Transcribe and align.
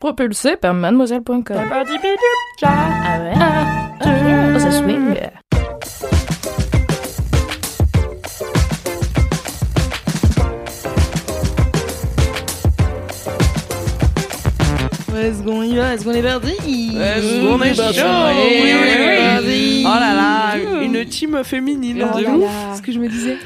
Propulsé 0.00 0.56
par 0.56 0.74
mademoiselle.com. 0.74 1.42
Ah 1.58 3.18
ouais? 3.20 3.32
Oh, 4.54 4.58
ça 4.60 4.70
swing. 4.70 5.16
Est-ce 15.16 15.42
qu'on 15.42 15.62
y 15.62 15.74
va? 15.76 15.94
Est-ce 15.94 16.04
qu'on 16.04 16.12
est 16.12 16.22
parti? 16.22 16.50
Est-ce 16.96 17.40
qu'on 17.40 17.60
est 17.62 17.70
Oui, 17.70 17.74
oui. 17.74 17.76
parti. 19.26 19.84
Oh 19.84 19.88
là 20.00 20.14
là, 20.14 20.82
une 20.82 21.04
team 21.06 21.42
féminine. 21.44 22.04
Oh 22.14 22.18
de 22.18 22.22
là 22.24 22.30
ouf. 22.30 22.42
là. 22.44 22.76
Ce 22.76 22.82
que 22.82 22.92
je 22.92 22.98
me 22.98 23.08
disais. 23.08 23.36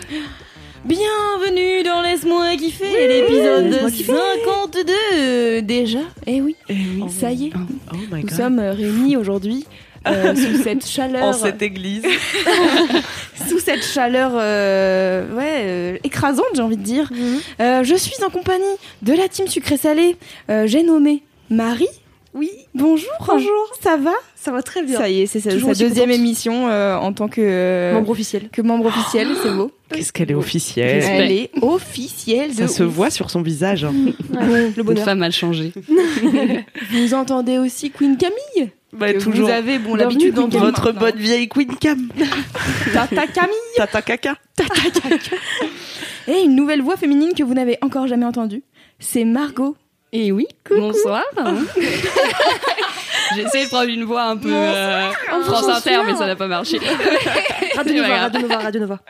Bienvenue 0.85 1.85
dans 1.85 2.03
Laisse-moi 2.03 2.57
kiffer, 2.57 3.07
l'épisode 3.07 3.67
Laisse-moi 3.67 3.91
kiffer. 3.91 4.13
52 4.45 5.63
déjà. 5.63 6.01
Eh 6.27 6.41
oui, 6.41 6.57
Eh 6.69 6.75
oui. 6.75 7.05
ça 7.09 7.31
y 7.31 7.47
est, 7.47 7.53
Oh 7.55 7.97
my 8.11 8.23
nous 8.23 8.29
god. 8.29 8.37
sommes 8.37 8.59
réunis 8.59 9.17
aujourd'hui 9.17 9.65
euh, 10.09 10.35
sous 10.57 10.61
cette 10.63 10.85
chaleur, 10.85 11.23
En 11.23 11.33
cette 11.33 11.63
église. 11.63 12.03
sous 13.49 13.61
cette 13.61 13.85
chaleur, 13.85 14.33
euh, 14.35 15.33
ouais, 15.37 15.57
euh, 15.61 15.99
écrasante, 16.03 16.47
j'ai 16.55 16.63
envie 16.63 16.77
de 16.77 16.83
dire. 16.83 17.09
Euh, 17.61 17.85
je 17.85 17.95
suis 17.95 18.23
en 18.25 18.31
compagnie 18.31 18.65
de 19.03 19.13
la 19.15 19.29
team 19.29 19.47
sucré-salé. 19.47 20.17
J'ai 20.65 20.83
nommé 20.83 21.23
Marie. 21.49 21.87
Oui. 22.35 22.51
Bonjour. 22.75 23.11
Bonjour. 23.27 23.73
Ça 23.81 23.97
va? 23.99 24.13
Ça 24.37 24.53
va 24.53 24.63
très 24.63 24.83
bien. 24.83 24.97
Ça 24.99 25.09
y 25.11 25.21
est, 25.21 25.27
c'est 25.27 25.41
sa, 25.41 25.51
deuxième 25.51 25.91
contente. 25.91 26.09
émission 26.15 26.69
euh, 26.69 26.97
en 26.97 27.13
tant 27.13 27.29
que 27.29 27.41
euh, 27.43 27.93
Membre 27.93 28.11
officiel. 28.11 28.49
que 28.51 28.63
membre 28.63 28.87
officiel, 28.87 29.29
c'est 29.43 29.51
beau. 29.51 29.71
Qu'est-ce 29.91 30.13
qu'elle 30.15 30.31
est 30.31 30.35
officielle. 30.35 31.03
Elle 31.07 31.31
est 31.31 31.51
officielle 31.61 32.51
de 32.51 32.55
Ça 32.57 32.69
se 32.69 32.83
ouf. 32.85 32.93
voit 32.95 33.11
sur 33.11 33.29
son 33.31 33.43
visage. 33.43 33.85
hein. 33.85 33.93
Le 34.33 34.73
Une 34.79 34.83
bonheur. 34.83 35.05
femme 35.05 35.19
mal 35.19 35.33
changée. 35.33 35.73
Vous 36.91 37.13
entendez 37.15 37.59
aussi 37.59 37.91
Queen 37.91 38.17
Camille? 38.17 38.71
Bah, 38.95 39.13
toujours 39.15 39.47
Vous 39.49 39.53
avez 39.53 39.79
bon 39.79 39.95
l'habitude 39.95 40.35
d'entendre 40.35 40.67
votre 40.67 40.85
maintenant. 40.93 41.01
bonne 41.01 41.17
vieille 41.19 41.49
Queen 41.49 41.75
Cam. 41.77 42.09
Tata 42.95 43.27
Camille 43.27 43.55
Tata 43.77 44.01
caca. 44.03 44.35
et 46.29 46.41
une 46.45 46.55
nouvelle 46.55 46.83
voix 46.83 46.97
féminine 46.97 47.33
que 47.37 47.43
vous 47.43 47.55
n'avez 47.55 47.77
encore 47.83 48.07
jamais 48.07 48.27
entendue. 48.27 48.63
C'est 48.99 49.25
Margot. 49.25 49.77
Et 50.15 50.31
oui, 50.31 50.47
bonsoir. 50.69 51.23
J'ai 53.35 53.43
essayé 53.45 53.65
de 53.65 53.71
prendre 53.71 53.89
une 53.89 54.05
voix 54.05 54.25
un 54.25 54.37
peu 54.37 54.53
euh, 54.53 55.11
France 55.45 55.67
Inter, 55.67 56.01
mais 56.05 56.15
ça 56.15 56.27
n'a 56.27 56.37
pas 56.37 56.49
marché. 56.49 56.79
Radio 57.77 57.95
Nova. 58.03 58.19
Radio 58.19 58.41
Nova, 58.43 58.59
Radio 58.59 58.81
Nova. 58.83 59.01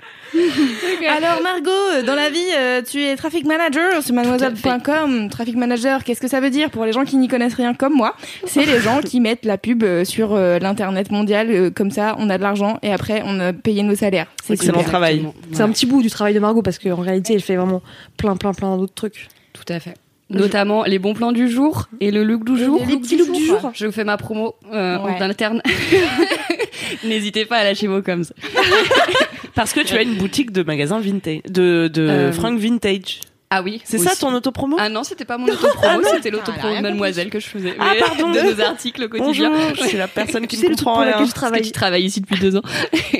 Alors 1.08 1.42
Margot, 1.42 2.06
dans 2.06 2.14
la 2.14 2.30
vie, 2.30 2.38
euh, 2.56 2.82
tu 2.88 3.02
es 3.02 3.16
traffic 3.16 3.44
manager 3.44 4.00
sur 4.00 4.14
mademoiselle.com. 4.14 5.28
Traffic 5.28 5.56
manager, 5.56 6.04
qu'est-ce 6.04 6.20
que 6.20 6.28
ça 6.28 6.38
veut 6.38 6.50
dire 6.50 6.70
pour 6.70 6.84
les 6.84 6.92
gens 6.92 7.04
qui 7.04 7.16
n'y 7.16 7.26
connaissent 7.26 7.54
rien 7.54 7.74
comme 7.74 7.94
moi? 7.94 8.14
C'est 8.46 8.64
les 8.64 8.78
gens 8.80 9.00
qui 9.00 9.18
mettent 9.18 9.44
la 9.44 9.58
pub 9.58 9.82
euh, 9.82 10.04
sur 10.04 10.34
euh, 10.34 10.60
l'internet 10.60 11.10
mondial 11.10 11.72
comme 11.74 11.90
ça, 11.90 12.14
on 12.18 12.30
a 12.30 12.38
de 12.38 12.42
l'argent 12.44 12.78
et 12.82 12.92
après 12.92 13.22
on 13.24 13.40
a 13.40 13.52
payé 13.52 13.82
nos 13.82 13.96
salaires. 13.96 14.28
C'est 14.44 14.54
Excellent 14.54 14.78
super. 14.78 14.88
travail. 14.88 15.26
C'est 15.50 15.62
un 15.62 15.70
petit 15.70 15.86
bout 15.86 16.00
du 16.00 16.10
travail 16.10 16.34
de 16.34 16.38
Margot 16.40 16.62
parce 16.62 16.78
qu'en 16.78 16.94
réalité, 17.00 17.34
elle 17.34 17.42
fait 17.42 17.56
vraiment 17.56 17.82
plein, 18.16 18.36
plein, 18.36 18.52
plein 18.54 18.76
d'autres 18.76 18.94
trucs. 18.94 19.26
Tout 19.52 19.64
à 19.68 19.80
fait. 19.80 19.94
Notamment 20.38 20.84
les 20.84 20.98
bons 20.98 21.14
plans 21.14 21.32
du 21.32 21.48
jour 21.48 21.88
et 22.00 22.10
le 22.10 22.24
look 22.24 22.44
du 22.44 22.56
jour. 22.62 22.80
les 22.88 22.96
petits 22.96 23.16
looks 23.16 23.32
du 23.32 23.44
jour. 23.46 23.70
Je 23.74 23.86
vous 23.86 23.92
fais 23.92 24.04
ma 24.04 24.16
promo 24.16 24.54
euh, 24.72 24.98
Ouais. 24.98 25.12
en 25.18 25.22
interne. 25.22 25.62
N'hésitez 27.04 27.44
pas 27.44 27.58
à 27.58 27.64
lâcher 27.64 27.86
vos 27.86 28.02
coms. 28.02 28.22
Parce 29.54 29.72
que 29.72 29.80
tu 29.80 29.94
as 29.94 30.02
une 30.02 30.14
boutique 30.14 30.50
de 30.52 30.62
magasins 30.62 31.00
vintage, 31.00 31.40
de, 31.48 31.88
de 31.92 32.02
Euh, 32.02 32.32
fringues 32.32 32.58
vintage. 32.58 33.20
Ah 33.54 33.62
oui. 33.62 33.82
C'est 33.84 33.98
ça 33.98 34.16
ton 34.16 34.32
autopromo 34.32 34.76
Ah 34.80 34.88
non, 34.88 35.04
c'était 35.04 35.26
pas 35.26 35.36
mon 35.36 35.46
autopromo, 35.46 36.00
c'était 36.10 36.30
l'autopromo 36.30 36.74
de 36.74 36.80
Mademoiselle 36.80 37.28
que 37.28 37.38
je 37.38 37.46
faisais. 37.48 37.74
Ah, 37.78 37.92
pardon. 38.00 38.30
De 38.32 38.40
nos 38.40 38.60
articles 38.62 39.04
au 39.04 39.08
quotidien. 39.10 39.50
Bonjour, 39.50 39.74
je 39.76 39.88
suis 39.88 39.98
la 39.98 40.08
personne 40.08 40.46
qui 40.46 40.56
truc 40.56 40.70
comprend 40.70 40.94
pour 40.94 41.00
lequel 41.02 41.16
rien. 41.16 41.26
je 41.26 41.32
Parce 41.32 41.34
que 41.34 41.38
travaille. 41.38 41.62
tu 41.62 41.72
travailles 41.72 42.04
ici 42.04 42.22
depuis 42.22 42.40
deux 42.40 42.56
ans. 42.56 42.62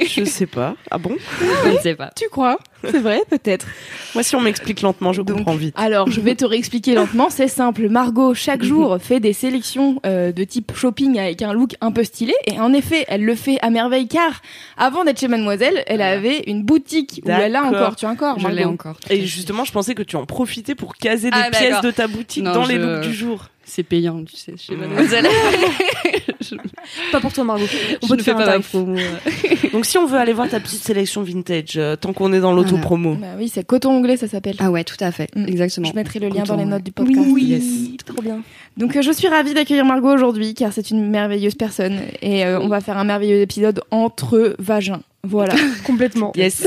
Je 0.06 0.24
sais 0.24 0.46
pas. 0.46 0.74
Ah 0.90 0.96
bon 0.96 1.14
Je 1.66 1.68
ne 1.72 1.78
sais 1.80 1.94
pas. 1.94 2.10
Tu 2.16 2.30
crois 2.30 2.58
C'est 2.84 2.98
vrai, 2.98 3.20
peut-être. 3.28 3.66
Moi, 4.14 4.22
si 4.22 4.36
on 4.36 4.40
m'explique 4.40 4.82
lentement, 4.82 5.12
je 5.12 5.22
Donc, 5.22 5.38
comprends 5.38 5.54
vite. 5.54 5.74
Alors, 5.78 6.10
je 6.10 6.20
vais 6.20 6.34
te 6.34 6.44
réexpliquer 6.44 6.94
lentement. 6.94 7.28
C'est 7.30 7.48
simple. 7.48 7.88
Margot, 7.88 8.34
chaque 8.34 8.62
jour, 8.62 8.98
fait 9.00 9.20
des 9.20 9.32
sélections 9.32 10.00
euh, 10.06 10.32
de 10.32 10.44
type 10.44 10.72
shopping 10.74 11.18
avec 11.18 11.42
un 11.42 11.52
look 11.52 11.74
un 11.80 11.92
peu 11.92 12.04
stylé. 12.04 12.34
Et 12.46 12.58
en 12.60 12.72
effet, 12.72 13.04
elle 13.08 13.24
le 13.24 13.34
fait 13.34 13.58
à 13.62 13.70
merveille 13.70 14.08
car 14.08 14.42
avant 14.76 15.04
d'être 15.04 15.20
chez 15.20 15.28
Mademoiselle, 15.28 15.82
elle 15.86 16.02
avait 16.02 16.42
une 16.46 16.62
boutique 16.62 17.20
où 17.24 17.30
elle 17.30 17.56
a 17.56 17.64
encore. 17.64 17.96
Tu 17.96 18.06
as 18.06 18.10
encore 18.10 18.38
Je 18.38 18.48
l'ai 18.48 18.64
encore. 18.64 18.96
Et 19.10 19.24
justement, 19.26 19.64
je 19.64 19.72
pensais 19.72 19.94
que 19.94 20.02
tu 20.02 20.16
en 20.16 20.26
profitais 20.26 20.74
pour 20.74 20.96
caser 20.96 21.30
des 21.30 21.38
Ah, 21.40 21.50
pièces 21.50 21.80
de 21.80 21.90
ta 21.90 22.06
boutique 22.06 22.42
Non, 22.42 22.52
dans 22.52 22.64
les 22.66 22.78
looks 22.78 23.02
du 23.02 23.14
jour. 23.14 23.46
C'est 23.74 23.84
payant, 23.84 24.22
tu 24.22 24.36
sais, 24.36 24.52
chez 24.58 24.76
Mademoiselle. 24.76 25.24
je 26.42 26.56
Pas 27.10 27.20
pour 27.20 27.32
toi, 27.32 27.42
Margot. 27.42 27.64
On 28.02 28.06
peut 28.06 28.12
ne 28.16 28.18
te 28.18 28.22
faire 28.22 28.36
pas 28.36 28.54
un 28.54 28.60
promo. 28.60 28.98
Donc, 29.72 29.86
si 29.86 29.96
on 29.96 30.04
veut 30.04 30.18
aller 30.18 30.34
voir 30.34 30.46
ta 30.50 30.60
petite 30.60 30.82
sélection 30.82 31.22
vintage, 31.22 31.78
euh, 31.78 31.96
tant 31.96 32.12
qu'on 32.12 32.34
est 32.34 32.40
dans 32.40 32.52
l'autopromo. 32.52 33.14
Bah 33.14 33.28
oui, 33.38 33.48
c'est 33.48 33.64
coton 33.66 33.92
anglais, 33.96 34.18
ça 34.18 34.28
s'appelle. 34.28 34.56
Ah 34.58 34.70
ouais, 34.70 34.84
tout 34.84 34.98
à 35.00 35.10
fait, 35.10 35.30
Mm. 35.34 35.46
exactement. 35.48 35.88
Je 35.88 35.94
mettrai 35.94 36.18
le 36.18 36.28
lien 36.28 36.42
Coton, 36.42 36.52
dans 36.52 36.56
les 36.58 36.64
ouais. 36.64 36.68
notes 36.70 36.82
du 36.82 36.92
podcast. 36.92 37.26
Oui, 37.32 37.96
trop 38.04 38.20
bien. 38.20 38.42
Donc 38.76 38.94
euh, 38.94 39.00
je 39.00 39.10
suis 39.10 39.28
ravie 39.28 39.54
d'accueillir 39.54 39.86
Margot 39.86 40.12
aujourd'hui 40.12 40.52
car 40.52 40.70
c'est 40.74 40.90
une 40.90 41.08
merveilleuse 41.08 41.54
personne 41.54 41.98
et 42.20 42.44
euh, 42.44 42.60
on 42.60 42.68
va 42.68 42.82
faire 42.82 42.98
un 42.98 43.04
merveilleux 43.04 43.40
épisode 43.40 43.80
entre 43.90 44.54
vagins. 44.58 45.00
Voilà, 45.24 45.54
Complètement. 45.86 46.32
Yes. 46.36 46.66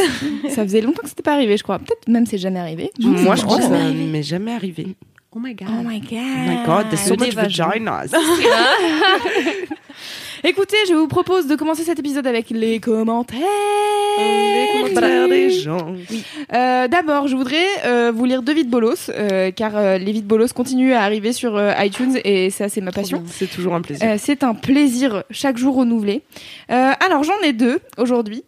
ça 0.50 0.64
faisait 0.64 0.82
longtemps 0.82 1.04
que 1.04 1.10
c'était 1.10 1.22
pas 1.22 1.34
arrivé, 1.34 1.56
je 1.56 1.62
crois. 1.64 1.78
Peut-être 1.78 2.08
même 2.08 2.26
c'est 2.26 2.40
jamais 2.40 2.60
arrivé. 2.60 2.90
Moi, 3.00 3.36
je 3.36 3.44
crois 3.44 3.58
que 3.58 3.64
ça 3.64 3.70
m'est 3.70 4.24
jamais 4.24 4.54
arrivé. 4.54 4.96
Oh 5.38 5.40
my 5.40 5.54
god. 5.54 5.68
Oh 5.70 5.84
my 5.84 6.00
god. 6.00 6.14
Oh 6.14 6.48
my 6.48 6.66
god, 6.66 6.86
there's 6.90 7.06
so 7.06 7.16
much 7.18 7.36
vaginas. 7.36 8.14
Écoutez, 10.46 10.78
je 10.88 10.94
vous 10.94 11.08
propose 11.08 11.48
de 11.48 11.56
commencer 11.56 11.84
cet 11.84 12.00
épisode 12.00 12.26
avec 12.28 12.50
les 12.52 12.80
commentaires. 12.80 13.40
Les 14.18 14.68
commentaires 14.82 15.28
des 15.28 15.50
gens. 15.50 15.94
Euh, 16.54 16.88
D'abord, 16.88 17.28
je 17.28 17.36
voudrais 17.36 17.66
euh, 17.86 18.12
vous 18.16 18.26
lire 18.26 18.44
deux 18.44 18.54
vides 18.54 18.70
bolos 18.70 19.10
euh, 19.10 19.52
car 19.52 19.76
euh, 19.76 19.98
les 19.98 20.12
vides 20.14 20.28
bolos 20.28 20.54
continuent 20.54 20.94
à 20.94 21.02
arriver 21.02 21.34
sur 21.34 21.58
euh, 21.58 21.74
iTunes 21.80 22.18
et 22.24 22.50
ça 22.50 22.70
c'est 22.70 22.82
ma 22.82 22.92
passion. 22.92 23.24
C'est 23.28 23.50
toujours 23.50 23.76
un 23.76 23.82
plaisir. 23.82 24.08
Euh, 24.08 24.16
c'est 24.18 24.44
un 24.44 24.54
plaisir 24.54 25.24
chaque 25.32 25.58
jour 25.58 25.76
renouvelé. 25.76 26.22
Euh, 26.72 26.92
alors 27.06 27.24
j'en 27.24 27.40
ai 27.44 27.52
deux 27.52 27.80
aujourd'hui. 27.98 28.44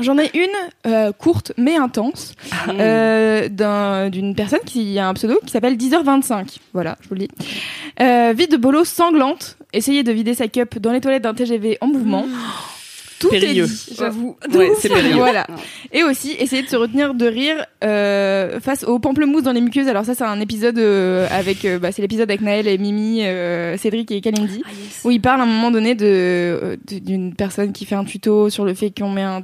J'en 0.00 0.18
ai 0.18 0.30
une 0.34 0.90
euh, 0.92 1.12
courte 1.12 1.52
mais 1.56 1.76
intense 1.76 2.34
euh, 2.68 3.48
d'un- 3.48 4.10
d'une 4.10 4.34
personne 4.34 4.60
qui 4.66 4.98
a 4.98 5.08
un 5.08 5.14
pseudo 5.14 5.38
qui 5.44 5.50
s'appelle 5.52 5.76
10h25. 5.76 6.58
Voilà, 6.74 6.96
je 7.00 7.08
vous 7.08 7.14
le 7.14 7.20
dis. 7.22 7.28
Euh, 8.00 8.34
vie 8.36 8.46
de 8.48 8.56
bolos 8.56 8.84
sanglante. 8.84 9.56
Essayez 9.72 10.02
de 10.02 10.12
vider 10.12 10.34
sa 10.34 10.48
cup 10.48 10.78
dans 10.78 10.92
les 10.92 11.00
toilettes 11.00 11.22
d'un 11.22 11.34
TGV 11.34 11.78
en 11.80 11.86
mouvement. 11.86 12.26
Tout 13.18 13.30
Périlleux. 13.30 13.64
est 13.64 13.66
dit, 13.66 13.94
j'avoue. 13.98 14.36
Ouais, 14.52 14.72
c'est 14.78 14.90
périlleux. 14.90 15.14
Voilà. 15.16 15.46
Et 15.90 16.04
aussi, 16.04 16.32
essayer 16.38 16.60
de 16.62 16.68
se 16.68 16.76
retenir 16.76 17.14
de 17.14 17.24
rire 17.26 17.64
euh, 17.82 18.60
face 18.60 18.84
aux 18.84 18.98
pamplemousses 18.98 19.42
dans 19.44 19.52
les 19.52 19.62
muqueuses. 19.62 19.88
Alors 19.88 20.04
ça, 20.04 20.14
c'est 20.14 20.24
un 20.24 20.38
épisode 20.38 20.78
euh, 20.78 21.26
avec, 21.30 21.64
euh, 21.64 21.78
bah, 21.78 21.92
c'est 21.92 22.02
l'épisode 22.02 22.28
avec 22.28 22.42
Naël 22.42 22.68
et 22.68 22.76
Mimi, 22.76 23.20
euh, 23.24 23.78
Cédric 23.78 24.10
et 24.12 24.20
Kalindi, 24.20 24.62
où 25.04 25.10
il 25.10 25.22
parle 25.22 25.40
à 25.40 25.44
un 25.44 25.46
moment 25.46 25.70
donné 25.70 25.94
de 25.94 26.04
euh, 26.06 26.76
de- 26.90 26.98
d'une 26.98 27.34
personne 27.34 27.72
qui 27.72 27.86
fait 27.86 27.94
un 27.94 28.04
tuto 28.04 28.50
sur 28.50 28.66
le 28.66 28.74
fait 28.74 28.90
qu'on 28.90 29.08
met 29.08 29.22
un 29.22 29.42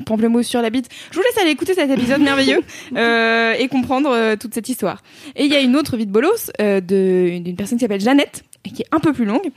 pamplemousse 0.00 0.46
sur 0.46 0.62
la 0.62 0.70
bite. 0.70 0.88
Je 1.10 1.16
vous 1.16 1.22
laisse 1.22 1.38
aller 1.38 1.50
écouter 1.50 1.74
cet 1.74 1.90
épisode 1.90 2.20
merveilleux 2.20 2.60
euh, 2.96 3.54
et 3.58 3.68
comprendre 3.68 4.10
euh, 4.10 4.36
toute 4.36 4.54
cette 4.54 4.68
histoire. 4.68 5.02
Et 5.36 5.44
il 5.44 5.52
y 5.52 5.56
a 5.56 5.60
une 5.60 5.76
autre 5.76 5.96
vie 5.96 6.06
de 6.06 6.12
bolos 6.12 6.50
euh, 6.60 6.80
d'une 6.80 7.56
personne 7.56 7.78
qui 7.78 7.82
s'appelle 7.82 8.00
Jeannette 8.00 8.44
et 8.64 8.70
qui 8.70 8.82
est 8.82 8.88
un 8.92 9.00
peu 9.00 9.12
plus 9.12 9.24
longue. 9.24 9.50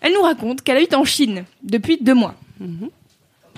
Elle 0.00 0.12
nous 0.12 0.22
raconte 0.22 0.62
qu'elle 0.62 0.76
habite 0.76 0.94
en 0.94 1.04
Chine 1.04 1.44
depuis 1.62 1.98
deux 2.00 2.14
mois. 2.14 2.34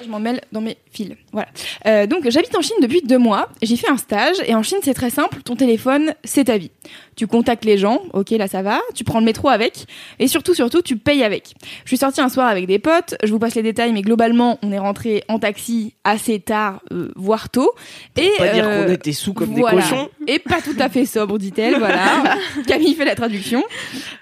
Je 0.05 0.09
m'en 0.09 0.21
mêle 0.21 0.41
dans 0.53 0.61
mes 0.61 0.77
fils. 0.91 1.13
Voilà. 1.33 1.49
Euh, 1.87 2.07
donc, 2.07 2.29
j'habite 2.29 2.57
en 2.57 2.63
Chine 2.63 2.77
depuis 2.83 3.03
deux 3.03 3.19
mois. 3.19 3.49
J'ai 3.63 3.77
fait 3.77 3.89
un 3.89 3.97
stage 3.97 4.37
et 4.47 4.55
en 4.55 4.63
Chine, 4.63 4.79
c'est 4.83 4.95
très 4.95 5.11
simple. 5.11 5.43
Ton 5.43 5.57
téléphone, 5.57 6.15
c'est 6.25 6.45
ta 6.45 6.59
vie. 6.59 6.71
Tu 7.15 7.27
contactes 7.27 7.65
les 7.65 7.77
gens. 7.79 8.03
Ok, 8.13 8.31
là, 8.31 8.49
ça 8.49 8.63
va. 8.63 8.81
Tu 8.95 9.05
prends 9.05 9.19
le 9.19 9.25
métro 9.25 9.49
avec. 9.49 9.85
Et 10.19 10.29
surtout, 10.29 10.55
surtout, 10.55 10.83
tu 10.83 10.97
payes 10.97 11.23
avec. 11.23 11.55
Je 11.85 11.91
suis 11.91 11.99
sortie 11.99 12.21
un 12.21 12.29
soir 12.29 12.47
avec 12.49 12.67
des 12.67 12.79
potes. 12.79 13.15
Je 13.23 13.31
vous 13.31 13.39
passe 13.39 13.55
les 13.55 13.63
détails, 13.63 13.93
mais 13.93 14.03
globalement, 14.03 14.59
on 14.63 14.73
est 14.73 14.79
rentré 14.79 15.23
en 15.29 15.39
taxi 15.39 15.95
assez 16.05 16.41
tard, 16.41 16.81
euh, 16.93 17.13
voire 17.17 17.51
tôt. 17.51 17.73
Et 18.17 18.31
Pas 18.39 18.49
dire 18.49 18.67
euh, 18.67 18.87
qu'on 18.87 18.93
était 18.93 19.13
sous 19.13 19.35
comme 19.35 19.51
voilà. 19.51 19.77
des 19.77 19.83
cochons. 19.83 20.09
Et 20.27 20.39
pas 20.39 20.61
tout 20.63 20.77
à 20.79 20.89
fait 20.89 21.05
sobre, 21.05 21.39
dit-elle. 21.39 21.79
Voilà. 21.79 22.39
Camille 22.67 22.95
fait 22.95 23.05
la 23.05 23.15
traduction. 23.15 23.63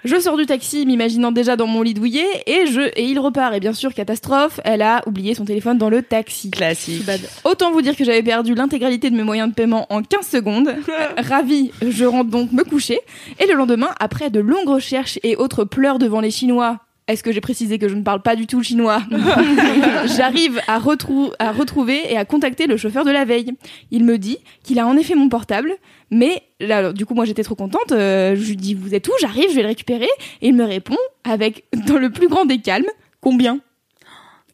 Je 0.03 0.19
sors 0.19 0.37
du 0.37 0.45
taxi, 0.45 0.85
m'imaginant 0.85 1.31
déjà 1.31 1.55
dans 1.55 1.67
mon 1.67 1.81
lit 1.81 1.93
douillet, 1.93 2.27
et 2.45 2.65
je 2.67 2.81
et 2.95 3.05
il 3.05 3.19
repart. 3.19 3.53
Et 3.53 3.59
bien 3.59 3.73
sûr, 3.73 3.93
catastrophe, 3.93 4.59
elle 4.63 4.81
a 4.81 5.01
oublié 5.07 5.33
son 5.33 5.45
téléphone 5.45 5.70
dans 5.75 5.89
le 5.89 6.01
taxi. 6.01 6.51
Classique. 6.51 7.03
Autant 7.43 7.71
vous 7.71 7.81
dire 7.81 7.95
que 7.95 8.03
j'avais 8.03 8.23
perdu 8.23 8.53
l'intégralité 8.55 9.09
de 9.09 9.15
mes 9.15 9.23
moyens 9.23 9.49
de 9.49 9.53
paiement 9.55 9.85
en 9.89 10.01
15 10.01 10.27
secondes. 10.27 10.73
Ravie, 11.17 11.71
je 11.87 12.05
rentre 12.05 12.29
donc 12.29 12.51
me 12.51 12.63
coucher. 12.63 12.99
Et 13.39 13.47
le 13.47 13.53
lendemain, 13.55 13.89
après 13.99 14.29
de 14.29 14.39
longues 14.39 14.67
recherches 14.69 15.19
et 15.23 15.35
autres 15.35 15.63
pleurs 15.65 15.99
devant 15.99 16.21
les 16.21 16.31
Chinois, 16.31 16.79
est-ce 17.07 17.23
que 17.23 17.31
j'ai 17.31 17.41
précisé 17.41 17.77
que 17.79 17.89
je 17.89 17.95
ne 17.95 18.03
parle 18.03 18.21
pas 18.21 18.35
du 18.35 18.47
tout 18.47 18.63
chinois 18.63 19.01
J'arrive 20.17 20.61
à, 20.67 20.79
retrou- 20.79 21.31
à 21.39 21.51
retrouver 21.51 21.99
et 22.11 22.17
à 22.17 22.25
contacter 22.25 22.67
le 22.67 22.77
chauffeur 22.77 23.03
de 23.05 23.11
la 23.11 23.25
veille. 23.25 23.51
Il 23.91 24.05
me 24.05 24.17
dit 24.17 24.37
qu'il 24.63 24.79
a 24.79 24.87
en 24.87 24.95
effet 24.97 25.15
mon 25.15 25.27
portable, 25.29 25.73
mais 26.09 26.41
là, 26.59 26.77
alors, 26.77 26.93
du 26.93 27.05
coup, 27.05 27.13
moi 27.13 27.25
j'étais 27.25 27.43
trop 27.43 27.55
contente. 27.55 27.91
euh, 27.91 28.35
je 28.35 28.47
lui 28.49 28.55
dis 28.55 28.73
Vous 28.75 28.93
êtes 28.95 29.07
où? 29.07 29.11
J'arrive, 29.19 29.49
je 29.49 29.55
vais 29.55 29.61
le 29.63 29.67
récupérer. 29.69 30.07
Et 30.41 30.49
il 30.49 30.53
me 30.55 30.63
répond 30.63 30.97
avec, 31.23 31.65
dans 31.87 31.97
le 31.97 32.09
plus 32.11 32.27
grand 32.27 32.45
des 32.45 32.59
calmes, 32.59 32.85
Combien? 33.19 33.59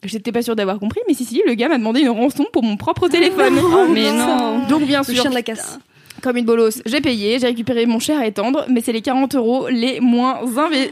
J'étais 0.04 0.32
pas 0.32 0.42
sûre 0.42 0.56
d'avoir 0.56 0.80
compris, 0.80 1.02
mais 1.08 1.14
si, 1.14 1.26
si, 1.26 1.42
le 1.46 1.54
gars 1.56 1.70
m'a 1.70 1.78
demandé 1.78 2.02
une 2.02 2.10
rançon 2.10 2.46
pour 2.54 2.64
mon 2.64 2.78
propre 2.78 3.08
téléphone. 3.08 3.56
mais 3.94 4.12
non. 4.12 4.68
Donc, 4.68 4.84
bien 4.86 5.00
Le 5.00 5.14
sûr, 5.14 5.22
chien 5.22 5.30
de 5.30 5.36
la 5.36 5.42
casse. 5.42 5.80
Comme 6.22 6.38
une 6.38 6.46
bolosse, 6.46 6.82
j'ai 6.86 7.02
payé, 7.02 7.40
j'ai 7.40 7.48
récupéré 7.48 7.86
mon 7.86 8.00
cher 8.00 8.22
et 8.22 8.32
tendre, 8.32 8.66
mais 8.70 8.82
c'est 8.82 8.92
les 8.92 9.02
40 9.02 9.36
euros 9.36 9.68
les 9.70 10.00
moins, 10.00 10.40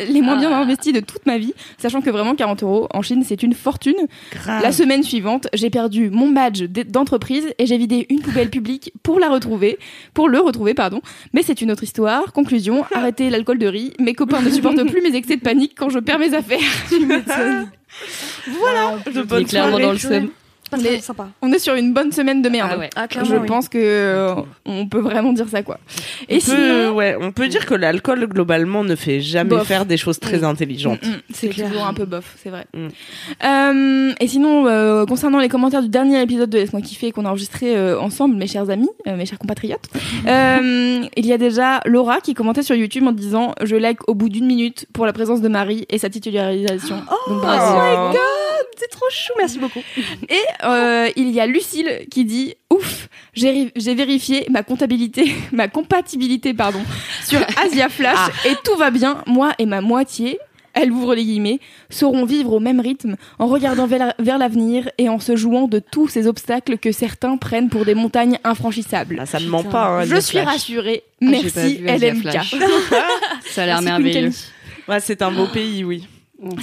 les 0.09 0.21
moins 0.21 0.37
bien 0.37 0.51
investis 0.51 0.93
de 0.93 0.99
toute 0.99 1.25
ma 1.25 1.37
vie, 1.37 1.53
sachant 1.77 2.01
que 2.01 2.09
vraiment 2.09 2.35
40 2.35 2.63
euros 2.63 2.87
en 2.93 3.01
Chine 3.01 3.23
c'est 3.25 3.43
une 3.43 3.53
fortune. 3.53 3.95
Grave. 4.31 4.61
La 4.61 4.71
semaine 4.71 5.03
suivante, 5.03 5.47
j'ai 5.53 5.69
perdu 5.69 6.09
mon 6.09 6.29
badge 6.29 6.63
d'entreprise 6.63 7.47
et 7.57 7.65
j'ai 7.65 7.77
vidé 7.77 8.05
une 8.09 8.21
poubelle 8.21 8.49
publique 8.49 8.93
pour 9.03 9.19
la 9.19 9.29
retrouver, 9.29 9.77
pour 10.13 10.29
le 10.29 10.39
retrouver, 10.39 10.73
pardon. 10.73 11.01
Mais 11.33 11.43
c'est 11.43 11.61
une 11.61 11.71
autre 11.71 11.83
histoire. 11.83 12.33
Conclusion, 12.33 12.85
arrêtez 12.93 13.29
l'alcool 13.29 13.57
de 13.57 13.67
riz. 13.67 13.93
Mes 13.99 14.13
copains 14.13 14.41
ne 14.41 14.49
supportent 14.49 14.83
plus 14.89 15.01
mes 15.01 15.15
excès 15.15 15.37
de 15.37 15.41
panique 15.41 15.73
quand 15.77 15.89
je 15.89 15.99
perds 15.99 16.19
mes 16.19 16.33
affaires. 16.33 16.59
voilà. 18.59 18.97
de 19.13 19.21
bonne 19.23 19.45
clairement 19.45 19.79
dans 19.79 19.91
le 19.91 19.97
seum. 19.97 20.29
Pas 20.75 20.81
Mais- 20.83 20.89
très 20.89 21.01
sympa. 21.01 21.27
On 21.41 21.51
est 21.51 21.59
sur 21.59 21.75
une 21.75 21.93
bonne 21.93 22.11
semaine 22.11 22.41
de 22.41 22.49
merde. 22.49 22.71
Ah 22.73 22.77
ouais. 22.77 22.89
Ah, 22.95 23.07
Je 23.11 23.35
pense 23.45 23.69
que 23.69 23.77
euh, 23.77 24.35
on 24.65 24.87
peut 24.87 24.99
vraiment 24.99 25.33
dire 25.33 25.47
ça 25.49 25.63
quoi. 25.63 25.79
Et 26.29 26.37
on, 26.37 26.51
peut, 26.51 26.89
ouais, 26.89 27.17
on 27.19 27.31
peut 27.31 27.47
dire 27.47 27.65
que 27.65 27.73
l'alcool 27.73 28.25
globalement 28.27 28.83
ne 28.83 28.95
fait 28.95 29.19
jamais 29.21 29.49
Bof. 29.49 29.67
faire 29.67 29.85
des 29.85 29.97
choses 29.97 30.19
très 30.19 30.43
intelligentes. 30.43 31.03
Mm, 31.03 31.09
mm, 31.09 31.21
c'est 31.33 31.49
toujours 31.49 31.85
un 31.85 31.93
peu 31.93 32.05
bof, 32.05 32.35
c'est 32.41 32.49
vrai. 32.49 32.65
Mm. 32.73 32.87
Euh, 33.43 34.13
et 34.19 34.27
sinon, 34.27 34.67
euh, 34.67 35.05
concernant 35.05 35.39
les 35.39 35.49
commentaires 35.49 35.81
du 35.81 35.89
dernier 35.89 36.21
épisode 36.21 36.49
de 36.49 36.57
Laisse-moi 36.57 36.81
kiffer 36.81 37.11
qu'on 37.11 37.25
a 37.25 37.29
enregistré 37.29 37.75
euh, 37.75 37.99
ensemble, 37.99 38.35
mes 38.35 38.47
chers 38.47 38.69
amis, 38.69 38.89
euh, 39.07 39.15
mes 39.15 39.25
chers 39.25 39.39
compatriotes, 39.39 39.87
euh, 40.27 41.01
il 41.15 41.25
y 41.25 41.33
a 41.33 41.37
déjà 41.37 41.81
Laura 41.85 42.21
qui 42.21 42.33
commentait 42.33 42.63
sur 42.63 42.75
YouTube 42.75 43.05
en 43.07 43.11
disant 43.11 43.53
Je 43.63 43.75
like 43.75 44.07
au 44.09 44.15
bout 44.15 44.29
d'une 44.29 44.45
minute 44.45 44.85
pour 44.93 45.05
la 45.05 45.13
présence 45.13 45.41
de 45.41 45.47
Marie 45.47 45.85
et 45.89 45.97
sa 45.97 46.09
titularisation. 46.09 46.97
Donc, 47.27 47.41
bravo. 47.41 48.11
Oh. 48.13 48.17
C'est 48.77 48.89
trop 48.89 49.05
chou, 49.11 49.33
merci 49.37 49.59
beaucoup. 49.59 49.81
Et 50.29 50.35
euh, 50.63 51.09
il 51.15 51.29
y 51.31 51.39
a 51.39 51.45
Lucille 51.47 52.05
qui 52.11 52.25
dit 52.25 52.55
ouf, 52.71 53.07
j'ai 53.33 53.49
ri- 53.51 53.71
j'ai 53.75 53.95
vérifié 53.95 54.45
ma 54.49 54.63
comptabilité, 54.63 55.33
ma 55.51 55.67
compatibilité 55.67 56.53
pardon 56.53 56.81
sur 57.25 57.39
Asia 57.63 57.89
Flash 57.89 58.29
et 58.45 58.53
tout 58.63 58.75
va 58.77 58.91
bien. 58.91 59.23
Moi 59.27 59.53
et 59.59 59.65
ma 59.65 59.81
moitié, 59.81 60.39
elle 60.73 60.91
ouvre 60.91 61.15
les 61.15 61.23
guillemets, 61.23 61.59
sauront 61.89 62.25
vivre 62.25 62.51
au 62.53 62.59
même 62.59 62.81
rythme 62.81 63.15
en 63.39 63.47
regardant 63.47 63.87
vers 63.87 63.99
la- 64.07 64.15
vers 64.19 64.37
l'avenir 64.37 64.89
et 64.97 65.07
en 65.07 65.19
se 65.19 65.35
jouant 65.37 65.67
de 65.67 65.79
tous 65.79 66.07
ces 66.09 66.27
obstacles 66.27 66.77
que 66.77 66.91
certains 66.91 67.37
prennent 67.37 67.69
pour 67.69 67.85
des 67.85 67.95
montagnes 67.95 68.39
infranchissables. 68.43 69.15
Là, 69.15 69.25
ça 69.25 69.39
ne 69.39 69.47
ment 69.47 69.63
pas. 69.63 69.85
hein, 70.01 70.05
Je 70.05 70.19
suis 70.19 70.37
Flash. 70.39 70.47
rassurée. 70.47 71.03
Ah, 71.21 71.25
Merci 71.29 71.77
LMK. 71.77 72.37
Ça 73.45 73.63
a 73.63 73.65
l'air 73.65 73.81
merveilleux. 73.81 74.31
Ouais, 74.87 74.99
c'est 74.99 75.21
un 75.21 75.31
beau 75.31 75.47
pays, 75.47 75.83
oui. 75.83 76.07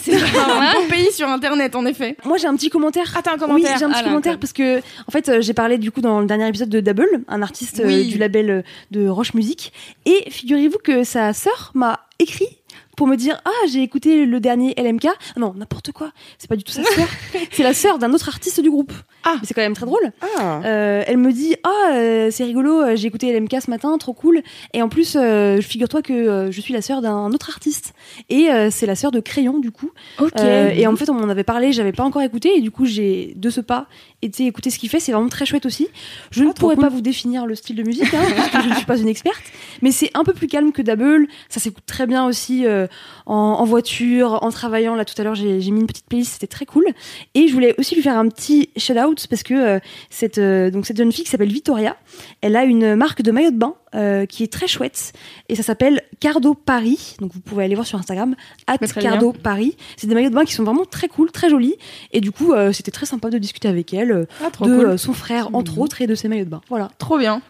C'est 0.03 0.15
un 0.17 0.73
bon 0.75 0.89
pays 0.89 1.11
sur 1.13 1.29
internet 1.29 1.75
en 1.75 1.87
effet. 1.87 2.17
Moi, 2.25 2.37
j'ai 2.37 2.47
un 2.47 2.55
petit 2.57 2.69
commentaire. 2.71 3.13
Ah 3.17 3.23
t'as 3.23 3.31
un 3.33 3.35
Oui, 3.35 3.41
commentaire 3.41 3.79
j'ai 3.79 3.85
un 3.85 3.89
petit 3.89 3.99
Ah, 3.99 4.03
là, 4.03 4.09
commentaire 4.09 4.39
parce 4.39 4.53
que 4.53 4.79
en 4.79 5.11
fait 5.11 5.29
euh, 5.29 5.41
j'ai 5.41 5.55
parlé 5.55 5.79
du 5.79 5.91
coup 5.91 6.01
dans 6.01 6.21
le 6.21 6.27
dernier 6.27 6.47
épisode 6.49 6.69
de 6.69 6.81
Double, 6.81 7.23
un 7.29 7.43
artiste 7.43 7.81
euh, 7.81 7.87
Oui. 7.87 8.07
du 8.09 8.19
label 8.19 8.51
euh, 8.51 8.63
de 8.91 9.09
Roche 9.09 9.35
Music 9.35 9.73
et 10.05 10.31
figurez-vous 10.31 10.79
que 10.79 11.05
sa 11.05 11.33
sœur 11.33 11.71
m'a 11.75 12.01
écrit 12.19 12.59
pour 13.03 13.09
me 13.09 13.17
dire 13.17 13.41
ah 13.45 13.67
j'ai 13.69 13.83
écouté 13.83 14.27
le 14.27 14.39
dernier 14.39 14.75
LMK 14.79 15.09
non 15.37 15.55
n'importe 15.57 15.91
quoi 15.91 16.13
c'est 16.39 16.49
pas 16.49 16.55
du 16.55 16.63
tout 16.63 16.71
sa 16.71 16.85
sœur 16.85 17.09
c'est 17.51 17.65
la 17.65 17.75
sœur 17.75 17.99
d'un 17.99 18.13
autre 18.13 18.29
artiste 18.29 18.61
du 18.61 18.71
groupe 18.71 18.93
Ah. 19.25 19.39
c'est 19.43 19.55
quand 19.55 19.61
même 19.61 19.75
très 19.75 19.87
drôle 19.87 20.13
Ah. 20.39 20.61
Euh, 20.65 21.03
elle 21.05 21.17
me 21.17 21.33
dit 21.33 21.57
ah 21.65 21.95
euh, 21.95 22.29
c'est 22.31 22.45
rigolo 22.45 22.81
euh, 22.81 22.95
j'ai 22.95 23.09
écouté 23.09 23.33
LMK 23.37 23.57
ce 23.61 23.71
matin 23.71 23.99
trop 23.99 24.13
cool 24.13 24.41
et 24.73 24.83
en 24.83 24.89
plus 24.89 25.17
figure-toi 25.63 26.01
que 26.03 26.49
je 26.53 26.61
suis 26.61 26.73
la 26.73 26.81
sœur 26.81 27.03
d'un 27.03 27.33
autre 27.33 27.51
artiste 27.51 27.93
et 28.31 28.47
c'est 28.71 28.87
la 28.87 28.95
sœur 28.95 29.11
de 29.11 29.19
Crayon 29.19 29.59
du 29.59 29.73
coup 29.73 29.91
Ok. 30.21 30.31
euh, 30.39 30.71
et 30.71 30.87
en 30.87 30.95
fait, 30.95 31.11
on 31.11 31.15
m'en 31.15 31.29
avait 31.29 31.43
parlé, 31.43 31.73
j'avais 31.73 31.93
pas 31.93 32.05
encore 32.05 32.23
écouté, 32.23 32.51
et 32.57 32.61
du 32.61 32.71
coup, 32.71 32.85
j'ai 32.85 33.33
de 33.37 33.51
ce 33.51 33.61
pas 33.61 33.87
été 34.21 34.47
écouter 34.47 34.71
ce 34.71 34.79
qu'il 34.79 34.89
fait. 34.89 35.01
C'est 35.01 35.13
vraiment 35.13 35.29
très 35.29 35.47
chouette 35.47 35.67
aussi. 35.67 35.89
Je 36.31 36.45
ne 36.45 36.51
Ah, 36.51 36.53
trop 36.53 36.61
pourrais 36.67 36.75
cool. 36.77 36.85
pas 36.85 36.91
vous 36.91 37.01
définir 37.01 37.47
le 37.47 37.55
style 37.55 37.77
de 37.77 37.83
musique, 37.83 38.13
hein, 38.15 38.21
parce 38.37 38.51
que 38.51 38.63
je 38.63 38.69
ne 38.69 38.75
suis 38.75 38.85
pas 38.85 38.99
une 38.99 39.09
experte, 39.09 39.43
mais 39.81 39.91
c'est 39.91 40.11
un 40.15 40.23
peu 40.25 40.33
plus 40.33 40.47
calme 40.47 40.71
que 40.73 40.83
Double. 40.83 41.27
Ça 41.49 41.61
s'écoute 41.61 41.85
très 41.87 42.07
bien 42.07 42.27
aussi 42.27 42.67
euh, 42.67 42.87
en, 43.27 43.35
en 43.35 43.65
voiture, 43.65 44.39
en 44.43 44.51
travaillant. 44.51 44.95
Là, 44.95 45.05
tout 45.05 45.15
à 45.21 45.25
l'heure, 45.25 45.35
j'ai 45.35 45.59
mis 45.71 45.81
une 45.81 45.87
petite 45.87 46.07
playlist, 46.07 46.35
c'était 46.35 46.47
très 46.47 46.67
cool. 46.67 46.85
Et 47.35 47.49
je 47.49 47.53
voulais 47.53 47.75
aussi 47.79 47.95
lui 47.95 48.03
faire 48.03 48.19
un 48.19 48.29
petit 48.29 48.71
shout-out 48.77 49.27
parce 49.29 49.43
que 49.43 49.55
euh, 49.55 49.79
cette, 50.11 50.39
euh, 50.39 50.71
donc 50.71 50.87
cette 50.87 50.97
jeune 50.97 51.13
fille 51.13 51.25
qui 51.25 51.31
s'appelle 51.31 51.53
Vittoria, 51.53 51.97
elle 52.41 52.57
a 52.57 52.65
une 52.65 52.95
marque 52.97 53.23
de 53.23 53.31
maillot 53.31 53.51
de 53.51 53.57
bain 53.59 53.75
euh, 53.95 54.27
qui 54.27 54.43
est 54.43 54.53
très 54.53 54.67
chouette 54.67 55.13
et 55.49 55.55
ça 55.55 55.63
s'appelle 55.63 56.03
Cardo 56.21 56.55
Paris. 56.55 57.17
Donc 57.21 57.33
vous 57.33 57.41
pouvez 57.41 57.65
aller 57.65 57.75
voir 57.75 57.87
sur 57.87 57.99
Instagram 57.99 58.35
at 58.67 58.79
Cardo 58.79 59.33
Paris. 59.33 59.77
C'est 59.97 60.07
des 60.07 60.15
maillots 60.15 60.31
de 60.31 60.35
bain 60.35 60.45
qui 60.45 60.55
sont 60.55 60.65
vraiment 60.65 60.85
très 60.85 61.09
cool, 61.09 61.31
très 61.31 61.49
jolis. 61.51 61.77
Et 62.13 62.21
du 62.21 62.33
coup, 62.33 62.53
euh, 62.53 62.73
c'était 62.73 62.91
très 62.91 63.07
sympa 63.07 63.31
de 63.31 63.39
discuter 63.39 63.69
avec 63.69 63.93
elle 63.95 64.27
Ah, 64.43 64.51
de 64.65 64.77
cool. 64.77 64.99
son 64.99 65.13
frère 65.13 65.51
entre 65.55 65.79
autres 65.79 66.01
et 66.03 66.07
de 66.07 66.15
ses 66.15 66.29
maillots 66.29 66.45
de 66.45 66.51
bain. 66.51 66.61
Voilà. 66.69 66.91
Trop 66.99 67.19
bien. 67.19 67.43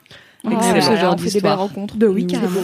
Excellent. 0.44 0.61
Ah, 0.75 0.81
ce 0.81 0.97
genre 1.00 1.15
On 1.15 1.19
fait 1.19 1.31
des 1.31 1.41
belles 1.41 1.53
rencontres. 1.53 1.97
De 1.97 2.06
oui, 2.06 2.27
carrément. 2.27 2.62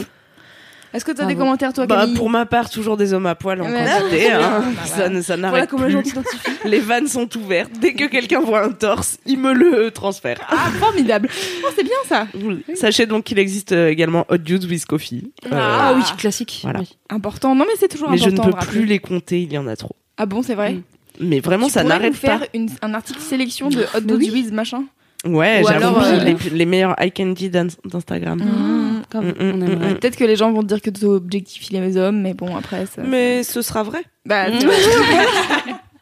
Est-ce 0.93 1.05
que 1.05 1.11
tu 1.11 1.21
as 1.21 1.25
des 1.25 1.35
Bravo. 1.35 1.45
commentaires 1.47 1.73
toi 1.73 1.85
Bah, 1.85 2.01
Camille 2.01 2.15
pour 2.15 2.29
ma 2.29 2.45
part, 2.45 2.69
toujours 2.69 2.97
des 2.97 3.13
hommes 3.13 3.25
à 3.27 3.35
poil 3.35 3.61
en 3.61 3.65
Ouais. 3.65 3.85
quantité. 3.85 4.31
hein. 4.31 4.61
Bah, 4.75 4.85
Ça, 4.85 5.09
ne- 5.09 5.21
ça 5.21 5.35
Voilà 5.35 5.51
n'arrête 5.51 5.69
comment 5.69 5.85
les 6.65 6.77
plus. 6.79 6.79
vannes 6.79 7.07
sont 7.07 7.29
ouvertes. 7.37 7.71
Dès 7.79 7.93
que 7.93 8.05
quelqu'un 8.05 8.39
voit 8.39 8.63
un 8.63 8.71
torse, 8.71 9.17
il 9.25 9.37
me 9.39 9.53
le 9.53 9.91
transfère. 9.91 10.39
Ah, 10.49 10.69
formidable. 10.79 11.29
Oh, 11.63 11.69
c'est 11.75 11.83
bien 11.83 11.93
ça. 12.07 12.27
Sachez 12.75 13.05
donc 13.05 13.25
qu'il 13.25 13.37
existe 13.39 13.71
euh, 13.71 13.89
également 13.89 14.25
Hot 14.29 14.37
Dudes 14.37 14.65
with 14.65 14.85
Coffee. 14.85 15.31
Euh, 15.45 15.49
Ah 15.53 15.93
oui, 15.95 16.01
classique. 16.17 16.59
Voilà. 16.63 16.79
Oui. 16.79 16.97
Important. 17.09 17.53
Non, 17.55 17.65
mais 17.67 17.73
c'est 17.79 17.87
toujours 17.87 18.09
mais 18.09 18.17
je 18.17 18.23
important. 18.25 18.43
ne 18.43 18.47
de 18.47 18.51
peux 18.53 18.59
rappeler. 18.59 18.79
plus 18.79 18.85
les 18.87 18.99
compter, 18.99 19.41
il 19.41 19.53
y 19.53 19.57
en 19.57 19.67
a 19.67 19.75
trop. 19.75 19.95
Ah 20.17 20.25
bon, 20.25 20.41
c'est 20.41 20.55
vrai. 20.55 20.73
Mm. 20.73 20.81
Mais 21.21 21.39
vraiment, 21.41 21.67
Tu 21.67 21.73
ça 21.73 21.83
n'arrête 21.83 22.15
faire 22.15 22.39
pas. 22.39 22.45
une- 22.53 22.69
un 22.81 22.93
article 22.93 23.19
sélection 23.19 23.69
de 23.69 23.81
Hot 23.81 23.87
Mais 23.95 24.01
Dogs 24.01 24.19
oui. 24.21 24.31
With 24.31 24.53
machin. 24.53 24.83
Ouais, 25.25 25.61
Ou 25.63 25.67
j'avoue, 25.67 25.99
euh, 25.99 26.23
les, 26.23 26.35
les 26.51 26.65
meilleurs 26.65 26.95
eye 27.01 27.11
candy 27.11 27.49
d'In- 27.49 27.67
d'Instagram. 27.83 28.39
Mmh. 28.39 28.98
Comme- 29.11 29.25
Mm, 29.25 29.33
mm, 29.39 29.51
on 29.53 29.57
mm, 29.57 29.63
aimerait. 29.71 29.89
mm. 29.93 29.97
Peut-être 29.99 30.15
que 30.15 30.23
les 30.23 30.35
gens 30.35 30.51
vont 30.51 30.61
te 30.61 30.67
dire 30.67 30.81
que 30.81 30.89
tu 30.89 31.05
objectifies 31.05 31.73
les 31.73 31.97
hommes, 31.97 32.21
mais 32.21 32.33
bon, 32.33 32.55
après 32.55 32.85
ça. 32.85 33.01
Mais 33.03 33.43
ce 33.43 33.61
sera 33.61 33.83
vrai. 33.83 34.03
Bah. 34.25 34.45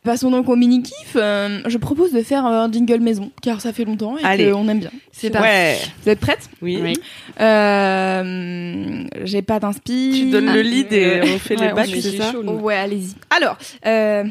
Passons 0.04 0.32
donc 0.32 0.48
au 0.48 0.56
mini 0.56 0.84
kiff. 0.84 1.18
Euh, 1.18 1.60
je 1.66 1.78
propose 1.78 2.14
de 2.14 2.22
faire 2.22 2.46
un 2.46 2.72
jingle 2.72 3.02
maison, 3.02 3.30
car 3.42 3.60
ça 3.60 3.74
fait 3.74 3.84
longtemps 3.84 4.16
et 4.18 4.50
qu'on 4.52 4.68
aime 4.70 4.80
bien. 4.80 4.92
C'est 5.12 5.30
parti. 5.30 5.48
Ouais. 5.48 5.78
Vous 6.04 6.10
êtes 6.10 6.20
prêtes? 6.22 6.50
Oui. 6.62 6.80
Oui. 6.82 6.94
euh, 7.42 9.04
J'ai 9.26 9.42
pas 9.42 9.60
d'inspi. 9.60 10.12
Tu 10.16 10.30
donnes 10.32 10.54
le 10.54 10.62
lead 10.62 10.94
et 10.94 11.22
on 11.24 11.38
fait 11.40 11.60
Ouais, 11.60 11.68
les 11.68 11.74
bacs, 11.74 11.90
c'est 11.90 12.18
ça 12.18 12.32
chaud, 12.32 12.42
Oh, 12.48 12.52
ouais, 12.54 12.76
allez-y. 12.76 13.16
Alors, 13.36 13.58
euh, 13.86 14.24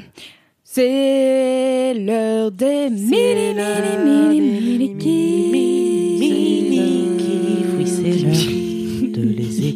c'est 0.64 1.92
l'heure 1.94 2.50
des 2.52 2.88
mini, 2.88 3.54
mini, 3.54 4.40
mini, 4.40 4.94
mini, 4.94 4.94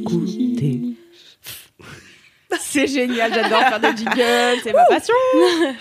écouter. 0.00 0.80
C'est 2.58 2.86
génial, 2.86 3.32
j'adore 3.32 3.60
faire 3.60 3.80
des 3.80 3.96
jingles, 3.96 4.60
c'est 4.62 4.72
ma 4.72 4.84
passion. 4.86 5.14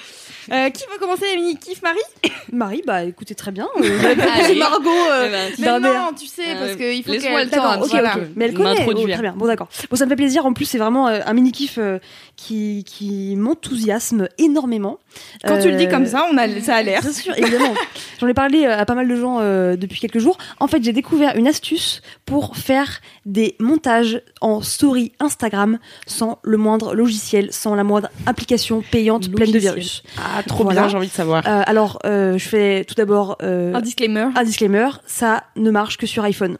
Euh, 0.52 0.70
qui 0.70 0.84
veut 0.92 0.98
commencer 1.00 1.26
les 1.28 1.36
mini 1.38 1.58
kiff 1.58 1.82
Marie? 1.82 2.00
Marie, 2.52 2.82
bah 2.86 3.04
écoutez 3.04 3.36
très 3.36 3.52
bien. 3.52 3.68
Euh, 3.80 3.84
c'est 4.16 4.46
Allez. 4.46 4.56
Margot. 4.60 4.90
euh, 4.90 5.26
Eh 5.28 5.62
ben, 5.62 5.82
Mais 5.82 5.90
non, 5.90 6.12
tu 6.18 6.26
sais, 6.26 6.56
Euh, 6.56 6.60
parce 6.60 6.76
qu'il 6.76 7.04
faut 7.04 7.12
laisse-moi 7.12 7.40
qu'elle... 7.42 7.50
le 7.50 7.52
temps, 7.52 7.58
D'accord, 7.58 7.72
un 7.72 7.78
ok, 7.82 7.90
petit 7.90 7.98
ok. 7.98 8.14
peu. 8.14 8.28
Mais 8.36 8.46
elle 8.46 8.54
connaît. 8.54 8.86
Oh, 8.88 8.94
très 9.08 9.22
bien. 9.22 9.34
Bon, 9.38 9.46
d'accord. 9.46 9.68
Bon, 9.90 9.96
ça 9.96 10.06
me 10.06 10.10
fait 10.10 10.16
plaisir. 10.16 10.46
En 10.46 10.54
plus, 10.54 10.66
c'est 10.66 10.78
vraiment 10.78 11.08
euh, 11.08 11.20
un 11.26 11.34
mini 11.34 11.52
kiff 11.52 11.78
euh, 11.78 12.00
qui, 12.36 12.84
qui 12.88 13.36
m'enthousiasme 13.36 14.28
énormément. 14.38 15.00
Quand 15.46 15.60
tu 15.60 15.70
le 15.72 15.78
dis 15.78 15.86
Euh, 15.88 15.90
comme 15.90 16.06
ça, 16.06 16.26
on 16.32 16.38
a, 16.38 16.48
ça 16.62 16.76
a 16.78 16.82
l'air. 16.84 17.02
Bien 17.02 17.12
sûr, 17.14 17.38
évidemment. 17.38 17.74
J'en 18.20 18.28
ai 18.28 18.34
parlé 18.34 18.66
euh, 18.66 18.78
à 18.78 18.86
pas 18.86 18.96
mal 18.96 19.08
de 19.08 19.16
gens 19.16 19.38
euh, 19.40 19.76
depuis 19.76 20.00
quelques 20.00 20.20
jours. 20.20 20.38
En 20.60 20.68
fait, 20.68 20.84
j'ai 20.84 20.94
découvert 20.94 21.36
une 21.36 21.48
astuce 21.48 22.02
pour 22.26 22.56
faire 22.58 23.02
des 23.26 23.56
montages 23.60 24.22
en 24.42 24.62
story 24.62 25.12
Instagram 25.20 25.80
sans 26.08 26.40
le 26.44 26.58
moindre 26.58 26.94
logiciel, 26.96 27.52
sans 27.52 27.76
la 27.76 27.84
moindre 27.84 28.10
application 28.26 28.82
payante 28.92 29.30
pleine 29.32 29.52
de 29.52 29.60
virus. 29.60 30.04
Ah, 30.18 30.39
trop 30.44 30.64
Voilà. 30.64 30.82
bien, 30.82 30.90
j'ai 30.90 30.98
envie 30.98 31.08
de 31.08 31.12
savoir. 31.14 31.44
Euh, 31.48 31.62
alors, 31.66 32.00
euh, 32.06 32.38
je 32.38 32.48
fais 32.48 32.86
tout 32.86 32.96
d'abord 32.96 33.38
euh, 33.42 33.74
Un 33.74 33.82
disclaimer. 33.82 34.28
un 34.36 34.44
disclaimer. 34.44 34.90
Ça 35.06 35.44
ne 35.56 35.72
marche 35.72 35.98
que 35.98 36.06
sur 36.08 36.24
iPhone. 36.24 36.58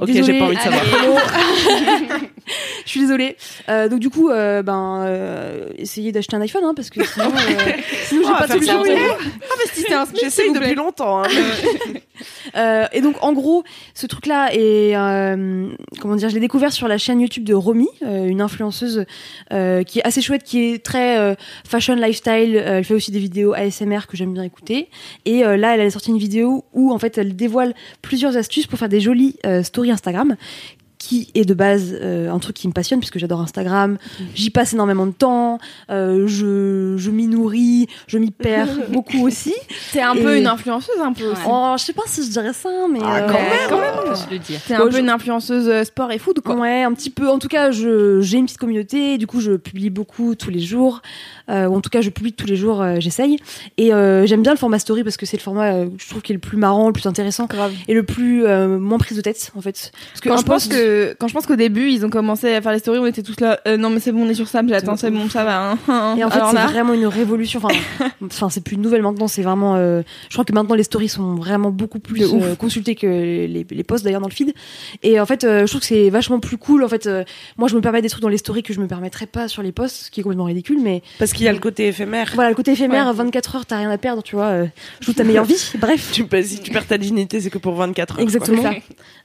Ok. 0.00 0.08
j'ai 0.10 0.38
pas 0.38 0.44
envie 0.46 0.56
de 0.56 0.60
savoir. 0.60 0.82
Je 2.84 2.90
suis 2.90 3.00
désolée. 3.00 3.36
Euh, 3.68 3.88
donc 3.88 4.00
du 4.00 4.08
coup, 4.08 4.30
euh, 4.30 4.62
ben, 4.62 5.02
euh, 5.04 5.68
essayez 5.76 6.12
d'acheter 6.12 6.36
un 6.36 6.40
iPhone, 6.40 6.62
hein, 6.64 6.72
parce 6.74 6.88
que 6.90 7.04
sinon, 7.04 7.26
euh, 7.26 7.72
sinon 8.04 8.22
j'ai 8.22 8.28
Oh, 8.32 8.38
pas 8.38 8.46
de 8.46 8.52
faire 8.52 8.62
ça, 8.62 8.72
solution. 8.78 8.80
avez- 8.80 9.10
Ah, 9.42 9.54
bah 9.58 9.64
si 9.72 9.80
c'était 9.82 9.94
un 9.94 10.06
Smith, 10.06 10.20
J'essaye 10.22 10.52
depuis 10.52 10.74
longtemps. 10.74 11.22
hein. 11.22 11.26
Euh, 12.56 12.86
et 12.92 13.00
donc 13.00 13.14
en 13.22 13.32
gros, 13.32 13.62
ce 13.94 14.08
truc-là 14.08 14.48
est 14.52 14.96
euh, 14.96 15.68
comment 16.00 16.16
dire, 16.16 16.28
je 16.28 16.34
l'ai 16.34 16.40
découvert 16.40 16.72
sur 16.72 16.88
la 16.88 16.98
chaîne 16.98 17.20
YouTube 17.20 17.44
de 17.44 17.54
Romy, 17.54 17.86
euh, 18.04 18.24
une 18.26 18.40
influenceuse 18.40 19.04
euh, 19.52 19.84
qui 19.84 20.00
est 20.00 20.02
assez 20.04 20.20
chouette, 20.20 20.42
qui 20.42 20.64
est 20.72 20.84
très 20.84 21.18
euh, 21.18 21.34
fashion 21.68 21.94
lifestyle. 21.94 22.56
Euh, 22.56 22.78
elle 22.78 22.84
fait 22.84 22.94
aussi 22.94 23.12
des 23.12 23.20
vidéos 23.20 23.52
ASMR 23.52 24.00
que 24.08 24.16
j'aime 24.16 24.32
bien 24.32 24.42
écouter. 24.42 24.88
Et 25.26 25.44
euh, 25.44 25.56
là, 25.56 25.74
elle 25.76 25.80
a 25.82 25.90
sorti 25.90 26.10
une 26.10 26.18
vidéo 26.18 26.64
où 26.72 26.90
en 26.92 26.98
fait 26.98 27.18
elle 27.18 27.36
dévoile 27.36 27.72
plusieurs 28.02 28.36
astuces 28.36 28.66
pour 28.66 28.80
faire 28.80 28.88
des 28.88 29.00
jolies 29.00 29.36
euh, 29.48 29.62
stories 29.62 29.90
Instagram 29.90 30.36
qui 31.00 31.30
est 31.36 31.44
de 31.44 31.54
base 31.54 31.96
euh, 32.02 32.28
un 32.28 32.40
truc 32.40 32.56
qui 32.56 32.66
me 32.66 32.72
passionne 32.72 32.98
puisque 32.98 33.18
j'adore 33.20 33.40
Instagram, 33.40 33.98
j'y 34.34 34.50
passe 34.50 34.72
énormément 34.72 35.06
de 35.06 35.12
temps, 35.12 35.60
euh, 35.90 36.26
je, 36.26 36.96
je 36.96 37.10
m'y 37.12 37.28
nourris, 37.28 37.86
je 38.08 38.18
m'y 38.18 38.32
perds 38.32 38.66
beaucoup 38.90 39.24
aussi. 39.24 39.54
T'es 39.92 40.00
un 40.00 40.16
peu 40.16 40.36
une 40.36 40.48
influenceuse, 40.48 40.98
un 41.00 41.12
peu 41.12 41.26
aussi. 41.30 41.42
Oh, 41.48 41.76
je 41.78 41.84
sais 41.84 41.92
pas 41.92 42.02
si 42.06 42.24
je 42.24 42.30
dirais 42.30 42.52
ça, 42.52 42.68
mais 42.92 42.98
Ah, 43.00 43.18
euh, 43.18 43.26
quand 43.28 43.34
même. 43.34 43.68
Quand 43.68 43.78
même. 43.80 44.16
Le 44.28 44.38
dire. 44.40 44.58
T'es 44.66 44.74
un 44.74 44.78
Bon, 44.80 44.84
peu 44.86 44.96
je- 44.96 44.98
une 44.98 45.08
influenceuse 45.08 45.84
sport 45.86 46.10
et 46.10 46.18
foot, 46.18 46.40
quoi. 46.40 46.56
Ouais, 46.56 46.82
un 46.82 46.92
petit 46.94 47.10
peu. 47.10 47.28
En 47.30 47.38
tout 47.38 47.46
cas, 47.48 47.70
je 47.70 48.20
j'ai 48.20 48.38
une 48.38 48.46
petite 48.46 48.58
communauté. 48.58 49.18
Du 49.18 49.28
coup, 49.28 49.40
je 49.40 49.52
publie 49.52 49.90
beaucoup 49.90 50.34
tous 50.34 50.50
les 50.50 50.58
jours. 50.60 51.00
Euh, 51.50 51.66
ou 51.66 51.76
en 51.76 51.80
tout 51.80 51.90
cas, 51.90 52.00
je 52.00 52.10
publie 52.10 52.32
tous 52.32 52.46
les 52.46 52.56
jours. 52.56 52.82
euh, 52.82 52.96
J'essaye. 53.00 53.38
Et 53.76 53.92
euh, 53.94 54.26
j'aime 54.26 54.42
bien 54.42 54.52
le 54.52 54.58
format 54.58 54.78
story 54.78 55.02
parce 55.04 55.16
que 55.16 55.26
c'est 55.26 55.36
le 55.36 55.42
format 55.42 55.72
euh, 55.72 55.88
je 55.98 56.08
trouve 56.08 56.22
qui 56.22 56.32
est 56.32 56.34
le 56.34 56.40
plus 56.40 56.56
marrant, 56.58 56.86
le 56.88 56.92
plus 56.92 57.06
intéressant 57.06 57.46
Grave. 57.46 57.72
et 57.88 57.94
le 57.94 58.02
plus 58.02 58.44
euh, 58.46 58.78
moins 58.78 58.98
prise 58.98 59.16
de 59.16 59.22
tête 59.22 59.50
en 59.56 59.60
fait. 59.60 59.92
Parce 60.12 60.20
que 60.20 60.28
Quand 60.28 60.36
je 60.36 60.44
pense 60.44 60.66
que 60.68 61.16
quand 61.18 61.28
je 61.28 61.34
pense 61.34 61.46
qu'au 61.46 61.56
début 61.56 61.90
ils 61.90 62.04
ont 62.04 62.10
commencé 62.10 62.54
à 62.54 62.60
faire 62.60 62.72
les 62.72 62.78
stories, 62.80 62.98
on 62.98 63.06
était 63.06 63.22
tous 63.22 63.40
là. 63.40 63.60
euh, 63.66 63.76
non 63.76 63.90
mais 63.90 64.00
c'est 64.00 64.12
bon, 64.12 64.26
on 64.26 64.28
est 64.28 64.34
sur 64.34 64.48
ça. 64.48 64.62
Mais 64.62 64.72
attends, 64.74 64.96
c'est 64.96 65.10
bon, 65.10 65.28
ça 65.28 65.44
va. 65.44 65.70
hein, 65.72 65.78
hein. 65.88 66.14
Et 66.18 66.24
en 66.24 66.30
fait, 66.30 66.40
c'est 66.48 66.54
là, 66.54 66.66
vraiment 66.66 66.92
une 66.94 67.06
révolution. 67.06 67.60
Enfin, 67.62 67.78
enfin, 68.24 68.50
c'est 68.50 68.62
plus 68.62 68.76
une 68.76 68.82
nouvelle 68.82 69.02
maintenant. 69.02 69.28
C'est 69.28 69.42
vraiment. 69.42 69.76
euh, 69.76 70.02
je 70.28 70.34
crois 70.34 70.44
que 70.44 70.52
maintenant 70.52 70.74
les 70.74 70.82
stories 70.82 71.08
sont 71.08 71.34
vraiment 71.34 71.70
beaucoup 71.70 71.98
plus 71.98 72.22
euh, 72.24 72.54
consultées 72.56 72.94
que 72.94 73.06
les, 73.06 73.66
les 73.68 73.84
posts 73.84 74.04
d'ailleurs 74.04 74.20
dans 74.20 74.28
le 74.28 74.34
feed. 74.34 74.52
Et 75.02 75.18
en 75.20 75.26
fait, 75.26 75.44
euh, 75.44 75.62
je 75.62 75.66
trouve 75.66 75.80
que 75.80 75.86
c'est 75.86 76.10
vachement 76.10 76.40
plus 76.40 76.56
cool. 76.58 76.84
En 76.84 76.88
fait, 76.88 77.06
euh, 77.06 77.24
moi, 77.56 77.68
je 77.68 77.74
me 77.74 77.80
permets 77.80 78.02
des 78.02 78.08
trucs 78.08 78.22
dans 78.22 78.28
les 78.28 78.38
stories 78.38 78.62
que 78.62 78.72
je 78.74 78.80
me 78.80 78.86
permettrais 78.86 79.26
pas 79.26 79.48
sur 79.48 79.62
les 79.62 79.72
posts, 79.72 80.06
ce 80.06 80.10
qui 80.10 80.20
est 80.20 80.22
complètement 80.22 80.44
ridicule. 80.44 80.78
Mais 80.82 81.02
Parce 81.18 81.32
qu'il 81.38 81.46
y 81.46 81.48
a 81.48 81.52
le 81.52 81.58
côté 81.58 81.86
éphémère. 81.88 82.30
voilà, 82.34 82.50
le 82.50 82.56
côté 82.56 82.72
éphémère, 82.72 83.06
Ouais. 83.06 83.12
24 83.14 83.56
heures, 83.56 83.66
t'as 83.66 83.78
rien 83.78 83.90
à 83.90 83.98
perdre, 83.98 84.22
tu 84.22 84.36
vois. 84.36 84.46
Euh, 84.46 84.66
joue 85.00 85.12
ta 85.12 85.24
meilleure 85.24 85.44
vie. 85.44 85.72
Bref. 85.78 86.10
Tu, 86.12 86.24
si 86.42 86.60
tu 86.60 86.70
perds 86.70 86.86
ta 86.86 86.98
dignité, 86.98 87.40
c'est 87.40 87.50
que 87.50 87.58
pour 87.58 87.74
24 87.74 88.14
heures. 88.16 88.20
Exactement. 88.20 88.62
quoi. 88.62 88.72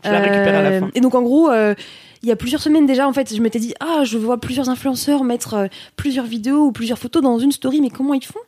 Je 0.05 0.09
la 0.09 0.19
récupère 0.19 0.55
à 0.55 0.61
la 0.61 0.69
Euh, 0.69 0.79
fin. 0.79 0.89
Et 0.95 1.01
donc 1.01 1.15
en 1.15 1.21
gros, 1.21 1.49
euh, 1.51 1.73
il 2.21 2.29
y 2.29 2.31
a 2.31 2.35
plusieurs 2.35 2.61
semaines 2.61 2.85
déjà, 2.85 3.07
en 3.07 3.13
fait, 3.13 3.35
je 3.35 3.41
m'étais 3.41 3.59
dit 3.59 3.73
ah, 3.79 4.03
je 4.05 4.17
vois 4.17 4.39
plusieurs 4.39 4.69
influenceurs 4.69 5.23
mettre 5.23 5.53
euh, 5.55 5.67
plusieurs 5.97 6.25
vidéos 6.25 6.67
ou 6.67 6.71
plusieurs 6.71 6.97
photos 6.99 7.21
dans 7.21 7.37
une 7.39 7.51
story, 7.51 7.81
mais 7.81 7.89
comment 7.89 8.13
ils 8.13 8.23
font? 8.23 8.39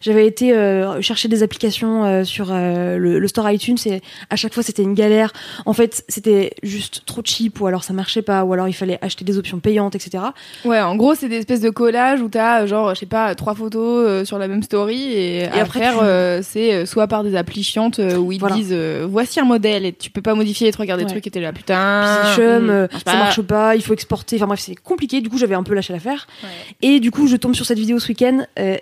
J'avais 0.00 0.26
été 0.26 0.52
euh, 0.52 1.00
chercher 1.02 1.28
des 1.28 1.42
applications 1.42 2.04
euh, 2.04 2.24
sur 2.24 2.48
euh, 2.50 2.96
le, 2.98 3.18
le 3.18 3.28
store 3.28 3.50
iTunes 3.50 3.76
et 3.86 4.00
à 4.30 4.36
chaque 4.36 4.52
fois 4.54 4.62
c'était 4.62 4.82
une 4.82 4.94
galère. 4.94 5.32
En 5.66 5.72
fait, 5.72 6.04
c'était 6.08 6.52
juste 6.62 7.02
trop 7.06 7.22
cheap 7.24 7.60
ou 7.60 7.66
alors 7.66 7.84
ça 7.84 7.92
marchait 7.92 8.22
pas 8.22 8.44
ou 8.44 8.52
alors 8.52 8.68
il 8.68 8.72
fallait 8.72 8.98
acheter 9.02 9.24
des 9.24 9.38
options 9.38 9.58
payantes, 9.60 9.94
etc. 9.94 10.24
Ouais, 10.64 10.80
en 10.80 10.96
gros, 10.96 11.14
c'est 11.14 11.28
des 11.28 11.36
espèces 11.38 11.60
de 11.60 11.70
collages 11.70 12.20
où 12.20 12.28
t'as 12.28 12.66
genre, 12.66 12.94
je 12.94 13.00
sais 13.00 13.06
pas, 13.06 13.34
trois 13.34 13.54
photos 13.54 14.06
euh, 14.06 14.24
sur 14.24 14.38
la 14.38 14.48
même 14.48 14.62
story 14.62 15.12
et, 15.12 15.44
après, 15.46 15.84
après, 15.84 15.92
tu- 15.92 16.04
euh, 16.04 16.42
c'est 16.42 16.86
soit 16.86 17.06
par 17.06 17.24
des 17.24 17.36
applis 17.36 17.62
chiantes 17.62 17.98
où 18.18 18.32
ils 18.32 18.38
Voilà. 18.40 18.56
disent 18.56 18.70
euh, 18.72 19.06
voici 19.08 19.40
un 19.40 19.44
modèle 19.44 19.84
et 19.86 19.92
tu 19.92 20.10
peux 20.10 20.22
pas 20.22 20.34
modifier 20.34 20.68
et 20.68 20.72
te 20.72 20.78
regarder 20.78 21.02
Ouais. 21.04 21.08
des 21.08 21.12
trucs 21.14 21.26
et 21.26 21.30
t'es 21.30 21.40
là 21.40 21.52
putain. 21.52 22.34
chum, 22.34 22.66
hmm, 22.66 22.70
euh, 22.70 22.86
ça 22.92 22.98
pas. 23.04 23.16
marche 23.16 23.42
pas, 23.42 23.76
il 23.76 23.82
faut 23.82 23.92
exporter. 23.94 24.36
Enfin 24.36 24.46
bref, 24.46 24.60
c'est 24.60 24.74
compliqué. 24.74 25.20
Du 25.20 25.28
coup, 25.28 25.38
j'avais 25.38 25.54
un 25.54 25.62
peu 25.62 25.74
lâché 25.74 25.92
l'affaire. 25.92 26.26
Et 26.82 27.00
du 27.00 27.10
coup, 27.10 27.26
je 27.26 27.36
tombe 27.36 27.54
sur 27.54 27.66
cette 27.66 27.78
vidéo 27.78 27.98
ce 27.98 28.08
week-end. 28.08 28.44
euh, 28.58 28.76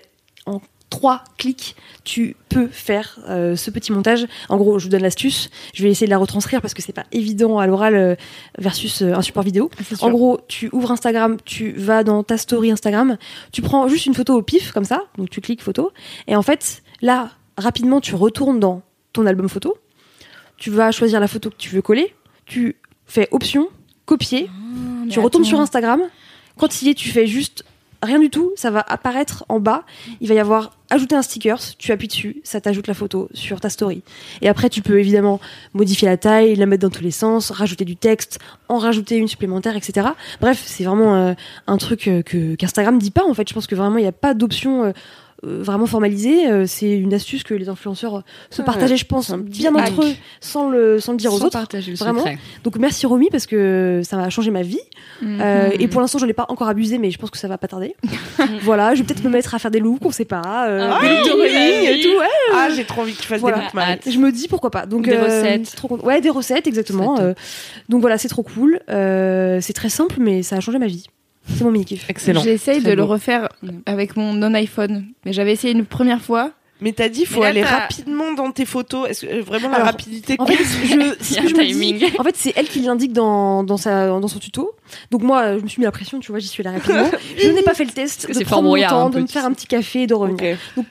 trois 0.93 1.23
clics, 1.39 1.75
tu 2.03 2.35
peux 2.49 2.67
faire 2.67 3.17
euh, 3.27 3.55
ce 3.55 3.71
petit 3.71 3.91
montage. 3.91 4.27
En 4.47 4.57
gros, 4.57 4.77
je 4.77 4.83
vous 4.83 4.91
donne 4.91 5.01
l'astuce. 5.01 5.49
Je 5.73 5.81
vais 5.81 5.89
essayer 5.89 6.05
de 6.05 6.11
la 6.11 6.19
retranscrire 6.19 6.61
parce 6.61 6.75
que 6.75 6.83
c'est 6.83 6.93
pas 6.93 7.05
évident 7.11 7.57
à 7.57 7.65
l'oral 7.65 7.95
euh, 7.95 8.15
versus 8.59 9.01
euh, 9.01 9.15
un 9.15 9.23
support 9.23 9.41
vidéo. 9.41 9.71
En 10.01 10.11
gros, 10.11 10.39
tu 10.47 10.69
ouvres 10.71 10.91
Instagram, 10.91 11.37
tu 11.45 11.71
vas 11.71 12.03
dans 12.03 12.21
ta 12.21 12.37
story 12.37 12.69
Instagram, 12.69 13.17
tu 13.51 13.63
prends 13.63 13.87
juste 13.87 14.05
une 14.05 14.13
photo 14.13 14.35
au 14.35 14.43
pif 14.43 14.71
comme 14.71 14.85
ça, 14.85 15.05
donc 15.17 15.31
tu 15.31 15.41
cliques 15.41 15.63
photo, 15.63 15.91
et 16.27 16.35
en 16.35 16.43
fait, 16.43 16.83
là, 17.01 17.31
rapidement, 17.57 17.99
tu 17.99 18.13
retournes 18.13 18.59
dans 18.59 18.83
ton 19.13 19.25
album 19.25 19.49
photo, 19.49 19.75
tu 20.57 20.69
vas 20.69 20.91
choisir 20.91 21.19
la 21.19 21.27
photo 21.27 21.49
que 21.49 21.57
tu 21.57 21.69
veux 21.69 21.81
coller, 21.81 22.13
tu 22.45 22.75
fais 23.07 23.27
option, 23.31 23.67
copier, 24.05 24.47
Ah, 24.47 25.07
tu 25.09 25.19
retournes 25.19 25.45
sur 25.45 25.59
Instagram, 25.59 26.01
quand 26.59 26.81
il 26.83 26.87
y 26.87 26.91
est, 26.91 26.93
tu 26.93 27.09
fais 27.09 27.25
juste 27.25 27.65
rien 28.03 28.19
du 28.19 28.29
tout, 28.29 28.51
ça 28.55 28.71
va 28.71 28.83
apparaître 28.87 29.45
en 29.49 29.59
bas, 29.59 29.83
il 30.21 30.27
va 30.27 30.35
y 30.35 30.39
avoir 30.39 30.71
ajouter 30.93 31.15
un 31.15 31.23
sticker, 31.23 31.59
tu 31.77 31.91
appuies 31.91 32.07
dessus, 32.07 32.41
ça 32.43 32.61
t'ajoute 32.61 32.87
la 32.87 32.93
photo 32.93 33.27
sur 33.33 33.59
ta 33.59 33.69
story. 33.69 34.03
Et 34.41 34.49
après, 34.49 34.69
tu 34.69 34.81
peux 34.81 34.99
évidemment 34.99 35.39
modifier 35.73 36.07
la 36.07 36.17
taille, 36.17 36.55
la 36.55 36.67
mettre 36.67 36.83
dans 36.83 36.91
tous 36.91 37.03
les 37.03 37.11
sens, 37.11 37.49
rajouter 37.49 37.83
du 37.83 37.95
texte, 37.95 38.39
en 38.69 38.77
rajouter 38.77 39.17
une 39.17 39.27
supplémentaire, 39.27 39.75
etc. 39.75 40.09
Bref, 40.39 40.61
c'est 40.63 40.83
vraiment 40.83 41.15
euh, 41.15 41.33
un 41.65 41.77
truc 41.77 42.07
euh, 42.07 42.21
que 42.21 42.55
dit 42.97 43.11
pas 43.11 43.23
en 43.25 43.33
fait. 43.33 43.49
Je 43.49 43.53
pense 43.53 43.65
que 43.65 43.75
vraiment 43.75 43.97
il 43.97 44.03
n'y 44.03 44.07
a 44.07 44.11
pas 44.11 44.33
d'option 44.33 44.83
euh, 44.83 44.91
vraiment 45.43 45.85
formalisée. 45.85 46.47
Euh, 46.49 46.65
c'est 46.65 46.91
une 46.91 47.13
astuce 47.13 47.43
que 47.43 47.53
les 47.53 47.69
influenceurs 47.69 48.15
euh, 48.17 48.21
se 48.49 48.61
Ouais, 48.61 48.65
partageaient, 48.65 48.97
je 48.97 49.05
pense, 49.05 49.31
bien 49.33 49.75
hack. 49.75 49.91
entre 49.91 50.05
eux, 50.05 50.13
sans 50.41 50.69
le 50.69 50.99
sans 50.99 51.11
le 51.11 51.17
dire 51.17 51.33
aux 51.33 51.37
autres. 51.37 51.49
partager 51.51 51.91
le 51.91 51.97
Vraiment. 51.97 52.19
secret. 52.19 52.37
Donc 52.63 52.77
merci 52.77 53.05
Romy 53.05 53.27
parce 53.31 53.45
que 53.45 54.01
ça 54.03 54.19
a 54.21 54.29
changé 54.29 54.51
ma 54.51 54.61
vie. 54.61 54.79
Mhm. 55.21 55.39
Euh, 55.41 55.69
et 55.79 55.87
pour 55.87 56.01
l'instant, 56.01 56.17
j'en 56.19 56.27
ai 56.27 56.33
pas 56.33 56.45
encore 56.49 56.67
abusé, 56.67 56.97
mais 56.97 57.11
je 57.11 57.17
pense 57.17 57.29
que 57.29 57.37
ça 57.37 57.47
va 57.47 57.57
pas 57.57 57.67
tarder. 57.67 57.95
voilà, 58.61 58.95
je 58.95 59.01
vais 59.01 59.05
peut-être 59.07 59.23
me 59.23 59.29
mettre 59.29 59.53
à 59.55 59.59
faire 59.59 59.71
des 59.71 59.79
looks, 59.79 60.05
on 60.05 60.11
sait 60.11 60.25
pas, 60.25 60.67
euh, 60.67 60.89
Ah 60.91 60.99
des 61.01 61.07
oui, 61.07 61.17
looks 61.17 61.27
de 61.27 61.41
oui, 61.41 61.87
et 61.87 62.01
tout. 62.01 62.17
Ouais, 62.19 62.25
Ah, 62.55 62.69
j'ai 62.75 62.83
trop 62.85 63.01
envie 63.01 63.13
que 63.13 63.21
tu 63.21 63.27
fasses 63.27 63.39
Voilà. 63.41 63.57
des 63.57 63.63
looks, 63.63 63.73
Marie. 63.73 63.99
je 64.09 64.17
me 64.19 64.31
dis 64.31 64.47
pourquoi 64.47 64.71
pas. 64.71 64.85
Donc 64.85 65.05
Des 65.05 65.13
euh, 65.15 65.23
recettes. 65.23 65.75
trop. 65.75 65.97
Ouais, 66.03 66.21
des 66.21 66.29
recettes 66.29 66.67
exactement. 66.67 67.19
Euh, 67.19 67.33
donc 67.89 68.01
voilà, 68.01 68.17
c'est 68.17 68.27
trop 68.29 68.43
cool. 68.43 68.79
Euh, 68.89 69.59
c'est 69.61 69.73
très 69.73 69.89
simple, 69.89 70.15
mais 70.19 70.43
ça 70.43 70.55
a 70.57 70.59
changé 70.59 70.79
ma 70.79 70.87
vie. 70.87 71.05
C'est 71.47 71.63
mon 71.63 71.71
mini 71.71 71.85
kiff. 71.85 72.09
Excellent. 72.09 72.41
J'essaye 72.41 72.81
de 72.81 72.91
le 72.91 73.03
refaire 73.03 73.49
avec 73.85 74.15
mon 74.15 74.33
non-iPhone, 74.33 75.05
mais 75.25 75.33
j'avais 75.33 75.51
essayé 75.53 75.73
une 75.73 75.85
première 75.85 76.21
fois. 76.21 76.51
Mais 76.81 76.91
t'as 76.91 77.07
dit, 77.07 77.25
faut 77.25 77.41
là, 77.41 77.49
aller 77.49 77.63
rapidement 77.63 78.33
dans 78.33 78.51
tes 78.51 78.65
photos. 78.65 79.09
Est-ce 79.09 79.25
que 79.25 79.31
euh, 79.39 79.41
vraiment 79.41 79.69
la 79.69 79.83
rapidité 79.85 80.35
En 80.39 80.45
fait, 80.45 80.57
je, 80.57 80.63
c'est 81.21 81.23
ce 81.23 81.31
Il 81.31 81.35
y 81.35 81.37
a 81.37 81.41
que 81.41 81.45
un 81.45 81.49
je 81.49 81.55
me 81.55 81.65
timing. 81.65 81.97
dis. 81.97 82.05
En 82.19 82.23
fait, 82.23 82.35
c'est 82.35 82.51
elle 82.57 82.67
qui 82.67 82.81
l'indique 82.81 83.13
dans, 83.13 83.63
dans, 83.63 83.77
sa, 83.77 84.07
dans 84.07 84.27
son 84.27 84.39
tuto. 84.39 84.71
Donc 85.09 85.21
moi, 85.21 85.43
euh, 85.43 85.59
je 85.59 85.63
me 85.63 85.69
suis 85.69 85.79
mis 85.79 85.85
la 85.85 85.91
pression, 85.91 86.19
tu 86.19 86.31
vois, 86.31 86.39
j'y 86.39 86.47
suis 86.47 86.65
allée 86.65 86.75
rapidement. 86.77 87.09
je 87.37 87.47
n'ai 87.49 87.61
pas 87.61 87.73
fait 87.73 87.85
le 87.85 87.91
test 87.91 88.27
de 88.27 88.33
c'est 88.33 88.43
prendre 88.43 88.63
Fort 88.67 88.75
mon 88.77 88.87
temps, 88.89 89.05
un 89.05 89.09
de 89.11 89.19
me 89.21 89.27
faire 89.27 89.45
un 89.45 89.53
petit 89.53 89.67
café 89.67 90.01
et 90.01 90.07
de 90.07 90.13
revenir. 90.13 90.57
Ok. 90.75 90.83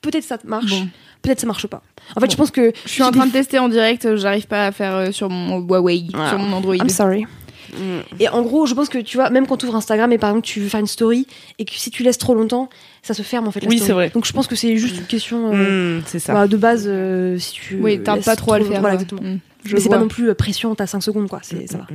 Peut-être 0.00 0.24
ça 0.24 0.36
marche, 0.44 0.70
Bon. 0.70 0.88
peut-être 1.22 1.40
ça 1.40 1.46
marche 1.46 1.66
pas. 1.66 1.82
En 2.16 2.20
fait, 2.20 2.30
je 2.30 2.36
pense 2.36 2.50
que 2.52 2.72
Je 2.84 2.90
suis 2.90 3.02
en 3.02 3.10
train 3.10 3.26
de 3.26 3.32
tester 3.32 3.58
en 3.58 3.68
direct, 3.68 4.04
euh, 4.04 4.16
j'arrive 4.16 4.46
pas 4.46 4.66
à 4.66 4.72
faire 4.72 4.94
euh, 4.94 5.10
sur 5.12 5.28
mon 5.28 5.58
Huawei, 5.60 6.04
Ah. 6.14 6.28
sur 6.30 6.38
mon 6.38 6.56
Android. 6.56 6.74
I'm 6.76 6.88
sorry. 6.88 7.24
Mm. 7.72 8.00
Et 8.20 8.28
en 8.28 8.42
gros, 8.42 8.66
je 8.66 8.74
pense 8.74 8.88
que 8.88 8.98
tu 8.98 9.16
vois, 9.16 9.30
même 9.30 9.46
quand 9.46 9.56
tu 9.56 9.66
ouvres 9.66 9.76
Instagram 9.76 10.12
et 10.12 10.18
par 10.18 10.30
exemple 10.30 10.46
tu 10.46 10.60
veux 10.60 10.68
faire 10.68 10.80
une 10.80 10.86
story 10.86 11.26
et 11.58 11.64
que 11.64 11.72
si 11.74 11.90
tu 11.90 12.02
laisses 12.02 12.18
trop 12.18 12.34
longtemps, 12.34 12.68
ça 13.02 13.14
se 13.14 13.22
ferme 13.22 13.48
en 13.48 13.50
fait. 13.50 13.60
La 13.60 13.68
Oui, 13.68 13.78
c'est 13.78 13.92
vrai. 13.92 14.10
Donc 14.10 14.26
je 14.26 14.32
pense 14.32 14.46
que 14.46 14.56
c'est 14.56 14.76
juste 14.76 14.98
une 14.98 15.06
question 15.06 15.52
euh, 15.52 15.98
Mm, 15.98 16.02
c'est 16.06 16.18
ça. 16.18 16.32
voilà, 16.32 16.48
de 16.48 16.56
base. 16.56 16.84
euh, 16.86 17.38
si 17.38 17.52
tu 17.52 17.80
Oui, 17.80 17.98
tarde 18.02 18.22
pas 18.24 18.36
trop 18.36 18.52
à 18.52 18.58
le 18.58 18.64
faire. 18.64 18.80
Voilà, 18.80 18.96
ouais. 18.96 19.02
exactement. 19.02 19.22
Mm, 19.22 19.38
je 19.64 19.74
Mais 19.74 19.80
c'est 19.80 19.88
pas 19.88 19.98
non 19.98 20.08
plus 20.08 20.28
euh, 20.30 20.34
pression, 20.34 20.74
t'as 20.74 20.86
5 20.86 21.02
secondes 21.02 21.28
quoi. 21.28 21.40
C'est 21.42 21.66
ça 21.70 21.78
va. 21.78 21.86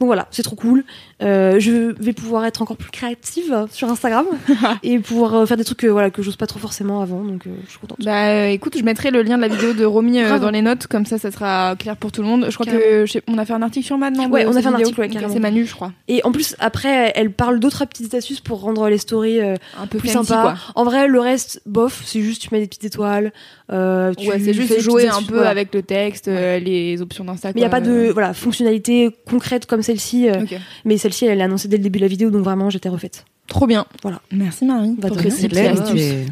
Donc 0.00 0.06
voilà, 0.06 0.26
c'est 0.30 0.42
trop 0.42 0.56
cool. 0.56 0.84
Euh, 1.22 1.60
je 1.60 1.92
vais 2.02 2.12
pouvoir 2.14 2.46
être 2.46 2.62
encore 2.62 2.76
plus 2.78 2.90
créative 2.90 3.66
sur 3.70 3.88
Instagram 3.90 4.24
et 4.82 4.98
pouvoir 4.98 5.34
euh, 5.34 5.46
faire 5.46 5.56
des 5.58 5.64
trucs 5.64 5.78
que, 5.78 5.86
voilà, 5.86 6.10
que 6.10 6.22
j'ose 6.22 6.36
pas 6.36 6.46
trop 6.46 6.58
forcément 6.58 7.02
avant. 7.02 7.22
Donc 7.22 7.46
euh, 7.46 7.50
je 7.66 7.70
suis 7.70 7.78
contente. 7.78 7.98
Bah 8.02 8.28
euh, 8.28 8.46
écoute, 8.46 8.76
je 8.78 8.82
mettrai 8.82 9.10
le 9.10 9.22
lien 9.22 9.36
de 9.36 9.42
la 9.42 9.48
vidéo 9.48 9.72
de 9.74 9.84
Romy 9.84 10.20
euh, 10.22 10.38
dans 10.38 10.50
les 10.50 10.62
notes, 10.62 10.86
comme 10.86 11.04
ça, 11.04 11.18
ça 11.18 11.30
sera 11.30 11.76
clair 11.78 11.96
pour 11.96 12.10
tout 12.10 12.22
le 12.22 12.28
monde. 12.28 12.46
Je 12.48 12.54
crois 12.54 12.64
Carrément. 12.64 12.84
que 12.84 13.06
je 13.06 13.12
sais- 13.12 13.22
on 13.28 13.36
a 13.38 13.44
fait 13.44 13.52
un 13.52 13.62
article 13.62 13.84
sur 13.86 13.98
Mad, 13.98 14.16
non 14.16 14.28
Ouais, 14.30 14.46
on 14.46 14.56
a 14.56 14.62
fait 14.62 14.68
un 14.68 14.74
article, 14.74 14.98
ouais. 15.00 15.10
C'est 15.30 15.38
Manu, 15.40 15.66
je 15.66 15.74
crois. 15.74 15.92
Et 16.08 16.24
en 16.24 16.32
plus, 16.32 16.56
après, 16.58 17.12
elle 17.14 17.30
parle 17.32 17.60
d'autres 17.60 17.84
petites 17.84 18.14
astuces 18.14 18.40
pour 18.40 18.60
rendre 18.60 18.88
les 18.88 18.98
stories 18.98 19.40
euh, 19.40 19.56
Un 19.78 19.86
peu 19.86 19.98
plus 19.98 20.08
sympas. 20.08 20.54
En 20.74 20.84
vrai, 20.84 21.06
le 21.06 21.20
reste, 21.20 21.60
bof, 21.66 22.02
c'est 22.04 22.22
juste 22.22 22.42
tu 22.42 22.48
mets 22.52 22.60
des 22.60 22.66
petites 22.66 22.84
étoiles. 22.84 23.32
Euh, 23.72 24.14
tu 24.14 24.28
Ouais, 24.28 24.38
c'est 24.40 24.52
juste 24.52 24.80
jouer 24.80 25.08
un 25.08 25.22
peu 25.22 25.34
voilà. 25.34 25.50
avec 25.50 25.74
le 25.74 25.82
texte, 25.82 26.28
euh, 26.28 26.58
les 26.58 27.02
options 27.02 27.24
d'Insta. 27.24 27.48
Mais 27.48 27.60
il 27.60 27.62
n'y 27.62 27.66
a 27.66 27.70
pas 27.70 27.80
de 27.80 28.10
voilà, 28.12 28.32
fonctionnalité 28.32 29.14
concrète 29.28 29.66
comme 29.66 29.82
celle-ci. 29.82 30.28
euh. 30.28 30.44
Mais 30.84 30.96
celle-ci, 31.10 31.26
elle 31.26 31.40
est 31.40 31.42
annoncée 31.42 31.68
dès 31.68 31.76
le 31.76 31.82
début 31.82 31.98
de 31.98 32.04
la 32.04 32.08
vidéo, 32.08 32.30
donc 32.30 32.42
vraiment, 32.44 32.70
j'étais 32.70 32.88
refaite. 32.88 33.24
Trop 33.48 33.66
bien. 33.66 33.86
Voilà. 34.02 34.20
Merci 34.30 34.64
Marie 34.64 34.94
Bah, 34.96 35.08
pour 35.08 35.18
astuces 35.18 35.48
t'es- 35.48 36.26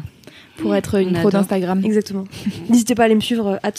pour 0.57 0.75
être 0.75 0.95
une 0.99 1.15
On 1.15 1.19
pro 1.21 1.29
d'Instagram. 1.31 1.81
Exactement. 1.85 2.25
N'hésitez 2.69 2.93
pas 2.95 3.03
à 3.03 3.05
aller 3.05 3.15
me 3.15 3.21
suivre 3.21 3.47
euh, 3.47 3.57
at 3.63 3.71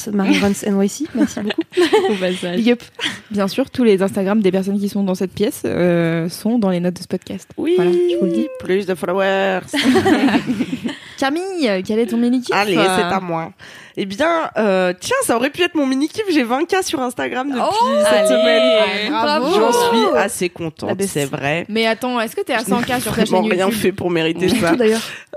NYC. 0.67 1.09
Merci 1.15 1.41
beaucoup. 1.41 1.63
Au 2.11 2.15
passage. 2.15 2.67
Up. 2.69 2.83
Bien 3.31 3.49
sûr, 3.49 3.71
tous 3.71 3.85
les 3.85 4.01
Instagram 4.03 4.41
des 4.41 4.51
personnes 4.51 4.79
qui 4.81 4.89
sont 4.89 5.03
dans 5.05 5.15
cette 5.15 5.33
pièce 5.33 5.63
euh, 5.67 6.29
sont 6.31 6.59
dans 6.59 6.71
les 6.71 6.81
notes 6.81 6.95
de 6.97 7.03
ce 7.03 7.07
podcast. 7.09 7.49
Oui, 7.59 7.75
Voilà, 7.77 7.93
je 7.93 8.19
vous 8.19 8.27
le 8.27 8.33
dis. 8.33 8.49
plus 8.61 8.87
de 8.87 8.95
followers. 8.95 9.61
Camille, 11.21 11.83
quel 11.87 11.99
est 11.99 12.07
ton 12.07 12.17
mini 12.17 12.41
kiff 12.41 12.55
Allez, 12.57 12.75
c'est 12.75 12.81
à 12.81 13.21
moi. 13.21 13.53
Eh 13.97 14.07
bien, 14.07 14.51
euh, 14.57 14.95
tiens, 14.99 15.17
ça 15.23 15.37
aurait 15.37 15.51
pu 15.51 15.63
être 15.63 15.75
mon 15.75 15.87
mini 15.87 16.09
kiff. 16.09 16.25
J'ai 16.33 16.45
20K 16.45 16.83
sur 16.83 17.01
Instagram 17.01 17.49
depuis 17.51 17.65
cette 18.05 18.15
allez. 18.15 18.29
semaine. 18.29 19.11
Bravo. 19.13 19.55
J'en 19.55 19.73
suis 19.73 20.19
assez 20.19 20.49
contente, 20.49 20.97
best. 20.97 21.11
c'est 21.13 21.27
vrai. 21.27 21.67
Mais 21.69 21.87
attends, 21.87 22.19
est-ce 22.21 22.35
que 22.35 22.41
t'es 22.41 22.55
à 22.55 22.63
100K 22.63 23.01
sur 23.03 23.15
ta 23.15 23.25
Vraiment 23.25 23.43
chaîne 23.43 23.53
rien 23.53 23.67
YouTube 23.67 23.81
fait 23.81 23.93
pour 23.93 24.11
mériter 24.11 24.49
ça. 24.49 24.73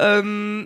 Euh, 0.02 0.64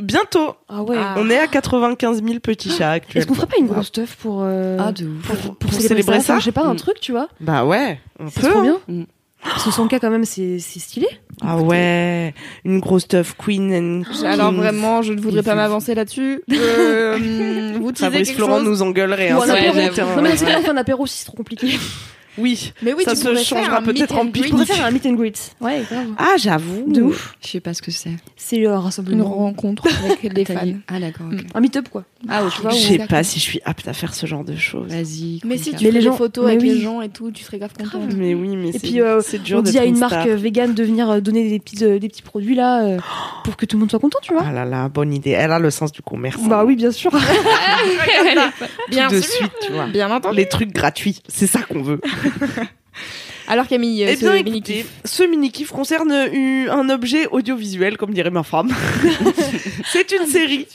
bientôt. 0.00 0.54
Ah 0.68 0.82
ouais. 0.82 0.96
Ah. 0.98 1.14
On 1.18 1.28
est 1.30 1.38
à 1.38 1.46
95 1.46 2.22
000 2.24 2.38
petits 2.40 2.70
chats 2.70 2.96
Est-ce 2.96 3.02
actuellement. 3.04 3.26
qu'on 3.28 3.34
ferait 3.34 3.46
pas 3.46 3.56
une 3.58 3.66
grosse 3.66 3.92
teuf 3.92 4.16
pour, 4.16 4.40
euh, 4.42 4.78
Ah, 4.80 4.92
de 4.92 5.04
pour, 5.26 5.36
pour, 5.36 5.56
Pour 5.56 5.72
célébrer, 5.72 5.88
célébrer 6.02 6.20
ça, 6.20 6.38
Je 6.38 6.44
sais 6.44 6.52
pas, 6.52 6.62
un 6.64 6.74
Mm. 6.74 6.78
truc, 6.78 7.00
tu 7.00 7.12
vois. 7.12 7.28
Bah 7.40 7.64
ouais, 7.64 8.00
on 8.18 8.28
C'est 8.30 8.40
peut. 8.40 8.50
trop 8.50 8.62
bien. 8.62 8.78
Mm. 8.88 9.04
Parce 9.42 9.64
que 9.64 9.70
100K 9.70 10.00
quand 10.00 10.10
même, 10.10 10.24
c'est 10.24 10.58
c'est 10.58 10.80
stylé. 10.80 11.06
Ah 11.46 11.58
ouais, 11.58 12.32
une 12.64 12.80
grosse 12.80 13.06
teuf 13.06 13.34
Queen 13.36 13.72
and 13.74 14.02
Alors 14.24 14.50
Kings. 14.50 14.58
vraiment, 14.58 15.02
je 15.02 15.12
ne 15.12 15.20
voudrais 15.20 15.42
pas 15.42 15.54
m'avancer 15.54 15.94
là-dessus. 15.94 16.42
Euh, 16.50 17.76
vous 17.80 17.92
Fabrice 17.94 18.28
quelque 18.28 18.36
Florent 18.36 18.58
chose 18.60 18.68
nous 18.68 18.82
engueulerait. 18.82 19.30
hein, 19.30 19.38
Ouais, 19.38 19.46
Non 20.16 20.22
mais 20.22 20.36
c'est 20.36 20.68
un 20.68 20.76
apéro 20.76 21.06
si 21.06 21.18
c'est 21.18 21.24
trop 21.26 21.36
compliqué. 21.36 21.68
Oui. 22.38 22.72
Mais 22.82 22.92
oui, 22.94 23.04
Ça 23.04 23.12
tu 23.12 23.18
se 23.18 23.28
pourrais 23.28 23.44
changera 23.44 23.80
peut-être 23.82 24.16
en. 24.16 24.22
On 24.22 24.24
greet. 24.26 24.48
pourrait 24.50 24.66
faire 24.66 24.84
un 24.84 24.90
meet 24.90 25.06
and 25.06 25.12
greet. 25.14 25.54
Ouais, 25.60 25.82
grave. 25.88 26.06
Ah, 26.18 26.34
j'avoue. 26.38 26.84
De 26.86 27.02
ouf. 27.02 27.36
Je 27.44 27.48
sais 27.48 27.60
pas 27.60 27.74
ce 27.74 27.82
que 27.82 27.90
c'est. 27.90 28.10
C'est 28.36 28.56
un 28.66 28.70
Une 28.72 28.76
rassemblement. 28.78 29.24
rencontre 29.28 29.86
avec 30.04 30.32
des 30.34 30.44
fans. 30.44 30.60
Ah, 30.88 30.98
d'accord. 31.00 31.26
Un 31.54 31.60
meet-up 31.60 31.88
quoi. 31.88 32.04
Ah, 32.28 32.44
ok. 32.44 32.52
Tu 32.70 32.76
Je 32.76 32.86
sais 32.88 33.06
pas 33.06 33.22
si 33.22 33.38
je 33.38 33.44
suis 33.44 33.60
apte 33.64 33.86
à 33.88 33.92
faire 33.92 34.14
ce 34.14 34.26
genre 34.26 34.44
de 34.44 34.56
choses. 34.56 34.90
Vas-y. 34.90 35.40
Mais 35.44 35.58
si 35.58 35.70
tu 35.72 35.78
fais 35.78 35.84
les 35.84 35.92
des 35.92 36.00
gens- 36.02 36.14
photos 36.16 36.46
mais 36.46 36.52
avec 36.52 36.62
oui. 36.62 36.70
les 36.70 36.80
gens 36.80 37.00
et 37.02 37.08
tout, 37.08 37.30
tu 37.30 37.44
serais 37.44 37.58
grave 37.58 37.72
content. 37.78 38.00
Mais 38.16 38.34
oui, 38.34 38.56
mais 38.56 38.68
Et 38.68 38.72
c'est 38.72 38.78
puis 38.80 39.00
euh, 39.00 39.20
on 39.52 39.62
dit 39.62 39.78
à 39.78 39.84
une 39.84 39.98
marque 39.98 40.26
euh, 40.26 40.36
vegan 40.36 40.74
de 40.74 40.82
venir 40.84 41.08
euh, 41.10 41.20
donner 41.20 41.48
des 41.48 41.58
petits, 41.58 41.84
euh, 41.84 41.98
des 41.98 42.08
petits 42.08 42.22
produits 42.22 42.54
là 42.54 42.82
euh, 42.84 42.98
pour 43.44 43.56
que 43.56 43.66
tout 43.66 43.76
le 43.76 43.80
monde 43.80 43.90
soit 43.90 44.00
content, 44.00 44.18
tu 44.22 44.32
vois. 44.32 44.42
Ah 44.46 44.52
là 44.52 44.64
là, 44.64 44.88
bonne 44.88 45.12
idée. 45.12 45.30
Elle 45.30 45.52
a 45.52 45.58
le 45.58 45.70
sens 45.70 45.92
du 45.92 46.02
coup, 46.02 46.16
merci. 46.16 46.46
Bah 46.48 46.64
oui, 46.64 46.74
bien 46.76 46.90
sûr. 46.90 47.10
Bien 48.90 49.08
de 49.08 49.20
sûr. 49.20 49.30
suite, 49.30 49.52
tu 49.66 49.72
vois. 49.72 49.86
Bien 49.86 50.10
entendu. 50.10 50.36
Les 50.36 50.48
trucs 50.48 50.72
gratuits, 50.72 51.20
c'est 51.28 51.46
ça 51.46 51.60
qu'on 51.62 51.82
veut. 51.82 52.00
Alors 53.48 53.66
Camille, 53.66 54.04
euh, 54.04 54.08
Eh 54.10 54.16
ce 54.16 54.24
bien, 55.22 55.28
mini-kiff 55.28 55.70
concerne 55.70 56.10
un 56.12 56.88
objet 56.88 57.26
audiovisuel, 57.26 57.98
comme 57.98 58.14
dirait 58.14 58.30
ma 58.30 58.42
femme. 58.42 58.70
c'est 59.92 60.12
une 60.12 60.26
série 60.26 60.66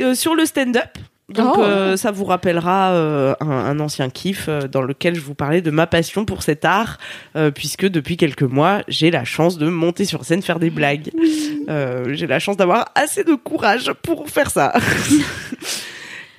euh, 0.00 0.14
sur 0.14 0.34
le 0.34 0.44
stand-up. 0.44 0.98
Donc, 1.28 1.56
Oh. 1.58 1.62
euh, 1.62 1.96
ça 1.98 2.10
vous 2.10 2.24
rappellera 2.24 2.92
euh, 2.92 3.34
un, 3.40 3.50
un 3.50 3.80
ancien 3.80 4.08
kiff 4.08 4.46
euh, 4.48 4.62
dans 4.66 4.80
lequel 4.80 5.14
je 5.14 5.20
vous 5.20 5.34
parlais 5.34 5.60
de 5.60 5.70
ma 5.70 5.86
passion 5.86 6.24
pour 6.24 6.42
cet 6.42 6.64
art, 6.64 6.98
puisque 7.54 7.86
depuis 7.86 8.16
quelques 8.16 8.42
mois, 8.42 8.82
j'ai 8.88 9.10
la 9.10 9.24
chance 9.24 9.58
de 9.58 9.68
monter 9.68 10.04
sur 10.06 10.24
scène, 10.24 10.42
faire 10.42 10.58
des 10.58 10.70
blagues. 10.70 11.10
J'ai 11.68 12.26
la 12.26 12.38
chance 12.38 12.56
d'avoir 12.56 12.86
assez 12.94 13.24
de 13.24 13.34
courage 13.34 13.92
pour 14.02 14.28
faire 14.28 14.50
ça. 14.50 14.72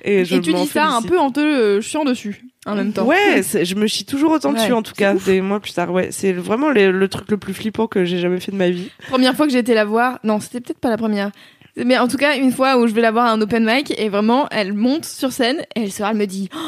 Et, 0.02 0.24
je 0.24 0.36
Et 0.36 0.40
tu 0.40 0.52
dis 0.52 0.66
ça 0.66 0.86
un 0.88 1.02
peu 1.02 1.18
en 1.18 1.30
te 1.30 1.80
chiant 1.80 2.04
dessus 2.04 2.42
en 2.66 2.74
même 2.74 2.92
temps. 2.92 3.04
Ouais, 3.06 3.42
c'est- 3.42 3.64
je 3.64 3.74
me 3.74 3.86
chie 3.86 4.04
toujours 4.04 4.32
autant 4.32 4.52
dessus 4.52 4.66
Ouais, 4.66 4.72
en 4.72 4.82
tout 4.82 4.92
cas, 4.94 5.14
des 5.14 5.40
mois 5.40 5.60
plus 5.60 5.72
tard. 5.72 5.90
Ouais, 5.92 6.08
c'est 6.10 6.32
vraiment 6.32 6.70
le, 6.70 6.90
le 6.90 7.08
truc 7.08 7.30
le 7.30 7.36
plus 7.38 7.54
flippant 7.54 7.86
que 7.86 8.04
j'ai 8.04 8.18
jamais 8.18 8.40
fait 8.40 8.52
de 8.52 8.56
ma 8.56 8.70
vie. 8.70 8.90
Première 9.08 9.34
fois 9.34 9.46
que 9.46 9.52
j'ai 9.52 9.58
été 9.58 9.74
la 9.74 9.84
voir, 9.84 10.18
non, 10.24 10.40
c'était 10.40 10.60
peut-être 10.60 10.78
pas 10.80 10.90
la 10.90 10.96
première. 10.98 11.30
Mais 11.76 11.96
en 11.98 12.08
tout 12.08 12.16
cas, 12.16 12.36
une 12.36 12.52
fois 12.52 12.76
où 12.78 12.86
je 12.86 12.92
vais 12.92 13.00
la 13.00 13.12
voir 13.12 13.26
à 13.26 13.30
un 13.32 13.40
open 13.40 13.64
mic 13.64 13.94
et 13.98 14.08
vraiment, 14.08 14.48
elle 14.50 14.72
monte 14.74 15.04
sur 15.04 15.32
scène 15.32 15.60
et 15.76 15.82
elle 15.84 15.92
sort, 15.92 16.08
elle 16.08 16.16
me 16.16 16.26
dit, 16.26 16.48
Oh, 16.54 16.58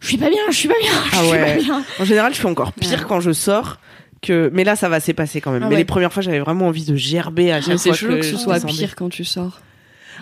je 0.00 0.08
suis 0.08 0.16
pas 0.16 0.30
bien, 0.30 0.40
je 0.48 0.56
suis 0.56 0.68
pas 0.68 0.74
bien, 0.80 0.90
je 1.12 1.16
Ah 1.16 1.22
suis 1.22 1.30
ouais. 1.30 1.56
pas 1.56 1.62
bien. 1.62 1.84
En 2.00 2.04
général, 2.04 2.32
je 2.32 2.38
suis 2.38 2.46
encore 2.48 2.72
pire 2.72 3.06
quand 3.06 3.20
je 3.20 3.30
sors 3.32 3.78
que. 4.22 4.50
Mais 4.52 4.64
là, 4.64 4.74
ça 4.74 4.88
va 4.88 4.98
s'épasser 5.00 5.40
quand 5.40 5.52
même. 5.52 5.62
Ah 5.64 5.68
mais 5.68 5.76
les 5.76 5.84
premières 5.84 6.12
fois, 6.12 6.22
j'avais 6.22 6.40
vraiment 6.40 6.66
envie 6.66 6.84
de 6.86 6.96
gerber 6.96 7.52
à 7.52 7.60
chaque 7.60 7.68
Mais 7.68 7.78
c'est 7.78 7.90
fois 7.90 7.98
chelou 7.98 8.16
que 8.16 8.22
ce 8.22 8.32
je 8.32 8.36
soit 8.36 8.64
pire 8.66 8.96
quand 8.96 9.10
tu 9.10 9.24
sors. 9.24 9.60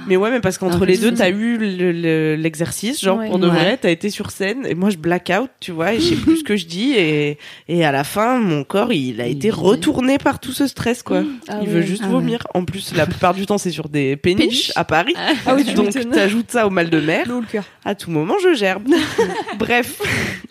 Mais 0.07 0.17
ouais, 0.17 0.31
mais 0.31 0.41
parce 0.41 0.59
qu'entre 0.59 0.85
les 0.85 0.99
deux, 0.99 1.13
t'as 1.13 1.31
eu 1.31 1.57
le- 1.57 1.93
le- 1.93 2.35
l'exercice, 2.37 3.01
genre 3.03 3.19
Ouais. 3.19 3.29
pour 3.29 3.39
de 3.39 3.49
Ouais. 3.49 3.55
vrai, 3.55 3.79
t'as 3.81 3.91
été 3.91 4.11
sur 4.11 4.31
scène 4.31 4.67
et 4.67 4.75
moi 4.75 4.91
je 4.91 4.97
black 4.97 5.33
out, 5.41 5.51
tu 5.61 5.73
vois, 5.73 5.95
et 5.95 6.01
je 6.01 6.11
sais 6.11 6.15
plus 6.17 6.39
ce 6.39 6.45
que 6.45 6.57
je 6.57 6.67
dis 6.67 6.93
et 6.97 7.39
et 7.69 7.85
à 7.85 7.93
la 7.93 8.05
fin, 8.05 8.39
mon 8.39 8.63
corps 8.65 8.93
il 8.93 9.21
a 9.21 9.27
été 9.27 9.49
Il- 9.49 9.55
retourné 9.55 10.19
par 10.19 10.39
tout 10.41 10.53
ce 10.53 10.67
stress 10.67 11.03
quoi. 11.03 11.23
Ah 11.49 11.59
il 11.63 11.69
ouais. 11.69 11.75
veut 11.75 11.83
juste 11.83 12.03
Ah 12.05 12.09
ouais. 12.09 12.13
vomir. 12.13 12.47
En 12.55 12.65
plus, 12.65 12.95
la 12.95 13.07
plupart 13.07 13.35
du 13.35 13.47
temps, 13.47 13.59
c'est 13.59 13.71
sur 13.71 13.89
des 13.89 14.17
péniches 14.17 14.37
Péniches. 14.47 14.73
à 14.77 14.85
Paris. 14.85 15.15
Ah 15.47 15.55
oui, 15.55 15.65
tu 15.65 15.75
Donc 15.75 15.91
t'ajoutes 16.13 16.51
ça 16.51 16.67
au 16.67 16.71
mal 16.71 16.91
de 16.91 17.01
mer. 17.01 17.27
Le 17.29 17.41
cœur. 17.51 17.65
À 17.85 17.95
tout 17.95 18.11
moment, 18.11 18.35
je 18.43 18.55
gerbe. 18.55 18.87
Bref, 19.59 20.01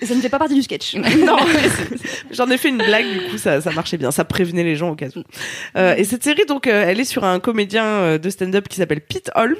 Et 0.01 0.05
ça 0.05 0.15
ne 0.15 0.21
fait 0.21 0.29
pas 0.29 0.39
partie 0.39 0.55
du 0.55 0.63
sketch. 0.63 0.95
non, 0.95 1.37
j'en 2.31 2.49
ai 2.49 2.57
fait 2.57 2.69
une 2.69 2.77
blague. 2.77 3.05
Du 3.05 3.19
coup, 3.31 3.37
ça, 3.37 3.61
ça 3.61 3.71
marchait 3.71 3.97
bien. 3.97 4.11
Ça 4.11 4.23
prévenait 4.25 4.63
les 4.63 4.75
gens 4.75 4.89
au 4.91 4.95
cas 4.95 5.07
où. 5.15 5.21
Euh, 5.77 5.95
et 5.95 6.03
cette 6.03 6.23
série, 6.23 6.45
donc, 6.47 6.67
euh, 6.67 6.85
elle 6.87 6.99
est 6.99 7.05
sur 7.05 7.23
un 7.23 7.39
comédien 7.39 7.83
euh, 7.85 8.17
de 8.17 8.29
stand-up 8.29 8.67
qui 8.67 8.77
s'appelle 8.77 9.01
Pete 9.01 9.29
Holmes 9.35 9.55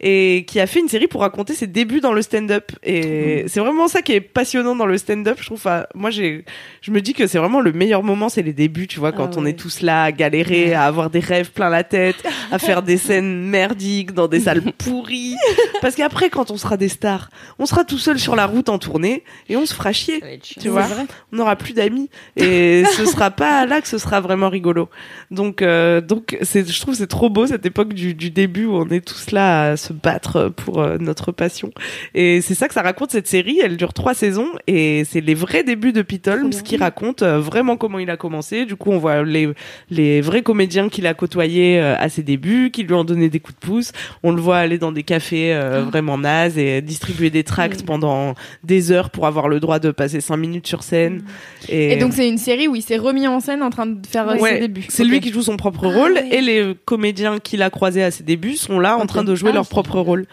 et 0.00 0.44
qui 0.46 0.60
a 0.60 0.66
fait 0.66 0.80
une 0.80 0.88
série 0.88 1.06
pour 1.06 1.20
raconter 1.22 1.54
ses 1.54 1.66
débuts 1.66 2.00
dans 2.00 2.12
le 2.12 2.22
stand-up. 2.22 2.72
Et 2.82 3.44
c'est 3.48 3.60
vraiment 3.60 3.88
ça 3.88 4.02
qui 4.02 4.12
est 4.12 4.20
passionnant 4.20 4.76
dans 4.76 4.86
le 4.86 4.98
stand-up. 4.98 5.36
Je 5.40 5.46
trouve. 5.46 5.58
Enfin, 5.58 5.84
moi, 5.94 6.10
j'ai, 6.10 6.44
je 6.80 6.90
me 6.90 7.00
dis 7.00 7.14
que 7.14 7.26
c'est 7.26 7.38
vraiment 7.38 7.60
le 7.60 7.72
meilleur 7.72 8.02
moment, 8.02 8.28
c'est 8.28 8.42
les 8.42 8.52
débuts. 8.52 8.86
Tu 8.86 8.98
vois, 8.98 9.12
quand 9.12 9.30
Ah 9.34 9.38
on 9.38 9.44
ouais. 9.44 9.50
est 9.50 9.54
tous 9.58 9.80
là 9.82 10.04
à 10.04 10.12
galérer, 10.12 10.74
à 10.74 10.84
avoir 10.84 11.10
des 11.10 11.20
rêves 11.20 11.52
plein 11.52 11.70
la 11.70 11.84
tête, 11.84 12.16
à 12.50 12.58
faire 12.58 12.82
des 12.82 12.96
scènes 12.96 13.44
merdiques 13.48 14.12
dans 14.12 14.28
des 14.28 14.40
salles 14.40 14.62
pourries. 14.78 15.36
Parce 15.80 15.94
qu'après, 15.94 16.30
quand 16.30 16.50
on 16.50 16.56
sera 16.56 16.76
des 16.76 16.88
stars, 16.88 17.28
on 17.58 17.66
sera 17.66 17.84
tout 17.84 17.98
seul 17.98 18.18
sur 18.18 18.36
la 18.36 18.46
route 18.46 18.68
en 18.68 18.78
tournée 18.78 19.22
et 19.48 19.56
on 19.56 19.66
se 19.66 19.74
fera 19.74 19.92
chier. 19.92 20.22
Tu 20.60 20.68
vois, 20.68 20.86
on 21.32 21.36
n'aura 21.36 21.56
plus 21.56 21.72
d'amis 21.74 22.08
et 22.36 22.84
ce 22.96 23.04
sera 23.06 23.30
pas 23.30 23.66
là 23.66 23.80
que 23.80 23.88
ce 23.88 23.98
sera 23.98 24.20
vraiment 24.20 24.48
rigolo. 24.48 24.88
Donc, 25.30 25.62
euh, 25.62 26.00
donc, 26.00 26.36
c'est, 26.42 26.68
je 26.68 26.80
trouve 26.80 26.94
c'est 26.94 27.06
trop 27.06 27.30
beau 27.30 27.46
cette 27.46 27.64
époque 27.66 27.92
du, 27.94 28.14
du 28.14 28.30
début 28.30 28.66
où 28.66 28.76
on 28.76 28.88
est 28.88 29.00
tous 29.00 29.11
là 29.32 29.70
à 29.72 29.76
se 29.76 29.92
battre 29.92 30.48
pour 30.48 30.80
euh, 30.80 30.96
notre 30.98 31.32
passion. 31.32 31.70
Et 32.14 32.40
c'est 32.40 32.54
ça 32.54 32.68
que 32.68 32.74
ça 32.74 32.82
raconte 32.82 33.10
cette 33.10 33.26
série. 33.28 33.60
Elle 33.62 33.76
dure 33.76 33.92
trois 33.92 34.14
saisons 34.14 34.48
et 34.66 35.04
c'est 35.04 35.20
les 35.20 35.34
vrais 35.34 35.64
débuts 35.64 35.92
de 35.92 36.02
Pete 36.02 36.28
Holmes 36.28 36.50
qui 36.50 36.76
raconte 36.76 37.22
euh, 37.22 37.38
vraiment 37.38 37.76
comment 37.76 37.98
il 37.98 38.10
a 38.10 38.16
commencé. 38.16 38.64
Du 38.66 38.76
coup, 38.76 38.90
on 38.90 38.98
voit 38.98 39.22
les 39.22 39.48
les 39.90 40.20
vrais 40.20 40.42
comédiens 40.42 40.88
qu'il 40.88 41.06
a 41.06 41.14
côtoyés 41.14 41.80
euh, 41.80 41.94
à 41.98 42.08
ses 42.08 42.22
débuts, 42.22 42.70
qui 42.72 42.82
lui 42.84 42.94
ont 42.94 43.04
donné 43.04 43.28
des 43.28 43.40
coups 43.40 43.58
de 43.60 43.66
pouce. 43.66 43.92
On 44.22 44.32
le 44.32 44.40
voit 44.40 44.58
aller 44.58 44.78
dans 44.78 44.92
des 44.92 45.02
cafés 45.02 45.54
euh, 45.54 45.82
vraiment 45.82 46.18
nazes 46.18 46.58
et 46.58 46.80
distribuer 46.82 47.30
des 47.30 47.44
tracts 47.44 47.84
pendant 47.84 48.34
des 48.64 48.92
heures 48.92 49.10
pour 49.10 49.26
avoir 49.26 49.48
le 49.48 49.60
droit 49.60 49.78
de 49.78 49.90
passer 49.90 50.20
cinq 50.20 50.36
minutes 50.38 50.66
sur 50.66 50.82
scène. 50.82 51.22
Et, 51.68 51.92
Et 51.92 51.96
donc 51.96 52.12
c'est 52.12 52.28
une 52.28 52.38
série 52.38 52.68
où 52.68 52.74
il 52.74 52.82
s'est 52.82 52.96
remis 52.96 53.26
en 53.26 53.40
scène 53.40 53.62
en 53.62 53.70
train 53.70 53.86
de 53.86 54.06
faire 54.06 54.26
Ouais, 54.40 54.54
ses 54.54 54.60
débuts. 54.60 54.86
c'est 54.88 55.02
Ok. 55.04 55.08
lui 55.10 55.20
qui 55.20 55.32
joue 55.32 55.42
son 55.42 55.56
propre 55.56 55.86
rôle 55.86 56.18
et 56.30 56.40
les 56.40 56.74
comédiens 56.84 57.38
qu'il 57.38 57.62
a 57.62 57.70
croisés 57.70 58.02
à 58.02 58.10
ses 58.10 58.22
débuts 58.24 58.56
sont 58.56 58.78
là 58.78 58.96
en 59.02 59.06
train 59.06 59.24
de 59.24 59.34
jouer 59.34 59.50
Ah, 59.50 59.54
leur 59.56 59.64
c'est 59.64 59.70
propre 59.70 60.00
rôle. 60.00 60.26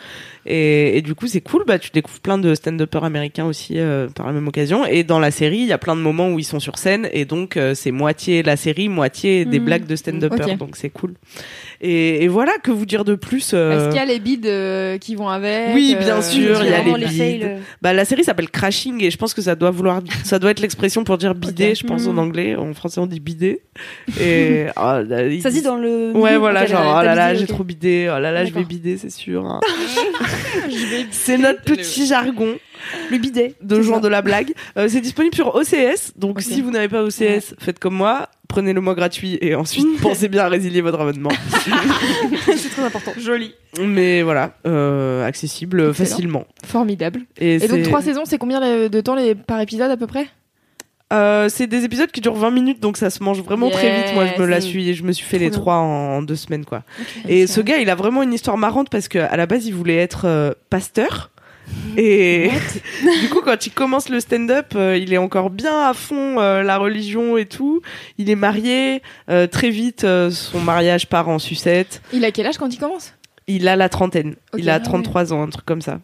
Et, 0.45 0.97
et 0.97 1.01
du 1.01 1.15
coup, 1.15 1.27
c'est 1.27 1.41
cool. 1.41 1.63
Bah, 1.67 1.77
tu 1.79 1.89
découvres 1.91 2.19
plein 2.21 2.37
de 2.37 2.55
stand-uppers 2.55 3.03
américains 3.03 3.45
aussi 3.45 3.73
euh, 3.77 4.07
par 4.07 4.25
la 4.27 4.31
même 4.33 4.47
occasion. 4.47 4.85
Et 4.85 5.03
dans 5.03 5.19
la 5.19 5.31
série, 5.31 5.57
il 5.59 5.67
y 5.67 5.73
a 5.73 5.77
plein 5.77 5.95
de 5.95 6.01
moments 6.01 6.29
où 6.29 6.39
ils 6.39 6.43
sont 6.45 6.59
sur 6.59 6.77
scène 6.77 7.07
et 7.11 7.25
donc 7.25 7.57
euh, 7.57 7.73
c'est 7.75 7.91
moitié 7.91 8.41
la 8.43 8.55
série, 8.57 8.89
moitié 8.89 9.45
des 9.45 9.59
Mhm. 9.59 9.65
blagues 9.65 9.85
de 9.85 9.95
stand-uppers. 9.95 10.57
Donc 10.57 10.75
c'est 10.75 10.89
cool. 10.89 11.13
Et, 11.81 12.23
et 12.23 12.27
voilà, 12.27 12.53
que 12.63 12.71
vous 12.71 12.85
dire 12.85 13.05
de 13.05 13.15
plus 13.15 13.51
euh, 13.53 13.77
Est-ce 13.77 13.87
qu'il 13.89 13.97
y 13.97 13.99
a 13.99 14.05
les 14.05 14.19
bides 14.19 14.45
euh, 14.47 14.97
qui 14.97 15.15
vont 15.15 15.29
avec 15.29 15.73
Oui, 15.75 15.95
bien 15.97 16.17
euh, 16.17 16.21
sûr, 16.21 16.61
il 16.63 16.69
y 16.69 16.73
a 16.73 16.83
les 16.83 16.93
les 16.93 17.05
bides. 17.37 17.57
Bah, 17.81 17.93
la 17.93 18.05
série 18.05 18.23
s'appelle 18.23 18.49
Crashing 18.49 19.03
et 19.03 19.11
je 19.11 19.17
pense 19.17 19.33
que 19.33 19.41
ça 19.41 19.55
doit 19.55 19.71
vouloir, 19.71 20.01
ça 20.23 20.39
doit 20.39 20.51
être 20.51 20.59
l'expression 20.59 21.03
pour 21.03 21.17
dire 21.17 21.35
bidet, 21.35 21.69
Ok. 21.71 21.75
je 21.81 21.85
pense 21.87 22.07
en 22.07 22.17
anglais. 22.17 22.55
En 22.55 22.73
français, 22.73 22.99
on 22.99 23.05
dit 23.07 23.19
bidet. 23.19 23.61
Et 24.19 24.65
oh, 24.75 24.79
là, 25.07 25.27
ils 25.27 25.41
Ça 25.41 25.49
se 25.51 25.55
dit 25.55 25.61
dans 25.61 25.77
le. 25.77 26.11
Ouais, 26.15 26.37
voilà, 26.37 26.65
genre, 26.65 26.97
oh 26.99 27.03
là 27.03 27.15
là, 27.15 27.33
j'ai 27.35 27.47
trop 27.47 27.63
bidé, 27.63 28.11
oh 28.13 28.19
là 28.19 28.31
là, 28.31 28.43
je 28.45 28.53
vais 28.53 28.59
vais 28.61 28.65
bider, 28.65 28.97
c'est 28.97 29.09
sûr. 29.11 29.45
hein. 29.45 29.59
c'est 31.11 31.37
notre 31.37 31.61
petit 31.63 32.05
jargon 32.05 32.55
Le 33.11 33.17
bidet. 33.17 33.55
de 33.61 33.81
ça. 33.81 33.99
de 33.99 34.07
la 34.07 34.21
blague. 34.21 34.53
Euh, 34.77 34.87
c'est 34.89 35.01
disponible 35.01 35.35
sur 35.35 35.55
OCS, 35.55 36.13
donc 36.17 36.41
si 36.41 36.61
vous 36.61 36.71
n'avez 36.71 36.87
pas 36.87 37.03
OCS, 37.03 37.55
faites 37.59 37.79
comme 37.79 37.95
moi, 37.95 38.29
prenez 38.47 38.73
le 38.73 38.81
mois 38.81 38.95
gratuit 38.95 39.37
et 39.41 39.55
ensuite 39.55 39.85
pensez 40.01 40.27
bien 40.29 40.43
à 40.45 40.49
résilier 40.49 40.81
votre 40.81 40.99
abonnement. 41.01 41.29
c'est 42.55 42.69
très 42.69 42.83
important. 42.83 43.11
Joli. 43.17 43.53
Mais 43.79 44.21
voilà, 44.21 44.53
euh, 44.65 45.25
accessible 45.25 45.79
Excellent. 45.89 45.93
facilement. 46.09 46.45
Formidable. 46.65 47.21
Et, 47.37 47.55
Et 47.55 47.67
donc 47.67 47.83
trois 47.83 48.01
saisons, 48.01 48.23
c'est 48.25 48.37
combien 48.37 48.59
de 48.89 49.01
temps 49.01 49.15
les- 49.15 49.35
par 49.35 49.59
épisode 49.61 49.91
à 49.91 49.97
peu 49.97 50.07
près? 50.07 50.27
Euh, 51.11 51.49
c'est 51.49 51.67
des 51.67 51.83
épisodes 51.85 52.11
qui 52.11 52.21
durent 52.21 52.35
20 52.35 52.51
minutes, 52.51 52.79
donc 52.79 52.97
ça 52.97 53.09
se 53.09 53.23
mange 53.23 53.41
vraiment 53.41 53.69
très 53.69 54.03
vite. 54.03 54.13
Moi, 54.13 54.25
je 54.27 54.41
me 54.41 54.45
la 54.45 54.61
suis, 54.61 54.93
je 54.93 55.03
me 55.03 55.11
suis 55.11 55.25
fait 55.25 55.39
les 55.39 55.51
trois 55.51 55.75
en, 55.75 56.21
deux 56.21 56.35
semaines, 56.35 56.65
quoi. 56.65 56.83
Et 57.27 57.47
ce 57.47 57.61
gars, 57.61 57.77
il 57.77 57.89
a 57.89 57.95
vraiment 57.95 58.23
une 58.23 58.33
histoire 58.33 58.57
marrante 58.57 58.89
parce 58.89 59.07
que 59.07 59.19
à 59.19 59.35
la 59.37 59.45
base, 59.45 59.65
il 59.65 59.73
voulait 59.73 59.97
être 59.97 60.25
euh, 60.25 60.51
pasteur. 60.69 61.31
Et 61.97 62.49
du 63.21 63.29
coup, 63.29 63.41
quand 63.41 63.65
il 63.65 63.71
commence 63.71 64.09
le 64.09 64.19
stand-up, 64.19 64.73
euh, 64.75 64.97
il 64.97 65.13
est 65.13 65.17
encore 65.17 65.49
bien 65.49 65.87
à 65.87 65.93
fond 65.93 66.39
euh, 66.39 66.63
la 66.63 66.77
religion 66.77 67.37
et 67.37 67.45
tout. 67.45 67.81
Il 68.17 68.29
est 68.29 68.35
marié. 68.35 69.01
euh, 69.29 69.47
très 69.47 69.69
vite, 69.69 70.05
son 70.31 70.59
mariage 70.59 71.07
part 71.07 71.29
en 71.29 71.39
sucette. 71.39 72.01
Il 72.13 72.25
a 72.25 72.31
quel 72.31 72.47
âge 72.47 72.57
quand 72.57 72.73
il 72.73 72.79
commence? 72.79 73.13
Il 73.47 73.67
a 73.67 73.75
la 73.75 73.89
trentaine. 73.89 74.35
Il 74.57 74.69
a 74.69 74.75
Ah 74.75 74.79
33 74.79 75.33
ans, 75.33 75.43
un 75.43 75.49
truc 75.49 75.65
comme 75.65 75.81
ça. 75.81 75.99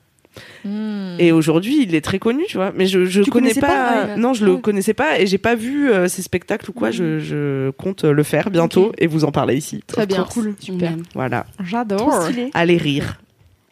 Hmm. 0.63 1.04
Et 1.19 1.31
aujourd'hui, 1.31 1.83
il 1.83 1.95
est 1.95 2.01
très 2.01 2.19
connu, 2.19 2.43
tu 2.47 2.57
vois. 2.57 2.71
Mais 2.75 2.85
je, 2.87 3.05
je 3.05 3.21
Tu 3.21 3.29
connais 3.31 3.49
connaissais 3.49 3.61
pas. 3.61 3.67
pas 3.67 4.07
Ah, 4.13 4.17
non, 4.17 4.33
je 4.33 4.45
le 4.45 4.57
connaissais 4.57 4.93
pas 4.93 5.19
et 5.19 5.27
j'ai 5.27 5.37
pas 5.37 5.55
vu 5.55 5.89
euh, 5.89 6.07
ses 6.07 6.21
spectacles 6.21 6.69
ou 6.69 6.73
quoi. 6.73 6.91
Je, 6.91 7.19
je 7.19 7.69
compte 7.71 8.03
le 8.03 8.23
faire 8.23 8.49
bientôt 8.49 8.91
et 8.97 9.07
vous 9.07 9.23
en 9.25 9.31
parler 9.31 9.55
ici. 9.55 9.81
Très 9.87 10.05
bien. 10.05 10.25
cool. 10.31 10.55
Super. 10.59 10.91
Voilà. 11.13 11.45
J'adore. 11.63 12.27
Allez 12.53 12.77
rire. 12.77 13.19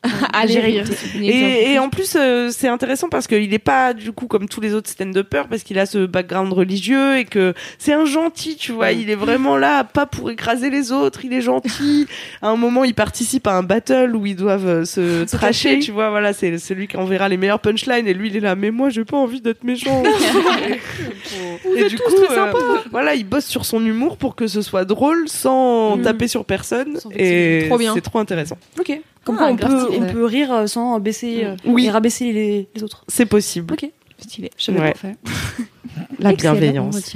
Allez 0.34 0.60
rire. 0.60 0.86
Et, 1.22 1.72
et 1.74 1.80
en 1.80 1.90
plus, 1.90 2.16
euh, 2.18 2.50
c'est 2.52 2.68
intéressant 2.68 3.08
parce 3.10 3.28
qu'il 3.28 3.54
est 3.54 3.60
pas 3.60 3.94
du 3.94 4.12
coup 4.12 4.28
comme 4.28 4.50
tous 4.50 4.60
les 4.62 4.74
autres 4.74 4.90
stand-uppers 4.90 5.48
parce 5.48 5.64
qu'il 5.64 5.80
a 5.80 5.86
ce 5.86 6.06
background 6.06 6.52
religieux 6.52 7.18
et 7.18 7.26
que 7.26 7.54
c'est 7.78 7.94
un 7.94 8.06
gentil, 8.06 8.56
tu 8.58 8.72
vois. 8.74 8.92
Il 8.92 9.10
est 9.10 9.16
vraiment 9.16 9.56
là, 9.58 9.84
pas 9.84 10.06
pour 10.06 10.30
écraser 10.30 10.70
les 10.70 10.92
autres. 10.92 11.24
Il 11.24 11.34
est 11.34 11.42
gentil. 11.42 12.08
À 12.42 12.50
un 12.50 12.56
moment, 12.58 12.84
il 12.84 12.94
participe 12.94 13.48
à 13.48 13.54
un 13.54 13.64
battle 13.64 14.16
où 14.16 14.26
ils 14.26 14.36
doivent 14.36 14.68
euh, 14.68 14.86
se 14.86 15.24
tracher, 15.36 15.80
tu 15.80 15.92
vois. 15.92 16.10
Voilà, 16.10 16.34
c'est 16.34 16.58
celui 16.58 16.88
qui 16.88 16.98
enverra 16.98 17.30
les 17.30 17.38
meilleures 17.38 17.60
punchlines 17.62 18.08
et 18.08 18.14
lui, 18.14 18.28
il 18.30 18.38
est 18.38 18.42
là. 18.42 18.56
Mais 18.56 18.72
moi, 18.72 18.90
j'ai 18.90 19.06
pas 19.06 19.18
envie 19.18 19.42
d'être 19.42 19.64
méchant. 19.64 20.04
et 21.76 21.88
du 21.88 21.98
coup, 21.98 22.14
euh, 22.30 22.52
voilà, 22.92 23.16
il 23.16 23.24
bosse 23.26 23.46
sur 23.46 23.66
son 23.66 23.84
humour 23.86 24.18
pour 24.18 24.36
que 24.36 24.48
ce 24.48 24.62
soit 24.62 24.86
drôle 24.86 25.28
sans 25.30 25.98
Mm. 25.98 26.02
taper 26.02 26.28
sur 26.28 26.46
personne. 26.46 27.00
Sans 27.00 27.10
Et 27.16 27.70
c'est 27.94 28.02
trop 28.02 28.20
intéressant. 28.20 28.58
Ok. 28.80 29.00
Comme 29.26 29.36
Ah, 29.40 29.44
quoi 29.44 29.48
on 29.52 29.56
peut, 29.56 29.80
stylé. 29.92 30.00
on 30.10 30.12
peut 30.14 30.26
rire 30.26 30.54
euh, 30.54 30.68
sans 30.68 31.00
baisser 31.00 31.46
euh, 31.46 31.56
Oui. 31.66 31.86
et 31.86 31.90
rabaisser 31.92 32.32
les, 32.34 32.68
les 32.76 32.84
autres. 32.84 33.04
C'est 33.08 33.26
possible. 33.26 33.74
Ok. 33.74 33.90
Stylé. 34.20 34.52
Je 34.58 34.64
savais 34.66 34.80
Ouais. 34.80 34.92
pas 34.92 34.98
faire. 34.98 35.16
La 36.20 36.32
Excellent, 36.32 36.54
bienveillance. 36.54 37.14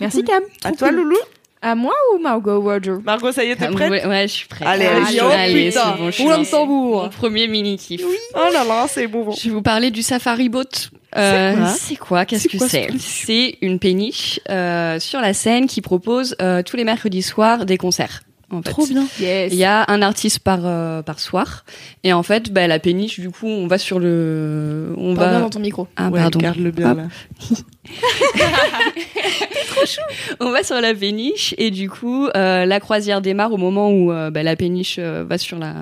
Merci 0.00 0.22
Cam. 0.24 0.42
À 0.64 0.72
toi, 0.72 0.90
Loulou. 0.90 1.16
À 1.60 1.74
moi 1.74 1.92
ou 2.14 2.20
Margot 2.20 2.60
Roger 2.60 2.94
Margot, 3.04 3.32
ça 3.32 3.42
y 3.42 3.48
est, 3.50 3.56
t'es 3.56 3.64
Ah, 3.68 3.72
prête? 3.72 3.90
ouais, 3.90 4.06
ouais, 4.06 4.28
je 4.28 4.32
suis 4.32 4.46
prête. 4.46 4.68
Allez, 4.68 4.86
allez, 4.86 5.06
allez, 5.08 5.18
oh, 5.20 5.28
allez, 5.28 5.68
putain. 5.70 5.92
c'est 5.96 5.98
bon, 5.98 6.06
je 6.06 6.42
suis 6.44 6.50
tambour. 6.52 7.02
Mon 7.02 7.08
premier 7.08 7.48
mini 7.48 7.76
kiff. 7.76 8.00
Oh 8.36 8.38
là 8.52 8.62
là, 8.62 8.86
c'est 8.88 9.08
bon. 9.08 9.32
Je 9.32 9.48
vais 9.48 9.54
vous 9.54 9.62
parler 9.62 9.90
du 9.90 10.02
Safari 10.02 10.48
Boat. 10.48 10.62
Euh, 11.16 11.56
quoi? 11.56 11.66
c'est 11.66 11.96
quoi? 11.96 12.24
Qu'est-ce 12.26 12.48
C'est 12.48 12.58
que 12.58 12.68
c'est? 12.68 12.88
C'est 13.00 13.58
une 13.60 13.80
péniche 13.80 14.38
euh, 14.50 15.00
sur 15.00 15.20
la 15.20 15.34
scène 15.34 15.66
qui 15.66 15.80
propose 15.80 16.36
euh, 16.40 16.62
tous 16.62 16.76
les 16.76 16.84
mercredis 16.84 17.22
soirs 17.22 17.66
des 17.66 17.76
concerts. 17.76 18.20
En 18.50 18.62
fait. 18.62 18.70
Trop 18.70 18.86
bien. 18.86 19.06
Yes. 19.20 19.52
Il 19.52 19.58
y 19.58 19.64
a 19.64 19.84
un 19.88 20.00
artiste 20.00 20.38
par 20.38 20.60
euh, 20.64 21.02
par 21.02 21.20
soir 21.20 21.64
et 22.02 22.12
en 22.14 22.22
fait 22.22 22.50
bah, 22.52 22.66
la 22.66 22.78
péniche 22.78 23.20
du 23.20 23.28
coup 23.30 23.46
on 23.46 23.66
va 23.66 23.76
sur 23.78 23.98
le 23.98 24.94
on 24.96 25.14
Parle 25.14 25.28
bien 25.28 25.38
va 25.38 25.44
dans 25.44 25.50
ton 25.50 25.60
micro. 25.60 25.86
ah 25.96 26.08
Ouais, 26.08 26.18
pardon 26.20 26.38
garde-le 26.38 26.70
bien 26.70 26.92
Hop. 26.92 26.96
là. 26.98 27.04
on 30.40 30.50
va 30.50 30.62
sur 30.62 30.80
la 30.80 30.94
péniche 30.94 31.54
et 31.58 31.70
du 31.70 31.88
coup 31.88 32.28
euh, 32.36 32.64
la 32.64 32.80
croisière 32.80 33.20
démarre 33.20 33.52
au 33.52 33.56
moment 33.56 33.90
où 33.90 34.12
euh, 34.12 34.30
bah, 34.30 34.42
la 34.42 34.56
péniche 34.56 34.96
euh, 34.98 35.24
va 35.28 35.38
sur 35.38 35.58
la 35.58 35.74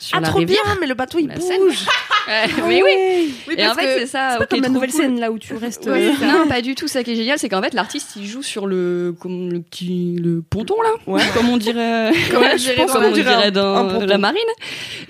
sur 0.00 0.20
la 0.20 0.30
rivière 0.30 0.76
mais 0.80 0.86
le 0.86 0.94
bateau 0.94 1.18
il 1.18 1.28
bouge. 1.28 1.78
Ouais, 2.28 2.46
mais 2.68 2.80
oui 2.84 3.34
Oui, 3.48 3.54
et 3.58 3.66
en 3.66 3.74
fait 3.74 3.98
c'est 3.98 4.06
ça 4.06 4.28
C'est 4.34 4.38
pas 4.38 4.44
ok, 4.44 4.50
comme 4.50 4.60
la 4.60 4.66
trop 4.66 4.74
nouvelle 4.74 4.90
cool. 4.92 5.00
scène 5.00 5.18
là 5.18 5.32
où 5.32 5.40
tu 5.40 5.56
restes. 5.56 5.88
Non, 5.88 6.46
pas 6.48 6.62
du 6.62 6.76
tout. 6.76 6.86
Ça 6.86 7.02
qui 7.02 7.10
est 7.10 7.16
génial, 7.16 7.36
c'est 7.36 7.48
qu'en 7.48 7.60
fait, 7.60 7.74
l'artiste, 7.74 8.12
il 8.14 8.26
joue 8.26 8.44
sur 8.44 8.68
le, 8.68 9.12
comme 9.18 9.50
le 9.50 9.60
petit, 9.60 10.18
le 10.22 10.40
ponton 10.40 10.76
là, 10.82 10.90
Ouais. 11.08 11.20
comme 11.34 11.48
on 11.48 11.56
dirait, 11.56 12.12
Comme 12.30 12.44
je 12.56 12.76
pense 12.76 12.86
dans 12.86 12.92
comme 12.92 13.02
la- 13.02 13.08
on 13.08 13.12
dirait 13.12 13.50
dans 13.50 14.06
la 14.06 14.18
marine. 14.18 14.38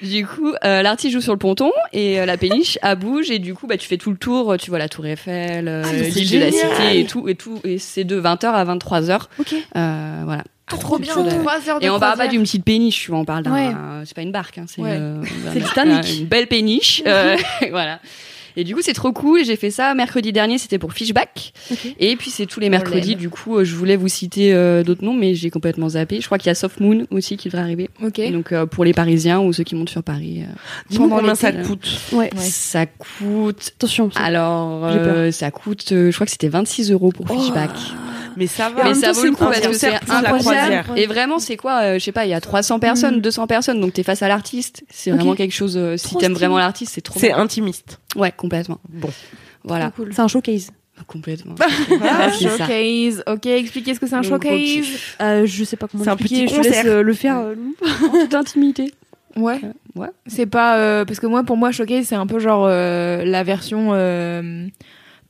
Du 0.02 0.24
coup, 0.26 0.54
l'artiste 0.62 1.12
joue 1.12 1.20
sur 1.20 1.32
le 1.34 1.38
ponton 1.38 1.70
et 1.92 2.24
la 2.24 2.38
péniche, 2.38 2.78
elle 2.80 2.96
bouge 2.96 3.30
et 3.30 3.38
du 3.38 3.52
coup, 3.52 3.66
bah, 3.66 3.76
tu 3.76 3.86
fais 3.86 3.98
tout 3.98 4.10
le 4.10 4.16
tour. 4.16 4.56
Tu 4.58 4.70
vois 4.70 4.78
la 4.78 4.88
Tour 4.88 5.04
Eiffel, 5.04 5.68
euh, 5.68 5.82
de 6.24 6.38
la. 6.38 6.50
Cité 6.52 7.00
et 7.00 7.06
tout 7.06 7.28
et 7.28 7.34
tout. 7.34 7.60
Et 7.64 7.78
c'est 7.78 8.04
de 8.04 8.20
20h 8.20 8.46
à 8.46 8.64
23h. 8.64 9.22
Ok. 9.38 9.54
Euh, 9.76 10.20
voilà. 10.24 10.44
Trop 10.68 10.98
bien. 10.98 11.12
Cool. 11.12 11.28
Trois 11.28 11.68
heures 11.68 11.80
de 11.80 11.84
Et 11.84 11.90
on 11.90 12.00
parle 12.00 12.16
pas 12.16 12.28
d'une 12.28 12.42
petite 12.44 12.64
péniche, 12.64 13.02
tu 13.04 13.10
vois, 13.10 13.20
on 13.20 13.24
parle 13.26 13.42
d'un. 13.42 13.52
Ouais. 13.52 13.74
C'est 14.06 14.14
pas 14.14 14.22
une 14.22 14.32
barque, 14.32 14.56
hein, 14.58 14.64
c'est 14.66 14.80
Ouais. 14.80 14.90
euh, 14.92 15.22
C'est 15.44 15.50
un- 15.50 15.54
le 15.60 15.60
Titanic. 15.68 16.04
un- 16.04 16.18
Une 16.20 16.26
belle 16.26 16.46
péniche, 16.46 17.02
euh, 17.06 17.36
voilà. 17.70 17.98
Et 18.56 18.64
du 18.64 18.74
coup, 18.74 18.80
c'est 18.82 18.92
trop 18.92 19.12
cool. 19.12 19.44
J'ai 19.44 19.56
fait 19.56 19.70
ça 19.70 19.94
mercredi 19.94 20.32
dernier, 20.32 20.58
c'était 20.58 20.78
pour 20.78 20.92
Fishback. 20.92 21.52
Et 21.98 22.16
puis 22.16 22.30
c'est 22.30 22.46
tous 22.46 22.60
les 22.60 22.68
mercredis. 22.70 23.16
Du 23.16 23.28
coup, 23.30 23.58
euh, 23.58 23.64
je 23.64 23.74
voulais 23.74 23.96
vous 23.96 24.08
citer 24.08 24.52
euh, 24.54 24.82
d'autres 24.82 25.04
noms, 25.04 25.14
mais 25.14 25.34
j'ai 25.34 25.50
complètement 25.50 25.88
zappé. 25.90 26.20
Je 26.20 26.26
crois 26.26 26.38
qu'il 26.38 26.48
y 26.48 26.50
a 26.50 26.54
Soft 26.54 26.80
Moon 26.80 27.06
aussi 27.10 27.36
qui 27.36 27.48
devrait 27.48 27.62
arriver. 27.62 27.88
Ok. 28.02 28.20
Donc 28.32 28.52
euh, 28.52 28.66
pour 28.66 28.84
les 28.84 28.92
Parisiens 28.92 29.40
ou 29.40 29.52
ceux 29.52 29.64
qui 29.64 29.74
montent 29.74 29.90
sur 29.90 30.02
Paris, 30.02 30.42
euh, 30.42 30.96
combien 30.96 31.34
ça 31.34 31.52
coûte. 31.52 31.88
Ouais. 32.12 32.30
ça 32.38 32.86
coûte. 32.86 33.72
Attention. 33.76 34.10
ça- 34.10 34.20
Alors, 34.20 34.84
euh, 34.86 35.30
ça 35.30 35.50
coûte. 35.50 35.92
euh, 35.92 36.10
je 36.10 36.14
crois 36.14 36.26
que 36.26 36.32
c'était 36.32 36.48
26 36.48 36.90
euros 36.90 37.10
pour 37.12 37.26
Oh. 37.30 37.38
Fishback. 37.38 37.70
Mais 38.36 38.46
ça 38.46 38.68
va. 38.70 38.84
Mais 38.84 38.94
ça 38.94 39.12
vaut 39.12 39.24
le 39.24 39.30
coup 39.32 39.44
parce 39.44 39.60
que 39.60 39.72
c'est 39.72 39.90
la 39.90 39.96
incroyable. 39.98 40.38
croisière. 40.40 40.86
Et 40.96 41.06
vraiment, 41.06 41.38
c'est 41.38 41.56
quoi 41.56 41.82
euh, 41.82 41.94
Je 41.94 42.04
sais 42.04 42.12
pas, 42.12 42.24
il 42.26 42.30
y 42.30 42.34
a 42.34 42.40
300 42.40 42.78
personnes, 42.78 43.16
Mm. 43.18 43.20
200 43.20 43.46
personnes, 43.46 43.80
donc 43.80 43.92
t'es 43.92 44.02
face 44.02 44.22
à 44.22 44.28
l'artiste. 44.28 44.84
C'est 44.90 45.10
vraiment 45.10 45.34
quelque 45.34 45.52
chose. 45.54 45.76
euh, 45.76 45.96
si 45.96 46.16
t'aimes 46.16 46.34
vraiment 46.34 46.58
l'artiste, 46.58 46.92
c'est 46.94 47.00
trop. 47.00 47.18
C'est 47.18 47.32
intimiste. 47.32 48.00
Ouais, 48.16 48.32
complètement. 48.36 48.78
Bon. 48.88 49.10
Voilà, 49.64 49.92
C'est 50.10 50.20
un 50.20 50.28
showcase. 50.28 50.70
complètement. 51.06 51.54
Ah, 52.02 52.30
ça. 52.30 52.56
showcase. 52.58 53.22
Ok, 53.26 53.46
expliquez 53.46 53.94
ce 53.94 54.00
que 54.00 54.06
c'est 54.06 54.14
un 54.14 54.22
showcase. 54.22 54.86
Euh, 55.20 55.46
je 55.46 55.64
sais 55.64 55.76
pas 55.76 55.88
comment 55.88 56.06
un 56.06 56.16
petit 56.16 56.48
je 56.48 56.60
laisse 56.60 56.84
euh, 56.86 57.02
le 57.02 57.12
faire. 57.14 57.38
euh. 57.38 57.54
En 58.04 58.08
toute 58.22 58.34
intimité. 58.34 58.92
Ouais. 59.36 59.60
Ouais. 59.94 60.08
C'est 60.26 60.46
pas 60.46 60.76
euh, 60.78 61.04
parce 61.04 61.18
que 61.20 61.26
moi 61.26 61.42
pour 61.42 61.56
moi 61.56 61.70
showcase 61.72 62.06
c'est 62.06 62.14
un 62.14 62.26
peu 62.26 62.38
genre 62.38 62.66
euh, 62.68 63.24
la 63.24 63.42
version 63.44 63.90
euh, 63.92 64.66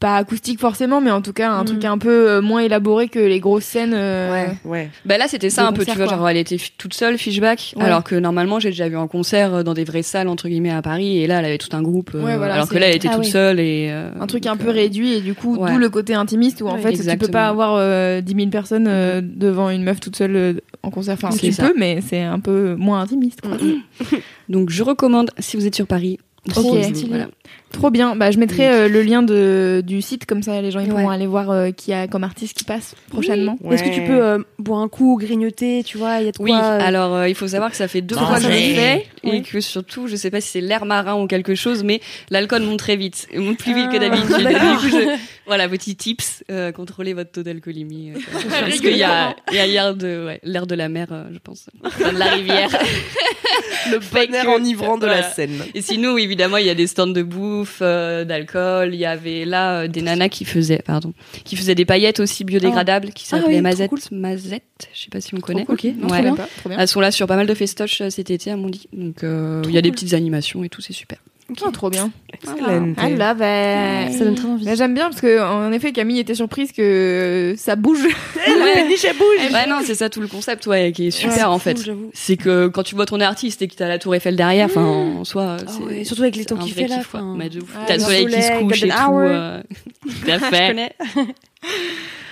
pas 0.02 0.16
acoustique 0.16 0.58
forcément 0.60 1.00
mais 1.00 1.10
en 1.12 1.22
tout 1.22 1.32
cas 1.32 1.50
un 1.52 1.62
Mm. 1.62 1.66
truc 1.66 1.84
un 1.84 1.96
peu 1.98 2.28
euh, 2.30 2.40
moins 2.42 2.60
élaboré 2.60 3.08
que 3.08 3.18
les 3.20 3.38
grosses 3.40 3.64
scènes. 3.64 3.94
euh, 3.94 4.46
Ouais. 4.64 4.90
Bah 5.06 5.16
là, 5.16 5.26
c'était 5.28 5.48
ça 5.50 5.62
un 5.66 5.72
peu, 5.72 5.84
tu 5.84 5.86
concert, 5.86 5.96
vois, 5.96 6.06
quoi. 6.06 6.16
genre 6.16 6.28
elle 6.28 6.36
était 6.36 6.56
toute 6.76 6.92
seule, 6.94 7.16
Fishback, 7.18 7.74
Ouais. 7.76 7.84
alors 7.84 8.02
que 8.02 8.14
normalement 8.16 8.58
j'ai 8.58 8.70
déjà 8.70 8.88
vu 8.88 8.96
un 8.96 9.06
concert 9.06 9.54
euh, 9.54 9.62
dans 9.62 9.74
des 9.74 9.84
vraies 9.84 10.02
salles 10.02 10.28
entre 10.28 10.48
guillemets 10.48 10.72
à 10.72 10.82
Paris, 10.82 11.18
et 11.22 11.26
là 11.26 11.38
elle 11.38 11.44
avait 11.46 11.58
tout 11.58 11.74
un 11.76 11.82
groupe, 11.82 12.10
euh, 12.14 12.22
Ouais, 12.24 12.36
voilà, 12.36 12.54
alors 12.54 12.68
que 12.68 12.76
là 12.78 12.88
elle 12.88 12.96
était 12.96 13.08
Ah 13.08 13.14
toute 13.14 13.24
oui. 13.24 13.30
seule 13.30 13.60
et 13.60 13.88
euh, 13.92 14.10
Un 14.20 14.26
truc 14.26 14.46
un 14.46 14.56
peu 14.56 14.68
euh, 14.68 14.72
réduit 14.72 15.12
et 15.14 15.20
du 15.20 15.34
coup 15.34 15.56
ouais. 15.56 15.70
d'où 15.72 15.78
le 15.78 15.88
côté 15.88 16.14
intimiste 16.14 16.60
où 16.62 16.66
en 16.68 16.74
Ouais, 16.74 16.80
fait 16.82 16.90
tu 16.90 16.96
peux 16.98 17.02
exactement. 17.04 17.32
pas 17.32 17.46
avoir 17.48 17.74
euh, 17.76 18.20
10 18.20 18.34
000 18.34 18.48
personnes 18.50 18.86
euh, 18.88 19.20
devant 19.22 19.70
une 19.70 19.84
meuf 19.84 20.00
toute 20.00 20.16
seule 20.16 20.36
euh, 20.36 20.52
en 20.82 20.90
concert. 20.90 21.14
Enfin 21.14 21.30
C'est 21.30 21.38
tu 21.46 21.52
ça. 21.52 21.68
peux 21.68 21.74
mais 21.78 22.00
c'est 22.00 22.22
un 22.22 22.40
peu 22.40 22.74
moins 22.74 23.00
intimiste 23.00 23.40
quoi. 23.42 23.52
Donc 24.48 24.70
je 24.70 24.82
recommande 24.82 25.30
si 25.38 25.56
vous 25.56 25.66
êtes 25.66 25.74
sur 25.76 25.86
Paris. 25.86 26.18
Ok. 26.48 26.54
si 26.54 26.60
vous- 26.62 26.82
Stylé. 26.82 27.08
voilà. 27.08 27.28
Trop 27.70 27.90
bien. 27.90 28.16
Bah 28.16 28.30
je 28.30 28.38
mettrai 28.38 28.68
euh, 28.68 28.88
le 28.88 29.00
lien 29.02 29.22
de 29.22 29.82
du 29.86 30.02
site 30.02 30.26
comme 30.26 30.42
ça 30.42 30.60
les 30.60 30.70
gens 30.70 30.80
ils 30.80 30.88
pourront 30.88 31.06
Ouais. 31.08 31.14
aller 31.14 31.26
voir 31.26 31.50
euh, 31.50 31.70
qui 31.70 31.92
a 31.94 32.06
comme 32.06 32.22
artiste 32.24 32.54
qui 32.58 32.64
passe 32.64 32.94
prochainement. 33.10 33.56
Est-ce 33.70 33.82
que 33.84 33.88
tu 33.94 34.02
peux 34.02 34.22
euh, 34.22 34.38
boire 34.58 34.80
un 34.80 34.88
coup, 34.88 35.16
grignoter, 35.18 35.82
tu 35.84 35.96
vois, 35.96 36.18
il 36.20 36.26
y 36.26 36.28
a 36.28 36.32
de 36.32 36.36
quoi. 36.36 36.44
Oui, 36.44 36.52
euh, 36.52 36.78
alors 36.82 37.14
euh, 37.14 37.28
il 37.28 37.34
faut 37.34 37.48
savoir 37.48 37.70
que 37.70 37.76
ça 37.76 37.88
fait 37.88 38.02
deux 38.02 38.16
fois 38.16 38.36
que 38.36 38.42
je 38.42 38.48
le 38.48 38.52
fais 38.54 39.06
et 39.24 39.30
Ouais. 39.30 39.40
que 39.42 39.60
surtout, 39.60 40.06
je 40.08 40.16
sais 40.16 40.30
pas 40.30 40.40
si 40.42 40.48
c'est 40.48 40.60
l'air 40.60 40.84
marin 40.84 41.14
ou 41.14 41.26
quelque 41.26 41.54
chose, 41.54 41.82
mais 41.84 42.00
l'alcool 42.30 42.62
monte 42.62 42.78
très 42.80 42.96
vite, 42.96 43.26
Il 43.32 43.40
monte 43.40 43.58
plus 43.58 43.72
vite 43.74 43.88
que 43.90 43.96
Ah, 43.96 44.00
d'habitude. 44.00 44.36
Du 44.36 44.42
d'accord. 44.44 44.80
coup, 44.80 44.88
je- 44.88 45.16
Voilà, 45.46 45.68
petit 45.68 45.96
tips, 45.96 46.44
euh, 46.50 46.70
contrôlez 46.72 47.14
votre 47.14 47.32
taux 47.32 47.42
d'alcoolémie. 47.42 48.12
euh, 48.12 48.18
parce 48.60 48.80
qu'il 48.80 48.96
y 48.96 49.02
a, 49.02 49.34
il 49.50 49.56
y 49.56 49.58
a 49.58 49.66
l'air 49.66 49.94
de, 49.94 50.24
ouais, 50.26 50.40
l'air 50.44 50.66
de 50.66 50.74
la 50.74 50.88
mer, 50.88 51.08
euh, 51.10 51.24
je 51.32 51.38
pense, 51.38 51.68
Enfin, 51.84 52.12
de 52.12 52.18
la 52.18 52.26
rivière. 52.26 52.70
Le 53.90 53.98
bon 53.98 54.32
air 54.34 54.44
que- 54.44 54.50
enivrant 54.50 54.96
de 54.96 55.06
la 55.06 55.22
scène. 55.24 55.58
Et 55.74 55.82
sinon, 55.82 56.16
évidemment, 56.16 56.56
il 56.58 56.66
y 56.66 56.70
a 56.70 56.74
des 56.74 56.86
stands 56.86 57.06
de 57.08 57.22
bouffe, 57.22 57.78
euh, 57.82 58.24
d'alcool. 58.24 58.90
Il 58.94 59.00
y 59.00 59.04
avait 59.04 59.44
là 59.44 59.88
des 59.88 60.02
nanas 60.02 60.28
qui 60.28 60.44
faisaient, 60.44 60.80
pardon, 60.84 61.12
qui 61.44 61.56
faisaient 61.56 61.74
des 61.74 61.84
paillettes 61.84 62.20
aussi 62.20 62.44
biodégradables, 62.44 63.10
qui 63.10 63.24
Ah 63.26 63.30
s'appelaient 63.38 63.56
oui, 63.56 63.60
Mazette. 63.60 63.88
trop 63.90 64.14
Mazette, 64.14 64.62
je 64.94 65.00
sais 65.02 65.10
pas 65.10 65.20
si 65.20 65.34
on 65.34 65.40
connaît. 65.40 65.64
Ok, 65.68 65.84
non, 65.96 66.08
Ouais. 66.08 66.22
trop 66.58 66.68
bien. 66.68 66.78
Elles 66.78 66.88
sont 66.88 67.00
là 67.00 67.10
sur 67.10 67.26
pas 67.26 67.36
mal 67.36 67.46
de 67.46 67.54
festoches 67.54 68.02
cet 68.08 68.30
été, 68.30 68.52
à 68.52 68.56
mon 68.56 68.68
dit. 68.68 68.86
Donc, 68.92 69.16
il 69.24 69.70
y 69.74 69.78
a 69.78 69.82
des 69.82 69.90
petites 69.90 70.14
animations 70.14 70.62
et 70.62 70.68
tout, 70.68 70.80
c'est 70.80 70.92
super. 70.92 71.18
Oh, 71.64 71.70
trop 71.70 71.90
bien. 71.90 72.10
Excellent. 72.32 72.94
I 72.98 73.14
love 73.14 73.38
it. 73.40 74.18
Ça 74.18 74.24
donne 74.24 74.34
très 74.34 74.48
envie. 74.48 74.64
Mais 74.64 74.74
j'aime 74.76 74.94
bien 74.94 75.10
parce 75.10 75.20
que 75.20 75.40
en 75.42 75.70
effet 75.72 75.92
Camille 75.92 76.18
était 76.18 76.34
surprise 76.34 76.72
que 76.72 77.54
ça 77.58 77.76
bouge. 77.76 78.06
La 78.36 78.72
péniche, 78.74 79.04
elle 79.04 79.16
bouge. 79.16 79.52
Ouais, 79.52 79.66
non, 79.68 79.80
c'est 79.84 79.94
ça 79.94 80.08
tout 80.08 80.20
le 80.20 80.28
concept, 80.28 80.66
ouais, 80.66 80.92
qui 80.92 81.08
est 81.08 81.10
super 81.10 81.50
en 81.50 81.58
fait. 81.58 81.78
Fou. 81.78 82.10
C'est 82.14 82.36
que 82.36 82.68
quand 82.68 82.82
tu 82.84 82.94
vois 82.94 83.06
ton 83.06 83.20
artiste 83.20 83.60
et 83.60 83.68
que 83.68 83.74
t'as 83.74 83.88
la 83.88 83.98
tour 83.98 84.14
Eiffel 84.14 84.34
derrière, 84.36 84.66
enfin, 84.66 84.82
en 84.82 85.24
soi, 85.24 85.56
Ah 85.66 85.70
ouais, 85.84 86.04
surtout 86.04 86.22
avec 86.22 86.36
les 86.36 86.44
temps 86.46 86.56
qu'il 86.56 86.72
fait 86.72 86.86
là. 86.86 86.96
Ouais, 87.14 87.50
T'as 87.86 87.94
le 87.96 87.98
le 87.98 88.04
soleil 88.04 88.26
qui 88.26 88.42
se 88.42 88.58
couche 88.60 88.82
et 88.84 88.88
tout. 88.88 89.18
euh, 89.18 89.62
Tout 90.24 90.30
à 90.30 90.38
Je 90.38 90.44
fait. 90.44 90.96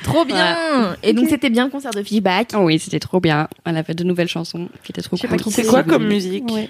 Trop 0.02 0.24
bien. 0.24 0.96
Et 1.02 1.12
donc 1.12 1.28
c'était 1.28 1.50
bien 1.50 1.64
le 1.66 1.70
concert 1.70 1.90
de 1.92 2.02
Fishback. 2.02 2.52
Oh 2.54 2.60
oui, 2.60 2.78
c'était 2.78 3.00
trop 3.00 3.20
bien. 3.20 3.48
Elle 3.66 3.76
a 3.76 3.84
fait 3.84 3.94
de 3.94 4.04
nouvelles 4.04 4.28
chansons 4.28 4.68
qui 4.82 4.92
étaient 4.92 5.02
trop 5.02 5.16
cool. 5.16 5.38
C'est 5.50 5.66
quoi 5.66 5.82
comme 5.82 6.06
musique 6.06 6.50
Ouais. 6.50 6.68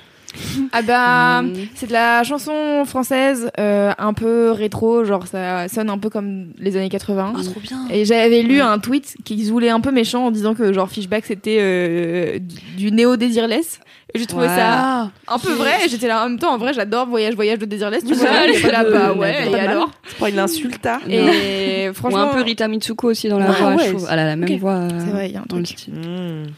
Ah 0.73 0.83
bah 0.83 1.43
Mm. 1.43 1.53
c'est 1.75 1.87
de 1.87 1.93
la 1.93 2.23
chanson 2.23 2.85
française 2.85 3.51
euh, 3.59 3.93
un 3.99 4.13
peu 4.13 4.51
rétro, 4.53 5.05
genre 5.05 5.27
ça 5.27 5.69
sonne 5.69 5.91
un 5.91 5.99
peu 5.99 6.09
comme 6.11 6.49
les 6.59 6.77
années 6.77 6.89
80. 6.89 7.33
Ah, 7.37 7.43
trop 7.43 7.61
bien. 7.61 7.79
Et 7.91 8.05
j'avais 8.05 8.43
lu 8.43 8.61
un 8.61 8.79
tweet 8.79 9.17
qui 9.25 9.43
voulait 9.51 9.71
un 9.71 9.81
peu 9.81 9.91
méchant 9.91 10.27
en 10.27 10.31
disant 10.31 10.55
que 10.55 10.73
genre 10.73 10.89
Fishback 10.89 11.25
c'était 11.27 11.59
euh, 11.61 12.39
du 12.77 12.93
néo 12.93 13.17
désirless. 13.17 13.81
Et 14.13 14.19
j'ai 14.19 14.27
trouvé 14.27 14.47
Ouais. 14.49 14.57
ça 14.57 15.11
un 15.29 15.39
peu 15.39 15.53
vrai. 15.53 15.73
Et 15.85 15.89
j'étais 15.89 16.09
là 16.09 16.25
en 16.25 16.29
même 16.29 16.39
temps. 16.39 16.53
En 16.53 16.59
vrai, 16.59 16.73
j'adore 16.75 17.07
Voyage 17.07 17.35
Voyage 17.35 17.59
de 17.61 17.65
désirless. 17.65 18.05
Tu 18.05 18.15
vois, 18.15 18.29
elle 18.45 18.51
est 18.51 18.55
j'étais 18.55 18.73
là 18.73 18.83
pas 18.85 18.91
bah 18.91 19.13
ouais. 19.15 19.51
Et 19.51 19.55
alors 19.55 19.91
C'est 20.07 20.19
pas 20.19 20.29
une 20.31 20.39
insulte, 20.41 20.85
hein 20.87 20.99
Et 21.09 21.89
Ou 21.91 21.95
franchement, 21.95 22.23
un 22.23 22.35
peu 22.35 22.43
Rita 22.43 22.67
Mitsuko 22.67 23.09
aussi 23.11 23.29
dans 23.29 23.39
la 23.39 23.51
Ouais, 23.51 23.57
voix, 23.57 23.75
ouais, 23.77 23.85
je 23.87 23.91
trouve. 23.91 24.09
Elle 24.11 24.19
a 24.19 24.25
la 24.27 24.37
même 24.37 24.51
ok. 24.53 24.59
voix. 24.61 24.73
euh, 24.73 24.89
c'est 24.99 25.11
vrai, 25.11 25.29
il 25.29 25.35
y 25.35 25.37
a 25.37 25.41
un 25.41 25.57
le 25.57 25.63
truc. 25.63 25.87
Mmh. 25.89 26.51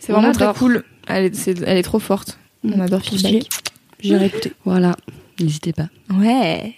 C'est 0.00 0.12
vraiment 0.12 0.32
très 0.32 0.52
cool. 0.54 0.84
Elle 1.08 1.26
est, 1.26 1.34
c'est- 1.36 1.62
elle 1.64 1.78
est 1.78 1.82
trop 1.84 2.00
forte. 2.00 2.38
On 2.74 2.80
adore 2.80 3.02
Fishback. 3.02 3.48
J'irai 4.00 4.26
écouter. 4.26 4.52
Voilà. 4.64 4.96
N'hésitez 5.40 5.72
pas. 5.72 5.88
Ouais. 6.10 6.74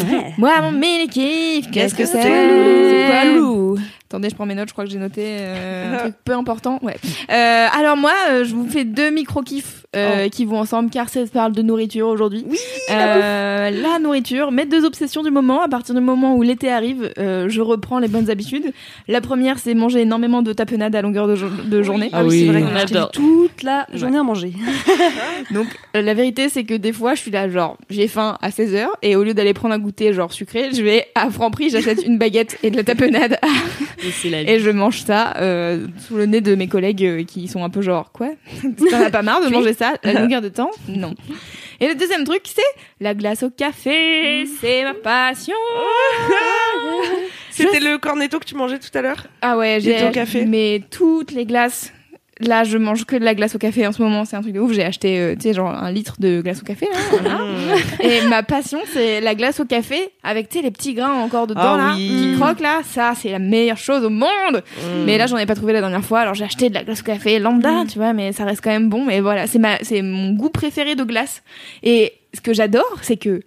Ouais. 0.00 0.32
Moi, 0.38 0.60
mon 0.62 0.72
mini 0.72 1.08
kiff, 1.08 1.70
qu'est-ce 1.70 1.94
que 1.94 2.04
c'est 2.04 2.22
C'est 2.22 3.06
quoi, 3.10 3.24
Lou 3.24 3.76
Attendez, 4.08 4.30
je 4.30 4.36
prends 4.36 4.46
mes 4.46 4.54
notes, 4.54 4.68
je 4.68 4.72
crois 4.72 4.84
que 4.84 4.90
j'ai 4.90 4.98
noté 5.00 5.22
euh, 5.40 5.94
un 5.94 5.98
truc 6.04 6.14
peu 6.24 6.32
important. 6.32 6.78
Ouais. 6.80 6.94
Euh, 7.28 7.66
alors 7.76 7.96
moi, 7.96 8.12
euh, 8.30 8.44
je 8.44 8.54
vous 8.54 8.68
fais 8.68 8.84
deux 8.84 9.10
micro-kiffs 9.10 9.84
euh, 9.96 10.28
qui 10.28 10.44
vont 10.44 10.60
ensemble 10.60 10.90
car 10.90 11.08
ça 11.08 11.20
parle 11.32 11.50
de 11.52 11.60
nourriture 11.62 12.06
aujourd'hui. 12.06 12.44
Oui, 12.48 12.56
la, 12.88 13.98
nourriture, 14.00 14.52
mes 14.52 14.64
deux 14.64 14.84
obsessions 14.84 15.24
du 15.24 15.32
moment. 15.32 15.60
À 15.60 15.68
partir 15.68 15.92
du 15.92 16.00
moment 16.00 16.36
où 16.36 16.42
l'été 16.42 16.70
arrive, 16.70 17.12
euh, 17.18 17.48
je 17.48 17.60
reprends 17.60 17.98
les 17.98 18.06
bonnes 18.06 18.30
habitudes. 18.30 18.72
La 19.08 19.20
première, 19.20 19.58
c'est 19.58 19.74
manger 19.74 20.02
énormément 20.02 20.42
de 20.42 20.52
tapenade 20.52 20.94
à 20.94 21.02
longueur 21.02 21.26
de, 21.26 21.34
jo- 21.34 21.48
de 21.64 21.82
journée. 21.82 22.10
Ah 22.12 22.24
oui. 22.24 22.44
c'est 22.46 22.52
vrai 22.52 22.62
On 22.62 22.68
vu 22.74 22.76
adore. 22.78 23.10
toute 23.10 23.64
la 23.64 23.86
journée 23.92 24.18
à 24.18 24.22
manger. 24.22 24.52
Donc 25.50 25.66
euh, 25.96 26.02
la 26.02 26.14
vérité 26.14 26.48
c'est 26.48 26.64
que 26.64 26.74
des 26.74 26.92
fois 26.92 27.14
je 27.14 27.20
suis 27.22 27.30
là 27.30 27.48
genre 27.48 27.76
j'ai 27.90 28.08
faim 28.08 28.38
à 28.40 28.50
16h 28.50 28.86
et 29.02 29.16
au 29.16 29.24
lieu 29.24 29.34
d'aller 29.34 29.54
prendre 29.54 29.74
un 29.74 29.78
goûter 29.86 30.12
genre 30.12 30.32
sucré, 30.32 30.70
je 30.74 30.82
vais 30.82 31.06
à 31.14 31.30
Franprix, 31.30 31.70
j'achète 31.70 32.04
une 32.04 32.18
baguette 32.18 32.58
et 32.64 32.70
de 32.72 32.76
la 32.76 32.82
tapenade 32.82 33.38
Et 34.24 34.30
la 34.30 34.58
je 34.58 34.70
mange 34.70 35.02
ça 35.02 35.36
euh, 35.36 35.86
sous 36.08 36.16
le 36.16 36.26
nez 36.26 36.40
de 36.40 36.56
mes 36.56 36.66
collègues 36.66 37.04
euh, 37.04 37.22
qui 37.22 37.46
sont 37.46 37.62
un 37.62 37.70
peu 37.70 37.82
genre 37.82 38.10
quoi? 38.10 38.30
T'en 38.90 39.00
as 39.00 39.10
pas 39.10 39.22
marre 39.22 39.44
de 39.44 39.48
manger 39.48 39.74
ça 39.74 39.94
à 40.02 40.12
longueur 40.20 40.42
de 40.42 40.48
temps? 40.48 40.72
Non. 40.88 41.14
Et 41.78 41.86
le 41.86 41.94
deuxième 41.94 42.24
truc 42.24 42.42
c'est 42.46 42.62
la 43.00 43.14
glace 43.14 43.44
au 43.44 43.50
café, 43.50 44.44
c'est 44.60 44.82
ma 44.82 44.94
passion. 44.94 45.54
C'était 47.52 47.78
le 47.78 47.98
cornetto 47.98 48.40
que 48.40 48.44
tu 48.44 48.56
mangeais 48.56 48.80
tout 48.80 48.90
à 48.98 49.02
l'heure? 49.02 49.28
Ah 49.40 49.56
ouais, 49.56 49.78
j'ai 49.80 50.10
café? 50.10 50.46
mais 50.46 50.82
toutes 50.90 51.30
les 51.30 51.46
glaces. 51.46 51.92
Là, 52.40 52.64
je 52.64 52.76
mange 52.76 53.06
que 53.06 53.16
de 53.16 53.24
la 53.24 53.34
glace 53.34 53.54
au 53.54 53.58
café 53.58 53.86
en 53.86 53.92
ce 53.92 54.02
moment, 54.02 54.26
c'est 54.26 54.36
un 54.36 54.42
truc 54.42 54.52
de 54.52 54.60
ouf. 54.60 54.70
J'ai 54.72 54.84
acheté, 54.84 55.18
euh, 55.18 55.34
tu 55.36 55.40
sais, 55.42 55.54
genre 55.54 55.70
un 55.70 55.90
litre 55.90 56.16
de 56.20 56.42
glace 56.42 56.60
au 56.60 56.64
café. 56.66 56.86
Là, 56.92 56.98
voilà. 57.10 57.38
Et 58.00 58.26
ma 58.28 58.42
passion, 58.42 58.78
c'est 58.92 59.22
la 59.22 59.34
glace 59.34 59.58
au 59.58 59.64
café 59.64 60.10
avec, 60.22 60.50
tu 60.50 60.58
sais, 60.58 60.62
les 60.62 60.70
petits 60.70 60.92
grains 60.92 61.14
encore 61.14 61.46
dedans, 61.46 61.60
Ah 61.62 61.76
là, 61.78 61.92
oui. 61.96 62.06
qui 62.34 62.38
croquent, 62.38 62.62
là. 62.62 62.80
Ça, 62.84 63.14
c'est 63.16 63.30
la 63.30 63.38
meilleure 63.38 63.78
chose 63.78 64.04
au 64.04 64.10
monde. 64.10 64.28
Mmh. 64.52 65.04
Mais 65.06 65.16
là, 65.16 65.26
j'en 65.26 65.38
ai 65.38 65.46
pas 65.46 65.54
trouvé 65.54 65.72
la 65.72 65.80
dernière 65.80 66.04
fois. 66.04 66.20
Alors, 66.20 66.34
j'ai 66.34 66.44
acheté 66.44 66.68
de 66.68 66.74
la 66.74 66.84
glace 66.84 67.00
au 67.00 67.04
café 67.04 67.38
lambda, 67.38 67.84
tu 67.90 67.98
vois, 67.98 68.12
mais 68.12 68.32
ça 68.32 68.44
reste 68.44 68.60
quand 68.62 68.70
même 68.70 68.90
bon. 68.90 69.02
Mais 69.06 69.20
voilà, 69.20 69.46
c'est 69.46 69.58
ma, 69.58 69.78
c'est 69.82 70.02
mon 70.02 70.32
goût 70.32 70.50
préféré 70.50 70.94
de 70.94 71.04
glace. 71.04 71.42
Et 71.82 72.12
ce 72.34 72.42
que 72.42 72.52
j'adore, 72.52 72.98
c'est 73.00 73.16
que 73.16 73.40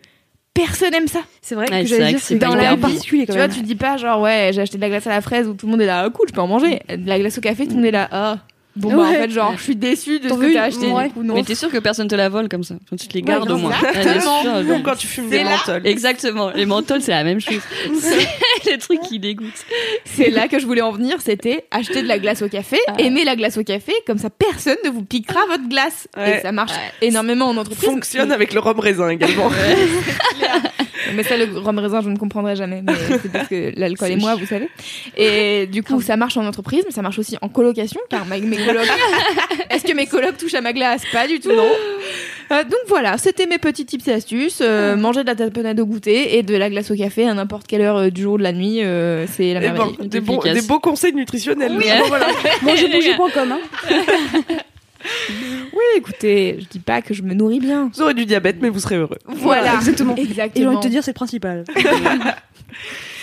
personne 0.56 0.96
aime 0.96 1.08
ça. 1.08 1.20
C'est 1.44 1.54
vrai 1.54 1.70
Ouais, 1.72 1.84
que 1.84 1.90
vrai 1.96 2.08
dire 2.14 2.20
que 2.28 2.34
dans 2.34 2.56
la 2.56 2.76
particulier 2.76 3.28
Tu 3.28 3.34
vois, 3.34 3.42
même. 3.42 3.52
tu 3.52 3.62
dis 3.62 3.76
pas 3.76 3.98
genre, 3.98 4.20
ouais, 4.20 4.50
j'ai 4.52 4.62
acheté 4.62 4.78
de 4.78 4.82
la 4.82 4.90
glace 4.90 5.06
à 5.06 5.12
la 5.12 5.22
fraise 5.22 5.48
où 5.48 5.54
tout 5.54 5.68
le 5.68 5.72
monde 5.74 5.82
est 5.82 5.86
là, 5.86 6.02
ah, 6.06 6.10
cool, 6.10 6.28
je 6.28 6.34
peux 6.34 6.42
en 6.42 6.48
manger. 6.48 6.82
De 6.90 7.08
la 7.08 7.20
glace 7.20 7.38
au 7.38 7.42
café, 7.42 7.66
tout 7.66 7.72
le 7.72 7.76
monde 7.78 7.86
est 7.86 7.92
là, 7.92 8.10
ah. 8.12 8.38
Bon, 8.76 8.96
bah, 8.96 9.04
en 9.04 9.12
fait, 9.12 9.30
genre, 9.32 9.54
je 9.58 9.64
suis 9.64 9.76
déçue 9.76 10.20
de 10.20 10.30
ce 10.30 10.34
que 10.34 10.54
t'as 10.54 10.64
acheté. 10.64 10.92
Ouais. 10.92 11.08
Du 11.08 11.14
coup, 11.14 11.24
non. 11.24 11.34
Mais 11.34 11.44
t'es 11.44 11.56
sûr 11.56 11.70
que 11.70 11.80
personne 11.80 12.08
te 12.08 12.16
la 12.16 12.30
vole 12.30 12.48
comme 12.48 12.64
ça 12.64 12.76
Quand 12.90 12.96
tu 12.96 13.08
te 13.08 13.14
les 13.14 13.22
gardes 13.22 13.50
Ouais, 13.50 13.56
au 13.56 13.58
moins. 13.58 13.72
Ah, 13.74 13.92
bien 13.92 14.22
sûr, 14.22 14.68
Comme 14.68 14.84
quand 14.84 14.96
tu 14.96 15.08
fumes 15.08 15.30
des 15.30 15.44
menthols. 15.44 15.86
Exactement. 15.86 16.52
Les 16.52 16.66
menthols, 16.66 17.02
c'est 17.02 17.12
la 17.12 17.24
même 17.24 17.42
chose. 17.42 17.62
C'est 18.00 18.28
les 18.72 18.78
trucs 18.78 19.02
qui 19.02 19.20
dégoûtent. 19.20 19.66
C'est 20.06 20.30
là 20.30 20.48
que 20.48 20.60
je 20.60 20.66
voulais 20.66 20.82
en 20.82 20.92
venir, 20.92 21.18
c'était 21.22 21.66
acheter 21.72 22.02
de 22.02 22.08
la 22.08 22.20
glace 22.20 22.42
au 22.42 22.48
café, 22.48 22.78
aimer 22.98 23.24
la 23.24 23.36
glace 23.36 23.58
au 23.58 23.64
café, 23.64 23.94
comme 24.06 24.18
ça 24.18 24.30
personne 24.30 24.78
ne 24.86 24.90
vous 24.90 25.04
piquera 25.04 25.46
votre 25.48 25.68
glace. 25.68 26.08
Ouais. 26.16 26.38
Et 26.38 26.42
ça 26.42 26.52
marche 26.52 26.74
énormément 27.02 27.48
en 27.48 27.58
entreprise. 27.58 27.90
Fonctionne 27.90 28.32
avec 28.32 28.54
le 28.54 28.60
rhum 28.60 28.80
raisin 28.80 29.10
également. 29.10 29.50
Mais 31.16 31.24
ça, 31.24 31.38
le 31.38 31.46
rhum 31.58 31.78
raisin, 31.80 32.02
je 32.02 32.10
ne 32.10 32.18
comprendrai 32.18 32.56
jamais. 32.56 32.82
Mais 32.82 32.94
c'est 33.22 33.32
parce 33.32 33.48
que 33.48 33.72
l'alcool 33.80 34.12
et 34.12 34.16
moi, 34.16 34.36
vous 34.36 34.46
savez. 34.46 34.70
Et 35.18 35.68
du 35.68 35.84
coup, 35.84 36.02
ça 36.02 36.18
marche 36.18 36.38
en 36.38 36.46
entreprise, 36.46 36.84
mais 36.86 36.92
ça 36.92 37.02
marche 37.02 37.20
aussi 37.20 37.38
en 37.42 37.50
colocation, 37.50 38.00
car 38.10 38.26
ma- 38.26 38.38
mes 38.40 38.58
colocs. 38.58 38.88
Est-ce 39.70 39.84
que 39.86 39.94
mes 39.94 40.06
colocs 40.08 40.38
touchent 40.38 40.54
à 40.56 40.62
ma 40.62 40.74
glace? 40.74 41.02
Pas 41.12 41.28
du 41.28 41.40
tout, 41.40 41.52
non. 41.54 41.68
Euh, 42.52 42.64
donc 42.64 42.80
voilà, 42.88 43.18
c'était 43.20 43.46
mes 43.46 43.60
petits 43.60 43.86
tips 43.86 44.08
et 44.08 44.14
astuces. 44.14 44.60
Euh, 44.62 44.96
manger 44.96 45.22
de 45.22 45.28
la 45.28 45.36
tapenade 45.36 45.80
au 45.80 45.86
goûter 45.86 46.38
et 46.38 46.44
de 46.44 46.56
la 46.56 46.70
glace 46.70 46.90
au 46.90 46.96
café 46.96 47.28
à 47.28 47.34
n'importe 47.36 47.68
quelle 47.68 47.82
heure 47.82 47.98
euh, 47.98 48.10
du 48.10 48.24
jour 48.24 48.34
ou 48.34 48.38
de 48.40 48.44
la 48.44 48.54
nuit, 48.54 48.84
euh, 48.84 49.26
c'est 49.28 49.54
la 49.54 49.60
merveille. 49.60 49.96
bons- 49.98 50.04
des, 50.44 50.54
des 50.54 50.62
beaux 50.68 50.80
conseils 50.80 51.14
nutritionnels. 51.14 51.74
Oui. 51.78 51.84
Vraiment, 51.86 52.08
voilà. 52.08 52.28
Mangerbouger.com. 52.64 53.52
Hein. 53.54 53.60
Oui, 55.30 55.84
écoutez, 55.96 56.58
je 56.60 56.66
dis 56.68 56.80
pas 56.80 57.02
que 57.02 57.14
je 57.14 57.24
me 57.24 57.34
nourris 57.34 57.60
bien. 57.60 57.90
Vous 57.94 58.02
aurez 58.02 58.14
du 58.14 58.26
diabète, 58.26 58.58
mais 58.62 58.70
vous 58.70 58.80
serez 58.80 58.98
heureux. 58.98 59.18
Voilà, 59.26 59.76
exactement. 59.76 60.16
Et 60.18 60.26
j'ai 60.56 60.66
envie 60.68 60.78
de 60.78 60.82
te 60.82 60.88
dire, 60.88 61.04
c'est 61.04 61.12
le 61.12 61.16
principal. 61.16 61.64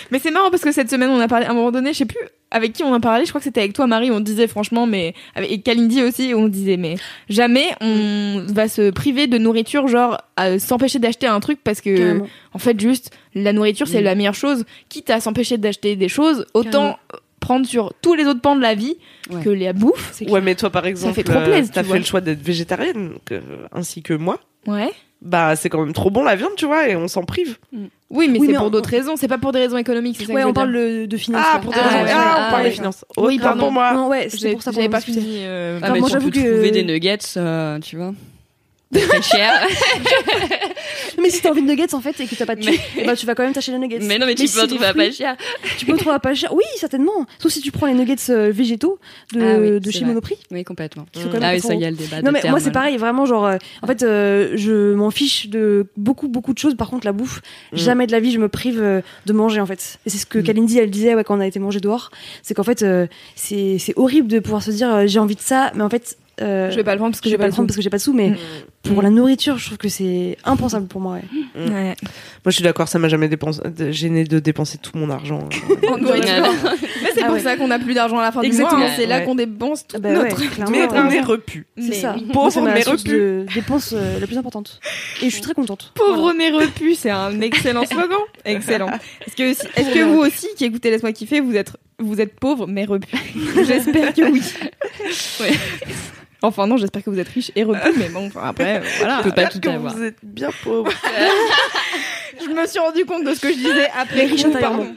Mais 0.09 0.19
c'est 0.19 0.31
marrant 0.31 0.49
parce 0.49 0.63
que 0.63 0.71
cette 0.71 0.89
semaine, 0.89 1.09
on 1.09 1.19
a 1.19 1.27
parlé, 1.27 1.45
à 1.45 1.51
un 1.51 1.53
moment 1.53 1.71
donné, 1.71 1.91
je 1.91 1.97
sais 1.99 2.05
plus 2.05 2.19
avec 2.49 2.71
qui 2.71 2.81
on 2.83 2.93
en 2.93 3.01
parlait, 3.01 3.25
je 3.25 3.29
crois 3.29 3.41
que 3.41 3.43
c'était 3.43 3.59
avec 3.59 3.73
toi, 3.73 3.87
Marie, 3.87 4.09
on 4.09 4.21
disait 4.21 4.47
franchement, 4.47 4.87
mais, 4.87 5.13
avec, 5.35 5.51
et 5.51 5.59
Kalindi 5.59 6.01
aussi, 6.01 6.31
on 6.33 6.47
disait, 6.47 6.77
mais 6.77 6.95
jamais 7.27 7.65
on 7.81 8.41
va 8.47 8.69
se 8.69 8.89
priver 8.89 9.27
de 9.27 9.37
nourriture, 9.37 9.89
genre, 9.89 10.17
à 10.37 10.57
s'empêcher 10.59 10.99
d'acheter 10.99 11.27
un 11.27 11.41
truc 11.41 11.59
parce 11.61 11.81
que, 11.81 11.97
Carrément. 11.97 12.27
en 12.53 12.57
fait, 12.59 12.79
juste, 12.79 13.11
la 13.35 13.51
nourriture, 13.51 13.85
c'est 13.89 13.99
Mm. 13.99 14.05
la 14.05 14.15
meilleure 14.15 14.33
chose. 14.35 14.63
Quitte 14.87 15.09
à 15.09 15.19
s'empêcher 15.19 15.57
d'acheter 15.57 15.97
des 15.97 16.07
choses, 16.07 16.45
autant 16.53 16.71
Carrément. 16.71 16.97
Prendre 17.47 17.65
sur 17.65 17.93
tous 18.01 18.13
les 18.13 18.25
autres 18.25 18.41
pans 18.41 18.55
de 18.55 18.61
la 18.61 18.75
vie 18.75 18.97
Ouais. 19.31 19.41
que 19.43 19.49
la 19.49 19.73
bouffe. 19.73 20.09
C'est 20.13 20.29
Ouais, 20.29 20.41
mais 20.41 20.55
toi, 20.55 20.69
par 20.69 20.85
exemple, 20.85 21.13
fait 21.15 21.23
trop 21.23 21.37
euh, 21.39 21.45
plaisir, 21.45 21.71
t'as 21.73 21.81
tu 21.81 21.85
fait 21.85 21.89
vois. 21.89 21.97
le 21.99 22.03
choix 22.03 22.21
d'être 22.21 22.41
végétarienne, 22.41 23.11
que- 23.25 23.41
ainsi 23.73 24.01
que 24.01 24.13
moi. 24.13 24.39
Ouais. 24.65 24.91
Bah, 25.21 25.55
c'est 25.55 25.69
quand 25.69 25.83
même 25.83 25.93
trop 25.93 26.11
bon 26.11 26.23
la 26.23 26.35
viande, 26.35 26.51
tu 26.57 26.65
vois, 26.65 26.87
et 26.89 26.95
on 26.95 27.07
s'en 27.07 27.23
prive. 27.23 27.57
Oui, 28.09 28.27
mais 28.29 28.37
Oui, 28.39 28.47
c'est 28.47 28.53
pour 28.53 28.65
on- 28.67 28.69
d'autres 28.69 28.89
raisons. 28.89 29.15
C'est 29.15 29.27
pas 29.27 29.37
pour 29.37 29.51
des 29.51 29.59
raisons 29.59 29.77
économiques. 29.77 30.17
c'est 30.19 30.25
ça 30.25 30.31
que 30.33 30.37
Ouais, 30.37 30.43
on 30.43 30.53
parle 30.53 30.71
de, 30.73 31.05
de 31.07 31.17
finances. 31.17 31.45
Ah, 31.53 31.59
pour 31.59 31.71
des 31.73 31.79
Ah, 31.81 31.87
raisons. 31.87 32.03
ouais, 32.05 32.11
Ah, 32.13 32.45
on 32.47 32.51
parle 32.51 32.63
des 32.63 32.71
finances. 32.71 33.05
Oui, 33.17 33.39
pardon. 33.39 33.59
pour 33.61 33.71
moi. 33.71 33.93
Non, 33.93 34.07
ouais, 34.09 34.27
c'est 34.29 34.51
pour 34.51 34.61
ça 34.61 34.71
qu'on 34.71 34.75
j'avais 34.75 34.89
pas 34.89 35.01
fini. 35.01 35.39
euh, 35.39 35.79
Ah, 35.81 35.89
mais 35.91 35.99
moi, 36.01 36.09
tu 36.09 36.17
peux 36.19 36.29
que- 36.29 36.39
trouver 36.53 36.71
des 36.71 36.83
nuggets, 36.83 37.17
euh, 37.37 37.79
tu 37.79 37.95
vois. 37.97 38.13
Pas 38.93 38.99
Très 38.99 39.21
cher. 39.21 39.67
Mais 41.21 41.29
si 41.29 41.41
t'as 41.41 41.49
envie 41.49 41.61
de 41.61 41.67
nuggets 41.67 41.93
en 41.93 41.99
fait 41.99 42.19
et 42.21 42.27
que 42.27 42.35
t'as 42.35 42.45
pas 42.45 42.55
de 42.55 42.61
thunes, 42.61 42.73
Mais- 42.95 43.05
bah 43.05 43.15
tu 43.15 43.25
vas 43.25 43.35
quand 43.35 43.43
même 43.43 43.51
t'acheter 43.53 43.71
les 43.73 43.79
nuggets. 43.79 43.99
mais 44.01 44.17
non, 44.17 44.25
mais 44.25 44.35
tu 44.35 44.47
peux 44.47 44.61
en 44.61 44.67
trouver 44.67 44.85
à 44.85 44.93
pas 44.93 45.11
cher. 45.11 45.35
Tu 45.77 45.85
peux 45.85 45.93
en 45.93 45.97
trouver 45.97 46.15
à 46.15 46.19
pas 46.19 46.33
cher. 46.33 46.53
Oui, 46.53 46.63
certainement. 46.77 47.25
Sauf 47.39 47.51
si 47.51 47.59
tu 47.61 47.71
prends 47.71 47.87
les 47.87 47.93
nuggets 47.93 48.15
euh, 48.29 48.49
végétaux 48.51 48.99
de, 49.33 49.41
Ah 49.41 49.59
oui, 49.59 49.71
de 49.79 49.85
c'est 49.85 49.91
chez 49.91 49.99
vrai. 49.99 50.09
Monoprix. 50.09 50.37
Oui, 50.51 50.63
complètement. 50.63 51.05
qui 51.11 51.19
sont 51.21 51.27
quand 51.27 51.33
même 51.33 51.43
Ah 51.43 51.49
oui, 51.53 51.61
4 51.61 51.67
ça 51.67 51.73
y 51.75 51.85
a 51.85 51.89
le 51.89 51.95
débat. 51.97 52.21
Non 52.21 52.31
mais 52.31 52.41
moi 52.49 52.59
c'est 52.59 52.71
pareil, 52.71 52.97
vraiment 52.97 53.25
genre 53.25 53.45
euh, 53.47 53.57
en 53.81 53.87
fait 53.87 54.03
euh, 54.03 54.53
je 54.55 54.93
m'en 54.93 55.11
fiche 55.11 55.49
de 55.49 55.87
beaucoup 55.97 56.27
beaucoup 56.27 56.53
de 56.53 56.59
choses. 56.59 56.75
Par 56.75 56.89
contre 56.89 57.05
la 57.05 57.13
bouffe, 57.13 57.41
Mm. 57.73 57.77
jamais 57.77 58.07
de 58.07 58.11
la 58.13 58.19
vie 58.21 58.31
je 58.31 58.39
me 58.39 58.47
prive 58.47 58.79
de 58.79 59.33
manger 59.33 59.59
en 59.59 59.65
fait. 59.65 59.99
Et 60.05 60.09
c'est 60.09 60.17
ce 60.17 60.25
que 60.25 60.39
Mm. 60.39 60.43
Kalindi 60.43 60.79
elle 60.79 60.89
disait 60.91 61.15
ouais, 61.15 61.23
quand 61.23 61.35
on 61.37 61.41
a 61.41 61.47
été 61.47 61.59
manger 61.59 61.79
dehors, 61.81 62.11
c'est 62.43 62.53
qu'en 62.53 62.63
fait 62.63 62.85
c'est 63.35 63.93
horrible 63.97 64.27
de 64.27 64.39
pouvoir 64.39 64.63
se 64.63 64.71
dire 64.71 65.07
j'ai 65.07 65.19
envie 65.19 65.35
de 65.35 65.41
ça, 65.41 65.71
mais 65.75 65.83
en 65.83 65.89
fait 65.89 66.17
euh, 66.41 66.69
Je 66.71 66.75
vais 66.75 66.83
pas 66.83 66.93
le 66.93 66.99
prendre 66.99 67.11
parce 67.13 67.21
que 67.21 67.29
je 67.29 67.33
vais 67.33 67.37
pas 67.37 67.47
le 67.47 67.51
prendre 67.53 67.67
parce 67.67 67.75
que 67.77 67.81
j'ai 67.81 67.89
pas 67.89 67.97
de 67.97 68.01
sous, 68.01 68.13
mais 68.13 68.29
Mm. 68.29 68.37
pour 68.93 69.01
la 69.01 69.09
nourriture 69.09 69.57
je 69.57 69.65
trouve 69.65 69.77
que 69.77 69.89
c'est 69.89 70.37
impensable 70.45 70.87
pour 70.87 71.01
moi. 71.01 71.13
Ouais. 71.15 71.61
Ouais. 71.65 71.71
Moi, 71.83 71.95
je 72.45 72.51
suis 72.51 72.63
d'accord, 72.63 72.87
ça 72.87 72.99
m'a 72.99 73.09
jamais 73.09 73.27
dépensé, 73.27 73.61
gêné 73.91 74.23
de 74.23 74.39
dépenser 74.39 74.77
tout 74.77 74.91
mon 74.97 75.09
argent. 75.09 75.39
En 75.89 75.97
nourriture. 75.97 76.33
Mais 77.03 77.09
c'est 77.13 77.21
Ah 77.23 77.25
pour 77.25 77.35
ouais. 77.35 77.39
ça 77.41 77.55
qu'on 77.57 77.71
a 77.71 77.79
plus 77.79 77.93
d'argent 77.93 78.19
à 78.19 78.21
la 78.21 78.31
fin 78.31 78.41
Exactement. 78.41 78.79
du 78.79 78.83
mois. 78.85 78.91
hein. 78.91 78.95
C'est 78.97 79.05
là 79.07 79.21
qu'on 79.21 79.35
dépense 79.35 79.87
tout 79.87 79.95
Ah 79.97 79.99
bah 79.99 80.11
notre. 80.13 80.39
mais 80.71 80.87
on 80.93 81.09
est 81.09 81.21
repu. 81.21 81.65
C'est 81.77 81.93
ça. 81.93 82.15
Pauvre 82.31 82.61
ma 82.61 82.73
mais 82.73 82.83
repu. 82.83 83.45
dépense 83.53 83.93
euh, 83.97 84.19
la 84.19 84.27
plus 84.27 84.37
importante. 84.37 84.79
Et 85.21 85.25
je 85.25 85.29
suis 85.31 85.41
très 85.41 85.53
contente. 85.53 85.91
Pauvre 85.95 86.33
mais 86.37 86.49
repu, 86.51 86.95
c'est 86.95 87.09
un 87.09 87.39
excellent 87.41 87.85
slogan. 87.85 88.17
Excellent. 88.45 88.89
Est-ce 89.25 89.35
que, 89.35 89.43
est-ce 89.79 89.93
que 89.93 90.03
vous 90.03 90.19
aussi, 90.19 90.47
qui 90.57 90.65
écoutez 90.65 90.89
Laisse-moi 90.91 91.11
kiffer, 91.13 91.39
vous 91.41 91.55
êtes, 91.55 91.71
vous 91.99 92.21
êtes 92.21 92.39
pauvre 92.39 92.67
mais 92.67 92.85
repu? 92.85 93.07
J'espère 93.65 94.13
que 94.13 94.29
oui. 94.31 94.41
Enfin 96.41 96.67
non, 96.67 96.77
j'espère 96.77 97.03
que 97.03 97.09
vous 97.09 97.19
êtes 97.19 97.27
riche 97.29 97.51
et 97.55 97.63
repu, 97.63 97.89
mais 97.97 98.09
bon, 98.09 98.27
enfin, 98.27 98.41
après, 98.45 98.77
euh, 98.77 98.83
voilà. 98.99 99.17
Je 99.19 99.23
peux 99.23 99.31
pas 99.35 99.47
tout 99.47 99.59
que 99.59 99.69
avoir. 99.69 99.95
vous 99.95 100.03
êtes 100.03 100.17
bien 100.23 100.49
pauvre. 100.63 100.91
Je 102.39 102.49
me 102.53 102.67
suis 102.67 102.79
rendu 102.79 103.05
compte 103.05 103.25
de 103.25 103.33
ce 103.33 103.39
que 103.39 103.49
je 103.49 103.55
disais 103.57 103.89
après. 103.99 104.25
riche 104.25 104.45
pardon. 104.59 104.87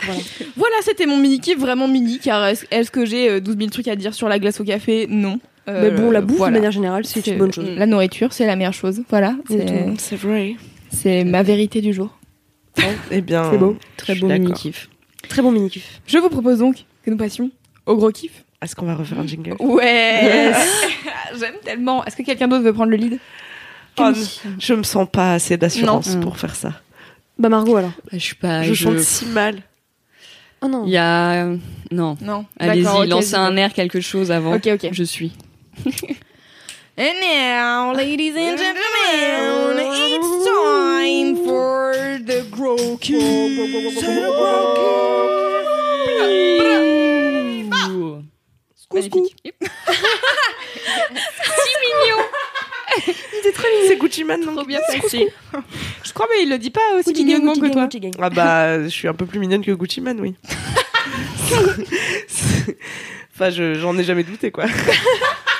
Voilà, 0.56 0.76
c'était 0.82 1.04
mon 1.06 1.18
mini 1.18 1.40
kiff 1.40 1.58
vraiment 1.58 1.86
mini 1.86 2.18
car 2.18 2.46
est-ce 2.46 2.90
que 2.90 3.04
j'ai 3.04 3.28
euh, 3.28 3.40
12 3.40 3.56
000 3.58 3.68
trucs 3.70 3.86
à 3.86 3.96
dire 3.96 4.14
sur 4.14 4.28
la 4.30 4.38
glace 4.38 4.58
au 4.58 4.64
café? 4.64 5.06
Non. 5.08 5.38
Euh, 5.68 5.90
Mais 5.90 6.02
bon, 6.02 6.10
la 6.10 6.22
bouffe, 6.22 6.38
voilà. 6.38 6.52
de 6.52 6.56
manière 6.56 6.70
générale, 6.72 7.04
c'est 7.04 7.26
une 7.26 7.36
bonne 7.36 7.52
chose. 7.52 7.68
La 7.76 7.84
nourriture, 7.86 8.32
c'est 8.32 8.46
la 8.46 8.56
meilleure 8.56 8.72
chose. 8.72 9.02
Voilà, 9.10 9.36
c'est 9.46 9.54
Exactement. 9.60 9.94
C'est 9.98 10.16
vrai. 10.16 10.56
c'est 10.90 11.24
ma 11.24 11.42
vérité 11.42 11.82
du 11.82 11.92
jour. 11.92 12.18
Eh 13.10 13.20
bien, 13.20 13.50
C'est 13.52 13.58
beau. 13.58 13.76
Très 13.98 14.14
beau 14.14 14.20
suis 14.20 14.26
mini 14.26 14.46
d'accord. 14.46 14.56
kiff. 14.62 14.88
Très 15.28 15.42
bon 15.42 15.52
mini-kiff. 15.52 16.00
Je 16.06 16.16
vous 16.18 16.30
propose 16.30 16.58
donc 16.60 16.76
que 17.04 17.10
nous 17.10 17.18
passions 17.18 17.50
au 17.84 17.94
gros 17.96 18.10
kiff. 18.10 18.44
Est-ce 18.62 18.76
qu'on 18.76 18.86
va 18.86 18.94
refaire 18.94 19.18
un 19.18 19.26
jingle? 19.26 19.56
Ouais 19.58 20.52
J'aime 21.38 21.54
tellement. 21.64 22.04
Est-ce 22.04 22.16
que 22.16 22.22
quelqu'un 22.22 22.48
d'autre 22.48 22.62
veut 22.64 22.72
prendre 22.72 22.90
le 22.90 22.96
lead? 22.96 23.18
Oh, 23.98 24.12
Je 24.58 24.74
me 24.74 24.82
sens 24.82 25.08
pas 25.10 25.34
assez 25.34 25.56
d'assurance 25.56 26.16
pour 26.22 26.36
faire 26.38 26.54
ça. 26.54 26.72
Bah, 27.38 27.48
Margot, 27.48 27.76
alors. 27.76 27.92
Je 28.12 28.18
suis 28.18 28.34
pas. 28.34 28.62
je 28.62 28.74
je- 28.74 28.84
chante 28.84 28.98
si 28.98 29.26
mal. 29.26 29.62
Oh 30.62 30.68
non. 30.68 30.84
Il 30.84 30.92
y 30.92 30.96
a. 30.98 31.46
Non. 31.90 32.16
Non. 32.20 32.44
Allez-y, 32.58 33.06
lancez 33.06 33.34
un 33.34 33.56
air, 33.56 33.72
quelque 33.72 34.00
chose 34.00 34.30
avant. 34.30 34.54
Ok, 34.54 34.68
ok. 34.74 34.88
Je 34.92 35.04
suis. 35.04 35.32
And 36.98 37.14
now, 37.22 37.94
ladies 37.94 38.34
and 38.36 38.58
gentlemen, 38.58 39.78
it's 39.78 40.44
time 40.44 41.36
for 41.46 41.94
the 42.26 42.44
Grow 42.50 42.98
Magnifique. 48.92 49.36
C'est 53.86 53.96
Gucci 53.96 54.24
Man, 54.24 54.40
non 54.44 54.54
Trop 54.54 54.64
bien 54.64 54.80
passé. 54.86 55.32
Je 56.04 56.12
crois, 56.12 56.26
mais 56.30 56.42
il 56.42 56.50
le 56.50 56.58
dit 56.58 56.70
pas 56.70 56.80
aussi 56.98 57.12
Gucci 57.12 57.24
Gucci 57.40 57.60
que 57.60 57.66
toi. 57.72 57.84
Gucci 57.84 58.00
gang. 58.00 58.12
Ah 58.20 58.30
bah, 58.30 58.82
je 58.84 58.88
suis 58.88 59.08
un 59.08 59.14
peu 59.14 59.26
plus 59.26 59.38
mignonne 59.38 59.64
que 59.64 59.70
Gucci 59.72 60.00
Man, 60.00 60.20
oui. 60.20 60.34
enfin, 63.34 63.50
je- 63.50 63.74
j'en 63.74 63.96
ai 63.98 64.04
jamais 64.04 64.22
douté, 64.24 64.50
quoi. 64.50 64.64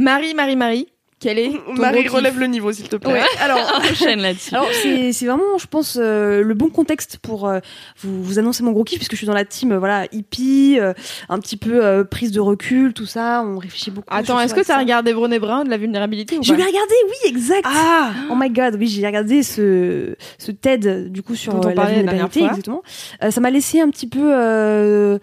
Marie, 0.00 0.32
Marie, 0.32 0.54
Marie, 0.54 0.86
quel 1.20 1.38
est 1.38 1.50
ton 1.50 1.74
Marie, 1.74 2.06
relève 2.08 2.38
le 2.38 2.46
niveau, 2.46 2.72
s'il 2.72 2.88
te 2.88 2.96
plaît. 2.96 3.12
Ouais, 3.12 3.22
alors, 3.40 3.58
Enchaîne 3.90 4.20
là-dessus. 4.20 4.54
alors 4.54 4.68
c'est 4.82 5.12
c'est 5.12 5.26
vraiment, 5.26 5.58
je 5.58 5.66
pense, 5.66 5.98
euh, 6.00 6.42
le 6.42 6.54
bon 6.54 6.68
contexte 6.68 7.18
pour 7.18 7.48
euh, 7.48 7.58
vous, 8.00 8.22
vous 8.22 8.38
annoncer 8.38 8.62
mon 8.62 8.72
gros 8.72 8.84
kiff, 8.84 8.98
puisque 8.98 9.12
je 9.12 9.18
suis 9.18 9.26
dans 9.26 9.34
la 9.34 9.44
team 9.44 9.72
euh, 9.72 9.78
voilà, 9.78 10.06
hippie, 10.12 10.78
euh, 10.78 10.92
un 11.28 11.38
petit 11.38 11.56
peu 11.56 11.84
euh, 11.84 12.04
prise 12.04 12.30
de 12.30 12.40
recul, 12.40 12.92
tout 12.92 13.06
ça, 13.06 13.42
on 13.44 13.58
réfléchit 13.58 13.90
beaucoup. 13.90 14.06
Attends, 14.10 14.38
est-ce 14.40 14.54
que 14.54 14.60
t'as 14.60 14.74
ça. 14.74 14.78
regardé 14.78 15.12
Brené 15.12 15.38
Brown 15.38 15.64
de 15.64 15.70
la 15.70 15.76
vulnérabilité 15.76 16.38
ou 16.38 16.42
Je 16.42 16.54
l'ai 16.54 16.64
regardé, 16.64 16.94
oui, 17.06 17.30
exact. 17.30 17.64
Ah 17.66 18.12
Oh 18.30 18.34
my 18.36 18.50
god, 18.50 18.76
oui, 18.78 18.86
j'ai 18.86 19.06
regardé 19.06 19.42
ce, 19.42 20.14
ce 20.38 20.50
TED 20.52 21.10
du 21.10 21.22
coup 21.22 21.34
sur 21.34 21.54
on 21.54 21.66
euh, 21.66 21.74
la 21.74 21.84
vulnérabilité, 21.86 22.44
exactement. 22.44 22.82
Euh, 23.22 23.30
ça 23.30 23.40
m'a 23.40 23.50
laissé 23.50 23.80
un 23.80 23.90
petit 23.90 24.06
peu, 24.08 24.32
euh, 24.32 25.18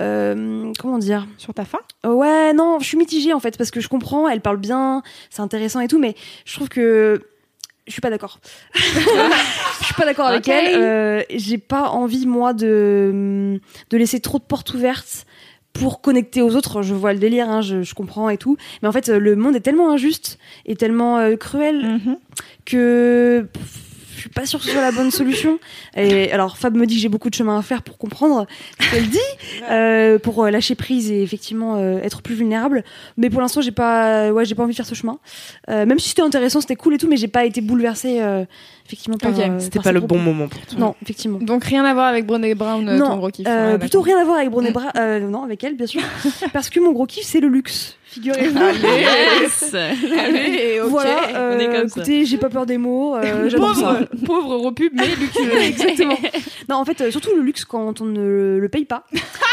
euh, 0.00 0.72
comment 0.78 0.98
dire? 0.98 1.26
Sur 1.38 1.54
ta 1.54 1.64
faim? 1.64 1.78
Ouais, 2.06 2.52
non, 2.52 2.78
je 2.80 2.86
suis 2.86 2.96
mitigée 2.96 3.32
en 3.32 3.40
fait 3.40 3.56
parce 3.56 3.70
que 3.70 3.80
je 3.80 3.88
comprends, 3.88 4.28
elle 4.28 4.40
parle 4.40 4.58
bien, 4.58 5.02
c'est 5.34 5.42
intéressant 5.42 5.80
et 5.80 5.88
tout, 5.88 5.98
mais 5.98 6.14
je 6.44 6.54
trouve 6.54 6.68
que 6.68 7.22
je 7.86 7.92
suis 7.92 8.00
pas 8.00 8.08
d'accord. 8.10 8.38
je 8.74 9.84
suis 9.84 9.94
pas 9.94 10.04
d'accord 10.06 10.26
avec 10.26 10.48
elle. 10.48 10.80
Euh, 10.80 11.22
J'ai 11.30 11.58
pas 11.58 11.88
envie 11.88 12.26
moi 12.26 12.52
de 12.54 13.60
de 13.90 13.96
laisser 13.98 14.20
trop 14.20 14.38
de 14.38 14.44
portes 14.44 14.72
ouvertes 14.74 15.26
pour 15.72 16.00
connecter 16.00 16.40
aux 16.40 16.54
autres. 16.54 16.82
Je 16.82 16.94
vois 16.94 17.12
le 17.12 17.18
délire, 17.18 17.50
hein, 17.50 17.60
je, 17.60 17.82
je 17.82 17.94
comprends 17.94 18.30
et 18.30 18.38
tout, 18.38 18.56
mais 18.80 18.88
en 18.88 18.92
fait 18.92 19.08
le 19.08 19.34
monde 19.36 19.56
est 19.56 19.60
tellement 19.60 19.90
injuste 19.90 20.38
et 20.66 20.76
tellement 20.76 21.18
euh, 21.18 21.36
cruel 21.36 21.98
que 22.64 23.46
pff, 23.52 23.64
je 23.64 23.93
suis 24.24 24.30
pas 24.30 24.46
sûre 24.46 24.58
que 24.60 24.66
ce 24.66 24.72
soit 24.72 24.80
la 24.82 24.92
bonne 24.92 25.10
solution. 25.10 25.58
Et 25.96 26.30
alors 26.32 26.58
Fab 26.58 26.74
me 26.76 26.86
dit 26.86 26.96
que 26.96 27.00
j'ai 27.00 27.08
beaucoup 27.08 27.30
de 27.30 27.34
chemin 27.34 27.58
à 27.58 27.62
faire 27.62 27.82
pour 27.82 27.98
comprendre 27.98 28.46
ce 28.80 28.90
qu'elle 28.90 29.08
dit, 29.08 29.18
euh, 29.70 30.18
pour 30.18 30.44
euh, 30.44 30.50
lâcher 30.50 30.74
prise 30.74 31.10
et 31.10 31.22
effectivement 31.22 31.76
euh, 31.76 31.98
être 32.02 32.22
plus 32.22 32.34
vulnérable. 32.34 32.84
Mais 33.16 33.30
pour 33.30 33.40
l'instant 33.40 33.60
j'ai 33.60 33.70
pas, 33.72 34.30
ouais 34.32 34.44
j'ai 34.44 34.54
pas 34.54 34.62
envie 34.62 34.72
de 34.72 34.76
faire 34.76 34.86
ce 34.86 34.94
chemin. 34.94 35.18
Euh, 35.70 35.86
même 35.86 35.98
si 35.98 36.08
c'était 36.10 36.22
intéressant, 36.22 36.60
c'était 36.60 36.76
cool 36.76 36.94
et 36.94 36.98
tout, 36.98 37.08
mais 37.08 37.16
j'ai 37.16 37.28
pas 37.28 37.44
été 37.44 37.60
bouleversée 37.60 38.20
euh, 38.20 38.44
effectivement 38.86 39.18
par. 39.18 39.32
Ok, 39.32 39.38
euh, 39.40 39.58
C'était 39.60 39.80
pas 39.80 39.92
le 39.92 40.00
propos. 40.00 40.14
bon 40.16 40.20
moment 40.20 40.48
pour 40.48 40.60
toi. 40.66 40.78
Non, 40.78 40.94
effectivement. 41.02 41.38
Donc 41.40 41.64
rien 41.64 41.84
à 41.84 41.94
voir 41.94 42.06
avec 42.06 42.26
Brené 42.26 42.54
Brown, 42.54 42.88
euh, 42.88 42.98
ton 42.98 43.08
non, 43.10 43.16
gros 43.16 43.30
kiff. 43.30 43.46
euh, 43.48 43.72
Ouais, 43.72 43.78
plutôt 43.78 44.00
rien 44.00 44.18
à 44.18 44.24
voir 44.24 44.36
avec 44.38 44.50
Brené 44.50 44.70
Bra 44.70 44.90
euh, 44.96 45.20
non, 45.20 45.42
avec 45.42 45.62
elle 45.64 45.76
bien 45.76 45.86
sûr, 45.86 46.02
parce 46.52 46.70
que 46.70 46.80
mon 46.80 46.92
gros 46.92 47.06
kiff 47.06 47.24
c'est 47.24 47.40
le 47.40 47.48
luxe. 47.48 47.96
Figurez-vous. 48.14 48.58
Yes 48.84 49.74
Allez, 49.74 50.80
ok. 50.80 50.90
Voilà, 50.90 51.22
on 51.32 51.58
est 51.58 51.68
euh, 51.68 51.80
comme 51.80 51.88
ça. 51.88 52.00
écoutez, 52.00 52.24
j'ai 52.24 52.38
pas 52.38 52.48
peur 52.48 52.64
des 52.64 52.78
mots, 52.78 53.16
euh, 53.16 53.50
ça. 53.50 53.56
pauvre, 53.56 54.08
pauvre 54.24 54.56
repub, 54.56 54.92
mais 54.94 55.08
luxueux. 55.16 55.56
Exactement. 55.60 56.16
Non, 56.68 56.76
en 56.76 56.84
fait, 56.84 57.00
euh, 57.00 57.10
surtout 57.10 57.34
le 57.34 57.42
luxe 57.42 57.64
quand 57.64 58.00
on 58.00 58.04
ne 58.04 58.58
le 58.58 58.68
paye 58.68 58.84
pas. 58.84 59.04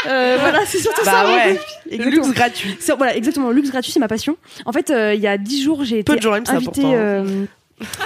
Euh, 0.06 0.36
voilà, 0.40 0.60
c'est 0.64 0.78
surtout 0.78 1.04
ça. 1.04 1.10
Bah 1.10 1.24
mon 1.26 1.34
ouais, 1.34 1.60
le 1.90 2.10
luxe 2.10 2.30
gratuit. 2.30 2.78
Voilà, 2.96 3.16
exactement. 3.16 3.48
Le 3.48 3.56
luxe 3.56 3.70
gratuit, 3.70 3.90
c'est 3.90 4.00
ma 4.00 4.08
passion. 4.08 4.36
En 4.64 4.72
fait, 4.72 4.90
euh, 4.90 5.14
il 5.14 5.20
y 5.20 5.26
a 5.26 5.38
dix 5.38 5.62
jours, 5.62 5.84
j'ai 5.84 6.00
été 6.00 6.12
ça, 6.20 6.52
invitée. 6.54 6.82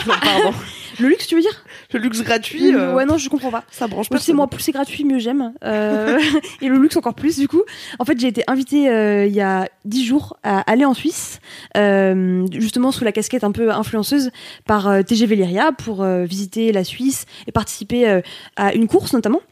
Pardon. 0.06 0.52
Le 0.98 1.08
luxe, 1.08 1.26
tu 1.26 1.34
veux 1.34 1.42
dire? 1.42 1.62
Le 1.92 1.98
luxe 2.00 2.22
gratuit, 2.22 2.74
euh, 2.74 2.94
Ouais, 2.94 3.04
non, 3.04 3.18
je 3.18 3.28
comprends 3.28 3.50
pas. 3.50 3.64
ça 3.70 3.86
branche 3.86 4.08
Moi, 4.10 4.18
pas. 4.18 4.24
sais, 4.24 4.32
moi, 4.32 4.46
plus 4.46 4.62
c'est 4.62 4.72
gratuit, 4.72 5.04
mieux 5.04 5.18
j'aime. 5.18 5.52
Euh, 5.62 6.18
et 6.62 6.68
le 6.68 6.78
luxe 6.78 6.96
encore 6.96 7.12
plus, 7.12 7.36
du 7.36 7.48
coup. 7.48 7.60
En 7.98 8.06
fait, 8.06 8.18
j'ai 8.18 8.28
été 8.28 8.44
invitée 8.46 8.88
euh, 8.88 9.26
il 9.26 9.34
y 9.34 9.42
a 9.42 9.68
dix 9.84 10.06
jours 10.06 10.38
à 10.42 10.60
aller 10.60 10.86
en 10.86 10.94
Suisse, 10.94 11.40
euh, 11.76 12.46
justement 12.50 12.92
sous 12.92 13.04
la 13.04 13.12
casquette 13.12 13.44
un 13.44 13.52
peu 13.52 13.70
influenceuse 13.70 14.30
par 14.66 14.88
euh, 14.88 15.02
TGV 15.02 15.36
Lyria 15.36 15.72
pour 15.72 16.02
euh, 16.02 16.24
visiter 16.24 16.72
la 16.72 16.82
Suisse 16.82 17.26
et 17.46 17.52
participer 17.52 18.08
euh, 18.08 18.22
à 18.56 18.72
une 18.72 18.86
course 18.88 19.12
notamment. 19.12 19.42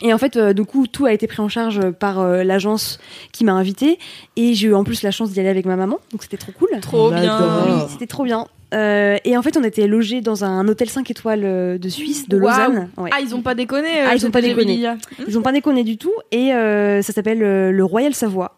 Et 0.00 0.12
en 0.12 0.18
fait, 0.18 0.36
euh, 0.36 0.52
du 0.52 0.64
coup, 0.64 0.88
tout 0.88 1.04
a 1.06 1.12
été 1.12 1.28
pris 1.28 1.40
en 1.42 1.48
charge 1.48 1.90
par 1.92 2.18
euh, 2.18 2.42
l'agence 2.42 2.98
qui 3.30 3.44
m'a 3.44 3.52
invitée. 3.52 4.00
Et 4.34 4.54
j'ai 4.54 4.66
eu 4.68 4.74
en 4.74 4.82
plus 4.82 5.02
la 5.04 5.12
chance 5.12 5.30
d'y 5.30 5.38
aller 5.38 5.50
avec 5.50 5.64
ma 5.66 5.76
maman, 5.76 5.98
donc 6.10 6.24
c'était 6.24 6.38
trop 6.38 6.50
cool. 6.50 6.70
Trop 6.80 7.10
bien. 7.12 7.64
Oui, 7.66 7.82
c'était 7.88 8.08
trop 8.08 8.24
bien. 8.24 8.48
Euh, 8.72 9.18
et 9.24 9.36
en 9.36 9.42
fait, 9.42 9.56
on 9.56 9.64
était 9.64 9.86
logés 9.86 10.20
dans 10.20 10.44
un 10.44 10.66
hôtel 10.68 10.88
5 10.88 11.10
étoiles 11.10 11.42
euh, 11.44 11.78
de 11.78 11.88
Suisse, 11.88 12.28
de 12.28 12.38
Waouh. 12.38 12.48
Lausanne. 12.50 12.90
Ouais. 12.96 13.10
Ah, 13.12 13.20
ils 13.20 13.34
ont 13.34 13.42
pas 13.42 13.54
déconné. 13.54 13.88
euh, 14.02 14.06
Ah, 14.08 14.14
ils 14.14 14.26
ont 14.26 14.30
pas 14.30 14.40
déconné. 14.40 14.82
Ils 15.28 15.38
ont 15.38 15.42
pas 15.42 15.52
déconné 15.52 15.84
du 15.84 15.98
tout. 15.98 16.12
Et 16.30 16.52
euh, 16.54 17.02
ça 17.02 17.12
s'appelle 17.12 17.42
euh, 17.42 17.70
le 17.70 17.84
Royal 17.84 18.14
Savoie. 18.14 18.56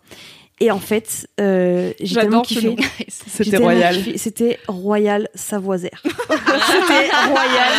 Et 0.61 0.71
en 0.71 0.79
fait, 0.79 1.27
euh, 1.41 1.93
j'ai 2.01 2.15
tellement 2.15 2.45
J'adore 2.45 2.47
ce 2.47 2.55
kiffé. 2.77 3.07
C'était 3.09 3.57
royal. 3.57 3.97
C'était 4.17 4.59
Royal 4.69 5.29
Savoisaire. 5.35 6.01
C'était 6.05 7.11
Royal 7.27 7.73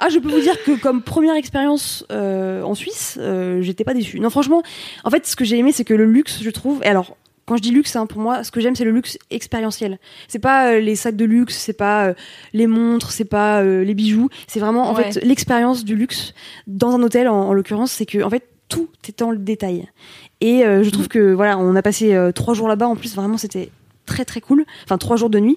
Ah, 0.00 0.08
je 0.10 0.18
peux 0.18 0.28
vous 0.30 0.40
dire 0.40 0.62
que 0.64 0.72
comme 0.80 1.02
première 1.02 1.34
expérience 1.34 2.06
euh, 2.12 2.62
en 2.62 2.74
Suisse, 2.74 3.18
euh, 3.20 3.60
j'étais 3.62 3.84
pas 3.84 3.94
déçue. 3.94 4.20
Non, 4.20 4.30
franchement, 4.30 4.62
en 5.04 5.10
fait, 5.10 5.26
ce 5.26 5.34
que 5.36 5.44
j'ai 5.44 5.58
aimé, 5.58 5.72
c'est 5.72 5.84
que 5.84 5.94
le 5.94 6.04
luxe, 6.06 6.38
je 6.42 6.50
trouve. 6.50 6.82
Et 6.84 6.86
alors, 6.86 7.16
quand 7.48 7.56
je 7.56 7.62
dis 7.62 7.70
luxe, 7.70 7.96
hein, 7.96 8.06
pour 8.06 8.20
moi, 8.20 8.44
ce 8.44 8.50
que 8.50 8.60
j'aime, 8.60 8.76
c'est 8.76 8.84
le 8.84 8.90
luxe 8.90 9.18
expérientiel. 9.30 9.98
C'est 10.28 10.38
pas 10.38 10.72
euh, 10.72 10.80
les 10.80 10.94
sacs 10.96 11.16
de 11.16 11.24
luxe, 11.24 11.56
c'est 11.56 11.72
pas 11.72 12.08
euh, 12.08 12.14
les 12.52 12.66
montres, 12.66 13.10
c'est 13.10 13.24
pas 13.24 13.62
euh, 13.62 13.82
les 13.84 13.94
bijoux. 13.94 14.28
C'est 14.46 14.60
vraiment, 14.60 14.90
en 14.90 14.94
Ouais. 14.94 15.10
fait, 15.10 15.24
l'expérience 15.24 15.84
du 15.84 15.96
luxe 15.96 16.34
dans 16.66 16.94
un 16.94 17.02
hôtel, 17.02 17.26
en, 17.28 17.48
en 17.48 17.52
l'occurrence, 17.54 17.90
c'est 17.90 18.06
que, 18.06 18.22
en 18.22 18.30
fait, 18.30 18.46
tout 18.68 18.88
est 19.08 19.18
dans 19.18 19.30
le 19.30 19.38
détail. 19.38 19.88
Et 20.42 20.60
je 20.62 20.90
trouve 20.90 21.08
que, 21.08 21.32
voilà, 21.32 21.56
on 21.58 21.74
a 21.74 21.80
passé 21.82 22.16
trois 22.34 22.52
jours 22.52 22.68
là-bas. 22.68 22.86
En 22.86 22.96
plus, 22.96 23.14
vraiment, 23.16 23.38
c'était 23.38 23.70
très 24.04 24.24
très 24.24 24.40
cool. 24.40 24.64
Enfin, 24.84 24.98
trois 24.98 25.16
jours 25.16 25.30
de 25.30 25.38
nuit. 25.38 25.56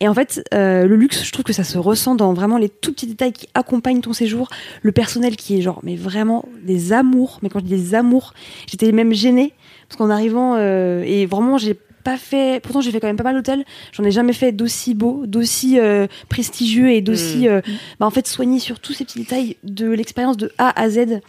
Et 0.00 0.08
en 0.08 0.14
fait, 0.14 0.42
euh, 0.54 0.86
le 0.86 0.96
luxe, 0.96 1.24
je 1.24 1.30
trouve 1.32 1.44
que 1.44 1.52
ça 1.52 1.64
se 1.64 1.78
ressent 1.78 2.14
dans 2.14 2.32
vraiment 2.34 2.58
les 2.58 2.68
tout 2.68 2.92
petits 2.92 3.06
détails 3.06 3.32
qui 3.32 3.48
accompagnent 3.54 4.00
ton 4.00 4.12
séjour. 4.12 4.48
Le 4.82 4.92
personnel 4.92 5.36
qui 5.36 5.56
est 5.58 5.62
genre, 5.62 5.80
mais 5.82 5.96
vraiment 5.96 6.44
des 6.62 6.92
amours. 6.92 7.38
Mais 7.42 7.48
quand 7.48 7.60
je 7.60 7.64
dis 7.64 7.70
des 7.76 7.94
amours, 7.94 8.34
j'étais 8.66 8.92
même 8.92 9.12
gênée 9.12 9.52
parce 9.92 9.98
qu'en 9.98 10.10
arrivant, 10.10 10.54
euh, 10.56 11.02
et 11.06 11.26
vraiment, 11.26 11.58
j'ai 11.58 11.74
pas 12.02 12.16
fait. 12.16 12.60
Pourtant, 12.62 12.80
j'ai 12.80 12.90
fait 12.90 12.98
quand 12.98 13.06
même 13.06 13.16
pas 13.16 13.22
mal 13.24 13.36
d'hôtels. 13.36 13.64
J'en 13.92 14.02
ai 14.04 14.10
jamais 14.10 14.32
fait 14.32 14.50
d'aussi 14.50 14.94
beau, 14.94 15.24
d'aussi 15.26 15.78
euh, 15.78 16.06
prestigieux 16.30 16.90
et 16.90 17.00
d'aussi, 17.02 17.42
Mm. 17.46 17.50
euh, 17.52 17.60
bah, 18.00 18.06
en 18.06 18.10
fait, 18.10 18.26
soigné 18.26 18.58
sur 18.58 18.80
tous 18.80 18.92
ces 18.94 19.04
petits 19.04 19.18
détails 19.20 19.56
de 19.64 19.88
l'expérience 19.90 20.36
de 20.38 20.50
A 20.58 20.80
à 20.80 20.88
Z. 20.88 21.20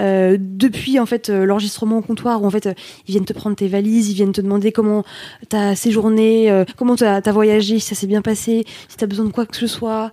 Euh, 0.00 0.38
depuis 0.40 0.98
en 0.98 1.04
fait 1.04 1.28
l'enregistrement 1.28 1.98
au 1.98 2.00
comptoir 2.00 2.42
où 2.42 2.46
en 2.46 2.50
fait 2.50 2.66
ils 3.06 3.12
viennent 3.12 3.26
te 3.26 3.34
prendre 3.34 3.54
tes 3.56 3.68
valises, 3.68 4.08
ils 4.10 4.14
viennent 4.14 4.32
te 4.32 4.40
demander 4.40 4.72
comment 4.72 5.04
t'as 5.50 5.74
séjourné, 5.74 6.64
comment 6.78 6.96
t'as 6.96 7.16
as 7.22 7.32
voyagé, 7.32 7.78
si 7.78 7.88
ça 7.88 7.94
s'est 7.94 8.06
bien 8.06 8.22
passé, 8.22 8.64
si 8.88 8.96
t'as 8.96 9.04
besoin 9.06 9.26
de 9.26 9.32
quoi 9.32 9.44
que 9.44 9.54
ce 9.54 9.66
soit, 9.66 10.10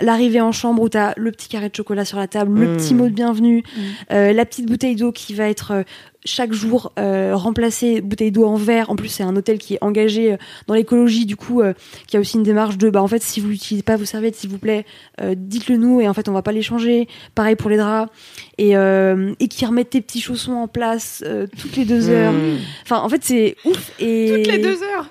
l'arrivée 0.00 0.40
en 0.40 0.52
chambre 0.52 0.82
où 0.82 0.88
t'as 0.88 1.14
le 1.16 1.32
petit 1.32 1.48
carré 1.48 1.68
de 1.68 1.74
chocolat 1.74 2.04
sur 2.04 2.18
la 2.18 2.28
table, 2.28 2.56
le 2.60 2.68
Mm. 2.68 2.76
petit 2.76 2.94
mot 2.94 3.06
de 3.08 3.12
bienvenue, 3.14 3.64
euh, 4.12 4.32
la 4.32 4.44
petite 4.44 4.66
bouteille 4.66 4.94
d'eau 4.94 5.10
qui 5.10 5.34
va 5.34 5.48
être 5.48 5.84
chaque 6.26 6.52
jour 6.52 6.92
euh, 6.98 7.34
remplacée, 7.34 8.02
bouteille 8.02 8.30
d'eau 8.32 8.44
en 8.44 8.56
verre. 8.56 8.90
En 8.90 8.96
plus, 8.96 9.08
c'est 9.08 9.22
un 9.22 9.34
hôtel 9.36 9.58
qui 9.58 9.74
est 9.74 9.78
engagé 9.80 10.32
euh, 10.32 10.36
dans 10.66 10.74
l'écologie, 10.74 11.24
du 11.24 11.36
coup, 11.36 11.62
euh, 11.62 11.72
qui 12.06 12.16
a 12.18 12.20
aussi 12.20 12.36
une 12.36 12.42
démarche 12.42 12.76
de, 12.76 12.90
bah 12.90 13.02
en 13.02 13.06
fait, 13.08 13.22
si 13.22 13.40
vous 13.40 13.48
n'utilisez 13.48 13.82
pas 13.82 13.96
vos 13.96 14.04
serviettes, 14.04 14.36
s'il 14.36 14.50
vous 14.50 14.58
plaît, 14.58 14.84
euh, 15.22 15.34
dites-le 15.36 15.76
nous 15.78 16.00
et 16.02 16.08
en 16.08 16.12
fait, 16.14 16.28
on 16.28 16.32
va 16.32 16.42
pas 16.42 16.52
les 16.52 16.62
changer. 16.62 17.08
Pareil 17.34 17.56
pour 17.56 17.70
les 17.70 17.76
draps 17.78 18.12
et 18.58 18.76
euh, 18.76 19.32
et 19.40 19.48
qui 19.48 19.64
remettent 19.64 19.90
tes 19.90 20.00
petits 20.00 20.20
chaussons 20.20 20.52
en 20.54 20.68
place 20.68 21.22
euh, 21.26 21.46
toutes 21.60 21.76
les 21.76 21.84
deux 21.84 22.10
heures. 22.10 22.32
Mm. 22.32 22.56
Enfin, 22.82 22.98
en 23.00 23.08
fait, 23.08 23.22
c'est 23.22 23.56
ouf 23.64 23.92
et 24.00 24.42
Toutes 24.44 24.52
les 24.52 24.58
deux 24.58 24.82
heures. 24.82 25.06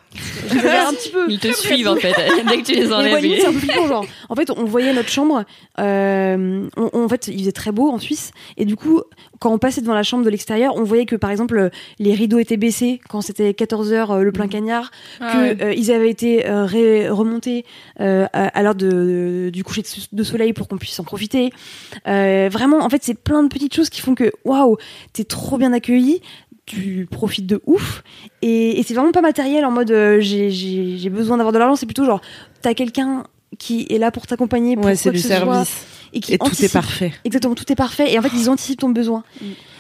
J'exagère 0.52 0.88
un 0.90 0.94
petit 0.94 1.10
peu. 1.10 1.26
Ils 1.30 1.40
te 1.40 1.52
suivent 1.54 1.88
en 1.88 1.96
fait 1.96 2.14
dès 2.50 2.58
que 2.58 2.66
tu 2.66 2.74
les 2.76 2.88
Mais 2.88 2.94
enlèves. 2.94 3.14
ouais, 3.14 3.22
limite, 3.22 3.42
c'est 3.42 3.48
un 3.48 3.54
peu 3.54 3.60
flippant, 3.60 3.88
genre. 3.88 4.06
En 4.30 4.36
fait, 4.36 4.50
on 4.52 4.64
voyait 4.66 4.94
notre 4.94 5.10
chambre. 5.10 5.44
euh, 5.80 6.68
on- 6.78 6.90
on- 6.94 7.04
en 7.06 7.10
fait, 7.10 7.28
il 7.28 7.40
faisait 7.40 7.52
très 7.52 7.72
beau 7.72 7.90
en 7.90 8.00
Suisse. 8.00 8.32
Et 8.58 8.66
du 8.66 8.76
coup, 8.76 9.02
quand 9.46 9.54
on 9.54 9.60
passait 9.60 9.82
devant 9.82 9.94
la 9.94 10.02
chambre 10.02 10.26
de 10.26 10.32
l'extérieur, 10.32 10.76
on 10.76 10.82
voyait 10.84 11.06
que, 11.06 11.16
par 11.16 11.30
exemple, 11.30 11.56
euh, 11.56 11.70
les 12.00 12.16
rideaux 12.16 12.40
étaient 12.40 12.58
baissés 12.58 13.00
quand 13.08 13.22
c'était 13.22 13.54
14 13.54 13.94
heures 13.94 14.10
euh, 14.12 14.24
le 14.24 14.32
plein 14.32 14.48
cagnard, 14.48 14.90
Ah 15.20 15.32
que 15.34 15.38
ouais. 15.38 15.58
euh, 15.62 15.74
ils 15.76 15.92
avaient 15.92 16.10
été 16.10 16.44
ré- 16.48 17.10
remontés 17.10 17.64
à, 18.00 18.26
à 18.26 18.64
l'heure 18.64 18.74
de, 18.74 19.52
du 19.54 19.64
coucher 19.64 19.84
de, 20.12 20.24
soleil 20.24 20.52
pour 20.54 20.68
qu'on 20.68 20.78
puisse 20.78 21.00
en 21.00 21.04
profiter. 21.04 21.52
Vraiment, 22.06 22.80
en 22.80 22.90
fait, 22.90 23.04
c'est 23.04 23.14
plein 23.14 23.44
de 23.44 23.50
petites 23.50 23.76
choses 23.76 23.90
qui 23.90 24.02
font 24.02 24.16
que, 24.16 24.32
waouh, 24.46 24.78
t'es 25.14 25.26
trop 25.26 25.60
bien 25.60 25.74
accueilli. 25.74 26.22
Tu 26.66 27.08
profites 27.12 27.46
de 27.46 27.62
ouf 27.68 28.02
et, 28.42 28.80
et 28.80 28.84
c'est 28.84 28.96
vraiment 28.96 29.12
pas 29.12 29.22
matériel 29.22 29.66
en 29.66 29.70
mode 29.72 29.92
euh, 29.92 30.18
j'ai 30.20 31.10
besoin 31.12 31.38
d'avoir 31.38 31.54
de 31.54 31.60
l'argent 31.60 31.76
c'est 31.76 31.86
plutôt 31.86 32.06
genre 32.06 32.22
t'as 32.64 32.74
quelqu'un 32.74 33.26
qui 33.58 33.86
est 33.90 33.98
là 33.98 34.12
pour 34.12 34.28
t'accompagner 34.28 34.76
pour 34.76 34.86
Ouais, 34.86 34.92
quoi 34.94 34.98
c'est 34.98 35.10
que 35.10 35.16
du 35.16 35.22
ce 35.22 35.28
soit, 35.30 35.38
service. 35.38 35.86
et 36.14 36.20
qui 36.20 36.34
Et 36.34 36.38
tout 36.38 36.46
est 36.46 36.48
anticipe. 36.50 36.72
parfait. 36.74 37.14
Exactement, 37.24 37.56
tout 37.56 37.72
est 37.72 37.76
parfait. 37.76 38.12
Et 38.14 38.20
en 38.20 38.22
fait, 38.22 38.32
ils 38.36 38.50
anticipent 38.50 38.80
ton 38.82 38.90
besoin. 38.90 39.24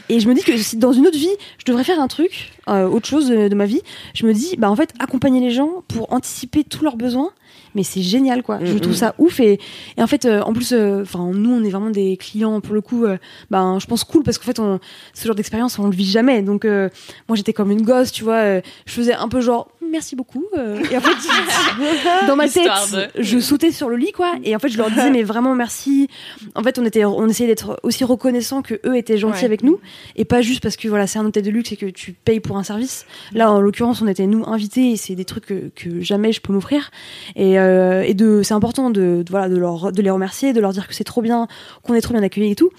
Et 0.09 0.19
je 0.19 0.27
me 0.27 0.33
dis 0.33 0.43
que 0.43 0.55
si 0.57 0.77
dans 0.77 0.93
une 0.93 1.07
autre 1.07 1.17
vie, 1.17 1.29
je 1.57 1.65
devrais 1.65 1.83
faire 1.83 1.99
un 1.99 2.07
truc, 2.07 2.51
euh, 2.69 2.87
autre 2.87 3.07
chose 3.07 3.27
de, 3.27 3.47
de 3.47 3.55
ma 3.55 3.65
vie, 3.65 3.81
je 4.13 4.25
me 4.25 4.33
dis, 4.33 4.55
bah 4.57 4.69
en 4.69 4.75
fait, 4.75 4.93
accompagner 4.99 5.39
les 5.39 5.51
gens 5.51 5.83
pour 5.87 6.11
anticiper 6.13 6.63
tous 6.63 6.83
leurs 6.83 6.97
besoins. 6.97 7.31
Mais 7.73 7.83
c'est 7.83 8.01
génial, 8.01 8.41
quoi. 8.41 8.59
Je 8.63 8.73
Mm, 8.73 8.79
trouve 8.79 8.93
mm. 8.93 8.97
ça 8.97 9.15
ouf. 9.17 9.39
Et, 9.41 9.59
et 9.97 10.01
en 10.01 10.07
fait, 10.07 10.23
euh, 10.25 10.39
en 10.41 10.53
plus, 10.53 10.71
euh, 10.71 11.01
enfin, 11.01 11.29
nous, 11.33 11.51
on 11.51 11.61
est 11.63 11.69
vraiment 11.69 11.89
des 11.89 12.15
clients, 12.15 12.61
pour 12.61 12.73
le 12.73 12.79
coup, 12.81 13.03
euh, 13.03 13.17
ben, 13.51 13.79
je 13.79 13.85
pense 13.85 14.05
cool, 14.05 14.23
parce 14.23 14.37
qu'en 14.37 14.45
fait, 14.45 14.59
on, 14.59 14.79
ce 15.13 15.25
genre 15.27 15.35
d'expérience, 15.35 15.77
on 15.77 15.87
le 15.87 15.95
vit 15.95 16.05
jamais. 16.09 16.41
Donc, 16.41 16.63
euh, 16.63 16.89
moi, 17.27 17.35
j'étais 17.35 17.51
comme 17.51 17.71
une 17.71 17.81
gosse, 17.81 18.11
tu 18.13 18.23
vois. 18.23 18.35
euh, 18.35 18.61
je 18.85 18.93
faisais 18.93 19.13
un 19.13 19.27
peu 19.27 19.41
genre, 19.41 19.67
merci 19.91 20.15
beaucoup. 20.15 20.45
euh, 20.57 20.79
et 20.89 20.97
en 20.97 21.01
fait, 21.01 21.15
dans 22.27 22.35
ma 22.37 22.47
tête, 22.47 22.71
de- 22.93 23.21
je 23.21 23.39
sautais 23.39 23.71
sur 23.71 23.89
le 23.89 23.97
lit, 23.97 24.11
quoi. 24.13 24.33
Et 24.43 24.55
en 24.55 24.59
fait, 24.59 24.69
je 24.69 24.77
leur 24.77 24.89
disais, 24.89 25.09
mais 25.11 25.23
vraiment 25.23 25.53
merci. 25.55 26.07
En 26.55 26.63
fait, 26.63 26.79
on 26.79 26.85
était, 26.85 27.03
on 27.05 27.27
essayait 27.27 27.49
d'être 27.49 27.77
aussi 27.83 28.03
reconnaissant 28.05 28.61
que 28.61 28.75
eux 28.85 28.95
étaient 28.97 29.17
gentils 29.17 29.39
Ouais. 29.39 29.45
avec 29.45 29.63
nous, 29.63 29.79
et 30.15 30.25
pas 30.25 30.41
juste 30.41 30.61
parce 30.61 30.75
que 30.77 30.87
voilà, 30.87 31.07
c'est 31.07 31.19
un 31.19 31.25
hôtel 31.25 31.43
de 31.43 31.49
luxe 31.51 31.71
et 31.71 31.77
que 31.77 31.85
tu 31.87 32.13
payes 32.13 32.39
pour 32.39 32.57
un 32.57 32.63
service. 32.63 33.05
Là, 33.33 33.51
en 33.51 33.59
l'occurrence, 33.61 34.01
on 34.01 34.07
était 34.07 34.27
nous 34.27 34.43
invités, 34.47 34.91
et 34.91 34.97
c'est 34.97 35.15
des 35.15 35.25
trucs 35.25 35.45
que, 35.45 35.69
que 35.75 36.01
jamais 36.01 36.31
je 36.31 36.41
peux 36.41 36.53
m'offrir. 36.53 36.91
Et, 37.35 37.59
euh, 37.59 38.03
et 38.05 38.13
de, 38.13 38.41
c'est 38.43 38.53
important 38.53 38.89
de, 38.89 39.23
de- 39.23 39.31
voilà, 39.31 39.49
de 39.49 39.57
leur, 39.57 39.91
de 39.91 40.01
les 40.01 40.09
remercier, 40.09 40.53
de 40.53 40.59
leur 40.61 40.73
dire 40.73 40.87
que 40.87 40.93
c'est 40.93 41.03
trop 41.03 41.21
bien, 41.21 41.47
qu'on 41.83 41.93
est 41.93 42.01
trop 42.01 42.13
bien 42.13 42.23
accueillis 42.23 42.51
et 42.51 42.55
tout. 42.55 42.69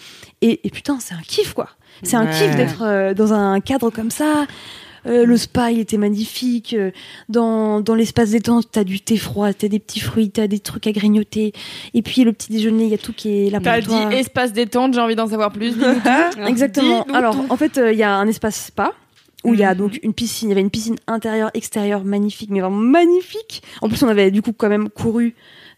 Et, 0.42 0.60
et 0.66 0.70
putain, 0.70 0.98
c'est 1.00 1.14
un 1.14 1.22
kiff, 1.26 1.52
quoi. 1.54 1.68
C'est 2.02 2.16
un 2.16 2.26
Ouais. 2.26 2.30
kiff 2.32 2.56
d'être 2.56 2.82
euh, 2.82 3.14
dans 3.14 3.32
un 3.32 3.60
cadre 3.60 3.90
comme 3.90 4.10
ça. 4.10 4.46
Euh, 5.06 5.24
le 5.24 5.36
spa, 5.36 5.70
il 5.70 5.78
était 5.80 5.96
magnifique. 5.98 6.74
Euh, 6.74 6.90
Dans, 7.28 7.80
dans 7.80 7.94
l'espace 7.94 8.30
détente, 8.30 8.66
t'as 8.72 8.84
du 8.84 9.00
thé 9.00 9.16
froid, 9.16 9.52
t'as 9.52 9.68
des 9.68 9.78
petits 9.78 10.00
fruits, 10.00 10.30
t'as 10.30 10.46
des 10.46 10.58
trucs 10.58 10.86
à 10.86 10.92
grignoter. 10.92 11.52
Et 11.94 12.02
puis 12.02 12.24
le 12.24 12.32
petit 12.32 12.50
déjeuner, 12.52 12.84
il 12.84 12.90
y 12.90 12.94
a 12.94 12.98
tout 12.98 13.12
qui 13.12 13.46
est 13.46 13.50
là 13.50 13.58
pour 13.58 13.64
T'as 13.66 13.80
dit 13.80 13.86
toi. 13.86 14.12
espace 14.14 14.52
détente, 14.52 14.94
j'ai 14.94 15.00
envie 15.00 15.16
d'en 15.16 15.26
savoir 15.28 15.52
plus. 15.52 15.72
tout. 15.76 16.40
Exactement. 16.46 17.04
Alors, 17.14 17.36
en 17.48 17.56
fait, 17.56 17.78
euh, 17.78 17.92
il 17.92 17.98
y 17.98 18.02
a 18.02 18.14
un 18.16 18.26
espace 18.26 18.66
spa 18.66 18.92
où 19.44 19.54
il 19.54 19.60
y 19.60 19.64
a 19.64 19.72
Mhm. 19.74 19.78
donc 19.78 20.00
une 20.02 20.12
piscine. 20.12 20.48
Il 20.48 20.50
y 20.50 20.52
avait 20.54 20.60
une 20.60 20.70
piscine 20.70 20.96
intérieure, 21.06 21.50
extérieure, 21.54 22.02
magnifique, 22.04 22.50
mais 22.50 22.60
vraiment 22.60 22.76
magnifique. 22.76 23.62
En 23.82 23.88
plus, 23.88 24.02
on 24.02 24.08
avait 24.08 24.30
du 24.32 24.42
coup 24.42 24.52
quand 24.52 24.68
même 24.68 24.88
couru 24.88 25.34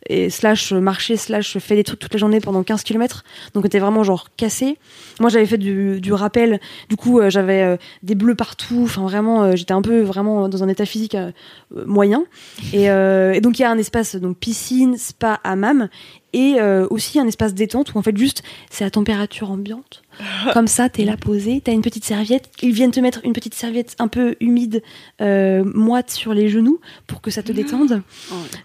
et 0.07 0.31
slash 0.31 0.73
marché 0.73 1.17
slash 1.17 1.59
fait 1.59 1.77
des 1.77 1.85
trucs 1.85 1.99
toute 1.99 2.13
la 2.13 2.19
journée 2.19 2.41
pendant 2.41 2.63
15 2.63 2.83
km. 2.83 3.25
Donc, 3.55 3.65
on 3.65 3.67
était 3.67 3.79
vraiment 3.79 4.05
genre 4.05 4.29
cassé. 4.37 4.79
Moi, 5.21 5.29
j'avais 5.29 5.47
fait 5.47 5.59
du, 5.59 6.01
du 6.01 6.13
rappel. 6.13 6.61
Du 6.89 6.97
coup, 6.97 7.19
euh, 7.21 7.31
j'avais 7.31 7.63
euh, 7.63 7.77
des 8.03 8.15
bleus 8.15 8.35
partout. 8.35 8.83
Enfin, 8.85 9.03
vraiment, 9.03 9.43
euh, 9.43 9.57
j'étais 9.57 9.73
un 9.73 9.83
peu 9.83 10.01
vraiment 10.01 10.49
dans 10.49 10.63
un 10.63 10.69
état 10.69 10.87
physique 10.87 11.15
euh, 11.15 11.31
euh, 11.77 11.85
moyen. 11.87 12.25
Et, 12.73 12.91
euh, 12.91 13.33
et 13.33 13.41
donc, 13.41 13.59
il 13.59 13.63
y 13.63 13.65
a 13.65 13.71
un 13.71 13.79
espace 13.79 14.17
donc 14.17 14.39
piscine, 14.39 14.97
spa, 14.97 15.41
hammam 15.45 15.89
et 16.33 16.57
euh, 16.59 16.87
aussi 16.91 17.19
un 17.19 17.27
espace 17.27 17.55
détente 17.55 17.95
où 17.95 17.99
en 17.99 18.03
fait 18.03 18.17
juste 18.17 18.43
c'est 18.71 18.85
la 18.85 18.91
température 18.91 19.51
ambiante. 19.51 20.03
Comme 20.53 20.67
ça, 20.67 20.89
t'es 20.89 21.05
là 21.05 21.17
posé, 21.17 21.61
t'as 21.65 21.73
une 21.73 21.83
petite 21.83 22.05
serviette. 22.05 22.49
Ils 22.63 22.73
viennent 22.73 22.91
te 22.91 23.01
mettre 23.01 23.21
une 23.25 23.33
petite 23.33 23.55
serviette 23.55 23.95
un 23.99 24.09
peu 24.09 24.35
humide, 24.41 24.83
euh, 25.21 25.63
moite 25.75 26.11
sur 26.11 26.35
les 26.35 26.49
genoux 26.49 26.81
pour 27.07 27.21
que 27.21 27.31
ça 27.31 27.43
te 27.43 27.53
détende. 27.53 28.03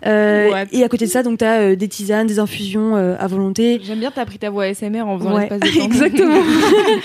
Euh, 0.06 0.66
et 0.72 0.84
à 0.84 0.90
côté 0.90 1.06
de 1.06 1.12
ça, 1.12 1.24
donc 1.24 1.40
t'as 1.40 1.60
euh, 1.62 1.76
des 1.76 1.88
tisanes, 1.88 2.28
des 2.28 2.40
infusions 2.40 2.96
à 2.96 3.28
volonté. 3.28 3.80
J'aime 3.84 4.00
bien, 4.00 4.12
t'as 4.12 4.26
pris 4.26 4.40
ta 4.40 4.50
voix 4.50 4.64
ASMR 4.66 5.02
en 5.02 5.18
faisant 5.20 5.36
Ouais, 5.36 5.50
l'espace 5.50 5.60
détente. 5.72 5.84
exactement. 5.92 6.42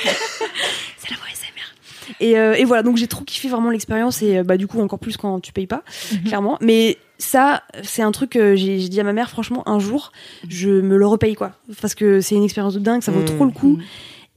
c'est 0.99 1.11
la 1.11 1.17
voix 1.17 1.27
SMR. 1.35 2.15
Et, 2.21 2.33
et 2.61 2.65
voilà, 2.65 2.83
donc 2.83 2.97
j'ai 2.97 3.07
trop 3.07 3.25
kiffé 3.25 3.49
vraiment 3.49 3.71
l'expérience 3.71 4.23
et 4.23 4.43
bah 4.43 4.57
du 4.57 4.67
coup 4.67 4.81
encore 4.81 4.99
plus 4.99 5.17
quand 5.17 5.41
tu 5.41 5.53
payes 5.53 5.67
pas, 5.67 5.83
clairement. 6.25 6.57
Mais 6.61 6.97
ça, 7.19 7.63
c'est 7.83 8.03
un 8.03 8.13
truc 8.13 8.31
que 8.31 8.55
j'ai 8.57 8.77
dit 8.89 9.01
à 9.01 9.05
ma 9.05 9.13
mère, 9.13 9.29
franchement, 9.31 9.69
un 9.69 9.79
jour, 9.79 10.13
je 10.49 10.71
me 10.71 10.97
le 10.97 11.07
repaye 11.07 11.35
quoi, 11.35 11.53
parce 11.81 11.95
que 11.95 12.21
c'est 12.21 12.35
une 12.37 12.45
expérience 12.45 12.75
de 12.75 12.81
dingue, 12.81 13.03
ça 13.03 13.13
vaut 13.13 13.21
Mm. 13.21 13.25
trop 13.25 13.45
le 13.45 13.51
coup. 13.51 13.79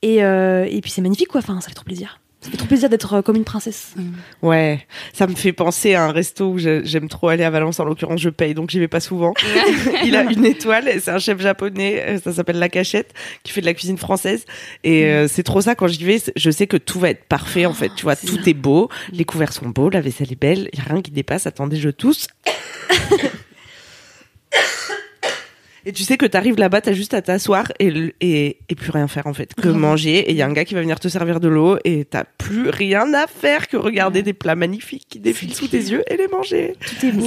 Et, 0.02 0.24
euh, 0.24 0.66
et 0.70 0.82
puis 0.82 0.91
c'est 0.91 1.02
magnifique 1.02 1.28
quoi, 1.28 1.39
enfin 1.39 1.60
ça 1.62 1.70
fait 1.70 1.76
trop 1.76 1.86
plaisir. 1.86 2.22
Ça 2.41 2.49
fait 2.49 2.58
trop 2.58 2.66
plaisir 2.66 2.89
d'être 2.89 3.14
euh, 3.14 3.22
comme 3.22 3.36
une 3.36 3.43
princesse. 3.43 3.93
Ouais, 4.41 4.88
ça 5.14 5.28
me 5.28 5.36
fait 5.36 5.54
penser 5.54 5.93
à 5.93 6.06
un 6.06 6.12
resto 6.12 6.47
où 6.49 6.58
j'aime 6.58 7.08
trop 7.08 7.28
aller 7.28 7.43
à 7.43 7.52
Valence. 7.52 7.80
En 7.80 7.86
l'occurrence, 7.86 8.20
je 8.20 8.30
paye, 8.30 8.56
donc 8.56 8.72
j'y 8.72 8.80
vais 8.80 8.88
pas 8.88 8.99
souvent. 8.99 9.36
Il 10.04 10.16
a 10.16 10.24
une 10.24 10.43
étoile, 10.43 10.89
c'est 10.99 11.12
un 11.12 11.20
chef 11.20 11.39
japonais, 11.39 12.04
euh, 12.08 12.20
ça 12.20 12.34
s'appelle 12.34 12.58
La 12.58 12.68
Cachette, 12.68 13.14
qui 13.43 13.52
fait 13.52 13.62
de 13.62 13.68
la 13.68 13.76
cuisine 13.76 13.97
française. 13.97 14.45
Et 14.84 15.06
euh, 15.06 15.28
c'est 15.28 15.43
trop 15.43 15.62
ça, 15.62 15.76
quand 15.76 15.88
j'y 15.88 16.04
vais, 16.04 16.20
je 16.36 16.49
sais 16.49 16.66
que 16.66 16.78
tout 16.78 16.99
va 16.99 17.12
être 17.12 17.26
parfait, 17.26 17.68
en 17.68 17.74
fait. 17.74 17.91
Tu 17.95 18.04
vois, 18.04 18.16
tout 18.16 18.49
est 18.49 18.56
beau, 18.56 18.89
les 19.12 19.24
couverts 19.24 19.54
sont 19.54 19.70
beaux, 19.70 19.91
la 19.91 20.02
vaisselle 20.02 20.32
est 20.32 20.41
belle, 20.41 20.68
il 20.74 20.80
y 20.80 20.82
a 20.82 20.86
rien 20.91 21.04
qui 21.04 21.12
dépasse. 21.12 21.45
Attendez, 21.45 21.78
je 21.78 21.89
tousse. 21.89 22.26
Et 25.86 25.91
tu 25.91 26.03
sais 26.03 26.17
que 26.17 26.25
t'arrives 26.25 26.57
là-bas, 26.57 26.82
t'as 26.82 26.93
juste 26.93 27.13
à 27.13 27.21
t'asseoir 27.21 27.71
et, 27.79 28.13
et, 28.21 28.57
et 28.69 28.75
plus 28.75 28.91
rien 28.91 29.07
faire 29.07 29.27
en 29.27 29.34
fait, 29.34 29.53
que 29.55 29.67
manger. 29.67 30.17
Et 30.19 30.32
il 30.32 30.38
y 30.38 30.41
a 30.41 30.45
un 30.45 30.53
gars 30.53 30.65
qui 30.65 30.73
va 30.75 30.82
venir 30.82 30.99
te 30.99 31.07
servir 31.07 31.39
de 31.39 31.47
l'eau 31.47 31.77
et 31.86 32.05
t'as 32.05 32.23
plus 32.38 32.69
rien 32.69 33.13
à 33.13 33.27
faire 33.27 33.67
que 33.67 33.77
regarder 33.77 34.21
des 34.23 34.34
plats 34.34 34.55
magnifiques 34.55 35.07
qui 35.09 35.19
défilent 35.19 35.53
sous 35.55 35.67
tes 35.67 35.77
yeux 35.77 36.03
et 36.07 36.17
les 36.17 36.27
manger. 36.27 36.75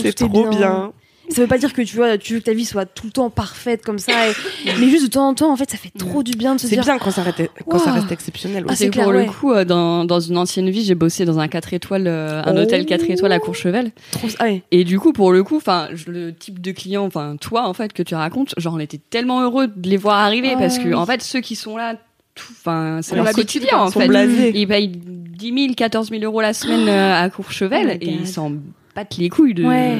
C'est 0.02 0.12
trop 0.14 0.48
bien. 0.48 0.92
Ça 1.30 1.40
veut 1.40 1.46
pas 1.48 1.58
dire 1.58 1.72
que 1.72 1.82
tu 1.82 1.96
vois, 1.96 2.18
tu 2.18 2.34
veux 2.34 2.38
que 2.40 2.44
ta 2.44 2.52
vie 2.52 2.64
soit 2.64 2.84
tout 2.86 3.06
le 3.06 3.12
temps 3.12 3.30
parfaite 3.30 3.82
comme 3.82 3.98
ça, 3.98 4.12
et- 4.28 4.32
mais 4.78 4.88
juste 4.88 5.04
de 5.06 5.10
temps 5.10 5.28
en 5.28 5.34
temps, 5.34 5.50
en 5.52 5.56
fait, 5.56 5.70
ça 5.70 5.76
fait 5.78 5.90
trop 5.98 6.22
du 6.22 6.32
bien 6.32 6.54
de 6.54 6.60
se 6.60 6.66
C'est 6.66 6.74
dire. 6.76 6.84
bien 6.84 6.98
quand 6.98 7.10
ça, 7.10 7.22
reste, 7.22 7.42
quand 7.68 7.78
ça 7.78 7.90
Wow. 7.90 7.96
reste 7.96 8.12
exceptionnel. 8.12 8.64
Ah, 8.68 8.76
c'est 8.76 8.84
C'est 8.86 8.90
pour 8.90 9.06
ouais. 9.08 9.24
le 9.26 9.30
coup, 9.32 9.52
euh, 9.52 9.64
dans, 9.64 10.04
dans 10.04 10.20
une 10.20 10.36
ancienne 10.36 10.68
vie, 10.70 10.84
j'ai 10.84 10.94
bossé 10.94 11.24
dans 11.24 11.38
un 11.38 11.48
4 11.48 11.72
étoiles, 11.72 12.06
euh, 12.06 12.42
un 12.44 12.54
Oh. 12.56 12.60
hôtel 12.60 12.84
4 12.86 13.08
étoiles 13.10 13.32
à 13.32 13.38
Courchevel. 13.38 13.90
Trop... 14.10 14.28
Ah 14.38 14.44
ouais. 14.44 14.62
Et 14.70 14.84
du 14.84 14.98
coup, 15.00 15.12
pour 15.12 15.32
le 15.32 15.42
coup, 15.42 15.56
enfin, 15.56 15.88
le 16.06 16.34
type 16.34 16.60
de 16.60 16.70
client, 16.72 17.04
enfin, 17.04 17.36
toi, 17.40 17.66
en 17.68 17.72
fait, 17.74 17.92
que 17.92 18.02
tu 18.02 18.14
racontes, 18.14 18.54
genre, 18.58 18.74
on 18.74 18.78
était 18.78 19.00
tellement 19.10 19.40
heureux 19.42 19.68
de 19.68 19.88
les 19.88 19.96
voir 19.96 20.16
arriver 20.18 20.50
Ah, 20.54 20.58
parce 20.58 20.78
que, 20.78 20.88
oui. 20.88 20.94
en 20.94 21.06
fait, 21.06 21.22
ceux 21.22 21.40
qui 21.40 21.56
sont 21.56 21.76
là, 21.76 21.94
tout, 22.34 22.46
enfin, 22.52 22.98
c'est 23.02 23.16
leur 23.16 23.30
quotidien, 23.32 23.78
en 23.78 23.88
ils 23.88 23.92
sont 23.92 24.00
fait. 24.00 24.08
blasés. 24.08 24.52
Ils 24.54 24.66
payent 24.68 24.88
10 24.88 25.52
000, 25.66 25.74
14 25.74 26.10
000 26.10 26.22
euros 26.22 26.40
la 26.40 26.52
semaine 26.52 26.88
euh, 26.88 27.14
à 27.22 27.30
Courchevel 27.30 27.86
Oh 27.92 27.96
et 28.00 28.06
God. 28.06 28.20
ils 28.22 28.28
s'en 28.28 28.52
battent 28.94 29.16
les 29.18 29.28
couilles 29.28 29.54
de, 29.54 29.64
Ouais. 29.64 29.96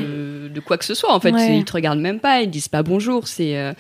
De 0.49 0.61
quoi 0.61 0.79
que 0.79 0.85
ce 0.85 0.95
soit. 0.95 1.13
En 1.13 1.21
fait, 1.21 1.33
Ouais. 1.33 1.59
ils 1.59 1.65
te 1.65 1.73
regardent 1.73 2.01
même 2.01 2.21
pas, 2.21 2.41
ils 2.43 2.51
disent 2.51 2.69
pas 2.69 2.83
bonjour. 2.83 3.27
C'est 3.29 3.57
euh, 3.57 3.73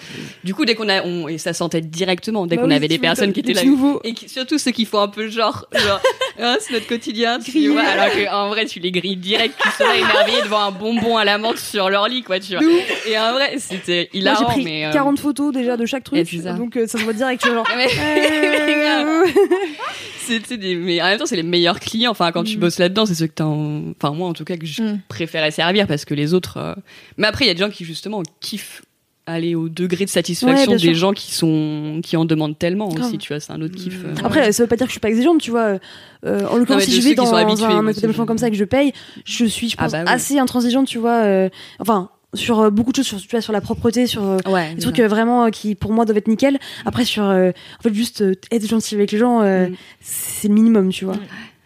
du 0.45 0.55
coup 0.55 0.65
dès 0.65 0.75
qu'on 0.75 0.89
a, 0.89 1.03
on, 1.05 1.29
et 1.29 1.39
ça 1.39 1.53
sentait 1.53 1.81
directement 1.81 2.47
dès 2.47 2.57
Bah 2.57 2.63
qu'on 2.63 2.69
oui, 2.69 2.75
avait 2.75 2.89
des 2.89 2.99
personnes 2.99 3.33
qui 3.33 3.41
étaient 3.41 3.53
là, 3.53 3.65
nouveaux. 3.65 4.01
et 4.05 4.15
qui- 4.15 4.29
surtout 4.29 4.59
ceux 4.59 4.71
qui 4.73 4.85
font 4.85 5.01
un 5.01 5.09
peu 5.09 5.29
genre, 5.29 5.67
genre, 5.75 6.01
Ah, 6.41 6.57
c'est 6.61 6.73
notre 6.73 6.87
quotidien, 6.87 7.39
tu 7.39 7.69
vois. 7.69 7.83
Alors 7.83 8.09
qu'en 8.15 8.49
vrai, 8.49 8.67
tu 8.67 8.81
les 8.81 8.91
grilles 8.91 9.17
direct, 9.17 9.55
qui 9.63 9.69
sont 9.71 9.85
là 9.85 9.97
émerveillés 9.97 10.43
devant 10.43 10.61
un 10.61 10.71
bonbon 10.73 11.17
à 11.17 11.25
la 11.25 11.39
menthe 11.39 11.59
sur 11.59 11.89
leur 11.91 12.09
lit, 12.09 12.23
quoi, 12.23 12.41
tu 12.41 12.57
vois. 12.57 12.65
Et 13.09 13.19
en 13.19 13.33
vrai, 13.33 13.55
c'était 13.59 13.93
Moi, 14.03 14.09
j'ai 14.13 14.19
hilarant, 14.19 14.45
pris 14.47 14.65
mais. 14.65 14.87
euh, 14.87 14.93
40 14.93 15.19
photos 15.19 15.53
déjà 15.53 15.77
de 15.77 15.87
chaque 15.87 16.05
truc, 16.05 16.27
ça. 16.43 16.53
donc 16.55 16.77
euh, 16.77 16.87
ça 16.87 16.99
se 16.99 17.05
voit 17.05 17.13
direct. 17.13 17.45
genre, 17.47 17.65
euh, 17.71 19.25
c'est 20.27 20.57
des 20.57 20.75
mais 20.77 21.01
en 21.03 21.07
même 21.07 21.19
temps 21.19 21.27
c'est 21.27 21.37
les 21.37 21.43
meilleurs 21.43 21.79
clients 21.81 22.11
enfin 22.11 22.33
quand 22.33 22.45
tu 22.45 22.57
bosses 22.57 22.79
là-dedans 22.79 23.05
c'est 23.07 23.15
ceux 23.15 23.27
que 23.27 23.35
t'as 23.35 23.45
en- 23.45 23.91
enfin 24.01 24.15
moi 24.15 24.27
en 24.29 24.33
tout 24.33 24.45
cas 24.45 24.57
que 24.57 24.65
je 24.67 24.83
Mm. 24.83 25.01
préférais 25.09 25.51
servir 25.51 25.87
parce 25.87 26.05
que 26.05 26.15
les 26.15 26.33
autres 26.35 26.54
euh, 26.57 26.75
mais 27.17 27.27
après 27.27 27.45
il 27.45 27.49
y 27.49 27.51
a 27.51 27.55
des 27.55 27.61
gens 27.61 27.71
qui 27.71 27.85
justement 27.85 28.23
kiffent 28.41 28.83
aller 29.27 29.55
au 29.55 29.71
degré 29.71 30.05
de 30.05 30.11
satisfaction 30.11 30.73
Ouais, 30.73 30.77
des 30.79 30.85
sûr. 30.89 30.95
gens 30.95 31.13
qui 31.13 31.33
sont 31.33 32.01
qui 32.05 32.15
en 32.19 32.27
demandent 32.27 32.59
tellement 32.59 32.89
Grave. 32.89 33.07
aussi 33.09 33.17
tu 33.19 33.33
vois 33.33 33.41
c'est 33.41 33.53
un 33.53 33.63
autre 33.63 33.75
kiff 33.75 34.03
euh. 34.05 34.15
Après, 34.23 34.53
ça 34.53 34.63
veut 34.63 34.69
pas 34.69 34.77
dire 34.77 34.85
que 34.87 34.91
je 34.91 34.95
suis 34.95 35.01
pas 35.01 35.09
exigeante, 35.09 35.41
tu 35.41 35.51
vois. 35.51 35.79
Euh, 36.27 36.47
en 36.47 36.57
l'occurrence, 36.59 36.83
si 36.85 37.01
je 37.01 37.09
vais 37.09 37.15
dans 37.15 37.33
habitués, 37.35 37.65
un 37.67 37.87
établissement 37.89 38.27
comme 38.27 38.37
ça 38.39 38.49
et 38.49 38.51
que 38.51 38.57
je 38.57 38.65
paye, 38.65 38.93
je 39.25 39.47
suis, 39.47 39.71
je 39.71 39.77
Ah 39.79 39.85
pense, 39.85 39.93
bah 39.93 40.03
oui. 40.05 40.11
assez 40.13 40.39
intransigeante, 40.39 40.87
tu 40.89 40.99
vois. 40.99 41.23
euh, 41.25 41.49
enfin, 41.79 42.11
sur 42.35 42.61
euh, 42.61 42.71
beaucoup 42.71 42.91
de 42.93 42.97
choses, 42.97 43.07
sur, 43.07 43.19
tu 43.19 43.29
vois, 43.31 43.41
sur 43.41 43.53
la 43.55 43.61
propreté, 43.63 44.07
sur 44.07 44.25
euh, 44.25 44.39
ouais 44.47 44.75
des 44.75 44.83
trucs 44.83 44.99
euh, 44.99 45.09
vraiment 45.09 45.45
euh, 45.47 45.51
qui, 45.51 45.75
pour 45.75 45.93
moi, 45.93 46.05
doivent 46.05 46.19
être 46.19 46.29
nickel. 46.29 46.59
Après, 46.85 47.05
sur, 47.07 47.25
euh, 47.25 47.51
en 47.79 47.83
fait, 47.83 47.95
juste 47.95 48.21
euh, 48.21 48.35
être 48.51 48.67
gentil 48.69 48.95
avec 48.95 49.11
les 49.13 49.19
gens, 49.19 49.41
euh, 49.41 49.69
Mm. 49.69 49.75
c'est 50.03 50.49
le 50.49 50.55
minimum, 50.55 50.91
tu 50.91 51.05
vois. 51.07 51.17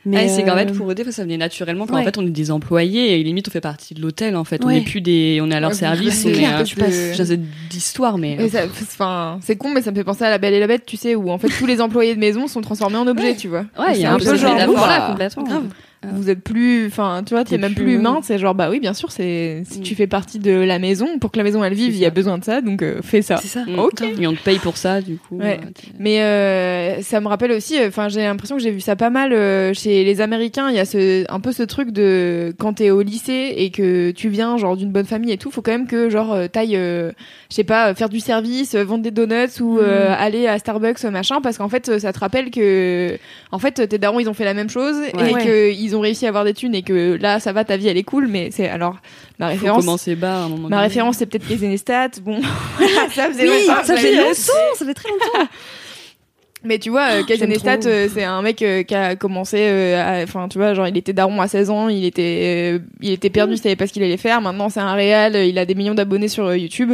Mais 0.09 0.17
Ouais, 0.23 0.29
c'est 0.29 0.43
qu'en 0.45 0.57
euh, 0.57 0.59
fait 0.67 0.73
pour 0.73 0.91
eux 0.91 0.95
des 0.95 1.03
fois 1.05 1.13
ça 1.13 1.23
venait 1.23 1.37
naturellement 1.37 1.87
quand 1.87 1.95
ouais. 1.95 2.01
en 2.01 2.05
fait 2.05 2.19
on 2.19 2.27
est 2.27 2.31
des 2.31 2.51
employés 2.51 3.19
et 3.19 3.23
limite 3.23 3.49
on 3.49 3.51
fait 3.51 3.61
partie 3.61 3.95
de 3.95 4.01
l'hôtel 4.01 4.37
en 4.37 4.45
fait 4.45 4.65
on 4.65 4.69
n'est 4.69 4.81
plus 4.81 5.01
des 5.01 5.39
on 5.43 5.51
est 5.51 5.55
à 5.55 5.61
leur 5.61 5.71
Ouais, 5.71 5.77
service 5.77 6.15
c'est 6.23 6.33
clair 6.33 6.59
euh, 6.61 6.63
tu 6.65 6.77
passes. 6.77 7.13
j'ai 7.15 7.37
d'histoire 7.71 8.17
mais 8.19 8.37
Mais 8.39 8.49
ça- 8.49 8.65
Enfin, 8.67 9.39
c'est 9.43 9.57
con, 9.57 9.71
mais 9.75 9.83
ça 9.83 9.91
me 9.91 9.97
fait 9.97 10.05
penser 10.05 10.25
à 10.25 10.31
La 10.31 10.39
Belle 10.39 10.55
et 10.55 10.61
la 10.61 10.67
Bête, 10.67 10.85
tu 10.87 10.97
sais, 10.97 11.15
où 11.15 11.31
en 11.31 11.39
fait 11.39 11.49
tous 11.49 11.67
les 11.67 11.81
employés 11.81 12.15
de 12.15 12.21
maison 12.21 12.47
sont 12.49 12.61
transformés 12.61 12.97
en 12.97 13.07
objets, 13.07 13.37
tu 13.37 13.49
vois. 13.49 13.65
ouais 13.79 13.95
il 13.95 14.01
y 14.01 14.05
a 14.07 14.13
un 14.15 14.19
peu 14.19 14.37
genre, 14.37 14.57
là 14.57 14.67
complètement 15.09 15.43
grave. 15.45 15.65
Vous 16.13 16.31
êtes 16.31 16.43
plus, 16.45 16.87
enfin, 16.87 17.23
tu 17.27 17.35
vois, 17.35 17.43
t'es 17.45 17.59
même 17.59 17.75
plus 17.75 17.85
plus 17.85 17.95
humain. 17.95 18.21
C'est 18.23 18.39
genre, 18.39 18.55
bah 18.55 18.71
oui, 18.71 18.79
bien 18.79 18.95
sûr, 18.95 19.11
c'est 19.11 19.63
si 19.69 19.81
Mm. 19.81 19.83
tu 19.83 19.95
fais 19.97 20.07
partie 20.07 20.39
de 20.39 20.53
la 20.53 20.79
maison, 20.79 21.19
pour 21.19 21.33
que 21.33 21.39
la 21.39 21.43
maison 21.43 21.65
elle 21.65 21.75
vive, 21.75 21.93
il 21.93 21.99
y 21.99 22.07
a 22.07 22.11
besoin 22.11 22.39
de 22.39 22.45
ça, 22.45 22.61
donc 22.61 22.83
euh, 22.83 23.01
fais 23.03 23.21
ça. 23.21 23.37
C'est 23.39 23.49
ça. 23.49 23.65
Mm. 23.67 23.79
Ok. 23.81 24.03
et 24.21 24.27
on 24.29 24.33
te 24.35 24.41
paye 24.43 24.59
pour 24.61 24.77
ça 24.77 25.01
du 25.01 25.17
coup 25.17 25.39
Ouais. 25.39 25.59
euh, 25.61 25.69
Mais 25.99 26.23
euh, 26.23 27.03
ça 27.03 27.21
me 27.21 27.27
rappelle 27.27 27.51
aussi, 27.51 27.77
enfin 27.85 28.09
j'ai 28.09 28.21
l'impression 28.23 28.57
que 28.57 28.63
j'ai 28.63 28.71
vu 28.71 28.81
ça 28.81 28.95
pas 28.95 29.11
mal 29.11 29.33
euh, 29.33 29.75
chez 29.75 30.05
les 30.05 30.21
Américains. 30.21 30.71
Il 30.71 30.77
y 30.77 30.81
a 30.81 30.85
ce, 30.85 31.25
un 31.33 31.41
peu 31.41 31.51
ce 31.51 31.65
truc 31.65 31.91
de 31.91 32.55
quand 32.59 32.75
t'es 32.75 32.91
au 32.91 33.03
lycée 33.03 33.55
et 33.57 33.71
que 33.71 34.13
tu 34.13 34.29
viens 34.29 34.57
genre 34.57 34.77
d'une 34.77 34.93
bonne 34.93 35.05
famille 35.07 35.33
et 35.33 35.39
tout, 35.39 35.51
faut 35.51 35.63
quand 35.63 35.73
même 35.73 35.89
que 35.89 36.11
genre 36.11 36.33
euh, 36.33 36.47
t'ailles, 36.47 36.77
euh, 36.77 37.11
je 37.51 37.57
sais 37.57 37.65
pas, 37.65 37.93
faire 37.95 38.09
du 38.09 38.21
service, 38.21 38.77
euh, 38.77 38.85
vendre 38.85 39.03
des 39.03 39.11
donuts 39.11 39.61
ou 39.61 39.79
euh, 39.81 40.15
aller 40.17 40.47
à 40.47 40.61
Starbucks 40.61 41.03
machin, 41.05 41.41
parce 41.41 41.59
qu'en 41.59 41.69
fait 41.69 41.89
euh, 41.89 41.99
ça 41.99 42.13
te 42.13 42.21
rappelle 42.21 42.51
que 42.53 43.19
en 43.51 43.59
fait 43.59 43.89
tes 43.89 43.99
darons 43.99 44.21
ils 44.21 44.29
ont 44.29 44.35
fait 44.35 44.45
la 44.45 44.55
même 44.55 44.71
chose 44.71 44.97
Ouais. 45.15 45.31
et 45.31 45.33
Ouais. 45.35 45.73
Qu'ils 45.89 45.97
ont 45.97 46.01
réussi 46.01 46.27
à 46.27 46.29
avoir 46.29 46.45
des 46.45 46.55
thunes 46.55 46.75
et 46.75 46.83
que 46.83 47.17
là 47.21 47.41
ça 47.41 47.53
va, 47.53 47.65
ta 47.65 47.77
vie 47.77 47.89
elle 47.89 47.97
est 47.97 48.03
cool. 48.05 48.27
Mais 48.29 48.51
c'est 48.53 48.69
alors 48.69 48.97
ma 49.39 49.47
faut 49.47 49.53
référence. 49.55 49.85
commencer 49.85 50.15
bas 50.15 50.35
à 50.35 50.45
un 50.45 50.49
moment 50.49 50.69
Ma 50.69 50.77
donné. 50.77 50.83
référence 50.89 51.17
c'est 51.17 51.27
peut-être 51.27 51.49
les 51.49 51.65
Enestat. 51.65 52.09
Bon, 52.23 52.41
ça 53.15 53.29
faisait 53.29 53.49
Oui, 53.49 53.67
longtemps 53.67 53.85
ça 53.85 53.97
fait 53.97 54.15
longtemps, 54.17 54.35
ça 54.77 54.85
fait 54.87 54.95
très 54.95 55.09
longtemps. 55.11 55.49
mais 56.65 56.79
tu 56.79 56.91
vois, 56.91 57.09
euh, 57.13 57.23
Kaz 57.25 57.39
J'aime 57.39 57.51
Enestat, 57.51 57.79
trop. 57.79 57.89
euh, 57.91 58.09
c'est 58.13 58.25
un 58.25 58.43
mec 58.43 58.63
euh, 58.63 58.83
qui 58.83 58.95
a 58.95 59.17
commencé, 59.17 59.59
euh, 59.61 60.23
enfin 60.25 60.49
tu 60.49 60.59
vois, 60.59 60.75
genre 60.75 60.89
il 60.89 60.97
était 60.97 61.13
daron 61.13 61.41
à 61.41 61.49
16 61.49 61.71
ans, 61.71 61.89
il 61.89 62.05
était, 62.05 62.75
euh, 62.75 62.79
il 63.01 63.13
était 63.13 63.31
perdu, 63.31 63.55
il 63.55 63.59
savait 63.59 63.77
pas 63.77 63.87
ce 63.87 63.93
qu'il 63.93 64.03
allait 64.03 64.17
faire. 64.17 64.41
Maintenant 64.41 64.69
c'est 64.69 64.81
un 64.81 64.95
réal, 64.95 65.37
euh, 65.37 65.45
il 65.45 65.59
a 65.59 65.65
des 65.65 65.75
millions 65.75 65.95
d'abonnés 65.95 66.29
sur 66.29 66.47
euh, 66.47 66.57
YouTube 66.57 66.93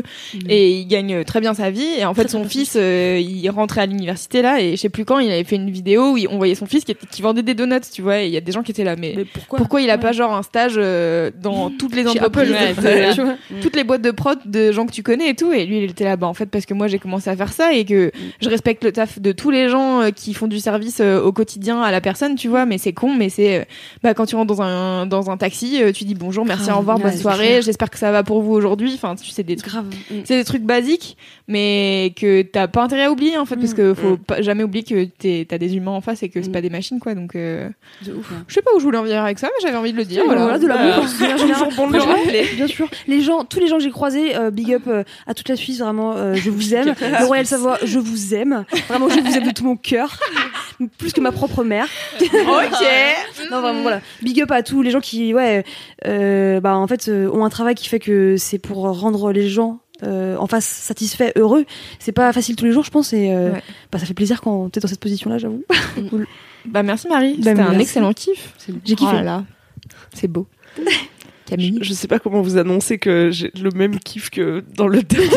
et 0.48 0.70
il 0.70 0.86
gagne 0.86 1.14
euh, 1.14 1.24
très 1.24 1.40
bien 1.40 1.54
sa 1.54 1.70
vie. 1.70 1.86
Et 1.98 2.04
en 2.04 2.14
fait 2.14 2.28
son 2.28 2.44
fils, 2.44 2.74
euh, 2.76 3.18
il 3.20 3.48
rentrait 3.50 3.82
à 3.82 3.86
l'université 3.86 4.42
là 4.42 4.60
et 4.60 4.72
je 4.72 4.76
sais 4.76 4.88
plus 4.88 5.04
quand, 5.04 5.18
il 5.18 5.30
avait 5.30 5.44
fait 5.44 5.56
une 5.56 5.70
vidéo 5.70 6.12
où 6.12 6.18
on 6.30 6.36
voyait 6.36 6.54
son 6.54 6.66
fils 6.66 6.84
qui, 6.84 6.92
était- 6.92 7.06
qui 7.10 7.22
vendait 7.22 7.42
des 7.42 7.54
donuts, 7.54 7.80
tu 7.92 8.02
vois. 8.02 8.20
Et 8.22 8.26
il 8.26 8.32
y 8.32 8.36
a 8.36 8.40
des 8.40 8.52
gens 8.52 8.62
qui 8.62 8.70
étaient 8.72 8.84
là, 8.84 8.96
mais, 8.96 9.24
pourquoi? 9.32 9.58
pourquoi 9.58 9.80
il 9.80 9.90
a 9.90 9.98
pas 9.98 10.12
genre 10.12 10.34
un 10.34 10.42
stage 10.42 10.74
euh, 10.76 11.30
dans 11.40 11.70
toutes 11.78 11.94
les 11.96 12.06
entreprises, 12.06 12.50
ouais, 12.50 12.74
euh, 12.84 13.12
Mm. 13.50 13.60
toutes 13.60 13.76
les 13.76 13.84
boîtes 13.84 14.02
de 14.02 14.10
prod 14.10 14.38
de 14.44 14.72
gens 14.72 14.86
que 14.86 14.92
tu 14.92 15.02
connais 15.02 15.30
et 15.30 15.34
tout. 15.34 15.52
Et 15.52 15.64
lui 15.66 15.78
il 15.78 15.90
était 15.90 16.04
là, 16.04 16.16
bah 16.16 16.26
en 16.26 16.34
fait 16.34 16.46
parce 16.46 16.66
que 16.66 16.74
moi 16.74 16.88
j'ai 16.88 16.98
commencé 16.98 17.30
à 17.30 17.36
faire 17.36 17.52
ça 17.52 17.72
et 17.72 17.84
que 17.84 18.10
je 18.40 18.48
respecte 18.48 18.82
le 18.84 18.92
taf 18.92 19.18
de 19.20 19.32
tous 19.32 19.50
les 19.50 19.53
gens 19.68 20.02
euh, 20.02 20.10
qui 20.10 20.34
font 20.34 20.46
du 20.46 20.58
service 20.60 20.98
euh, 21.00 21.20
au 21.20 21.32
quotidien 21.32 21.80
à 21.80 21.90
la 21.90 22.00
personne, 22.00 22.34
tu 22.34 22.48
vois, 22.48 22.66
mais 22.66 22.78
c'est 22.78 22.92
con, 22.92 23.14
mais 23.14 23.28
c'est 23.28 23.60
euh, 23.60 23.64
bah 24.02 24.14
quand 24.14 24.26
tu 24.26 24.36
rentres 24.36 24.54
dans 24.54 24.62
un 24.62 25.06
dans 25.06 25.30
un 25.30 25.36
taxi, 25.36 25.82
euh, 25.82 25.92
tu 25.92 26.04
dis 26.04 26.14
bonjour, 26.14 26.44
merci, 26.44 26.64
Grave, 26.66 26.76
au 26.76 26.78
revoir, 26.80 26.96
ouais, 26.98 27.04
bonne 27.04 27.16
soirée, 27.16 27.60
j'espère 27.62 27.90
que 27.90 27.98
ça 27.98 28.10
va 28.12 28.22
pour 28.22 28.42
vous 28.42 28.52
aujourd'hui. 28.52 28.92
Enfin, 28.94 29.14
tu 29.16 29.30
sais 29.30 29.42
des 29.42 29.56
trucs 29.56 29.70
Grave. 29.72 29.86
c'est 30.24 30.36
des 30.36 30.44
trucs 30.44 30.62
basiques, 30.62 31.16
mais 31.48 32.12
que 32.16 32.42
t'as 32.42 32.68
pas 32.68 32.82
intérêt 32.82 33.04
à 33.04 33.10
oublier 33.12 33.38
en 33.38 33.44
fait, 33.44 33.56
parce 33.56 33.74
que 33.74 33.94
faut 33.94 34.16
pas, 34.16 34.42
jamais 34.42 34.62
oublier 34.64 34.84
que 34.84 35.44
t'as 35.44 35.58
des 35.58 35.76
humains 35.76 35.92
en 35.92 36.00
face 36.00 36.22
et 36.22 36.28
que 36.28 36.40
c'est 36.42 36.48
Mm. 36.48 36.52
pas 36.52 36.60
des 36.60 36.70
machines 36.70 37.00
quoi. 37.00 37.14
Donc, 37.14 37.34
euh, 37.36 37.68
de 38.06 38.12
ouf 38.12 38.30
hein. 38.32 38.44
je 38.48 38.54
sais 38.54 38.62
pas 38.62 38.70
où 38.76 38.78
je 38.78 38.84
voulais 38.84 38.98
en 38.98 39.02
venir 39.02 39.22
avec 39.22 39.38
ça, 39.38 39.48
mais 39.48 39.62
j'avais 39.66 39.76
envie 39.78 39.92
de 39.92 39.96
le 39.96 40.04
dire. 40.04 40.22
Voilà, 40.26 40.42
Voilà, 40.42 40.58
de 40.58 40.66
l'amour. 40.66 41.04
Euh, 41.04 41.34
en 41.34 41.36
général. 41.38 41.68
bon 41.76 41.86
Les 41.90 41.98
le 41.98 42.04
rappeler. 42.04 42.44
Bien 42.56 42.66
sûr. 42.66 42.88
Les 43.08 43.20
gens, 43.20 43.44
tous 43.44 43.60
les 43.60 43.66
gens 43.68 43.78
que 43.78 43.82
j'ai 43.82 43.90
croisés, 43.90 44.36
euh, 44.36 44.50
big 44.50 44.72
up 44.74 44.82
euh, 44.88 45.02
à 45.26 45.34
toute 45.34 45.48
la 45.48 45.56
Suisse, 45.56 45.78
vraiment, 45.80 46.14
euh, 46.16 46.34
je 46.34 46.50
vous 46.50 46.74
aime. 46.74 46.94
Le 47.00 47.24
Royal 47.26 47.46
Savoie, 47.46 47.78
je 47.84 47.98
vous 47.98 48.34
aime. 48.34 48.64
Vraiment, 48.88 49.08
je 49.08 49.20
vous 49.20 49.36
aime 49.36 49.43
de 49.44 49.50
tout 49.52 49.64
mon 49.64 49.76
cœur. 49.76 50.18
Plus 50.98 51.12
que 51.12 51.20
ma 51.20 51.30
propre 51.32 51.62
mère. 51.64 51.86
ok. 52.20 52.30
Non, 53.50 53.60
vraiment, 53.60 53.82
voilà. 53.82 54.00
Big 54.22 54.40
up 54.42 54.50
à 54.50 54.62
tous 54.62 54.82
les 54.82 54.90
gens 54.90 55.00
qui, 55.00 55.32
ouais, 55.34 55.64
euh, 56.06 56.60
bah, 56.60 56.76
en 56.76 56.86
fait, 56.86 57.08
euh, 57.08 57.28
ont 57.30 57.44
un 57.44 57.50
travail 57.50 57.74
qui 57.74 57.88
fait 57.88 58.00
que 58.00 58.36
c'est 58.36 58.58
pour 58.58 58.78
rendre 58.78 59.30
les 59.32 59.48
gens 59.48 59.78
euh, 60.02 60.36
en 60.38 60.46
face 60.48 60.66
satisfaits, 60.66 61.30
heureux. 61.36 61.64
C'est 62.00 62.12
pas 62.12 62.32
facile 62.32 62.56
tous 62.56 62.64
les 62.64 62.72
jours, 62.72 62.84
je 62.84 62.90
pense, 62.90 63.12
et 63.12 63.32
euh, 63.32 63.52
Ouais. 63.52 63.62
bah, 63.92 63.98
ça 63.98 64.06
fait 64.06 64.14
plaisir 64.14 64.40
quand 64.40 64.68
t'es 64.70 64.80
dans 64.80 64.88
cette 64.88 65.00
position-là, 65.00 65.38
j'avoue. 65.38 65.62
Bah 66.66 66.82
merci 66.82 67.06
Marie, 67.08 67.36
Bah, 67.38 67.50
c'était 67.50 67.60
un 67.60 67.78
excellent 67.78 68.12
kiff. 68.12 68.54
J'ai 68.84 68.94
kiffé. 68.96 69.10
Oh 69.12 69.16
là 69.16 69.22
là. 69.22 69.44
C'est 70.14 70.28
beau. 70.28 70.46
Camille. 71.46 71.78
Je 71.82 71.92
sais 71.92 72.08
pas 72.08 72.18
comment 72.18 72.40
vous 72.42 72.56
annoncer 72.58 72.98
que 72.98 73.30
j'ai 73.30 73.50
le 73.60 73.70
même 73.70 73.98
kiff 73.98 74.30
que 74.30 74.64
dans 74.76 74.86
le 74.88 75.02
dernier 75.02 75.28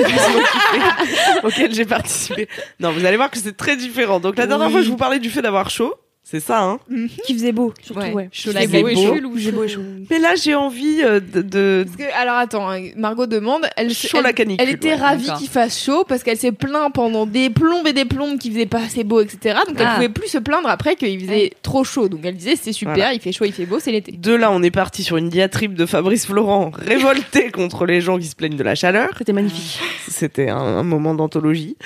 auquel 1.43 1.73
j'ai 1.73 1.85
participé. 1.85 2.47
Non, 2.79 2.91
vous 2.91 3.05
allez 3.05 3.17
voir 3.17 3.29
que 3.29 3.37
c'est 3.37 3.55
très 3.57 3.75
différent. 3.75 4.19
Donc 4.19 4.37
la 4.37 4.47
dernière 4.47 4.67
Oui. 4.67 4.73
fois, 4.73 4.81
je 4.81 4.89
vous 4.89 4.97
parlais 4.97 5.19
du 5.19 5.29
fait 5.29 5.41
d'avoir 5.41 5.69
chaud. 5.69 5.95
C'est 6.29 6.41
ça, 6.41 6.61
hein. 6.61 6.79
Qui 7.25 7.33
faisait 7.35 7.53
beau, 7.53 7.73
surtout, 7.81 8.01
Ouais. 8.01 8.11
ouais. 8.11 8.29
chaud 8.33 8.51
beau 8.51 8.59
beau 8.81 8.87
et 8.89 8.95
j'ai 9.37 9.51
beau 9.53 9.63
et 9.63 9.67
chaud. 9.69 9.79
Mais 10.09 10.19
là, 10.19 10.35
j'ai 10.35 10.55
envie 10.55 11.01
euh, 11.01 11.21
de, 11.21 11.41
de 11.41 11.85
Parce 11.85 11.95
que, 11.95 12.13
alors 12.21 12.35
attends, 12.35 12.69
hein, 12.69 12.89
Margot 12.97 13.27
demande, 13.27 13.61
elle, 13.77 13.93
chaud 13.93 14.17
elle, 14.17 14.23
la 14.23 14.33
canicule. 14.33 14.61
elle 14.67 14.73
était 14.75 14.89
ouais. 14.89 14.95
ravie 14.95 15.23
d'accord. 15.27 15.39
qu'il 15.39 15.47
fasse 15.47 15.81
chaud 15.81 16.03
parce 16.05 16.23
qu'elle 16.23 16.35
s'est 16.37 16.51
plaint 16.51 16.93
pendant 16.93 17.25
des 17.25 17.49
plombes 17.49 17.87
et 17.87 17.93
des 17.93 18.03
plombes 18.03 18.37
qu'il 18.39 18.51
faisait 18.51 18.65
pas 18.65 18.79
assez 18.81 19.05
beau, 19.05 19.21
etc. 19.21 19.55
Donc 19.67 19.77
elle 19.79 19.85
Ah. 19.87 19.95
pouvait 19.95 20.09
plus 20.09 20.27
se 20.27 20.37
plaindre 20.39 20.67
après 20.67 20.97
qu'il 20.97 21.17
faisait 21.21 21.53
trop 21.61 21.85
chaud. 21.85 22.09
Donc 22.09 22.19
elle 22.25 22.35
disait 22.35 22.57
c'est 22.61 22.73
super, 22.73 22.95
Voilà. 22.95 23.13
il 23.13 23.21
fait 23.21 23.31
chaud, 23.31 23.45
il 23.45 23.53
fait 23.53 23.65
beau, 23.65 23.79
c'est 23.79 23.93
l'été. 23.93 24.11
De 24.11 24.33
là, 24.33 24.51
on 24.51 24.61
est 24.63 24.71
parti 24.71 25.03
sur 25.03 25.15
une 25.15 25.29
diatribe 25.29 25.75
de 25.75 25.85
Fabrice 25.85 26.25
Florent, 26.25 26.71
révolté 26.77 27.51
contre 27.51 27.85
les 27.85 28.01
gens 28.01 28.19
qui 28.19 28.25
se 28.27 28.35
plaignent 28.35 28.57
de 28.57 28.63
la 28.63 28.75
chaleur. 28.75 29.11
C'était 29.17 29.31
magnifique. 29.31 29.79
C'était 30.09 30.49
un, 30.49 30.57
un 30.57 30.83
moment 30.83 31.13
d'anthologie. 31.15 31.77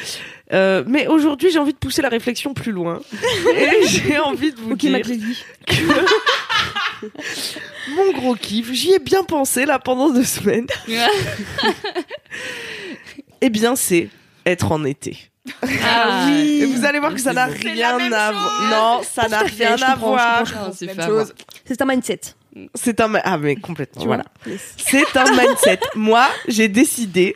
Euh, 0.53 0.83
mais 0.85 1.07
aujourd'hui, 1.07 1.49
j'ai 1.51 1.59
envie 1.59 1.73
de 1.73 1.77
pousser 1.77 2.01
la 2.01 2.09
réflexion 2.09 2.53
plus 2.53 2.71
loin. 2.71 2.99
Et 3.55 3.85
j'ai 3.87 4.19
envie 4.19 4.51
de 4.51 4.59
vous 4.59 4.75
dire 4.75 5.01
que 5.65 5.75
mon 7.95 8.11
gros 8.13 8.35
kiff, 8.35 8.71
j'y 8.71 8.93
ai 8.93 8.99
bien 8.99 9.23
pensé 9.23 9.65
là 9.65 9.79
pendant 9.79 10.09
deux 10.09 10.23
semaines. 10.25 10.67
Eh 13.43 13.49
bien, 13.49 13.75
c'est 13.75 14.07
être 14.45 14.71
en 14.71 14.85
été. 14.85 15.17
ah 15.83 16.29
Et 16.31 16.63
vous 16.65 16.85
allez 16.85 16.99
voir 16.99 17.11
que 17.11 17.19
ça 17.19 17.33
n'a 17.33 17.45
rien 17.45 17.97
à 18.11 18.31
voir. 18.31 18.69
Non, 18.69 19.01
ça 19.03 19.27
n'a 19.27 19.39
rien 19.39 19.75
à 19.81 19.95
voir. 19.95 20.43
C'est 21.65 21.81
un 21.81 21.85
mindset. 21.85 22.21
C'est 22.75 22.99
un 22.99 23.13
ah 23.23 23.37
mais 23.37 23.55
complètement 23.55 24.01
Tu 24.01 24.07
voilà. 24.07 24.25
C'est 24.77 25.15
un 25.15 25.31
mindset. 25.31 25.79
Moi, 25.95 26.27
j'ai 26.47 26.67
décidé 26.67 27.35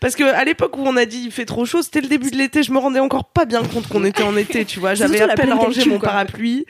parce 0.00 0.14
que 0.16 0.24
à 0.24 0.44
l'époque 0.44 0.76
où 0.76 0.82
on 0.82 0.96
a 0.96 1.06
dit 1.06 1.22
il 1.24 1.32
fait 1.32 1.46
trop 1.46 1.64
chaud, 1.64 1.82
c'était 1.82 2.02
le 2.02 2.08
début 2.08 2.30
de 2.30 2.36
l'été, 2.36 2.62
je 2.62 2.72
me 2.72 2.78
rendais 2.78 3.00
encore 3.00 3.24
pas 3.24 3.46
bien 3.46 3.62
compte 3.62 3.88
qu'on 3.88 4.04
était 4.04 4.22
en 4.22 4.36
été, 4.36 4.64
tu 4.64 4.80
vois, 4.80 4.94
j'avais 4.94 5.20
à 5.20 5.28
peine 5.28 5.52
rangé 5.52 5.84
mon 5.86 5.98
quoi. 5.98 6.10
parapluie 6.10 6.66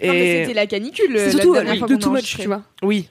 et 0.00 0.42
c'était 0.42 0.54
la 0.54 0.66
canicule. 0.66 1.12
C'est 1.16 1.24
la 1.24 1.30
surtout 1.30 1.54
dernière 1.54 1.78
fois 1.78 1.88
de 1.88 2.04
enregistré. 2.04 2.42
tu 2.42 2.48
vois. 2.48 2.62
oui. 2.82 3.08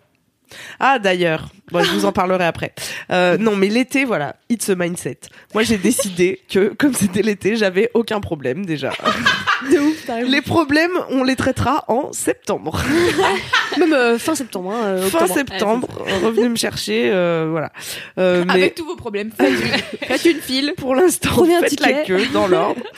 Ah 0.80 0.98
d'ailleurs, 0.98 1.50
bon, 1.72 1.84
je 1.84 1.92
vous 1.92 2.06
en 2.06 2.14
parlerai 2.14 2.46
après. 2.46 2.74
Euh, 3.12 3.38
non 3.38 3.58
mais 3.58 3.68
l'été 3.68 4.06
voilà, 4.06 4.38
it's 4.50 4.70
a 4.70 4.76
mindset. 4.76 5.20
Moi 5.54 5.64
j'ai 5.64 5.78
décidé 5.78 6.42
que 6.50 6.74
comme 6.78 6.94
c'était 6.94 7.22
l'été, 7.22 7.58
j'avais 7.58 7.92
aucun 7.94 8.22
problème 8.22 8.66
déjà. 8.66 8.92
De 9.72 9.80
ouf. 9.80 10.08
Les 10.26 10.42
problèmes, 10.42 10.92
on 11.10 11.24
les 11.24 11.36
traitera 11.36 11.84
en 11.88 12.14
septembre. 12.14 12.82
Même 13.80 13.94
euh, 13.94 14.18
fin 14.18 14.36
septembre. 14.36 14.72
Hein, 14.72 14.84
euh, 14.86 15.02
fin 15.10 15.28
septembre, 15.28 15.88
revenez 16.24 16.50
me 16.50 16.56
chercher, 16.56 17.10
euh, 17.12 17.48
voilà. 17.50 17.72
Euh, 18.18 18.44
mais 18.48 18.54
Avec 18.54 18.76
tous 18.76 18.86
vos 18.86 18.96
problèmes, 18.96 19.32
faites 19.32 19.52
une, 19.52 19.58
faites 20.08 20.26
une 20.26 20.42
file. 20.42 20.74
pour 20.78 20.96
l'instant, 20.96 21.30
Prenez 21.30 21.56
un 21.56 21.62
faites 21.62 21.80
la 21.80 21.94
queue 22.04 22.26
dans 22.34 22.48
l'ordre. 22.48 22.82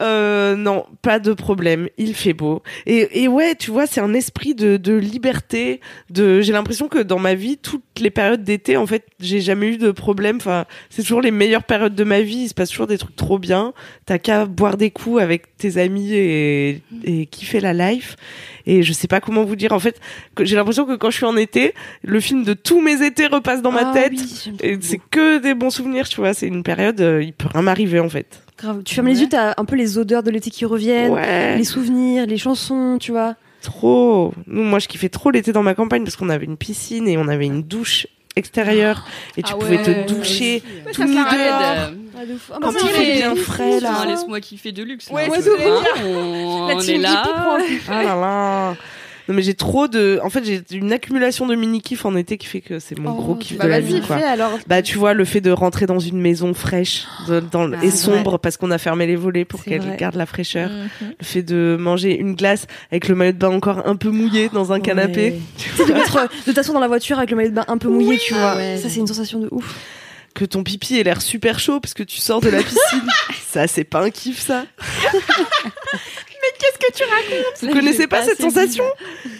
Euh, 0.00 0.56
non, 0.56 0.86
pas 1.02 1.18
de 1.18 1.32
problème. 1.32 1.88
Il 1.98 2.14
fait 2.14 2.32
beau. 2.32 2.62
Et, 2.86 3.22
et 3.22 3.28
ouais, 3.28 3.54
tu 3.54 3.70
vois, 3.70 3.86
c'est 3.86 4.00
un 4.00 4.14
esprit 4.14 4.54
de, 4.54 4.76
de 4.76 4.94
liberté. 4.94 5.80
De, 6.08 6.40
j'ai 6.40 6.52
l'impression 6.52 6.88
que 6.88 6.98
dans 6.98 7.18
ma 7.18 7.34
vie, 7.34 7.58
toutes 7.58 7.82
les 8.00 8.10
périodes 8.10 8.42
d'été, 8.42 8.76
en 8.76 8.86
fait, 8.86 9.04
j'ai 9.20 9.40
jamais 9.40 9.68
eu 9.68 9.76
de 9.78 9.90
problème. 9.90 10.36
Enfin, 10.36 10.64
c'est 10.88 11.02
toujours 11.02 11.20
les 11.20 11.30
meilleures 11.30 11.64
périodes 11.64 11.94
de 11.94 12.04
ma 12.04 12.22
vie. 12.22 12.44
Il 12.44 12.48
se 12.48 12.54
passe 12.54 12.70
toujours 12.70 12.86
des 12.86 12.98
trucs 12.98 13.16
trop 13.16 13.38
bien. 13.38 13.74
T'as 14.06 14.18
qu'à 14.18 14.46
boire 14.46 14.76
des 14.76 14.90
coups 14.90 15.20
avec 15.20 15.56
tes 15.58 15.76
amis 15.76 16.14
et, 16.14 16.82
et 17.04 17.26
kiffer 17.26 17.60
la 17.60 17.74
life. 17.74 18.16
Et 18.66 18.82
je 18.82 18.92
sais 18.92 19.08
pas 19.08 19.20
comment 19.20 19.44
vous 19.44 19.56
dire. 19.56 19.72
En 19.72 19.78
fait, 19.78 20.00
j'ai 20.40 20.56
l'impression 20.56 20.84
que 20.86 20.96
quand 20.96 21.10
je 21.10 21.16
suis 21.16 21.26
en 21.26 21.36
été, 21.36 21.74
le 22.02 22.20
film 22.20 22.44
de 22.44 22.54
tous 22.54 22.80
mes 22.80 23.04
étés 23.04 23.26
repasse 23.26 23.62
dans 23.62 23.72
ma 23.72 23.90
Ah 23.90 23.92
tête. 23.92 24.12
oui, 24.12 24.52
et 24.62 24.78
c'est 24.80 25.00
que 25.10 25.38
des 25.38 25.54
bons 25.54 25.70
souvenirs, 25.70 26.08
tu 26.08 26.20
vois. 26.20 26.34
C'est 26.34 26.46
une 26.46 26.62
période, 26.62 27.00
euh, 27.00 27.22
il 27.22 27.32
peut 27.32 27.48
rien 27.52 27.62
m'arriver, 27.62 28.00
en 28.00 28.08
fait. 28.08 28.42
Grave. 28.58 28.82
Tu 28.84 28.94
fermes 28.94 29.06
les 29.08 29.20
yeux, 29.22 29.28
t'as 29.28 29.54
un 29.56 29.64
peu 29.64 29.76
les 29.76 29.96
odeurs 29.98 30.22
de 30.22 30.30
l'été 30.30 30.50
qui 30.50 30.64
reviennent, 30.66 31.12
Ouais. 31.12 31.56
les 31.56 31.64
souvenirs, 31.64 32.26
les 32.26 32.36
chansons, 32.38 32.98
tu 33.00 33.10
vois. 33.12 33.36
Trop. 33.62 34.32
Nous, 34.46 34.62
moi, 34.62 34.78
je 34.78 34.88
kiffais 34.88 35.08
trop 35.10 35.30
l'été 35.30 35.52
dans 35.52 35.62
ma 35.62 35.74
campagne 35.74 36.02
parce 36.04 36.16
qu'on 36.16 36.28
avait 36.30 36.46
une 36.46 36.56
piscine 36.56 37.06
et 37.08 37.16
on 37.18 37.28
avait 37.28 37.46
une 37.46 37.62
douche 37.62 38.06
extérieure 38.40 39.06
et 39.36 39.42
tu 39.42 39.52
Ah 39.54 39.56
pouvais 39.56 39.76
ouais, 39.78 39.82
te 40.04 40.12
doucher 40.12 40.62
Ouais, 40.86 40.92
tout 40.92 41.02
dehors. 41.04 41.32
Aide. 41.32 41.94
Ah, 42.52 42.58
bah, 42.60 42.68
il 42.74 42.80
c'est 42.80 42.88
fait 42.88 43.16
bien 43.16 43.36
frais 43.36 43.80
là 43.80 43.92
Enfin, 43.92 44.06
Laisse-moi 44.06 44.40
kiffer 44.40 44.72
de 44.72 44.82
luxe. 44.82 45.06
Ouais, 45.10 45.28
là, 45.28 45.36
je 45.40 45.50
On, 46.04 46.66
La 46.66 46.74
on 46.74 46.78
team 46.80 47.02
est. 47.02 47.06
Ah 47.88 48.02
là. 48.02 48.76
Non 49.30 49.36
mais 49.36 49.42
j'ai 49.42 49.54
trop 49.54 49.86
de 49.86 50.18
en 50.24 50.28
fait 50.28 50.44
j'ai 50.44 50.60
une 50.72 50.92
accumulation 50.92 51.46
de 51.46 51.54
mini 51.54 51.80
kiff 51.80 52.04
en 52.04 52.16
été 52.16 52.36
qui 52.36 52.48
fait 52.48 52.60
que 52.60 52.80
c'est 52.80 52.98
mon 52.98 53.10
Oh, 53.12 53.14
gros 53.14 53.34
kiff 53.36 53.56
Bah 53.58 53.64
de 53.66 53.70
la 53.70 53.78
vie 53.78 54.00
quoi. 54.00 54.16
alors. 54.16 54.58
Bah 54.66 54.82
tu 54.82 54.98
vois 54.98 55.14
le 55.14 55.24
fait 55.24 55.40
de 55.40 55.52
rentrer 55.52 55.86
dans 55.86 56.00
une 56.00 56.20
maison 56.20 56.52
fraîche 56.52 57.04
de- 57.28 57.38
dans, 57.38 57.72
Ah, 57.72 57.76
et 57.84 57.92
sombre 57.92 58.38
parce 58.38 58.56
qu'on 58.56 58.72
a 58.72 58.78
fermé 58.78 59.06
les 59.06 59.14
volets 59.14 59.44
pour 59.44 59.62
qu'elle 59.62 59.96
garde 59.96 60.16
la 60.16 60.26
fraîcheur. 60.26 60.68
Mhm. 60.68 61.12
Le 61.20 61.24
fait 61.24 61.42
de 61.44 61.76
manger 61.78 62.18
une 62.18 62.34
glace 62.34 62.66
avec 62.90 63.06
le 63.06 63.14
maillot 63.14 63.32
de 63.32 63.38
bain 63.38 63.50
encore 63.50 63.86
un 63.86 63.94
peu 63.94 64.10
mouillé 64.10 64.48
dans 64.52 64.72
un 64.72 64.80
canapé. 64.80 65.34
Tu 65.56 65.70
de 65.86 65.92
mettre 65.92 66.28
de 66.48 66.52
t'asseoir 66.52 66.74
dans 66.74 66.80
la 66.80 66.88
voiture 66.88 67.18
avec 67.18 67.30
le 67.30 67.36
maillot 67.36 67.50
de 67.50 67.54
bain 67.54 67.64
un 67.68 67.78
peu 67.78 67.88
mouillé, 67.88 68.18
tu 68.18 68.34
vois. 68.34 68.50
Ah 68.52 68.56
ouais. 68.56 68.78
Ça, 68.82 68.88
c'est 68.88 68.98
une 68.98 69.06
sensation 69.06 69.38
de 69.38 69.46
ouf. 69.52 69.76
Que 70.40 70.46
ton 70.46 70.62
pipi 70.62 70.98
ait 70.98 71.02
l'air 71.02 71.20
super 71.20 71.60
chaud 71.60 71.80
parce 71.80 71.92
que 71.92 72.02
tu 72.02 72.16
sors 72.16 72.40
de 72.40 72.48
la 72.48 72.62
piscine. 72.62 73.06
ça 73.50 73.66
c'est 73.66 73.84
pas 73.84 74.00
un 74.00 74.08
kiff 74.08 74.40
ça. 74.40 74.64
Vous 77.60 77.74
connaissez 77.74 78.06
pas 78.06 78.22
cette 78.22 78.40
sensation? 78.40 78.84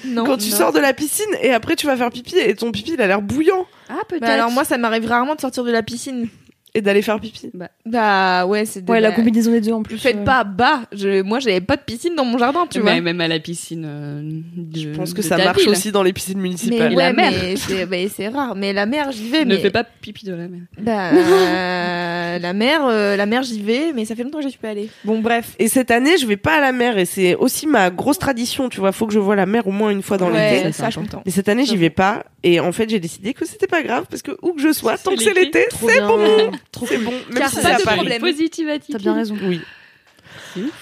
Non. 0.05 0.27
quand 0.27 0.37
tu 0.37 0.51
non. 0.51 0.57
sors 0.57 0.73
de 0.75 0.79
la 0.79 0.93
piscine 0.93 1.35
et 1.41 1.55
après 1.55 1.75
tu 1.75 1.87
vas 1.87 1.97
faire 1.97 2.11
pipi 2.11 2.37
et 2.37 2.55
ton 2.55 2.71
pipi 2.71 2.93
il 2.93 3.01
a 3.01 3.07
l'air 3.07 3.23
bouillant 3.23 3.67
Ah, 3.89 4.01
peut-être. 4.07 4.21
Bah 4.21 4.35
alors 4.35 4.51
moi 4.51 4.65
ça 4.65 4.77
m'arrive 4.77 5.07
rarement 5.07 5.37
de 5.37 5.41
sortir 5.41 5.65
de 5.65 5.71
la 5.71 5.83
piscine. 5.83 6.29
Et 6.75 6.81
d'aller 6.83 7.03
faire 7.03 7.19
pipi. 7.21 7.51
Bah 7.87 8.47
ouais 8.47 8.65
c'est 8.65 8.85
de 8.85 8.91
Ouais, 8.91 9.01
la 9.01 9.09
la- 9.11 9.15
combinaison 9.15 9.51
des 9.51 9.61
deux 9.61 9.73
en 9.73 9.83
plus. 9.83 9.99
Faites 9.99 10.17
ouais. 10.19 10.25
pas 10.25 10.45
bas. 10.45 10.83
Je, 10.93 11.23
moi 11.23 11.39
j'avais 11.41 11.61
pas 11.61 11.77
de 11.77 11.83
piscine 11.83 12.15
dans 12.15 12.25
mon 12.25 12.39
jardin 12.39 12.67
tu 12.71 12.79
Mais 12.79 12.93
vois. 12.93 13.01
même 13.01 13.21
à 13.21 13.29
la 13.29 13.39
piscine. 13.41 13.85
euh, 13.87 14.21
de- 14.57 14.79
Je 14.81 14.89
pense 14.91 15.13
que 15.13 15.19
de 15.19 15.27
ça 15.27 15.37
marche 15.39 15.59
ville. 15.61 15.69
aussi 15.71 15.91
dans 15.93 16.03
les 16.03 16.13
piscines 16.13 16.37
Mais 16.37 16.43
municipales. 16.45 16.95
Ouais 16.95 17.03
la 17.05 17.13
mer. 17.13 17.33
mais 17.43 17.57
c'est 17.57 17.87
bah, 17.87 17.97
c'est 18.15 18.29
rare. 18.29 18.55
Mais 18.55 18.73
la 18.73 18.87
mer 18.87 19.11
j'y 19.13 19.29
vais. 19.29 19.45
Ne 19.45 19.55
mais... 19.57 19.61
fais 19.61 19.71
pas 19.71 19.85
pipi 19.85 20.25
de 20.27 20.33
la 20.33 20.49
mer. 20.49 20.61
Bah, 20.81 21.11
euh, 21.13 22.39
la 22.39 22.53
mer 22.53 22.81
euh, 22.87 23.17
la 23.17 23.27
mer 23.27 23.43
j'y 23.43 23.61
vais 23.63 23.93
mais 23.95 24.05
ça 24.05 24.15
fait 24.15 24.23
longtemps 24.23 24.39
que 24.39 24.45
j'y 24.45 24.51
suis 24.51 24.59
pas 24.59 24.71
allée. 24.71 24.89
Bon 25.05 25.21
bref. 25.21 25.55
Et 25.59 25.69
cette 25.69 25.91
année, 25.91 26.19
je 26.19 26.27
vais 26.27 26.37
pas 26.37 26.57
à 26.59 26.61
la 26.61 26.73
mer 26.73 26.99
et 26.99 27.05
c'est 27.05 27.35
aussi 27.35 27.67
ma 27.67 27.91
grosse 27.91 28.19
tradition, 28.19 28.69
tu 28.69 28.81
vois. 28.81 28.93
Faut 28.93 29.07
que 29.07 29.13
je 29.13 29.19
vois 29.19 29.37
la 29.37 29.47
mer 29.47 29.67
au 29.67 29.73
moins 29.73 29.91
une 29.91 30.03
fois 30.03 30.17
dans 30.19 30.31
ouais, 30.31 30.57
l'été. 30.59 30.73
ça, 30.73 30.91
je 30.91 30.99
comprends. 31.01 31.23
Mais 31.27 31.33
cette 31.33 31.49
année, 31.49 31.65
j'y 31.65 31.77
vais 31.77 31.91
pas. 31.91 32.25
Et 32.43 32.59
en 32.61 32.73
fait, 32.73 32.89
j'ai 32.89 33.01
décidé 33.01 33.35
que 33.35 33.45
c'était 33.47 33.67
pas 33.67 33.83
grave 33.83 34.07
parce 34.09 34.23
que 34.23 34.33
où 34.43 34.53
que 34.53 34.63
je 34.63 34.73
sois, 34.73 34.97
tant 34.97 35.15
que 35.15 35.23
c'est 35.23 35.35
l'été. 35.35 35.67
c'est 35.79 36.01
bon. 36.01 36.51
Trop 36.73 36.87
C'est 36.87 36.99
bon. 36.99 37.11
Même 37.11 37.39
Car 37.39 37.51
si 37.51 37.57
pas 37.57 37.63
c'est 37.63 37.71
à 37.73 37.79
de 37.79 37.83
Paris. 37.83 37.97
problème. 37.99 38.21
Positive 38.21 38.69
T'as 38.91 38.99
bien 38.99 39.15
raison. 39.15 39.37
Oui. 39.43 39.61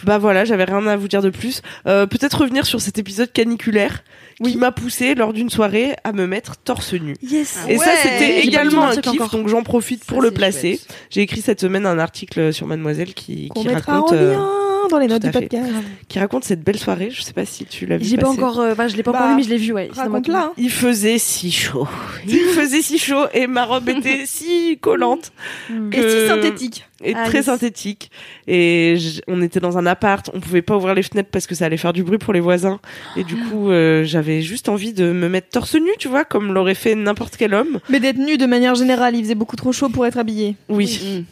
Bah 0.04 0.18
voilà, 0.18 0.44
j'avais 0.44 0.64
rien 0.64 0.86
à 0.86 0.96
vous 0.96 1.08
dire 1.08 1.22
de 1.22 1.30
plus. 1.30 1.62
Euh, 1.86 2.06
Peut-être 2.06 2.40
revenir 2.40 2.64
sur 2.66 2.80
cet 2.80 2.98
épisode 2.98 3.30
caniculaire 3.32 4.02
qui 4.42 4.56
m'a 4.56 4.72
poussé 4.72 5.14
lors 5.14 5.32
d'une 5.32 5.50
soirée 5.50 5.94
à 6.04 6.12
me 6.12 6.26
mettre 6.26 6.56
torse 6.56 6.94
nu. 6.94 7.16
Yes. 7.22 7.58
Et 7.68 7.76
ça, 7.76 7.90
c'était 8.02 8.40
également 8.40 8.86
un 8.88 8.96
kiff, 8.96 9.20
encore. 9.20 9.30
donc 9.30 9.48
j'en 9.48 9.62
profite 9.62 10.04
pour 10.04 10.18
Ça, 10.18 10.24
le 10.24 10.30
placer. 10.30 10.80
J'ai 11.10 11.22
écrit 11.22 11.40
cette 11.40 11.60
semaine 11.60 11.86
un 11.86 11.98
article 11.98 12.52
sur 12.52 12.66
Mademoiselle 12.66 13.14
qui, 13.14 13.48
Qu'on 13.48 13.62
qui 13.62 13.68
raconte, 13.68 14.12
en 14.12 14.14
euh, 14.14 14.36
dans 14.88 14.98
les 14.98 15.06
notes 15.06 15.22
du 15.22 15.30
podcast. 15.30 15.64
qui 16.08 16.18
raconte 16.18 16.44
cette 16.44 16.62
belle 16.62 16.78
soirée. 16.78 17.10
Je 17.10 17.22
sais 17.22 17.32
pas 17.32 17.44
si 17.44 17.64
tu 17.64 17.86
l'as 17.86 17.96
vu 17.98 18.04
J'ai 18.04 18.16
pas 18.16 18.28
encore, 18.28 18.60
euh, 18.60 18.72
enfin, 18.72 18.88
je 18.88 18.96
l'ai 18.96 19.02
pas 19.02 19.12
Bah, 19.12 19.18
encore 19.18 19.30
vu, 19.30 19.36
mais 19.36 19.42
je 19.42 19.48
l'ai 19.50 19.56
vu, 19.58 19.72
ouais. 19.72 19.90
Ma 19.96 20.02
Raconte-la. 20.04 20.38
hein. 20.44 20.52
Il 20.56 20.70
faisait 20.70 21.18
si 21.18 21.50
chaud. 21.50 21.86
Il 22.26 22.38
faisait 22.54 22.82
si 22.82 22.98
chaud 22.98 23.26
et 23.32 23.46
ma 23.46 23.64
robe 23.64 23.88
était 23.88 24.24
si 24.26 24.78
collante 24.80 25.32
Hmm. 25.70 25.90
Et 25.92 26.00
si 26.02 26.26
synthétique. 26.26 26.86
et 27.04 27.14
Ah, 27.14 27.24
très 27.26 27.42
synthétique. 27.44 28.10
Et 28.46 28.96
on 29.28 29.42
était 29.42 29.60
dans 29.60 29.76
un 29.78 29.86
appart, 29.86 30.30
on 30.34 30.40
pouvait 30.40 30.62
pas 30.62 30.76
ouvrir 30.76 30.94
les 30.94 31.02
fenêtres 31.02 31.28
parce 31.30 31.46
que 31.46 31.54
ça 31.54 31.66
allait 31.66 31.76
faire 31.76 31.92
du 31.92 32.02
bruit 32.02 32.18
pour 32.18 32.32
les 32.32 32.40
voisins. 32.40 32.80
Et 33.16 33.24
du 33.24 33.36
coup, 33.36 33.70
euh, 33.70 34.04
j'avais 34.04 34.40
juste 34.42 34.68
envie 34.68 34.92
de 34.92 35.12
me 35.12 35.28
mettre 35.28 35.48
torse 35.50 35.74
nu, 35.74 35.90
tu 35.98 36.08
vois, 36.08 36.24
comme 36.24 36.52
l'aurait 36.54 36.74
fait 36.74 36.94
n'importe 36.94 37.36
quel 37.36 37.54
homme. 37.54 37.80
Mais 37.90 38.00
d'être 38.00 38.16
nu 38.18 38.36
de 38.38 38.46
manière 38.46 38.74
générale, 38.74 39.14
il 39.16 39.22
faisait 39.22 39.34
beaucoup 39.34 39.56
trop 39.56 39.72
chaud 39.72 39.88
pour 39.88 40.06
être 40.06 40.18
habillé. 40.18 40.56
Oui. 40.68 41.00
Mm. 41.04 41.24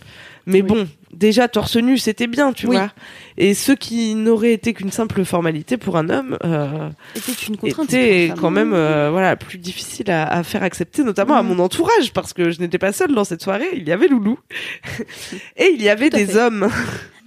Mais 0.48 0.62
bon, 0.62 0.86
déjà 1.12 1.48
torse 1.48 1.76
nu, 1.76 1.98
c'était 1.98 2.28
bien, 2.28 2.52
tu 2.52 2.66
Oui. 2.68 2.76
vois. 2.76 2.92
Et 3.36 3.52
ce 3.54 3.72
qui 3.72 4.14
n'aurait 4.14 4.52
été 4.52 4.74
qu'une 4.74 4.92
simple 4.92 5.24
formalité 5.24 5.76
pour 5.76 5.96
un 5.96 6.08
homme, 6.08 6.38
euh, 6.44 6.88
Était 7.16 7.32
une 7.48 7.56
contrainte. 7.56 7.88
était 7.92 8.26
pour 8.28 8.36
une 8.36 8.40
quand 8.42 8.50
même 8.50 8.72
euh, 8.72 9.10
voilà 9.10 9.34
plus 9.34 9.58
difficile 9.58 10.08
à, 10.10 10.24
à 10.26 10.42
faire 10.44 10.62
accepter, 10.62 11.02
notamment 11.02 11.34
à 11.34 11.42
Mhm. 11.42 11.48
mon 11.48 11.58
entourage, 11.64 12.12
parce 12.12 12.32
que 12.32 12.50
je 12.52 12.60
n'étais 12.60 12.78
pas 12.78 12.92
seule 12.92 13.12
dans 13.14 13.24
cette 13.24 13.42
soirée. 13.42 13.68
Il 13.74 13.88
y 13.88 13.92
avait 13.92 14.06
Loulou 14.08 14.38
et 15.56 15.70
il 15.74 15.82
y 15.82 15.88
avait 15.88 16.10
des 16.10 16.26
fait. 16.26 16.36
hommes 16.38 16.68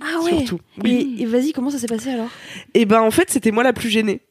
Ah 0.01 0.21
ouais. 0.23 0.31
surtout. 0.45 0.59
Oui. 0.83 1.15
Et, 1.19 1.23
et 1.23 1.25
vas-y, 1.25 1.51
comment 1.51 1.69
ça 1.69 1.77
s'est 1.77 1.87
passé 1.87 2.11
alors? 2.11 2.29
Et 2.73 2.85
ben 2.85 3.01
en 3.01 3.11
fait 3.11 3.29
c'était 3.29 3.51
moi 3.51 3.63
la 3.63 3.73
plus 3.73 3.89
gênée 3.89 4.21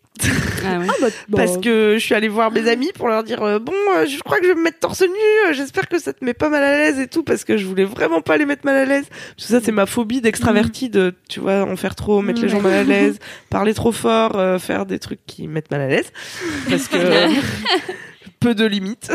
Ah 0.64 0.78
ouais. 0.78 0.86
parce 1.36 1.58
que 1.58 1.94
je 1.98 2.04
suis 2.04 2.14
allée 2.14 2.28
voir 2.28 2.50
mes 2.50 2.68
amis 2.68 2.90
pour 2.94 3.08
leur 3.08 3.22
dire 3.24 3.42
euh, 3.42 3.58
bon 3.58 3.72
euh, 3.96 4.06
je 4.06 4.18
crois 4.20 4.38
que 4.38 4.44
je 4.44 4.50
vais 4.50 4.54
me 4.56 4.62
mettre 4.64 4.78
torse 4.80 5.02
nu. 5.02 5.08
euh, 5.48 5.52
J'espère 5.52 5.88
que 5.88 5.98
ça 5.98 6.12
te 6.12 6.24
met 6.24 6.34
pas 6.34 6.48
mal 6.48 6.62
à 6.62 6.72
l'aise 6.78 6.98
et 6.98 7.06
tout 7.08 7.22
parce 7.22 7.44
que 7.44 7.56
je 7.56 7.64
voulais 7.66 7.84
vraiment 7.84 8.20
pas 8.20 8.36
les 8.36 8.46
mettre 8.46 8.64
mal 8.64 8.76
à 8.76 8.84
l'aise. 8.84 9.06
Que 9.36 9.42
ça 9.42 9.60
c'est 9.62 9.72
ma 9.72 9.86
phobie 9.86 10.20
d'extraverti 10.20 10.88
de 10.90 11.14
tu 11.28 11.40
vois 11.40 11.62
en 11.62 11.76
faire 11.76 11.94
trop, 11.94 12.22
mettre 12.22 12.42
les 12.42 12.48
gens 12.48 12.60
mal 12.60 12.72
à 12.74 12.82
l'aise, 12.84 13.18
parler 13.50 13.74
trop 13.74 13.92
fort, 13.92 14.38
euh, 14.38 14.58
faire 14.58 14.86
des 14.86 14.98
trucs 14.98 15.24
qui 15.26 15.46
mettent 15.48 15.70
mal 15.70 15.80
à 15.82 15.88
l'aise 15.88 16.12
parce 16.68 16.88
que 16.88 16.96
peu 18.40 18.54
de 18.54 18.64
limites. 18.64 19.10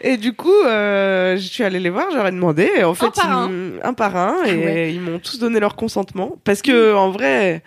et 0.00 0.16
du 0.16 0.32
coup, 0.32 0.52
euh, 0.64 1.36
je 1.36 1.42
suis 1.46 1.62
allée 1.62 1.78
les 1.80 1.90
voir, 1.90 2.06
j'aurais 2.12 2.32
demandé. 2.32 2.68
Et 2.76 2.84
en 2.84 2.94
fait, 2.94 3.10
par 3.14 3.48
ils 3.48 3.80
un. 3.84 3.92
par 3.94 4.16
un, 4.16 4.44
et 4.44 4.56
ouais. 4.56 4.92
ils 4.94 5.00
m'ont 5.00 5.18
tous 5.18 5.38
donné 5.38 5.60
leur 5.60 5.76
consentement. 5.76 6.36
Parce 6.44 6.60
que, 6.62 6.94
en 6.94 7.10
vrai, 7.10 7.62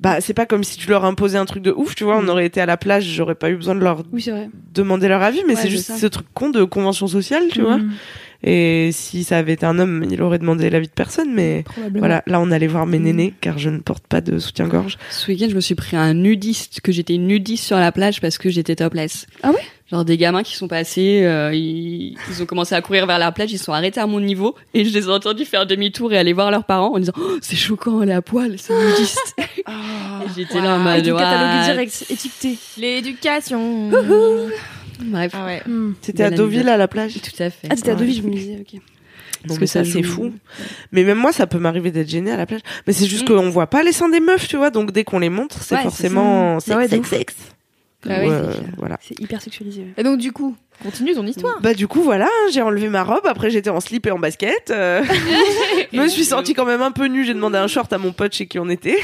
bah, 0.00 0.20
c'est 0.20 0.34
pas 0.34 0.46
comme 0.46 0.62
si 0.64 0.76
tu 0.78 0.88
leur 0.88 1.04
imposais 1.04 1.38
un 1.38 1.44
truc 1.44 1.62
de 1.62 1.72
ouf, 1.72 1.94
tu 1.94 2.04
vois. 2.04 2.16
On 2.18 2.28
aurait 2.28 2.46
été 2.46 2.60
à 2.60 2.66
la 2.66 2.76
plage, 2.76 3.04
j'aurais 3.04 3.34
pas 3.34 3.50
eu 3.50 3.56
besoin 3.56 3.74
de 3.74 3.80
leur 3.80 4.02
Oui, 4.12 4.24
demander 4.72 5.08
leur 5.08 5.22
avis, 5.22 5.42
mais 5.46 5.54
Ouais, 5.54 5.60
c'est 5.60 5.70
juste 5.70 5.86
ça. 5.86 5.96
ce 5.96 6.06
truc 6.06 6.26
con 6.34 6.50
de 6.50 6.62
convention 6.64 7.06
sociale, 7.08 7.44
tu 7.50 7.62
vois. 7.62 7.78
Et 8.44 8.90
si 8.92 9.24
ça 9.24 9.38
avait 9.38 9.54
été 9.54 9.66
un 9.66 9.78
homme, 9.80 10.06
il 10.10 10.22
aurait 10.22 10.38
demandé 10.38 10.70
l'avis 10.70 10.86
de 10.86 10.92
personne, 10.92 11.34
mais 11.34 11.64
voilà, 11.96 12.22
là 12.26 12.40
on 12.40 12.50
allait 12.52 12.68
voir 12.68 12.86
mes 12.86 12.98
Mm. 12.98 13.02
nénés, 13.02 13.34
car 13.40 13.58
je 13.58 13.68
ne 13.68 13.78
porte 13.78 14.06
pas 14.06 14.20
de 14.20 14.38
soutien-gorge. 14.38 14.96
Ce 15.10 15.30
week-end, 15.30 15.48
je 15.50 15.56
me 15.56 15.60
suis 15.60 15.74
pris 15.74 15.96
un 15.96 16.14
nudiste, 16.14 16.80
que 16.80 16.92
j'étais 16.92 17.16
nudiste 17.16 17.64
sur 17.64 17.76
la 17.78 17.90
plage 17.90 18.20
parce 18.20 18.38
que 18.38 18.48
j'étais 18.48 18.76
topless. 18.76 19.26
Ah 19.42 19.50
ouais? 19.50 19.56
Genre 19.90 20.04
des 20.04 20.18
gamins 20.18 20.42
qui 20.42 20.54
sont 20.54 20.68
passés, 20.68 21.22
euh, 21.24 21.50
ils, 21.54 22.14
ils 22.30 22.42
ont 22.42 22.46
commencé 22.46 22.74
à 22.74 22.82
courir 22.82 23.06
vers 23.06 23.18
la 23.18 23.32
plage, 23.32 23.50
ils 23.52 23.58
sont 23.58 23.72
arrêtés 23.72 24.00
à 24.00 24.06
mon 24.06 24.20
niveau 24.20 24.54
et 24.74 24.84
je 24.84 24.92
les 24.92 25.06
ai 25.06 25.08
entendus 25.10 25.46
faire 25.46 25.66
demi-tour 25.66 26.12
et 26.12 26.18
aller 26.18 26.34
voir 26.34 26.50
leurs 26.50 26.64
parents 26.64 26.94
en 26.94 26.98
disant 26.98 27.14
oh, 27.18 27.38
c'est 27.40 27.56
choquant, 27.56 28.02
elle 28.02 28.10
est 28.10 28.12
à 28.12 28.20
poil, 28.22 28.56
c'est 28.58 28.74
nudiste. 28.90 29.34
et 29.38 29.42
j'étais 30.36 30.60
là 30.60 30.76
en 30.76 30.86
Ah, 30.86 30.96
mode 30.96 31.08
what? 31.08 31.64
direct, 31.72 32.04
étiqueté. 32.10 32.58
L'éducation. 32.76 33.90
Bref, 35.00 35.32
Ah 35.34 35.44
ouais. 35.46 35.62
Hmm. 35.66 35.92
C'était 36.02 36.24
à 36.24 36.30
Deauville 36.30 36.68
à 36.68 36.76
la 36.76 36.88
plage. 36.88 37.14
tout 37.14 37.42
à 37.42 37.50
fait. 37.50 37.68
Ah, 37.70 37.76
t'étais 37.76 37.90
à 37.90 37.94
Ouais. 37.94 38.00
Deauville, 38.00 38.16
je 38.16 38.22
me 38.28 38.32
disais, 38.34 38.58
ok. 38.60 38.80
Parce 39.46 39.54
que 39.54 39.60
que 39.60 39.66
ça, 39.66 39.84
ça 39.84 39.92
c'est 39.92 40.02
fou. 40.02 40.32
Mais 40.90 41.04
même 41.04 41.18
moi, 41.18 41.32
ça 41.32 41.46
peut 41.46 41.58
m'arriver 41.58 41.92
d'être 41.92 42.08
gênée 42.08 42.32
à 42.32 42.36
la 42.36 42.44
plage. 42.46 42.60
Mais 42.86 42.92
c'est 42.92 43.06
juste 43.06 43.22
Mm. 43.28 43.34
qu'on 43.34 43.50
voit 43.50 43.68
pas 43.68 43.84
les 43.84 43.92
seins 43.92 44.08
des 44.08 44.18
meufs, 44.20 44.48
tu 44.48 44.56
vois. 44.56 44.70
Donc 44.70 44.90
dès 44.90 45.04
qu'on 45.04 45.20
les 45.20 45.28
montre, 45.28 45.62
c'est 45.62 45.74
Ouais, 45.76 45.80
c'est 45.82 45.88
forcément. 45.88 46.56
Ah 46.56 46.60
sexe, 46.88 46.98
ouf. 46.98 47.08
sexe. 47.10 47.34
Ah 48.04 48.20
c'est 48.20 48.28
euh, 48.30 48.52
voilà. 48.76 48.96
C'est 49.00 49.18
hyper 49.20 49.40
sexualisé. 49.42 49.80
ouais. 49.82 49.92
Et 49.96 50.02
donc 50.04 50.18
du 50.18 50.30
coup, 50.30 50.54
continue 50.82 51.14
ton 51.14 51.26
histoire. 51.26 51.60
Bah 51.60 51.74
du 51.74 51.88
coup 51.88 52.00
voilà, 52.02 52.26
hein, 52.26 52.48
j'ai 52.52 52.62
enlevé 52.62 52.88
ma 52.88 53.02
robe. 53.02 53.26
Après 53.26 53.50
j'étais 53.50 53.70
en 53.70 53.80
slip 53.80 54.06
et 54.06 54.12
en 54.12 54.18
basket. 54.20 54.70
euh, 54.70 55.02
je 55.92 56.00
me 56.00 56.06
suis 56.06 56.24
sentie 56.24 56.54
quand 56.54 56.64
même 56.64 56.80
un 56.82 56.92
peu 56.92 57.06
nue. 57.06 57.24
J'ai 57.24 57.34
demandé 57.34 57.58
un 57.58 57.66
short 57.66 57.92
à 57.92 57.98
mon 57.98 58.12
pote 58.12 58.32
chez 58.34 58.46
qui 58.46 58.58
on 58.60 58.68
était. 58.68 58.98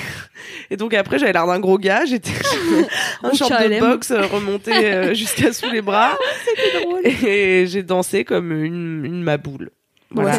Et 0.71 0.77
donc 0.77 0.95
après 0.95 1.19
j'avais 1.19 1.33
l'air 1.33 1.47
d'un 1.49 1.59
gros 1.59 1.79
gars. 1.79 2.05
J'étais 2.05 2.31
un 3.25 3.33
short 3.33 3.51
de 3.51 3.81
boxe 3.81 4.13
euh, 4.13 4.27
remonté 4.27 4.73
euh, 4.73 5.13
jusqu'à 5.15 5.53
sous 5.53 5.71
les 5.71 5.83
bras. 5.83 6.17
Et 7.05 7.67
j'ai 7.67 7.83
dansé 7.83 8.25
comme 8.25 8.53
une, 8.53 9.05
une 9.05 9.23
maboule. 9.23 9.71
Voilà. 10.15 10.39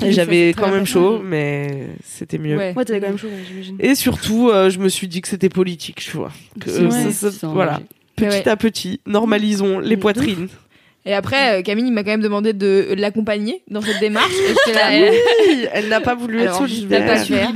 Ouais, 0.00 0.12
J'avais 0.12 0.54
quand 0.56 0.66
même 0.68 0.76
bien. 0.76 0.84
chaud, 0.84 1.20
mais 1.24 1.88
c'était 2.04 2.38
mieux. 2.38 2.56
Ouais. 2.56 2.72
Ouais, 2.76 2.84
t'avais 2.84 3.00
quand 3.00 3.08
même 3.08 3.18
chaud, 3.18 3.26
ouais, 3.28 3.42
j'imagine. 3.46 3.76
Et 3.80 3.94
surtout, 3.94 4.48
euh, 4.50 4.70
je 4.70 4.78
me 4.78 4.88
suis 4.88 5.08
dit 5.08 5.20
que 5.20 5.28
c'était 5.28 5.48
politique, 5.48 5.96
tu 5.96 6.16
vois. 6.16 6.30
Que, 6.60 6.70
euh, 6.70 6.86
vrai, 6.88 7.10
ça- 7.12 7.30
voilà. 7.48 7.80
Petit 8.16 8.26
Ouais. 8.28 8.48
à 8.48 8.56
petit, 8.56 9.00
normalisons 9.06 9.78
les 9.80 9.96
Mm. 9.96 10.00
poitrines. 10.00 10.48
Et 11.08 11.14
après, 11.14 11.58
euh, 11.58 11.62
Camille 11.62 11.90
m'a 11.90 12.04
quand 12.04 12.10
même 12.10 12.20
demandé 12.20 12.52
de 12.52 12.94
l'accompagner 12.98 13.62
dans 13.70 13.80
cette 13.80 13.98
démarche. 13.98 14.30
Et 14.68 14.72
là, 14.74 14.94
eh, 14.94 15.10
Oui, 15.48 15.66
elle 15.72 15.88
n'a 15.88 16.02
pas 16.02 16.14
voulu 16.14 16.42
être 16.42 16.60
pas 16.88 17.16
faire. 17.16 17.50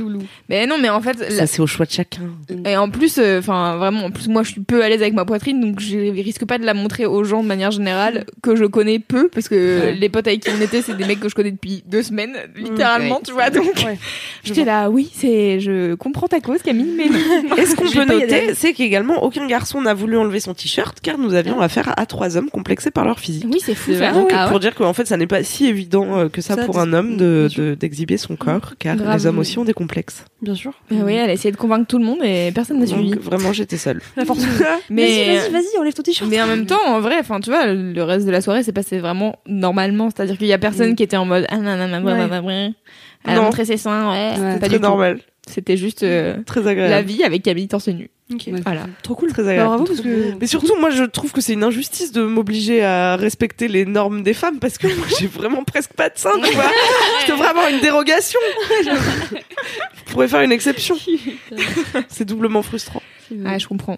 Mais 0.49 0.65
non, 0.65 0.77
mais 0.81 0.89
en 0.89 1.01
fait, 1.01 1.31
Ça, 1.31 1.45
c'est 1.45 1.61
au 1.61 1.67
choix 1.67 1.85
de 1.85 1.91
chacun. 1.91 2.21
Et 2.65 2.75
en 2.75 2.89
plus, 2.89 3.19
euh, 3.19 3.37
enfin 3.37 3.77
vraiment, 3.77 4.05
en 4.05 4.11
plus 4.11 4.27
moi 4.27 4.41
je 4.41 4.53
suis 4.53 4.61
peu 4.61 4.83
à 4.83 4.89
l'aise 4.89 5.01
avec 5.01 5.13
ma 5.13 5.23
poitrine, 5.25 5.61
donc 5.61 5.79
je 5.79 5.97
risque 6.11 6.45
pas 6.45 6.57
de 6.57 6.65
la 6.65 6.73
montrer 6.73 7.05
aux 7.05 7.23
gens 7.23 7.43
de 7.43 7.47
manière 7.47 7.69
générale 7.69 8.25
que 8.41 8.55
je 8.55 8.65
connais 8.65 8.97
peu, 8.97 9.29
parce 9.29 9.47
que 9.47 9.93
les 9.99 10.09
potes 10.09 10.27
avec 10.27 10.41
qui 10.41 10.49
on 10.49 10.59
était, 10.59 10.81
c'est 10.81 10.97
des 10.97 11.05
mecs 11.05 11.19
que 11.19 11.29
je 11.29 11.35
connais 11.35 11.51
depuis 11.51 11.83
deux 11.85 12.01
semaines, 12.01 12.35
littéralement, 12.55 13.21
tu 13.23 13.33
vois. 13.33 13.51
Donc 13.51 13.85
j'étais 14.43 14.65
là, 14.65 14.89
oui, 14.89 15.11
c'est, 15.13 15.59
je 15.59 15.93
comprends 15.93 16.27
ta 16.27 16.39
cause, 16.39 16.63
Camille, 16.63 16.93
mais 16.97 17.05
non. 17.05 17.55
Et 17.57 17.67
ce 17.67 17.75
qu'on 17.75 17.89
peut 17.89 18.05
noter, 18.05 18.55
c'est 18.55 18.73
qu'également 18.73 19.23
aucun 19.23 19.45
garçon 19.45 19.81
n'a 19.81 19.93
voulu 19.93 20.17
enlever 20.17 20.39
son 20.39 20.55
t-shirt 20.55 20.99
car 21.01 21.19
nous 21.19 21.35
avions 21.35 21.61
affaire 21.61 21.93
à 21.97 22.07
trois 22.07 22.35
hommes 22.35 22.49
complexés 22.49 22.89
par 22.89 23.05
leur 23.05 23.19
physique. 23.19 23.42
Oui, 23.45 23.59
c'est 23.63 23.75
fou. 23.75 23.91
Donc, 23.91 24.31
Ah 24.33 24.45
ouais 24.45 24.49
pour 24.49 24.59
dire 24.59 24.75
qu'en 24.75 24.93
fait, 24.93 25.05
ça 25.05 25.17
n'est 25.17 25.27
pas 25.27 25.43
si 25.43 25.67
évident 25.67 26.17
euh, 26.17 26.29
que 26.29 26.41
ça, 26.41 26.55
Ça, 26.55 26.65
pour 26.65 26.79
un 26.79 26.93
homme 26.93 27.17
de, 27.17 27.47
de- 27.55 27.73
d'exhiber 27.75 28.17
son 28.17 28.35
corps, 28.35 28.73
car 28.79 28.95
les 28.95 29.25
hommes 29.25 29.39
aussi 29.39 29.57
ont 29.59 29.65
des 29.65 29.73
complexes. 29.73 30.25
Bien 30.41 30.55
sûr. 30.55 30.73
Mais 30.91 31.01
oui, 31.01 31.13
elle 31.13 31.29
a 31.29 31.33
essayé 31.33 31.51
de 31.51 31.57
convaincre 31.57 31.87
tout 31.87 31.97
le 31.97 32.05
monde 32.05 32.19
et 32.23 32.51
personne 32.53 32.79
n'a 32.79 32.85
suivi. 32.87 33.13
Vraiment, 33.19 33.53
j'étais 33.53 33.77
seule. 33.77 34.01
La. 34.17 34.23
Mais 34.89 35.05
Vas-y, 35.05 35.37
vas-y, 35.39 35.51
vas-y, 35.51 35.77
enlève 35.79 35.93
ton 35.93 36.03
t-shirt. 36.03 36.29
Mais 36.29 36.41
en 36.41 36.47
même 36.47 36.65
temps, 36.65 36.79
en 36.85 36.99
vrai, 36.99 37.15
enfin, 37.19 37.39
tu 37.39 37.49
vois, 37.49 37.65
le 37.73 38.03
reste 38.03 38.25
de 38.25 38.31
la 38.31 38.41
soirée 38.41 38.63
s'est 38.63 38.71
passé 38.73 38.99
vraiment 38.99 39.37
normalement. 39.47 40.09
C'est-à-dire 40.09 40.37
qu'il 40.37 40.47
y 40.47 40.53
a 40.53 40.57
personne 40.57 40.95
qui 40.95 41.03
était 41.03 41.17
en 41.17 41.25
mode 41.25 41.45
ah 41.49 41.57
non 41.57 41.77
non 41.77 41.87
non 41.87 41.99
non 41.99 42.05
Ouais. 42.05 42.27
non 42.27 42.41
non. 42.41 42.73
Elle 43.25 43.33
a 43.33 43.35
Non. 43.37 43.43
montré 43.43 43.63
ses 43.65 43.77
seins, 43.77 44.11
ouais. 44.11 44.31
Ouais. 44.31 44.33
C'était 44.35 44.59
pas 44.59 44.67
Très 44.67 44.75
du 44.77 44.81
normal, 44.81 45.19
C'était 45.47 45.77
juste 45.77 46.03
euh, 46.03 46.35
très 46.45 46.61
la 46.75 47.01
vie 47.01 47.23
avec 47.23 47.41
Camille 47.43 47.67
torse 47.69 47.87
nu. 47.87 48.09
Ouais. 48.47 48.61
Voilà. 48.63 48.87
Trop 49.01 49.15
cool. 49.15 49.29
Très 49.31 49.43
Bah, 49.43 49.49
agréable. 49.49 49.67
bravo 49.69 49.83
parce 49.85 50.01
que. 50.01 50.33
Mais 50.39 50.47
surtout, 50.47 50.75
moi, 50.79 50.89
je 50.89 51.03
trouve 51.03 51.31
que 51.31 51.41
c'est 51.41 51.53
une 51.53 51.63
injustice 51.63 52.11
de 52.11 52.23
m'obliger 52.23 52.83
à 52.83 53.15
respecter 53.15 53.67
les 53.67 53.85
normes 53.85 54.23
des 54.23 54.33
femmes 54.33 54.59
parce 54.59 54.77
que 54.77 54.87
moi, 54.87 55.05
j'ai 55.19 55.27
vraiment 55.27 55.63
presque 55.63 55.93
pas 55.93 56.09
de 56.09 56.17
sein, 56.17 56.31
tu 56.43 56.53
vois. 56.53 57.45
Avoir 57.49 57.67
une 57.69 57.79
dérogation. 57.81 58.39
Je 60.05 60.11
pourrais 60.11 60.27
faire 60.27 60.41
une 60.41 60.51
exception. 60.51 60.95
C'est 62.09 62.25
doublement 62.25 62.61
frustrant. 62.61 63.01
Ah, 63.45 63.57
je 63.57 63.67
comprends. 63.67 63.97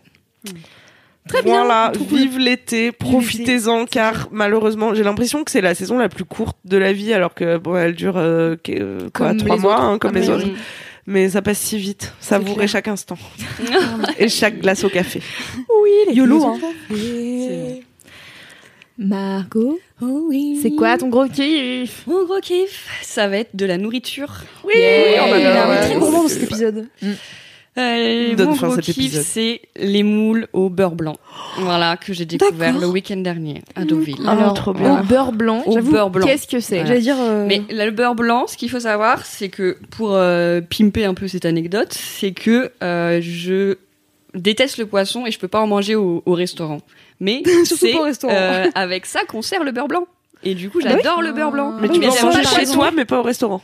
Très 1.28 1.42
bien. 1.42 1.62
Voilà, 1.66 1.92
vive 2.10 2.38
l'été, 2.38 2.92
profitez-en 2.92 3.86
car 3.86 4.28
malheureusement, 4.32 4.94
j'ai 4.94 5.02
l'impression 5.04 5.44
que 5.44 5.50
c'est 5.52 5.62
la 5.62 5.74
saison 5.74 5.98
la 5.98 6.08
plus 6.08 6.24
courte 6.24 6.58
de 6.66 6.78
la 6.78 6.94
vie 6.94 7.14
alors 7.14 7.34
que 7.34 7.58
bon, 7.58 7.76
elle 7.76 7.96
dure 7.96 8.18
euh, 8.18 8.56
euh, 8.70 9.10
quoi, 9.14 9.30
Comme 9.30 9.38
trois 9.38 9.58
mois 9.58 9.74
autres. 9.76 9.84
hein, 9.84 9.98
comme 9.98 10.14
les 10.16 10.30
autres. 10.30 10.46
Mais 11.08 11.30
ça 11.30 11.41
passe 11.41 11.60
si 11.60 11.78
vite, 11.78 12.14
savourez 12.20 12.56
clair. 12.56 12.70
chaque 12.70 12.88
instant 12.88 13.18
et 14.20 14.28
chaque 14.28 14.60
glace 14.60 14.84
au 14.84 14.89
café. 14.89 15.22
YOLO, 16.12 16.43
hein. 16.45 16.60
Margot, 18.97 19.78
Oh 20.01 20.26
oui. 20.30 20.58
c'est 20.62 20.72
quoi 20.72 20.97
ton 20.97 21.10
gros 21.10 21.28
kiff? 21.28 22.08
Mon 22.08 22.24
gros 22.26 22.39
kiff, 22.41 22.88
ça 23.01 23.28
va 23.28 23.38
être 23.39 23.53
de 23.56 23.66
la 23.66 23.78
nourriture. 23.78 24.34
Oui, 24.64 24.74
Yeah. 24.78 25.24
on 25.26 25.36
Il 25.38 25.45
adore, 25.45 25.64
a 25.64 25.70
ouais. 25.70 25.78
un 25.78 25.82
très 25.82 25.95
gourmand 25.97 26.24
dans 26.24 26.30
cet 26.30 26.43
épisode. 26.43 26.88
Euh, 27.78 28.36
Donne 28.36 28.49
mon 28.49 28.55
fin 28.55 28.67
gros 28.67 28.76
cet 28.78 28.86
kiff, 28.86 28.97
épisode. 28.97 29.23
c'est 29.23 29.61
les 29.76 30.03
moules 30.03 30.47
au 30.53 30.69
beurre 30.69 30.95
blanc. 30.95 31.17
Voilà, 31.57 31.97
que 31.97 32.13
j'ai 32.13 32.26
découvert 32.26 32.78
le 32.78 32.88
week-end 32.88 33.17
dernier 33.17 33.63
à 33.76 33.84
Deauville. 33.84 34.15
Ah, 34.26 34.32
Alors, 34.32 34.53
trop 34.53 34.73
bien. 34.73 35.01
au 35.01 35.03
beurre 35.03 35.34
blanc, 35.34 35.61
Au 35.65 35.82
beurre 35.82 36.09
blanc. 36.09 36.26
qu'est-ce 36.26 36.47
que 36.47 36.61
c'est. 36.61 36.86
J'allais 36.86 37.01
dire. 37.01 37.17
euh, 37.19 37.45
Mais 37.45 37.61
là, 37.69 37.86
le 37.86 37.91
beurre 37.91 38.15
blanc, 38.15 38.47
ce 38.47 38.55
qu'il 38.55 38.69
faut 38.69 38.80
savoir, 38.80 39.26
c'est 39.26 39.49
que 39.49 39.78
pour 39.91 40.13
euh, 40.13 40.61
pimper 40.61 41.03
un 41.05 41.13
peu 41.13 41.28
cette 41.28 41.43
anecdote, 41.45 41.91
c'est 41.93 42.32
que 42.32 42.71
euh, 42.82 43.19
je 43.21 43.76
déteste 44.34 44.78
le 44.78 44.86
poisson 44.86 45.26
et 45.26 45.32
je 45.32 45.39
peux 45.39 45.47
pas 45.49 45.59
en 45.59 45.67
manger 45.67 45.95
au, 45.95 46.23
au 46.26 46.32
restaurant. 46.34 46.80
Mais 47.19 47.41
Surtout 47.65 47.76
c'est 47.86 47.91
pas 47.91 47.99
au 47.99 48.03
restaurant. 48.03 48.34
euh, 48.36 48.67
avec 48.76 49.05
ça 49.05 49.26
qu'on 49.28 49.41
sert 49.41 49.63
le 49.65 49.71
beurre 49.73 49.88
blanc. 49.89 50.07
Et 50.43 50.53
du 50.55 50.69
coup, 50.69 50.80
bah 50.82 50.91
oui. 50.91 50.99
j'adore 51.03 51.21
le 51.21 51.32
beurre 51.34 51.51
blanc. 51.51 51.73
Mais 51.82 51.88
Ah 51.89 51.93
tu 51.93 51.99
mais 51.99 52.07
en 52.07 52.11
ça, 52.11 52.26
manger 52.28 52.39
t'as 52.43 52.59
chez 52.59 52.65
toi, 52.71 52.91
mais 52.95 53.03
pas 53.03 53.19
au 53.19 53.23
restaurant. 53.23 53.61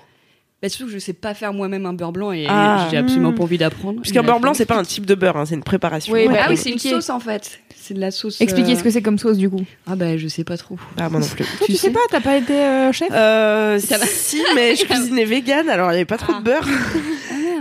Bah, 0.61 0.69
surtout 0.69 0.85
que 0.87 0.91
je 0.93 0.99
sais 0.99 1.13
pas 1.13 1.33
faire 1.33 1.53
moi-même 1.53 1.87
un 1.87 1.93
beurre 1.93 2.11
blanc 2.11 2.31
et 2.31 2.45
Ah. 2.47 2.87
j'ai 2.91 2.97
absolument 2.97 3.31
Mm. 3.31 3.35
pas 3.35 3.43
envie 3.43 3.57
d'apprendre. 3.57 3.97
Parce 4.01 4.11
qu'un 4.11 4.21
beurre 4.21 4.35
la 4.35 4.41
blanc, 4.41 4.53
c'est 4.53 4.65
pas 4.67 4.77
un 4.77 4.83
type 4.83 5.05
de 5.07 5.15
beurre, 5.15 5.37
hein, 5.37 5.45
c'est 5.47 5.55
une 5.55 5.63
préparation. 5.63 6.13
Oui, 6.13 6.27
Ouais. 6.27 6.33
bah 6.33 6.39
Ah 6.43 6.47
oui, 6.49 6.57
c'est 6.57 6.69
une 6.69 6.77
sauce 6.79 7.09
en 7.09 7.19
fait. 7.19 7.59
C'est 7.75 7.95
de 7.95 7.99
la 7.99 8.11
sauce. 8.11 8.39
Expliquez 8.41 8.73
euh, 8.73 8.75
ce 8.75 8.83
que 8.83 8.91
c'est 8.91 9.01
comme 9.01 9.17
sauce 9.17 9.37
du 9.37 9.49
coup. 9.49 9.63
Ah 9.87 9.95
bah 9.95 10.15
je 10.17 10.27
sais 10.27 10.43
pas 10.43 10.57
trop. 10.57 10.77
Ah, 10.97 11.09
moi 11.09 11.19
non 11.19 11.25
plus. 11.25 11.43
Toi, 11.43 11.65
tu 11.65 11.75
sais 11.75 11.89
pas, 11.89 11.99
t'as 12.11 12.21
pas 12.21 12.37
été 12.37 12.53
euh, 12.53 12.91
chef? 12.91 13.09
Euh, 13.11 13.79
Ça 13.79 13.97
va. 13.97 14.05
si, 14.05 14.39
mais 14.55 14.75
je 14.75 14.85
cuisinais 14.85 15.25
vegan, 15.25 15.67
alors 15.67 15.89
il 15.89 15.93
y 15.93 15.95
avait 15.97 16.05
pas 16.05 16.17
trop 16.19 16.33
de 16.33 16.43
beurre. 16.43 16.67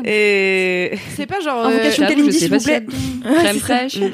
Et 0.04 0.92
C'est 1.16 1.26
pas 1.26 1.40
genre. 1.40 1.66
Invocation 1.66 2.04
euh, 2.04 2.06
de 2.06 2.10
j'avoue, 2.10 2.10
Kalindi, 2.10 2.26
je 2.26 2.32
sais 2.32 2.38
s'il 2.40 2.50
pas 2.50 2.58
vous 2.58 2.64
plaît. 2.64 3.34
Crème 3.42 3.58
fraîche. 3.58 3.98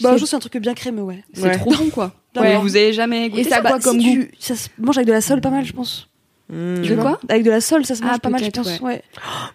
Bah, 0.00 0.12
un 0.12 0.16
jour, 0.16 0.26
c'est 0.28 0.36
un 0.36 0.38
truc 0.38 0.56
bien 0.58 0.72
crémeux, 0.72 1.02
ouais. 1.02 1.24
C'est 1.34 1.42
Ouais. 1.42 1.58
trop 1.58 1.74
bon 1.74 1.90
quoi. 1.90 2.14
Ouais. 2.36 2.56
Vous 2.58 2.76
avez 2.76 2.92
jamais 2.92 3.28
goûté 3.28 3.42
Et 3.42 3.44
ça 3.44 3.56
a 3.56 3.60
Bah, 3.60 3.70
quoi 3.70 3.80
comme 3.80 4.00
si 4.00 4.16
goût 4.16 4.22
tu- 4.22 4.30
Ça 4.38 4.54
se 4.54 4.68
mange 4.78 4.96
avec 4.96 5.08
de 5.08 5.12
la 5.12 5.20
sole 5.20 5.40
pas 5.40 5.50
mal, 5.50 5.64
je 5.64 5.72
pense. 5.72 6.08
Mm. 6.50 6.82
De 6.82 6.94
quoi 6.96 7.20
Avec 7.28 7.44
de 7.44 7.50
la 7.50 7.60
sole, 7.60 7.84
ça 7.84 7.94
se 7.94 8.02
mange 8.02 8.12
Ah, 8.14 8.18
pas 8.18 8.28
mal, 8.28 8.42
je 8.44 8.50
pense. 8.50 8.66
ouais. 8.66 8.80
Ouais. 8.80 9.02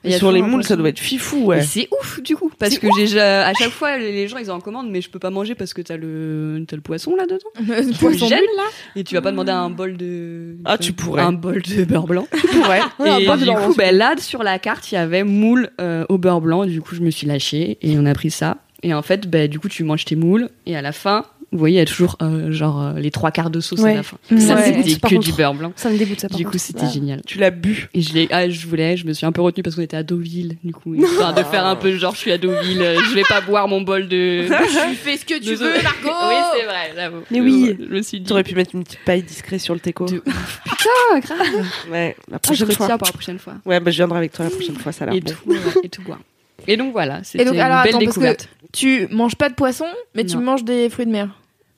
Il 0.03 0.11
y 0.11 0.13
a 0.13 0.17
sur 0.17 0.31
les 0.31 0.41
moules, 0.41 0.63
ça 0.63 0.75
doit 0.75 0.89
être 0.89 0.99
fifou, 0.99 1.45
ouais. 1.45 1.61
c'est 1.61 1.87
ouf 1.99 2.21
du 2.21 2.35
coup 2.35 2.49
parce 2.57 2.77
que 2.77 2.87
j'ai 2.97 3.07
ja- 3.07 3.47
à 3.47 3.53
chaque 3.53 3.71
fois 3.71 3.97
les 3.97 4.27
gens 4.27 4.37
ils 4.37 4.49
en 4.51 4.59
commandent 4.61 4.89
mais 4.89 5.01
je 5.01 5.09
peux 5.09 5.19
pas 5.19 5.29
manger 5.29 5.55
parce 5.55 5.73
que 5.73 5.81
t'as 5.81 5.97
le 5.97 6.63
t'as 6.67 6.75
le 6.75 6.81
poisson 6.81 7.15
là 7.15 7.25
dedans 7.25 7.91
Poisson 7.99 8.27
gèle, 8.27 8.39
là 8.55 8.63
et 8.95 9.03
tu 9.03 9.15
vas 9.15 9.21
pas 9.21 9.31
demander 9.31 9.51
un 9.51 9.69
bol 9.69 9.97
de 9.97 10.55
Ah, 10.65 10.77
tu 10.77 10.93
pourrais. 10.93 11.21
un 11.23 11.33
bol 11.33 11.61
de 11.61 11.83
beurre 11.83 12.07
blanc. 12.07 12.27
Ouais, 12.69 12.79
un 12.99 13.17
et 13.17 13.19
du 13.21 13.25
beurre 13.25 13.37
coup 13.37 13.45
blanc, 13.45 13.73
ben 13.77 13.95
là 13.95 14.15
sur 14.17 14.41
la 14.43 14.57
carte 14.59 14.91
il 14.91 14.95
y 14.95 14.97
avait 14.97 15.23
moule 15.23 15.69
euh, 15.81 16.05
au 16.09 16.17
beurre 16.17 16.41
blanc 16.41 16.65
du 16.65 16.81
coup 16.81 16.95
je 16.95 17.01
me 17.01 17.09
suis 17.11 17.27
lâchée 17.27 17.77
et 17.81 17.97
on 17.99 18.05
a 18.05 18.13
pris 18.13 18.31
ça 18.31 18.57
et 18.83 18.93
en 18.93 19.01
fait 19.01 19.27
ben 19.27 19.47
du 19.49 19.59
coup 19.59 19.67
tu 19.69 19.83
manges 19.83 20.05
tes 20.05 20.15
moules 20.15 20.49
et 20.65 20.75
à 20.77 20.81
la 20.81 20.91
fin 20.91 21.25
vous 21.51 21.59
voyez 21.59 21.75
il 21.75 21.79
y 21.79 21.81
a 21.81 21.85
toujours 21.85 22.17
euh, 22.21 22.51
genre 22.51 22.81
euh, 22.81 22.93
les 22.99 23.11
trois 23.11 23.31
quarts 23.31 23.49
de 23.49 23.59
sauce 23.59 23.83
à 23.83 23.93
la 23.93 24.03
fin 24.03 24.17
Ouais. 24.31 24.39
ça 24.39 24.55
Ouais. 24.55 24.83
que 24.83 24.99
contre. 25.07 25.19
du 25.21 25.31
beurre 25.33 25.53
blanc 25.53 25.71
Ça 25.75 25.89
me 25.89 25.97
dégoûte, 25.97 26.19
ça. 26.19 26.27
par 26.29 26.37
du 26.37 26.45
coup 26.45 26.57
c'était 26.57 26.83
Ouais. 26.85 26.91
génial 26.91 27.21
Tu 27.25 27.37
l'as 27.37 27.51
bu. 27.51 27.87
et 27.93 28.01
je 28.01 28.13
l'ai, 28.13 28.27
ah, 28.31 28.49
je 28.49 28.67
voulais, 28.67 28.97
je 28.97 29.05
me 29.05 29.13
suis 29.13 29.25
un 29.25 29.31
peu 29.31 29.41
retenue 29.41 29.63
parce 29.63 29.75
qu'on 29.75 29.81
était 29.81 29.97
à 29.97 30.03
Deauville, 30.03 30.57
du 30.63 30.73
coup, 30.73 30.93
histoire 30.95 31.33
de 31.33 31.43
faire 31.43 31.65
un 31.65 31.75
peu 31.75 31.95
genre, 31.97 32.13
je 32.13 32.19
suis 32.19 32.31
à 32.31 32.37
Deauville, 32.37 32.81
euh, 32.81 32.99
je 33.09 33.15
vais 33.15 33.23
pas 33.27 33.41
boire 33.41 33.67
mon 33.67 33.81
bol 33.81 34.07
de. 34.07 34.45
Tu 34.89 34.95
fais 34.95 35.17
ce 35.17 35.25
que 35.25 35.39
tu 35.39 35.51
de- 35.51 35.55
veux, 35.55 35.73
Margot 35.83 36.17
Oui, 36.29 36.35
c'est 36.57 36.65
vrai, 36.65 36.91
j'avoue. 36.95 37.21
Mais 37.31 37.41
oui. 37.41 37.75
Je 37.79 37.85
me 37.95 38.01
suis 38.01 38.19
dit. 38.19 38.25
Tu 38.25 38.31
aurais 38.33 38.43
pu 38.43 38.55
mettre 38.55 38.75
une 38.75 38.83
petite 38.83 38.99
paille 39.05 39.23
discrète 39.23 39.61
sur 39.61 39.73
le 39.73 39.79
teco. 39.79 40.05
De- 40.05 40.19
Putain, 40.19 41.19
grave. 41.21 41.65
Ouais, 41.91 42.15
la 42.29 42.37
Ah, 42.37 42.39
je 42.43 42.47
prochaine 42.65 42.71
fois. 42.71 42.85
retiens 42.85 42.97
pour 42.97 43.07
la 43.07 43.13
prochaine 43.13 43.39
fois. 43.39 43.53
Ouais, 43.65 43.79
bah 43.79 43.91
je 43.91 43.97
viendrai 43.97 44.17
avec 44.19 44.31
toi 44.33 44.45
la 44.45 44.51
prochaine 44.51 44.75
fois, 44.75 44.91
ça 44.91 45.05
a 45.05 45.07
l'air 45.07 45.15
Et 45.15 45.21
bon. 45.21 45.31
tout, 45.31 45.53
et 45.83 45.89
tout 45.89 46.01
boire. 46.01 46.19
Et 46.67 46.77
donc 46.77 46.93
voilà, 46.93 47.23
c'était 47.23 47.43
une 47.43 47.59
alors, 47.59 47.83
belle 47.83 47.89
attends, 47.95 47.99
découverte. 47.99 48.49
Tu 48.73 49.07
manges 49.11 49.35
pas 49.35 49.49
de 49.49 49.55
poisson, 49.55 49.85
mais 50.15 50.25
tu 50.25 50.35
Non. 50.37 50.43
manges 50.43 50.63
des 50.63 50.89
fruits 50.89 51.05
de 51.05 51.11
mer. 51.11 51.29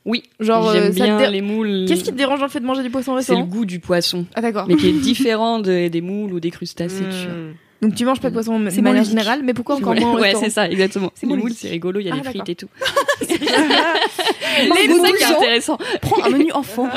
Oui, 0.06 0.24
Genre, 0.40 0.70
euh, 0.70 0.74
j'aime 0.74 0.84
ça 0.94 1.00
te 1.00 1.04
bien 1.04 1.18
dé- 1.20 1.28
les 1.32 1.42
moules. 1.42 1.86
Qu'est-ce 1.88 2.04
qui 2.06 2.12
te 2.12 2.16
dérange 2.18 2.40
dans 2.40 2.46
le 2.46 2.52
fait 2.52 2.62
de 2.62 2.66
manger 2.66 2.82
du 2.82 2.90
poisson 2.90 3.12
au 3.14 3.22
C'est 3.22 3.36
le 3.36 3.44
goût 3.44 3.66
du 3.66 3.80
poisson, 3.80 4.26
Ah 4.36 4.42
d'accord. 4.42 4.66
mais 4.68 4.76
qui 4.78 4.88
est 4.88 4.92
différent 5.02 5.60
de- 5.60 5.90
des 5.90 6.02
moules 6.02 6.32
ou 6.34 6.40
des 6.40 6.50
crustacés. 6.52 7.04
tu 7.04 7.28
vois. 7.28 7.36
Mm. 7.36 7.54
Donc 7.82 7.94
tu 7.94 8.06
manges 8.06 8.20
pas 8.22 8.30
de 8.30 8.34
poisson 8.34 8.60
de 8.60 8.70
C'est 8.72 8.82
manière 8.82 9.04
générale, 9.04 9.42
mais 9.44 9.54
pourquoi 9.54 9.76
encore 9.76 9.94
Ouais, 9.94 10.00
moins 10.00 10.20
ouais, 10.20 10.34
c'est 10.40 10.50
ça, 10.50 10.68
exactement. 10.70 11.12
C'est 11.14 11.28
les 11.28 11.36
moules, 11.36 11.52
c'est 11.54 11.68
rigolo, 11.70 12.00
il 12.00 12.08
y 12.08 12.10
a 12.10 12.14
Ah, 12.14 12.18
les 12.18 12.24
frites 12.24 12.50
et 12.50 12.56
tout. 12.56 12.70
Les 13.22 13.28
C'est 13.28 14.88
moules, 14.88 15.08
qui 15.16 15.24
est 15.24 15.26
intéressant. 15.26 15.78
Prends 16.02 16.24
un 16.24 16.30
menu 16.30 16.52
enfant. 16.54 16.90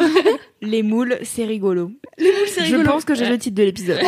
Les 0.63 0.83
moules, 0.83 1.19
c'est 1.25 1.45
rigolo. 1.45 1.91
c'est 2.47 2.65
Je 2.65 2.77
pense 2.77 3.05
que 3.05 3.15
j'ai 3.15 3.29
le 3.29 3.37
titre 3.39 3.57
de 3.57 3.65
l'épisode. 3.65 3.99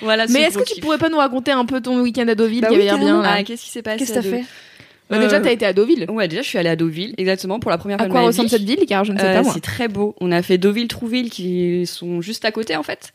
Voilà, 0.00 0.26
Mais 0.26 0.44
ce 0.44 0.48
est-ce 0.48 0.58
que 0.58 0.64
tu 0.74 0.80
pourrais 0.80 0.98
pas 0.98 1.08
nous 1.08 1.18
raconter 1.18 1.52
un 1.52 1.64
peu 1.64 1.80
ton 1.80 2.00
week-end 2.00 2.26
à 2.28 2.34
Deauville 2.34 2.60
Bah 2.60 2.68
qui 2.68 2.74
oui, 2.76 2.88
avait 2.88 2.90
l'air 2.90 2.98
bien 2.98 3.22
Ah, 3.24 3.42
qu'est-ce 3.42 3.62
qui 3.62 3.70
s'est 3.70 3.82
passé 3.82 3.98
Qu'est-ce 3.98 4.10
que 4.12 4.14
t'as 4.14 4.22
fait? 4.22 4.44
Bah, 5.10 5.18
Déjà, 5.18 5.36
Euh, 5.36 5.40
t'as 5.42 5.52
été 5.52 5.66
à 5.66 5.72
Deauville. 5.74 6.06
Ouais, 6.08 6.28
déjà, 6.28 6.40
je 6.42 6.48
suis 6.48 6.56
allée 6.58 6.70
à 6.70 6.76
Deauville, 6.76 7.14
exactement, 7.18 7.60
pour 7.60 7.70
la 7.70 7.76
première 7.78 7.98
fois 7.98 8.04
À 8.06 8.08
de 8.08 8.12
quoi 8.12 8.22
ma 8.22 8.26
ressemble 8.28 8.46
vie. 8.48 8.54
cette 8.54 8.62
ville 8.64 8.86
Car 8.88 9.04
je 9.04 9.12
ne 9.12 9.18
sais 9.18 9.24
Euh, 9.26 9.34
pas 9.34 9.42
moi. 9.42 9.52
c'est 9.52 9.60
très 9.60 9.86
beau. 9.86 10.14
On 10.20 10.32
a 10.32 10.40
fait 10.42 10.56
Deauville-Trouville 10.56 11.28
qui 11.30 11.84
sont 11.86 12.22
juste 12.22 12.44
à 12.46 12.52
côté 12.52 12.74
en 12.74 12.82
fait. 12.82 13.12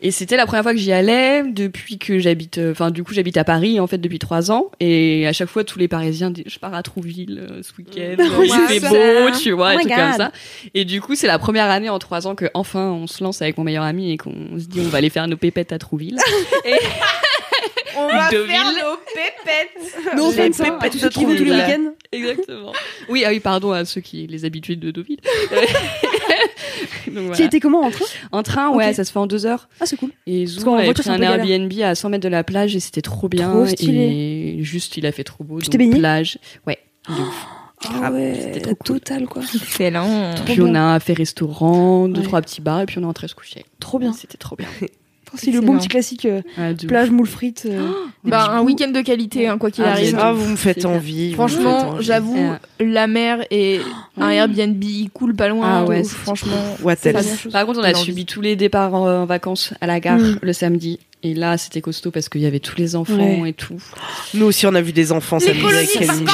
Et 0.00 0.10
c'était 0.10 0.36
la 0.38 0.46
première 0.46 0.62
fois 0.62 0.72
que 0.72 0.78
j'y 0.78 0.92
allais 0.92 1.42
depuis 1.46 1.98
que 1.98 2.18
j'habite. 2.18 2.56
euh, 2.58 2.72
Enfin, 2.72 2.90
du 2.90 3.04
coup, 3.04 3.12
j'habite 3.12 3.36
à 3.36 3.44
Paris 3.44 3.78
en 3.80 3.86
fait 3.86 3.98
depuis 3.98 4.18
trois 4.18 4.50
ans. 4.50 4.70
Et 4.80 5.26
à 5.26 5.32
chaque 5.34 5.48
fois, 5.50 5.62
tous 5.62 5.78
les 5.78 5.88
Parisiens 5.88 6.30
disent 6.30 6.44
je 6.46 6.58
pars 6.58 6.72
à 6.74 6.82
Trouville 6.82 7.46
euh, 7.50 7.60
ce 7.62 7.72
week-end. 7.76 8.16
Il 8.42 8.80
fait 8.80 8.88
beau, 8.88 9.30
tu 9.38 9.50
vois, 9.52 9.72
Oh 9.76 9.78
et 9.78 9.82
tout 9.82 9.88
comme 9.90 10.12
ça. 10.16 10.32
Et 10.74 10.84
du 10.86 11.00
coup, 11.02 11.14
c'est 11.14 11.26
la 11.26 11.38
première 11.38 11.68
année 11.70 11.90
en 11.90 11.98
trois 11.98 12.26
ans 12.26 12.34
que 12.34 12.46
enfin 12.54 12.90
on 12.90 13.06
se 13.06 13.22
lance 13.22 13.42
avec 13.42 13.58
mon 13.58 13.64
meilleur 13.64 13.84
ami 13.84 14.10
et 14.12 14.16
qu'on 14.16 14.58
se 14.58 14.64
dit 14.66 14.80
on 14.80 14.88
va 14.88 14.98
aller 14.98 15.10
faire 15.10 15.28
nos 15.28 15.36
pépettes 15.36 15.72
à 15.72 15.78
Trouville. 15.78 16.16
On 17.98 18.06
va 18.08 18.28
faire 18.28 18.64
nos 18.72 18.96
pépettes. 19.14 20.16
Non, 20.16 20.30
Les 20.30 20.50
pépettes 20.50 20.92
tous 20.92 20.98
de 20.98 21.02
ceux 21.02 21.08
qui 21.08 21.24
vont 21.24 21.36
tous 21.36 21.44
les 21.44 21.50
week-ends. 21.52 21.92
Exactement. 22.12 22.72
Oui, 23.08 23.24
ah 23.24 23.30
oui, 23.30 23.40
pardon 23.40 23.72
à 23.72 23.84
ceux 23.84 24.00
qui 24.00 24.26
les 24.26 24.44
habitués 24.44 24.76
de 24.76 24.90
Deauville. 24.90 25.20
Donc, 27.06 27.14
Tu 27.14 27.20
voilà. 27.20 27.44
étais 27.44 27.60
comment 27.60 27.80
en 27.82 27.90
train 27.90 28.04
En 28.32 28.42
train, 28.42 28.70
ouais, 28.70 28.92
ça 28.92 29.04
se 29.04 29.12
fait 29.12 29.18
en 29.18 29.26
deux 29.26 29.46
heures. 29.46 29.68
Ah, 29.80 29.86
c'est 29.86 29.96
cool. 29.96 30.10
Et 30.26 30.44
on 30.64 30.74
avait 30.74 30.92
pris 30.92 31.08
un 31.08 31.18
galère. 31.18 31.44
Airbnb 31.48 31.72
à 31.82 31.94
100 31.94 32.08
mètres 32.10 32.24
de 32.24 32.28
la 32.28 32.44
plage 32.44 32.74
et 32.76 32.80
c'était 32.80 33.00
trop 33.02 33.28
bien. 33.28 33.50
Trop 33.50 33.66
stylé. 33.66 34.56
Et 34.58 34.62
juste, 34.64 34.96
il 34.96 35.06
a 35.06 35.12
fait 35.12 35.24
trop 35.24 35.44
beau. 35.44 35.60
Tu 35.60 35.68
t'es 35.70 35.78
baigné 35.78 35.98
plage. 35.98 36.38
Ouais. 36.66 36.78
de 37.08 37.14
ouf. 37.14 37.46
Ah 38.02 38.10
ouais, 38.10 38.34
c'était 38.40 38.60
trop 38.60 38.74
cool. 38.74 39.00
totale 39.00 39.26
quoi. 39.26 39.42
Excellent. 39.54 40.34
Puis 40.46 40.60
on 40.62 40.74
a 40.74 40.98
fait 40.98 41.12
restaurant, 41.12 42.08
deux, 42.08 42.20
Ouais. 42.22 42.26
trois 42.26 42.40
petits 42.40 42.60
bars 42.62 42.80
et 42.80 42.86
puis 42.86 42.98
on 42.98 43.02
est 43.02 43.06
rentré 43.06 43.28
se 43.28 43.34
coucher. 43.34 43.64
Trop 43.80 43.98
bien. 43.98 44.12
C'était 44.12 44.38
trop 44.38 44.56
bien. 44.56 44.66
C'est 45.36 45.50
le 45.50 45.60
bon 45.60 45.78
petit 45.78 45.88
classique 45.88 46.24
euh, 46.26 46.42
Ah, 46.58 46.72
de 46.72 46.86
plage, 46.86 47.10
moule 47.10 47.26
frites. 47.26 47.66
euh, 47.66 47.88
des 48.24 48.30
Bah, 48.30 48.50
un 48.52 48.62
week-end 48.62 48.90
de 48.90 49.00
qualité, 49.00 49.46
hein, 49.48 49.58
quoi 49.58 49.70
qu'il 49.70 49.84
Ah, 49.84 49.92
arrive. 49.92 50.16
Ah, 50.20 50.32
vous 50.32 50.48
me 50.50 50.56
faites 50.56 50.84
envie. 50.84 51.32
Franchement, 51.34 51.90
envie. 51.90 52.04
j'avoue, 52.04 52.36
Euh. 52.38 52.56
la 52.80 53.06
mer 53.06 53.44
et 53.50 53.80
un 54.20 54.30
Airbnb 54.30 54.82
cool 55.14 55.34
pas 55.34 55.48
loin. 55.48 55.66
Ah 55.68 55.84
ouais, 55.84 56.02
franchement. 56.04 56.56
What 56.82 56.96
c'est 57.00 57.14
else. 57.14 57.48
Par 57.52 57.64
contre, 57.66 57.80
on 57.80 57.84
a 57.84 57.94
subi 57.94 58.26
tous 58.26 58.40
les 58.40 58.56
départs 58.56 58.94
en, 58.94 59.08
en 59.22 59.26
vacances 59.26 59.72
à 59.80 59.86
la 59.86 60.00
gare 60.00 60.18
Mm. 60.18 60.38
le 60.42 60.52
samedi. 60.52 60.98
Et 61.22 61.34
là, 61.34 61.56
c'était 61.58 61.80
costaud 61.80 62.10
parce 62.12 62.28
qu'il 62.28 62.40
y 62.42 62.46
avait 62.46 62.60
tous 62.60 62.76
les 62.76 62.94
enfants 62.94 63.14
Ouais. 63.40 63.50
et 63.50 63.52
tout. 63.52 63.80
Nous 64.34 64.46
aussi, 64.46 64.66
on 64.66 64.74
a 64.74 64.80
vu 64.82 64.92
des 64.92 65.10
enfants 65.12 65.40
samedi 65.40 65.60
avec 65.64 65.90
Kalindi. 65.90 66.24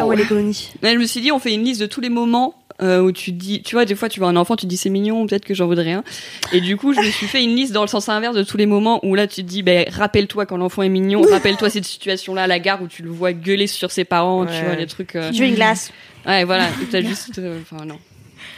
Ah 0.00 0.06
ouais, 0.06 0.16
les 0.16 0.24
colonies. 0.24 0.70
Je 0.82 0.88
me 0.96 1.04
suis 1.04 1.20
dit, 1.20 1.30
on 1.30 1.38
fait 1.38 1.52
une 1.54 1.62
liste 1.64 1.80
de 1.80 1.86
tous 1.86 2.00
les 2.00 2.08
moments 2.08 2.54
euh, 2.80 3.00
où 3.00 3.12
tu 3.12 3.32
dis, 3.32 3.62
tu 3.62 3.74
vois, 3.74 3.84
des 3.84 3.94
fois, 3.94 4.08
tu 4.08 4.20
vois 4.20 4.28
un 4.28 4.36
enfant, 4.36 4.56
tu 4.56 4.62
te 4.66 4.70
dis 4.70 4.76
c'est 4.76 4.88
mignon, 4.90 5.26
peut-être 5.26 5.44
que 5.44 5.54
j'en 5.54 5.66
voudrais 5.66 5.92
un. 5.92 6.04
Et 6.52 6.60
du 6.60 6.76
coup, 6.76 6.92
je 6.94 7.00
me 7.00 7.10
suis 7.10 7.26
fait 7.26 7.42
une 7.42 7.54
liste 7.54 7.72
dans 7.72 7.82
le 7.82 7.88
sens 7.88 8.08
inverse 8.08 8.34
de 8.34 8.42
tous 8.42 8.56
les 8.56 8.66
moments 8.66 9.04
où 9.04 9.14
là, 9.14 9.26
tu 9.26 9.36
te 9.42 9.48
dis, 9.48 9.62
ben, 9.62 9.84
rappelle-toi 9.90 10.46
quand 10.46 10.56
l'enfant 10.56 10.82
est 10.82 10.88
mignon, 10.88 11.22
rappelle-toi 11.22 11.70
cette 11.70 11.84
situation-là 11.84 12.44
à 12.44 12.46
la 12.46 12.58
gare 12.58 12.82
où 12.82 12.86
tu 12.88 13.02
le 13.02 13.10
vois 13.10 13.32
gueuler 13.32 13.66
sur 13.66 13.90
ses 13.90 14.04
parents, 14.04 14.46
tu 14.46 14.52
vois, 14.64 14.74
les 14.76 14.86
trucs. 14.86 15.16
euh, 15.16 15.30
Tu 15.32 15.40
veux 15.42 15.48
une 15.48 15.54
glace 15.54 15.92
Ouais, 16.26 16.44
voilà. 16.44 16.68
T'as 16.90 17.02
juste, 17.02 17.38
euh, 17.38 17.58
enfin, 17.62 17.84
non. 17.84 17.98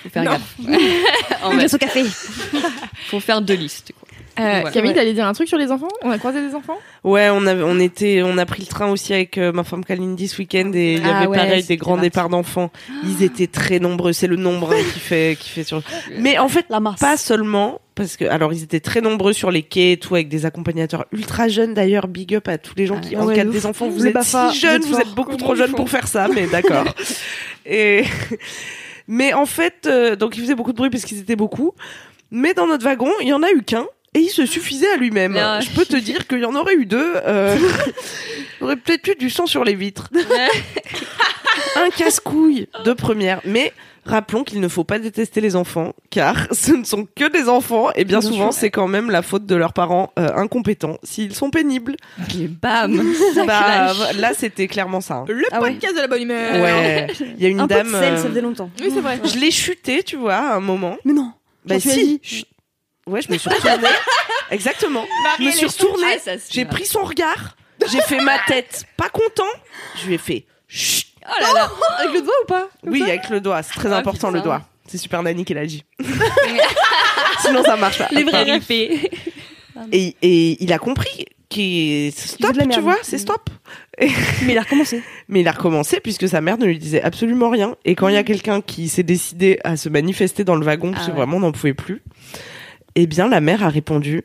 Faut 0.03 0.09
faire 0.11 0.25
Non. 0.25 0.31
gaffe. 0.33 0.55
en 1.43 1.59
au 1.59 1.79
café. 1.79 2.05
faut 3.07 3.21
faire 3.21 3.41
deux 3.41 3.55
listes, 3.55 3.93
quoi. 3.99 4.04
Euh, 4.39 4.63
Ouais. 4.65 4.71
Camille, 4.73 4.95
t'allais 4.95 5.13
dire 5.13 5.27
un 5.27 5.33
truc 5.33 5.47
sur 5.49 5.59
les 5.59 5.71
enfants? 5.71 5.89
On 6.03 6.11
a 6.11 6.19
croisé 6.19 6.41
des 6.47 6.55
enfants? 6.55 6.77
Ouais, 7.05 7.29
on 7.31 7.47
a, 7.47 7.55
on 7.55 7.79
était, 7.79 8.23
on 8.25 8.37
a 8.39 8.47
pris 8.47 8.63
le 8.63 8.67
train 8.67 8.89
aussi 8.91 9.13
avec 9.15 9.39
euh, 9.39 9.53
ma 9.53 9.63
femme 9.65 9.85
Kalindi 9.85 10.27
ce 10.29 10.39
week-end 10.39 10.71
et 10.75 10.95
il 10.95 10.99
y 11.07 11.09
Ah 11.09 11.19
avait 11.19 11.27
ouais, 11.29 11.37
pareil 11.37 11.63
des 11.63 11.77
grands 11.77 11.93
parti. 11.95 12.09
départs 12.09 12.29
d'enfants. 12.29 12.71
Ils 13.05 13.23
étaient 13.23 13.47
très 13.47 13.79
nombreux. 13.79 14.13
C'est 14.13 14.27
le 14.27 14.37
nombre 14.37 14.73
hein, 14.73 14.83
qui 14.93 14.99
fait, 15.01 15.37
qui 15.39 15.51
fait 15.51 15.63
sur. 15.65 15.83
Mais 16.19 16.39
en 16.39 16.49
fait, 16.49 16.67
La 16.71 16.81
masse. 16.81 16.99
pas 17.01 17.17
seulement 17.17 17.81
parce 17.95 18.17
que 18.17 18.25
alors 18.25 18.53
ils 18.53 18.65
étaient 18.65 18.81
très 18.81 19.01
nombreux 19.01 19.33
sur 19.33 19.53
les 19.53 19.63
quais 19.63 19.93
et 19.93 19.97
tout 19.99 20.17
avec 20.17 20.29
des 20.29 20.47
accompagnateurs 20.47 21.05
ultra 21.13 21.47
jeunes 21.47 21.75
d'ailleurs. 21.75 22.09
Big 22.09 22.35
up 22.35 22.49
à 22.49 22.59
tous 22.59 22.75
les 22.77 22.87
gens 22.87 22.97
Ah 22.99 23.07
qui 23.07 23.15
ouais, 23.17 23.23
encadrent 23.23 23.53
de 23.53 23.57
des 23.57 23.67
enfants. 23.67 23.89
Vous 23.89 24.05
êtes 24.05 24.15
Bafa, 24.15 24.51
si 24.51 24.59
jeunes, 24.59 24.83
vous 24.83 24.89
êtes 24.89 24.95
vous 24.95 25.01
êtes 25.11 25.15
beaucoup 25.15 25.37
trop 25.37 25.55
jeunes 25.55 25.73
pour 25.75 25.89
faire 25.89 26.09
ça, 26.09 26.27
mais 26.35 26.49
d'accord. 26.49 26.87
et 27.67 28.03
mais 29.07 29.33
en 29.33 29.47
fait, 29.47 29.87
euh, 29.87 30.17
donc 30.17 30.37
ils 30.37 30.41
faisaient 30.43 30.55
beaucoup 30.57 30.73
de 30.73 30.77
bruit 30.77 30.91
parce 30.91 31.05
qu'ils 31.05 31.21
étaient 31.21 31.37
beaucoup. 31.37 31.73
Mais 32.33 32.53
dans 32.55 32.67
notre 32.67 32.85
wagon, 32.85 33.11
il 33.21 33.29
y 33.29 33.33
en 33.33 33.43
a 33.45 33.51
eu 33.53 33.63
qu'un. 33.63 33.87
Et 34.15 34.21
il 34.21 34.29
se 34.29 34.47
suffisait 34.47 34.91
à 34.93 34.97
lui-même. 34.97 35.35
Je 35.61 35.71
peux 35.75 35.85
te 35.85 35.97
dire 35.97 36.27
qu'il 36.29 36.39
y 36.41 36.45
en 36.45 36.55
aurait 36.55 36.75
eu 36.75 36.87
deux. 36.87 37.15
Euh... 37.27 37.57
il 38.61 38.65
aurait 38.65 38.77
peut-être 38.77 39.09
eu 39.09 39.17
du 39.17 39.29
sang 39.31 39.47
sur 39.47 39.65
les 39.65 39.75
vitres. 39.75 40.09
Un 41.77 41.91
casse-couille 41.91 42.69
de 42.85 42.93
première. 42.93 43.41
Mais 43.45 43.73
rappelons 44.07 44.45
qu'il 44.45 44.61
ne 44.61 44.69
faut 44.69 44.85
pas 44.85 44.99
détester 44.99 45.41
les 45.41 45.57
enfants, 45.57 45.95
car 46.11 46.47
ce 46.53 46.73
ne 46.73 46.85
sont 46.85 47.07
que 47.17 47.29
des 47.31 47.49
enfants, 47.49 47.91
et 47.97 48.05
bien, 48.05 48.21
Bien 48.21 48.29
souvent, 48.31 48.53
sûr. 48.53 48.61
c'est 48.61 48.71
quand 48.71 48.87
même 48.87 49.11
la 49.11 49.23
faute 49.23 49.47
de 49.47 49.55
leurs 49.57 49.73
parents 49.73 50.13
euh, 50.19 50.29
incompétents, 50.37 50.99
s'ils 51.03 51.35
sont 51.35 51.51
pénibles. 51.51 51.97
Et 52.39 52.47
bam 52.49 53.03
Bah, 53.47 53.93
là, 54.17 54.33
c'était 54.37 54.69
clairement 54.69 55.01
ça. 55.01 55.15
hein. 55.15 55.25
Le 55.29 55.45
Ah 55.53 55.61
ouais. 55.61 55.73
podcast 55.73 55.97
de 55.97 56.01
la 56.01 56.07
bonne 56.09 56.23
humeur 56.23 56.53
Ouais. 56.53 57.07
Il 57.37 57.43
y 57.43 57.47
a 57.47 57.49
une 57.49 57.61
Un 57.61 57.67
peu 57.67 57.75
dame. 57.75 57.89
de 57.89 57.93
sel, 57.93 58.13
euh, 58.15 58.17
ça 58.23 58.29
faisait 58.29 58.41
longtemps. 58.43 58.71
Oui, 58.81 58.91
c'est 58.95 59.01
vrai. 59.01 59.19
Je 59.25 59.39
l'ai 59.39 59.51
chuté, 59.51 60.03
tu 60.03 60.17
vois, 60.17 60.35
à 60.35 60.55
un 60.57 60.61
moment. 60.61 60.97
Mais 61.05 61.13
non. 61.13 61.33
Bah 61.67 61.81
si. 61.81 62.21
Ouais, 63.07 63.21
je 63.23 63.31
me 63.33 63.39
suis 63.39 63.49
retournée. 63.51 63.89
Exactement. 64.51 65.05
Je 65.39 65.45
me 65.45 65.51
suis 65.51 65.67
retournée. 65.67 66.19
Ah, 66.27 66.31
J'ai 66.51 66.65
pris 66.65 66.87
son 66.87 67.03
regard. 67.05 67.57
J'ai 67.91 68.01
fait 68.03 68.21
ma 68.21 68.39
tête. 68.47 68.85
Pas 68.97 69.09
content. 69.11 69.43
Je 70.01 70.07
lui 70.07 70.15
ai 70.15 70.19
fait. 70.19 70.47
Chut. 70.69 71.07
Oh 71.27 71.33
là 71.41 71.53
là 71.55 71.71
Avec 72.01 72.15
le 72.15 72.21
doigt 72.23 72.35
ou 72.43 72.47
pas? 72.47 72.69
Oui, 72.85 73.03
avec 73.03 73.29
le 73.31 73.41
doigt. 73.41 73.63
C'est 73.63 73.75
très 73.75 73.93
Ah, 73.93 73.97
important 73.99 74.31
le 74.31 74.41
doigt. 74.41 74.63
C'est 74.87 74.99
super 74.99 75.23
Nani 75.23 75.45
qui 75.45 75.55
l'a 75.55 75.65
dit. 75.67 75.83
Sinon 77.41 77.63
ça 77.65 77.77
marche 77.77 77.99
pas. 77.99 78.09
Les 78.11 78.25
vrais. 78.25 78.61
Et, 79.93 80.17
et 80.23 80.63
il 80.63 80.73
a 80.73 80.79
compris 80.79 81.27
fait 81.53 82.11
stop, 82.17 82.57
tu 82.69 82.81
vois, 82.81 82.97
c'est 83.03 83.19
stop. 83.19 83.49
Mais 84.01 84.09
il 84.55 84.59
a 84.59 84.63
recommencé. 84.63 85.03
Mais 85.29 85.41
il 85.41 85.47
a 85.49 85.53
recommencé 85.53 86.01
puisque 86.01 86.29
sa 86.29 86.41
mère 86.41 86.59
ne 86.59 86.67
lui 86.67 86.79
disait 86.79 87.01
absolument 87.01 87.49
rien. 87.49 87.77
Et 87.85 87.95
quand 87.95 88.09
il 88.09 88.15
y 88.15 88.17
a 88.17 88.23
Mm. 88.23 88.25
quelqu'un 88.25 88.61
qui 88.61 88.89
s'est 88.89 89.05
décidé 89.05 89.61
à 89.63 89.77
se 89.77 89.89
manifester 89.89 90.43
dans 90.43 90.57
le 90.57 90.65
wagon, 90.67 90.91
parce 90.93 91.05
Ah 91.05 91.07
que 91.07 91.11
ouais. 91.13 91.19
vraiment 91.19 91.37
on 91.37 91.41
n'en 91.41 91.53
pouvait 91.53 91.75
plus, 91.75 92.03
eh 92.97 93.07
bien 93.07 93.29
la 93.29 93.41
mère 93.41 93.63
a 93.65 93.69
répondu 93.69 94.23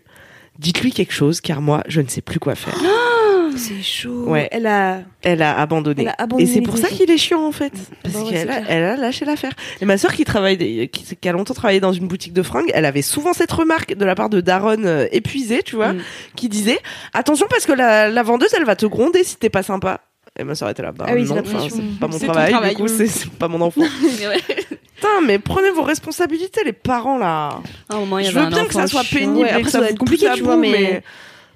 Dites-lui 0.58 0.92
quelque 0.92 1.14
chose, 1.14 1.40
car 1.40 1.62
moi 1.62 1.84
je 1.88 2.02
ne 2.02 2.08
sais 2.10 2.20
plus 2.22 2.40
quoi 2.40 2.54
faire. 2.56 2.76
C'est 3.58 3.82
chaud. 3.82 4.26
Ouais. 4.28 4.48
Elle 4.52 4.68
a. 4.68 5.02
Elle 5.22 5.42
a 5.42 5.58
abandonné. 5.60 6.04
Elle 6.04 6.10
a 6.10 6.16
abandonné 6.20 6.50
et 6.50 6.54
c'est 6.54 6.62
pour 6.62 6.78
ça 6.78 6.88
qu'il 6.88 7.10
est 7.10 7.18
chiant 7.18 7.44
en 7.46 7.52
fait. 7.52 7.74
Parce 8.04 8.16
Bah 8.16 8.24
ouais, 8.24 8.30
qu'elle 8.30 8.50
a, 8.50 8.62
elle 8.70 8.84
a 8.84 8.96
lâché 8.96 9.26
l'affaire. 9.26 9.52
Et 9.82 9.86
ma 9.86 9.98
sœur 9.98 10.14
qui 10.14 10.24
travaille, 10.24 10.88
qui 10.90 11.30
a 11.30 11.32
longtemps 11.32 11.54
travaillé 11.54 11.80
dans 11.80 11.92
une 11.92 12.08
boutique 12.08 12.32
de 12.34 12.44
fringues, 12.44 12.72
elle 12.74 12.86
avait 12.86 13.02
souvent 13.02 13.34
cette 13.34 13.52
remarque 13.52 13.96
de 13.96 14.06
la 14.06 14.16
part 14.16 14.30
de 14.30 14.40
Daron 14.40 14.84
euh, 14.86 15.08
épuisé, 15.12 15.64
tu 15.64 15.76
vois, 15.76 15.94
Mm. 15.94 16.02
qui 16.36 16.48
disait 16.48 16.80
attention 17.14 17.48
parce 17.50 17.66
que 17.66 17.74
la, 17.74 18.08
la 18.10 18.24
vendeuse 18.24 18.54
elle 18.56 18.66
va 18.66 18.76
te 18.76 18.86
gronder 18.86 19.24
si 19.24 19.36
t'es 19.38 19.50
pas 19.50 19.64
sympa. 19.64 20.02
Et 20.40 20.44
ma 20.46 20.56
sœur 20.56 20.70
était 20.70 20.82
là, 20.82 20.92
bah 20.94 21.06
Ah 21.08 21.12
oui, 21.14 21.24
non, 21.26 21.36
c'est 21.44 21.70
c'est 21.70 22.00
pas 22.00 22.08
mon 22.08 22.18
C'est 22.18 22.26
travail, 22.28 22.52
travail, 22.52 22.76
du 22.76 22.82
coup 22.82 22.88
c'est- 22.88 23.08
c'est 23.08 23.30
pas 23.30 23.48
mon 23.50 23.60
enfant. 23.62 23.82
Putain, 24.96 25.22
mais 25.26 25.38
prenez 25.40 25.70
vos 25.72 25.82
responsabilités 25.84 26.62
les 26.66 26.74
parents 26.74 27.18
là. 27.18 27.60
À 27.90 27.96
un 27.96 28.00
moment, 28.00 28.20
il 28.20 28.26
y 28.26 28.30
Je 28.30 28.38
veux 28.40 28.46
bien 28.48 28.66
que 28.66 28.74
ça 28.74 28.88
soit 28.88 29.04
pénible 29.04 29.40
Ouais, 29.40 29.48
et 29.48 29.52
après, 29.52 29.64
que 29.64 29.70
ça 29.70 29.80
ça 29.80 29.86
vous 29.86 29.92
être 29.92 29.98
compliqué, 30.00 30.28
tu 30.36 30.44
vois, 30.44 30.58
mais- 30.58 31.04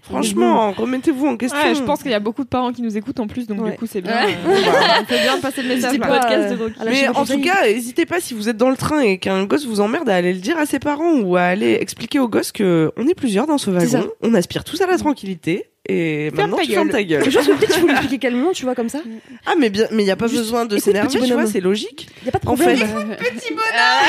franchement, 0.01 0.71
remettez-vous 0.73 1.27
en 1.27 1.38
question. 1.38 1.57
Ouais, 1.59 1.75
je 1.75 1.81
pense 1.81 2.01
qu'il 2.01 2.11
y 2.11 2.13
a 2.13 2.19
beaucoup 2.19 2.43
de 2.43 2.49
parents 2.49 2.73
qui 2.73 2.81
nous 2.81 2.97
écoutent 2.97 3.19
en 3.21 3.27
plus, 3.27 3.47
donc 3.47 3.61
Ouais. 3.61 3.71
du 3.71 3.77
coup, 3.77 3.86
c'est 3.86 4.01
bien. 4.01 4.11
Ouais. 4.25 4.34
euh, 4.47 4.55
bah, 4.65 4.71
on 5.01 5.05
fait 5.05 5.21
bien 5.21 5.38
de 5.38 5.41
passer 5.41 5.61
le 5.61 5.69
message. 5.75 5.97
Pas, 5.97 6.07
podcast 6.19 6.53
euh, 6.53 6.69
de 6.69 6.89
Mais 6.89 7.07
vos 7.07 7.19
en 7.19 7.25
tout 7.25 7.39
cas, 7.41 7.65
n'hésitez 7.65 8.05
pas 8.05 8.19
si 8.19 8.34
vous 8.34 8.49
êtes 8.49 8.57
dans 8.57 8.69
le 8.69 8.75
train 8.77 8.99
et 8.99 9.17
qu'un 9.17 9.45
gosse 9.45 9.65
vous 9.65 9.79
emmerde 9.79 10.09
à 10.09 10.15
aller 10.15 10.34
le 10.34 10.39
dire 10.39 10.57
à 10.57 10.65
ses 10.65 10.79
parents 10.79 11.13
ou 11.21 11.38
à 11.38 11.43
aller 11.43 11.77
expliquer 11.79 12.19
au 12.19 12.27
gosse 12.27 12.51
que 12.51 12.91
on 12.97 13.07
est 13.07 13.15
plusieurs 13.15 13.47
dans 13.47 13.57
ce 13.57 13.71
C'est 13.79 13.95
wagon, 13.97 14.09
on 14.21 14.34
aspire 14.34 14.63
tous 14.65 14.81
à 14.81 14.88
la 14.88 14.97
tranquillité 14.97 15.65
et 15.89 16.29
Ferme 16.34 16.51
maintenant 16.51 16.57
ta 16.57 16.63
tu 16.63 16.71
fermes 16.71 16.89
ta 16.89 17.03
gueule. 17.03 17.29
Je 17.29 17.38
pense 17.38 17.45
que 17.47 17.51
peut-être 17.53 17.75
il 17.75 17.81
faut 17.81 17.88
lui 17.88 17.91
expliquer 17.97 18.19
calmement, 18.19 18.51
tu 18.53 18.63
vois, 18.63 18.73
comme 18.75 18.88
ça. 18.89 18.99
Ah 19.45 19.53
mais 19.59 19.69
bien, 19.69 19.86
mais 19.91 20.03
il 20.03 20.05
y 20.05 20.11
a 20.11 20.15
pas 20.15 20.27
Juste, 20.27 20.39
besoin 20.43 20.65
de 20.65 20.77
s'énerver, 20.77 21.07
petit 21.09 21.17
tu 21.19 21.25
vois, 21.27 21.36
bonhomme. 21.36 21.51
c'est 21.51 21.59
logique. 21.59 22.07
Il 22.21 22.25
y 22.25 22.29
a 22.29 22.31
pas 22.31 22.39
de 22.39 22.47
En 22.47 22.55
problème. 22.55 22.77
fait- 22.77 22.86
Ah, 23.75 24.01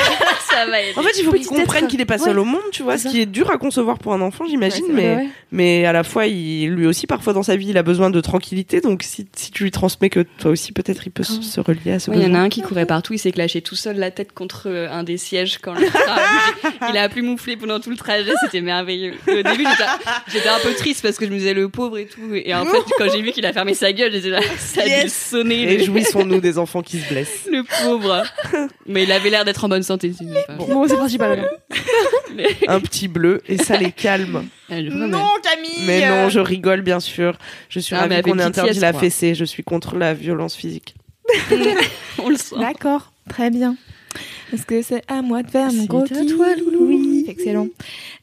ça 0.50 0.66
va 0.66 0.80
être. 0.80 0.96
En 0.98 1.02
fait, 1.02 1.18
il 1.18 1.24
faut 1.24 1.32
qu'il 1.32 1.40
Petit 1.40 1.48
comprenne 1.48 1.84
être. 1.84 1.90
qu'il 1.90 2.00
est 2.00 2.04
pas 2.04 2.18
seul 2.18 2.36
Ouais. 2.36 2.42
au 2.42 2.44
monde, 2.44 2.60
tu 2.72 2.82
vois, 2.82 2.96
C'est 2.98 3.08
ce 3.08 3.12
qui 3.12 3.20
est 3.20 3.26
dur 3.26 3.50
à 3.50 3.56
concevoir 3.58 3.98
pour 3.98 4.12
un 4.14 4.20
enfant, 4.20 4.44
j'imagine, 4.46 4.84
Ouais, 4.86 4.92
mais 4.92 5.14
Ouais, 5.16 5.28
mais 5.52 5.84
à 5.86 5.92
la 5.92 6.04
fois, 6.04 6.26
il, 6.26 6.68
lui 6.68 6.86
aussi, 6.86 7.06
parfois 7.06 7.32
dans 7.32 7.42
sa 7.42 7.56
vie, 7.56 7.68
il 7.70 7.78
a 7.78 7.82
besoin 7.82 8.10
de 8.10 8.20
tranquillité. 8.20 8.80
Donc, 8.80 9.02
si, 9.02 9.26
si 9.34 9.50
tu 9.50 9.64
lui 9.64 9.70
transmets 9.70 10.10
que 10.10 10.20
toi 10.20 10.50
aussi, 10.52 10.72
peut-être, 10.72 11.06
il 11.06 11.10
peut 11.10 11.22
se- 11.24 11.42
se 11.42 11.60
relier 11.60 11.92
à 11.92 11.98
ce 11.98 12.10
Ouais, 12.10 12.18
Il 12.18 12.22
y 12.22 12.26
en 12.26 12.34
a 12.34 12.38
un 12.38 12.48
qui 12.50 12.62
courait 12.62 12.86
partout, 12.86 13.14
il 13.14 13.18
s'est 13.18 13.32
clashé 13.32 13.62
tout 13.62 13.74
seul 13.76 13.96
la 13.96 14.10
tête 14.10 14.32
contre 14.32 14.68
euh, 14.68 14.88
un 14.90 15.02
des 15.02 15.16
sièges 15.16 15.58
quand 15.60 15.74
le 15.74 15.86
train 15.86 15.98
a 16.08 16.16
bougé. 16.70 16.76
Il 16.90 16.96
a 16.98 17.08
plus 17.08 17.22
mouflé 17.22 17.56
pendant 17.56 17.80
tout 17.80 17.90
le 17.90 17.96
trajet, 17.96 18.32
c'était 18.44 18.60
merveilleux. 18.60 19.14
Et 19.26 19.32
au 19.40 19.42
début, 19.42 19.64
j'étais- 19.64 19.90
j'étais 20.32 20.48
un 20.48 20.60
peu 20.62 20.72
triste 20.74 21.02
parce 21.02 21.16
que 21.18 21.26
je 21.26 21.30
me 21.30 21.36
disais 21.38 21.54
le 21.54 21.63
pauvre 21.68 21.98
et 21.98 22.06
tout. 22.06 22.34
Et 22.34 22.54
en 22.54 22.64
fait, 22.66 22.82
quand 22.98 23.08
j'ai 23.12 23.22
vu 23.22 23.32
qu'il 23.32 23.44
a 23.46 23.52
fermé 23.52 23.74
sa 23.74 23.92
gueule, 23.92 24.12
j'étais 24.12 24.28
là, 24.30 24.40
ça 24.58 24.82
a 24.82 24.84
dû 24.84 24.90
Yes. 24.90 25.28
sonner 25.30 25.64
le, 25.66 25.76
Réjouissons-nous 25.78 26.40
des 26.40 26.58
enfants 26.58 26.82
qui 26.82 26.98
se 27.00 27.08
blessent. 27.08 27.48
le 27.50 27.62
pauvre. 27.84 28.22
Mais 28.86 29.04
il 29.04 29.12
avait 29.12 29.30
l'air 29.30 29.44
d'être 29.44 29.64
en 29.64 29.68
bonne 29.68 29.82
santé. 29.82 30.12
enfin, 30.46 30.56
Bon, 30.56 30.86
c'est 30.88 30.96
principal. 30.96 31.48
Un 32.68 32.80
petit 32.80 33.08
bleu 33.08 33.42
et 33.48 33.58
ça 33.58 33.76
les 33.76 33.92
calme. 33.92 34.46
Non, 34.70 35.28
Camille 35.42 35.84
Mais 35.86 36.08
non, 36.08 36.28
je 36.28 36.40
rigole 36.40 36.80
bien 36.82 36.98
sûr. 37.00 37.38
Je 37.68 37.78
suis 37.80 37.94
Ah, 37.94 38.00
ravie 38.00 38.14
avec 38.14 38.26
qu'on 38.26 38.38
ait 38.38 38.42
interdit 38.42 38.80
la 38.80 38.92
fessée. 38.92 39.34
Je 39.34 39.44
suis 39.44 39.62
contre 39.62 39.96
la 39.96 40.14
violence 40.14 40.56
physique. 40.56 40.94
on 42.18 42.28
le 42.30 42.36
sent. 42.36 42.56
D'accord, 42.58 43.12
très 43.28 43.50
bien. 43.50 43.76
Est-ce 44.52 44.66
que 44.66 44.82
c'est 44.82 45.02
à 45.08 45.22
moi 45.22 45.42
de 45.42 45.50
faire 45.50 45.72
mon 45.72 45.82
C'est 45.82 45.86
gros 45.88 46.02
à 46.04 46.06
kiff 46.08 46.36
toi, 46.36 46.46
Loulou. 46.56 46.86
Oui, 46.86 47.24
excellent. 47.28 47.66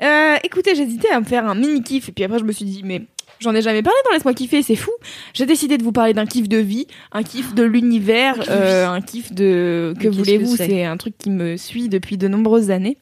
Euh, 0.02 0.36
écoutez, 0.44 0.76
j'hésitais 0.76 1.10
à 1.10 1.20
me 1.20 1.26
faire 1.26 1.46
un 1.46 1.56
mini 1.56 1.82
kiff 1.84 2.10
et 2.10 2.12
puis 2.12 2.24
après 2.24 2.40
je 2.40 2.44
me 2.44 2.52
suis 2.52 2.66
dit 2.66 2.82
mais 2.84 3.02
j'en 3.42 3.54
ai 3.56 3.62
jamais 3.62 3.82
parlé 3.82 3.98
dans 4.06 4.14
laisse-moi 4.14 4.34
kiffer, 4.34 4.62
c'est 4.62 4.76
fou. 4.76 4.92
J'ai 5.34 5.46
décidé 5.46 5.78
de 5.78 5.84
vous 5.84 5.92
parler 5.92 6.14
d'un 6.14 6.26
kiff 6.26 6.48
de 6.48 6.58
vie, 6.58 6.88
un 7.12 7.24
kiff 7.24 7.54
de 7.54 7.64
l'univers, 7.64 8.36
euh, 8.50 8.88
un 8.88 9.02
kiff 9.02 9.34
de 9.34 9.94
que 10.00 10.08
voulez-vous, 10.08 10.56
c'est 10.56 10.86
un 10.86 10.98
truc 10.98 11.18
qui 11.18 11.30
me 11.30 11.58
suit 11.58 11.90
depuis 11.90 12.18
de 12.18 12.28
nombreuses 12.28 12.72
années. 12.72 12.98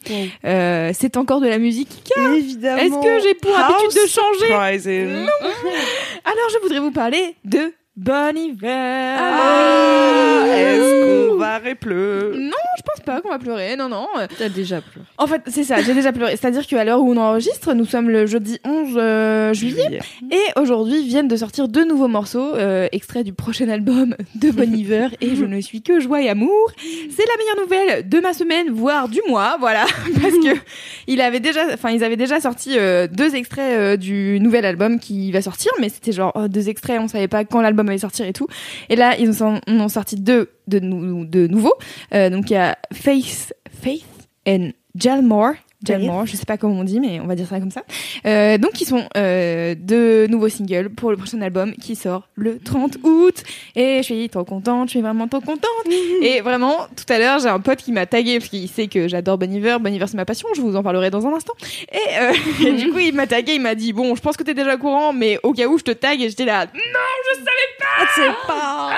Euh, 0.45 0.91
c'est 0.93 1.17
encore 1.17 1.41
de 1.41 1.47
la 1.47 1.57
musique. 1.57 1.89
Évidemment. 2.35 2.77
Est-ce 2.77 3.03
que 3.03 3.27
j'ai 3.27 3.33
pour 3.35 3.55
habitude 3.55 4.01
de 4.01 4.07
changer 4.07 4.47
Surprising. 4.47 5.09
Alors 6.25 6.49
je 6.53 6.59
voudrais 6.61 6.79
vous 6.79 6.91
parler 6.91 7.35
de 7.45 7.73
Bon 7.95 8.35
Hiver. 8.37 9.17
Ah, 9.19 10.45
Est-ce 10.47 11.29
qu'on 11.29 11.35
va 11.37 11.57
répleu 11.57 12.33
Non, 12.37 12.51
je 12.51 12.68
pense 12.89 13.05
pas 13.05 13.21
qu'on 13.21 13.29
va 13.29 13.39
pleurer. 13.39 13.75
Non, 13.75 13.89
non. 13.89 14.07
T'as 14.37 14.49
déjà 14.49 14.81
pleuré. 14.81 15.05
En 15.17 15.27
fait, 15.27 15.41
c'est 15.47 15.63
ça, 15.63 15.81
j'ai 15.81 15.93
déjà 15.93 16.11
pleuré. 16.11 16.35
C'est-à-dire 16.35 16.65
qu'à 16.65 16.83
l'heure 16.83 17.01
où 17.01 17.11
on 17.11 17.17
enregistre, 17.17 17.73
nous 17.73 17.85
sommes 17.85 18.09
le 18.09 18.25
jeudi 18.25 18.59
11 18.65 18.93
euh, 18.95 19.53
juillet. 19.53 19.99
Et 20.31 20.59
aujourd'hui 20.59 21.03
viennent 21.03 21.27
de 21.27 21.35
sortir 21.35 21.67
deux 21.67 21.85
nouveaux 21.85 22.07
morceaux, 22.07 22.55
euh, 22.55 22.87
extraits 22.91 23.25
du 23.25 23.33
prochain 23.33 23.69
album 23.69 24.15
de 24.35 24.51
Bon 24.51 24.73
Hiver. 24.73 25.11
et 25.21 25.35
je 25.35 25.45
ne 25.45 25.59
suis 25.61 25.81
que 25.81 25.99
joie 25.99 26.21
et 26.21 26.29
amour. 26.29 26.71
C'est 26.77 27.25
la 27.25 27.37
meilleure 27.37 27.59
nouvelle 27.61 28.09
de 28.09 28.19
ma 28.19 28.33
semaine, 28.33 28.69
voire 28.71 29.09
du 29.09 29.19
mois, 29.27 29.57
voilà. 29.59 29.85
Parce 30.21 30.35
que 30.35 30.59
il 31.07 31.21
avait 31.21 31.39
déjà, 31.39 31.73
enfin, 31.73 31.89
ils 31.91 32.03
avaient 32.03 32.17
déjà 32.17 32.39
sorti 32.39 32.77
euh, 32.77 33.07
deux 33.11 33.35
extraits 33.35 33.77
euh, 33.77 33.97
du 33.97 34.39
nouvel 34.39 34.65
album 34.65 34.99
qui 34.99 35.31
va 35.31 35.41
sortir, 35.41 35.71
mais 35.79 35.89
c'était 35.89 36.11
genre 36.11 36.31
oh, 36.35 36.47
deux 36.47 36.69
extraits, 36.69 36.99
on 37.01 37.07
savait 37.07 37.27
pas 37.27 37.45
quand 37.45 37.61
l'album 37.61 37.89
allait 37.89 37.97
sortir 37.97 38.25
et 38.25 38.33
tout. 38.33 38.47
Et 38.89 38.95
là, 38.95 39.17
ils 39.17 39.43
ont, 39.43 39.59
en 39.67 39.79
ont 39.79 39.89
sorti 39.89 40.15
deux 40.15 40.49
de, 40.69 40.79
nou- 40.79 41.25
de 41.25 41.47
nouveaux. 41.47 41.75
Euh, 42.13 42.29
donc 42.29 42.49
il 42.49 42.53
y 42.53 42.57
a 42.57 42.77
Faith, 42.93 43.53
Faith 43.81 44.05
and 44.47 44.69
Jalmore 44.95 45.53
Jamor, 45.81 46.25
je 46.25 46.35
sais 46.35 46.45
pas 46.45 46.57
comment 46.57 46.81
on 46.81 46.83
dit, 46.83 46.99
mais 46.99 47.21
on 47.21 47.25
va 47.25 47.35
dire 47.35 47.47
ça 47.47 47.57
comme 47.57 47.71
ça. 47.71 47.83
Euh, 48.25 48.57
donc 48.57 48.81
ils 48.81 48.85
sont 48.85 49.07
euh, 49.15 49.75
deux 49.77 50.27
nouveaux 50.27 50.49
singles 50.49 50.89
pour 50.89 51.09
le 51.09 51.15
prochain 51.15 51.41
album 51.41 51.73
qui 51.73 51.95
sort 51.95 52.27
le 52.35 52.59
30 52.59 52.97
août. 53.03 53.43
Et 53.77 53.99
je 53.99 54.03
suis 54.03 54.29
trop 54.29 54.43
contente, 54.43 54.89
je 54.89 54.91
suis 54.91 55.01
vraiment 55.01 55.29
trop 55.29 55.39
contente. 55.39 55.63
et 56.21 56.41
vraiment, 56.41 56.75
tout 56.97 57.13
à 57.13 57.17
l'heure, 57.17 57.39
j'ai 57.39 57.47
un 57.47 57.61
pote 57.61 57.77
qui 57.77 57.93
m'a 57.93 58.05
tagué 58.05 58.39
parce 58.39 58.49
qu'il 58.49 58.67
sait 58.67 58.87
que 58.87 59.07
j'adore 59.07 59.37
Bon 59.37 59.49
Iver. 59.49 59.77
Bon 59.79 59.93
Iver, 59.93 60.07
c'est 60.07 60.17
ma 60.17 60.25
passion. 60.25 60.49
Je 60.53 60.59
vous 60.59 60.75
en 60.75 60.83
parlerai 60.83 61.11
dans 61.11 61.25
un 61.25 61.33
instant. 61.33 61.53
Et, 61.93 61.97
euh, 62.19 62.33
et 62.67 62.73
du 62.73 62.91
coup, 62.91 62.99
il 62.99 63.13
m'a 63.13 63.25
tagué, 63.27 63.53
il 63.53 63.61
m'a 63.61 63.73
dit 63.75 63.93
bon, 63.93 64.15
je 64.15 64.21
pense 64.21 64.35
que 64.35 64.43
t'es 64.43 64.53
déjà 64.53 64.75
au 64.75 64.79
courant, 64.79 65.13
mais 65.13 65.39
au 65.43 65.53
cas 65.53 65.67
où, 65.67 65.77
je 65.77 65.83
te 65.85 65.91
tag. 65.91 66.19
Et 66.21 66.27
j'étais 66.27 66.43
là, 66.43 66.65
non, 66.65 66.81
je 67.31 67.37
savais 67.37 67.47
pas. 67.79 68.05
C'est 68.15 68.47
pas. 68.47 68.89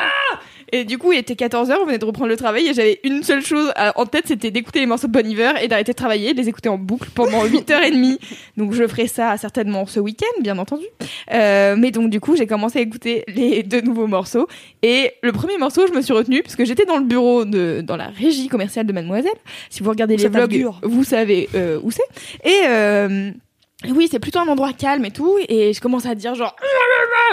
Et 0.72 0.86
du 0.86 0.98
coup, 0.98 1.12
il 1.12 1.20
était 1.20 1.34
14h, 1.34 1.76
on 1.82 1.86
venait 1.86 1.98
de 1.98 2.06
reprendre 2.06 2.30
le 2.30 2.38
travail 2.38 2.68
et 2.68 2.74
j'avais 2.74 3.00
une 3.04 3.24
seule 3.24 3.44
chose 3.44 3.72
en 3.96 4.06
tête, 4.06 4.26
c'était 4.28 4.52
d'écouter 4.52 4.80
les 4.80 4.86
morceaux 4.86 5.08
de 5.08 5.12
Bon 5.12 5.26
Iver 5.26 5.54
et 5.62 5.68
d'arrêter 5.68 5.92
de 5.92 5.98
travailler, 5.98 6.34
de 6.34 6.40
les 6.40 6.50
écouter 6.50 6.70
en 6.70 6.78
boucle 6.78 7.10
pendant 7.14 7.46
8h30. 7.46 8.20
Donc 8.58 8.74
je 8.74 8.88
ferai 8.88 9.08
ça 9.08 9.38
certainement 9.38 9.86
ce 9.86 10.00
week-end, 10.00 10.42
bien 10.42 10.58
entendu. 10.58 10.86
Euh, 11.34 11.76
mais 11.78 11.92
donc 11.92 12.10
du 12.10 12.20
coup, 12.20 12.36
j'ai 12.36 12.48
commencé 12.48 12.80
à 12.80 12.82
écouter 12.82 13.24
les 13.28 13.64
deux 13.64 13.82
nouveaux 13.82 14.08
morceaux. 14.08 14.48
Et 14.82 15.12
le 15.22 15.32
premier 15.32 15.58
morceau, 15.58 15.88
je 15.88 15.94
me 15.94 16.02
suis 16.02 16.14
retenue 16.14 16.42
parce 16.44 16.56
que 16.56 16.66
j'étais 16.66 16.86
dans 16.86 16.98
le 16.98 17.06
bureau 17.06 17.46
de, 17.46 17.82
dans 17.82 17.98
la 17.98 18.08
régie 18.08 18.48
commerciale 18.48 18.86
de 18.86 18.94
Mademoiselle. 18.94 19.32
Si 19.70 19.84
vous 19.84 19.90
regardez 19.90 20.18
les 20.18 20.28
vlogs, 20.28 20.68
vous 20.84 21.04
savez 21.04 21.50
euh, 21.56 21.80
où 21.84 21.92
c'est. 21.92 22.02
Et 22.44 22.68
euh, 22.68 23.32
oui, 23.90 24.08
c'est 24.10 24.20
plutôt 24.20 24.40
un 24.40 24.48
endroit 24.48 24.74
calme 24.74 25.06
et 25.06 25.12
tout. 25.12 25.38
Et 25.48 25.74
je 25.74 25.82
commence 25.82 26.06
à 26.06 26.14
dire 26.16 26.36
genre 26.36 26.56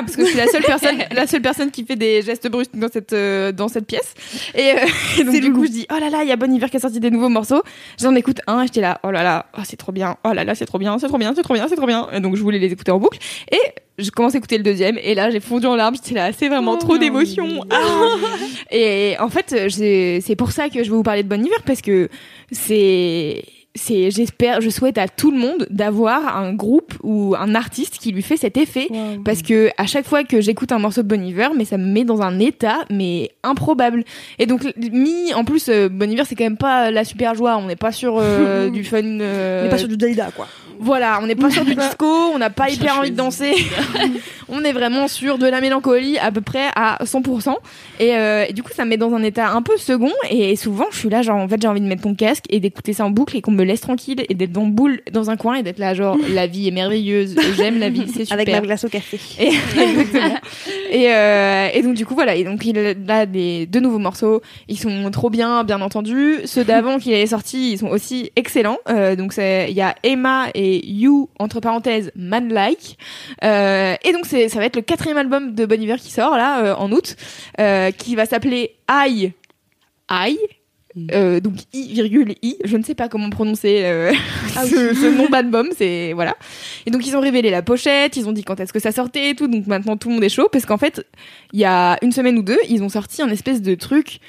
parce 0.00 0.16
que 0.16 0.24
je 0.24 0.28
suis 0.30 0.38
la 0.38 0.46
seule 0.46 0.62
personne, 0.62 0.98
la 1.12 1.26
seule 1.26 1.42
personne 1.42 1.70
qui 1.70 1.84
fait 1.84 1.96
des 1.96 2.22
gestes 2.22 2.48
brusques 2.48 2.74
dans 2.74 2.88
cette 2.88 3.12
euh, 3.12 3.52
dans 3.52 3.68
cette 3.68 3.86
pièce. 3.86 4.14
Et, 4.54 4.72
euh, 4.72 4.86
et 5.18 5.24
donc 5.24 5.40
du 5.40 5.52
coup, 5.52 5.66
je 5.66 5.70
dis 5.70 5.86
oh 5.90 5.98
là 5.98 6.08
là, 6.08 6.22
il 6.22 6.28
y 6.28 6.32
a 6.32 6.36
Bon 6.36 6.52
Hiver 6.52 6.70
qui 6.70 6.76
a 6.76 6.80
sorti 6.80 7.00
des 7.00 7.10
nouveaux 7.10 7.28
morceaux. 7.28 7.62
J'en 8.00 8.14
écoute 8.14 8.40
un, 8.46 8.62
et 8.62 8.66
j'étais 8.66 8.80
là 8.80 9.00
oh 9.02 9.10
là 9.10 9.22
là, 9.22 9.46
oh, 9.58 9.62
c'est 9.64 9.76
trop 9.76 9.92
bien, 9.92 10.16
oh 10.24 10.32
là 10.32 10.44
là, 10.44 10.54
c'est 10.54 10.66
trop 10.66 10.78
bien, 10.78 10.98
c'est 10.98 11.08
trop 11.08 11.18
bien, 11.18 11.32
c'est 11.34 11.42
trop 11.42 11.54
bien, 11.54 11.68
c'est 11.68 11.76
trop 11.76 11.86
bien. 11.86 12.08
Et 12.12 12.20
donc 12.20 12.36
je 12.36 12.42
voulais 12.42 12.58
les 12.58 12.72
écouter 12.72 12.92
en 12.92 12.98
boucle. 12.98 13.18
Et 13.52 13.60
je 13.98 14.10
commence 14.10 14.34
à 14.34 14.38
écouter 14.38 14.58
le 14.58 14.62
deuxième 14.62 14.96
et 15.02 15.16
là 15.16 15.28
j'ai 15.28 15.40
fondu 15.40 15.66
en 15.66 15.74
larmes 15.74 15.96
j'étais 15.96 16.14
là 16.14 16.32
c'est 16.32 16.48
vraiment 16.48 16.76
trop 16.76 16.98
d'émotion 16.98 17.64
Ah 17.68 18.14
et 18.70 19.16
en 19.18 19.28
fait 19.28 19.68
c'est 19.70 20.36
pour 20.36 20.52
ça 20.52 20.68
que 20.68 20.84
je 20.84 20.90
vais 20.90 20.96
vous 20.96 21.02
parler 21.02 21.24
de 21.24 21.28
Bon 21.28 21.44
Hiver 21.44 21.58
parce 21.66 21.82
que 21.82 22.08
c'est 22.52 23.42
c'est 23.78 24.10
j'espère 24.10 24.60
je 24.60 24.70
souhaite 24.70 24.98
à 24.98 25.08
tout 25.08 25.30
le 25.30 25.38
monde 25.38 25.66
d'avoir 25.70 26.36
un 26.36 26.52
groupe 26.52 26.94
ou 27.02 27.34
un 27.38 27.54
artiste 27.54 27.98
qui 27.98 28.12
lui 28.12 28.22
fait 28.22 28.36
cet 28.36 28.56
effet 28.56 28.88
parce 29.24 29.42
que 29.42 29.70
à 29.78 29.86
chaque 29.86 30.06
fois 30.06 30.24
que 30.24 30.40
j'écoute 30.40 30.72
un 30.72 30.78
morceau 30.78 31.02
de 31.02 31.08
Bon 31.08 31.22
Iver 31.22 31.48
mais 31.56 31.64
ça 31.64 31.78
me 31.78 31.86
met 31.86 32.04
dans 32.04 32.22
un 32.22 32.38
état 32.38 32.84
mais 32.90 33.30
improbable 33.42 34.04
et 34.38 34.46
donc 34.46 34.66
mis 34.76 35.32
en 35.34 35.44
plus 35.44 35.68
euh, 35.68 35.88
Bon 35.88 36.10
Iver 36.10 36.24
c'est 36.26 36.34
quand 36.34 36.44
même 36.44 36.56
pas 36.56 36.90
la 36.90 37.04
super 37.04 37.34
joie 37.34 37.56
on 37.56 37.66
n'est 37.66 37.76
pas 37.76 37.92
sur 37.92 38.18
euh, 38.18 38.70
du 38.70 38.84
fun 38.84 39.02
euh, 39.02 39.62
On 39.62 39.66
est 39.66 39.70
pas 39.70 39.78
sur 39.78 39.88
du 39.88 39.96
Dalida, 39.96 40.30
quoi. 40.34 40.46
voilà, 40.80 41.20
on 41.22 41.26
n'est 41.26 41.34
pas 41.34 41.50
sur 41.50 41.64
du 41.64 41.74
disco, 41.76 42.06
on 42.06 42.38
n'a 42.38 42.50
pas 42.50 42.70
hyper 42.70 42.98
envie 42.98 43.10
de 43.10 43.16
danser. 43.16 43.54
on 44.48 44.64
est 44.64 44.72
vraiment 44.72 45.08
sur 45.08 45.38
de 45.38 45.46
la 45.46 45.60
mélancolie 45.60 46.18
à 46.18 46.30
peu 46.30 46.40
près 46.40 46.66
à 46.74 46.98
100%. 47.04 47.54
Et, 48.00 48.14
euh, 48.16 48.46
et 48.48 48.52
du 48.52 48.62
coup, 48.62 48.70
ça 48.74 48.84
me 48.84 48.90
met 48.90 48.96
dans 48.96 49.12
un 49.14 49.22
état 49.22 49.50
un 49.50 49.62
peu 49.62 49.76
second. 49.76 50.12
Et 50.30 50.56
souvent, 50.56 50.86
je 50.90 50.98
suis 50.98 51.08
là, 51.08 51.22
genre, 51.22 51.36
en 51.36 51.48
fait, 51.48 51.60
j'ai 51.60 51.68
envie 51.68 51.80
de 51.80 51.86
mettre 51.86 52.06
mon 52.06 52.14
casque 52.14 52.44
et 52.50 52.60
d'écouter 52.60 52.92
ça 52.92 53.04
en 53.04 53.10
boucle 53.10 53.36
et 53.36 53.42
qu'on 53.42 53.50
me 53.50 53.64
laisse 53.68 53.80
tranquille 53.80 54.24
et 54.28 54.34
d'être 54.34 54.52
dans 54.52 54.66
boule 54.66 55.00
dans 55.12 55.30
un 55.30 55.36
coin 55.36 55.54
et 55.54 55.62
d'être 55.62 55.78
là, 55.78 55.94
genre, 55.94 56.16
la 56.30 56.46
vie 56.46 56.68
est 56.68 56.72
merveilleuse, 56.72 57.36
j'aime 57.56 57.78
la 57.78 57.88
vie, 57.88 58.06
c'est 58.08 58.24
super. 58.24 58.32
Avec 58.34 58.48
ma 58.48 58.60
glace 58.60 58.84
au 58.84 58.88
café. 58.88 59.18
Et, 59.38 59.46
exactement. 59.78 60.38
Et, 60.90 61.12
euh, 61.12 61.68
et 61.72 61.82
donc 61.82 61.94
du 61.94 62.06
coup 62.06 62.14
voilà, 62.14 62.34
et 62.34 62.44
donc 62.44 62.64
il 62.64 62.96
a 63.08 63.26
des 63.26 63.66
deux 63.66 63.80
nouveaux 63.80 63.98
morceaux, 63.98 64.42
ils 64.68 64.78
sont 64.78 65.10
trop 65.10 65.30
bien, 65.30 65.64
bien 65.64 65.80
entendu. 65.80 66.40
Ceux 66.44 66.64
d'avant 66.64 66.98
qu'il 66.98 67.14
avait 67.14 67.26
sortis, 67.26 67.72
ils 67.72 67.78
sont 67.78 67.88
aussi 67.88 68.30
excellents. 68.36 68.78
Euh, 68.88 69.16
donc 69.16 69.32
c'est 69.32 69.66
il 69.70 69.76
y 69.76 69.82
a 69.82 69.94
Emma 70.02 70.46
et 70.54 70.86
You 70.86 71.28
entre 71.38 71.60
parenthèses 71.60 72.10
Manlike. 72.16 72.98
Euh, 73.44 73.94
et 74.02 74.12
donc 74.12 74.26
c'est 74.26 74.48
ça 74.48 74.58
va 74.58 74.64
être 74.64 74.76
le 74.76 74.82
quatrième 74.82 75.18
album 75.18 75.54
de 75.54 75.66
Bon 75.66 75.80
Iver 75.80 75.96
qui 75.96 76.10
sort 76.10 76.36
là 76.36 76.64
euh, 76.64 76.74
en 76.74 76.90
août, 76.92 77.16
qui 77.98 78.16
va 78.16 78.26
s'appeler 78.26 78.76
I 78.90 79.32
I? 80.10 80.38
Euh, 81.12 81.40
donc 81.40 81.54
I 81.72 81.92
virgule 81.92 82.34
I, 82.42 82.56
je 82.64 82.76
ne 82.76 82.82
sais 82.82 82.94
pas 82.94 83.08
comment 83.08 83.30
prononcer 83.30 83.82
euh, 83.84 84.12
ce, 84.64 84.94
ce 84.94 85.16
nom 85.16 85.28
d'album, 85.28 85.68
c'est 85.76 86.12
voilà. 86.12 86.36
Et 86.86 86.90
donc 86.90 87.06
ils 87.06 87.16
ont 87.16 87.20
révélé 87.20 87.50
la 87.50 87.62
pochette, 87.62 88.16
ils 88.16 88.28
ont 88.28 88.32
dit 88.32 88.44
quand 88.44 88.58
est-ce 88.60 88.72
que 88.72 88.80
ça 88.80 88.92
sortait 88.92 89.30
et 89.30 89.34
tout, 89.34 89.48
donc 89.48 89.66
maintenant 89.66 89.96
tout 89.96 90.08
le 90.08 90.14
monde 90.14 90.24
est 90.24 90.28
chaud 90.28 90.48
parce 90.50 90.66
qu'en 90.66 90.78
fait 90.78 91.06
il 91.52 91.60
y 91.60 91.64
a 91.64 91.98
une 92.02 92.12
semaine 92.12 92.38
ou 92.38 92.42
deux 92.42 92.58
ils 92.68 92.82
ont 92.82 92.88
sorti 92.88 93.22
un 93.22 93.28
espèce 93.28 93.62
de 93.62 93.74
truc, 93.74 94.20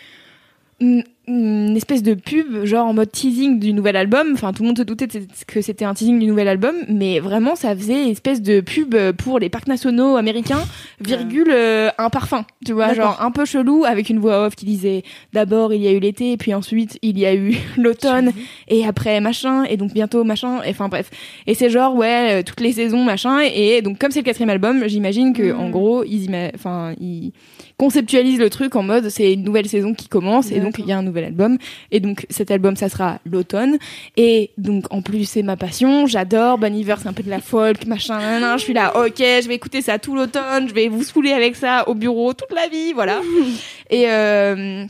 une, 1.29 1.69
une 1.69 1.77
espèce 1.77 2.03
de 2.03 2.13
pub 2.13 2.65
genre 2.65 2.87
en 2.87 2.93
mode 2.93 3.11
teasing 3.11 3.59
du 3.59 3.73
nouvel 3.73 3.95
album. 3.95 4.31
Enfin 4.33 4.53
tout 4.53 4.63
le 4.63 4.67
monde 4.67 4.77
se 4.77 4.83
doutait 4.83 5.07
que 5.47 5.61
c'était 5.61 5.85
un 5.85 5.93
teasing 5.93 6.19
du 6.19 6.25
nouvel 6.25 6.47
album, 6.47 6.75
mais 6.87 7.19
vraiment 7.19 7.55
ça 7.55 7.75
faisait 7.75 8.09
espèce 8.09 8.41
de 8.41 8.61
pub 8.61 8.95
pour 9.17 9.39
les 9.39 9.49
parcs 9.49 9.67
nationaux 9.67 10.17
américains, 10.17 10.63
virgule 11.01 11.51
euh, 11.51 11.89
un 11.97 12.09
parfum, 12.09 12.45
tu 12.65 12.73
vois, 12.73 12.93
genre 12.93 13.21
un 13.21 13.31
peu 13.31 13.45
chelou 13.45 13.85
avec 13.85 14.09
une 14.09 14.19
voix 14.19 14.45
off 14.45 14.55
qui 14.55 14.65
disait 14.65 15.03
d'abord 15.33 15.73
il 15.73 15.81
y 15.81 15.87
a 15.87 15.91
eu 15.91 15.99
l'été, 15.99 16.37
puis 16.37 16.53
ensuite 16.53 16.97
il 17.01 17.17
y 17.17 17.25
a 17.25 17.35
eu 17.35 17.55
l'automne 17.77 18.31
et 18.67 18.85
après 18.85 19.21
machin 19.21 19.63
et 19.63 19.77
donc 19.77 19.93
bientôt 19.93 20.23
machin 20.23 20.61
et 20.63 20.71
enfin 20.71 20.89
bref. 20.89 21.09
Et 21.47 21.53
c'est 21.53 21.69
genre 21.69 21.95
ouais 21.95 22.39
euh, 22.39 22.43
toutes 22.43 22.61
les 22.61 22.73
saisons 22.73 23.03
machin 23.03 23.39
et 23.41 23.81
donc 23.81 23.99
comme 23.99 24.11
c'est 24.11 24.19
le 24.21 24.25
quatrième 24.25 24.49
album 24.49 24.87
j'imagine 24.87 25.33
que 25.33 25.53
en 25.53 25.69
gros 25.69 26.03
ils 26.03 26.29
enfin 26.55 26.93
ils 26.99 27.31
conceptualisent 27.77 28.39
le 28.39 28.49
truc 28.49 28.75
en 28.75 28.83
mode 28.83 29.09
c'est 29.09 29.33
une 29.33 29.43
nouvelle 29.43 29.67
saison 29.67 29.93
qui 29.93 30.07
commence 30.07 30.51
et 30.51 30.59
donc 30.59 30.79
il 30.79 30.85
y 30.85 30.91
a 30.91 30.97
un 30.97 31.03
nouvel 31.03 31.18
album. 31.23 31.57
Et 31.91 31.99
donc 31.99 32.25
cet 32.29 32.51
album 32.51 32.75
ça 32.75 32.89
sera 32.89 33.19
l'automne. 33.25 33.77
Et 34.17 34.51
donc 34.57 34.85
en 34.91 35.01
plus 35.01 35.25
c'est 35.25 35.43
ma 35.43 35.57
passion. 35.57 36.07
J'adore 36.07 36.57
Bon 36.57 36.73
Iver 36.73 36.95
c'est 37.01 37.07
un 37.07 37.13
peu 37.13 37.23
de 37.23 37.29
la 37.29 37.39
folk 37.41 37.85
machin 37.85 38.19
nan, 38.19 38.41
nan. 38.41 38.57
je 38.59 38.63
suis 38.63 38.73
là 38.73 38.95
ok 38.97 39.17
je 39.19 39.47
vais 39.47 39.55
écouter 39.55 39.81
ça 39.81 39.99
tout 39.99 40.15
l'automne. 40.15 40.67
Je 40.69 40.73
vais 40.73 40.87
vous 40.87 41.03
saouler 41.03 41.31
avec 41.31 41.55
ça 41.55 41.87
au 41.87 41.95
bureau 41.95 42.33
toute 42.33 42.51
la 42.53 42.67
vie 42.67 42.93
voilà. 42.93 43.21
Et 43.89 44.05
euh, 44.09 44.85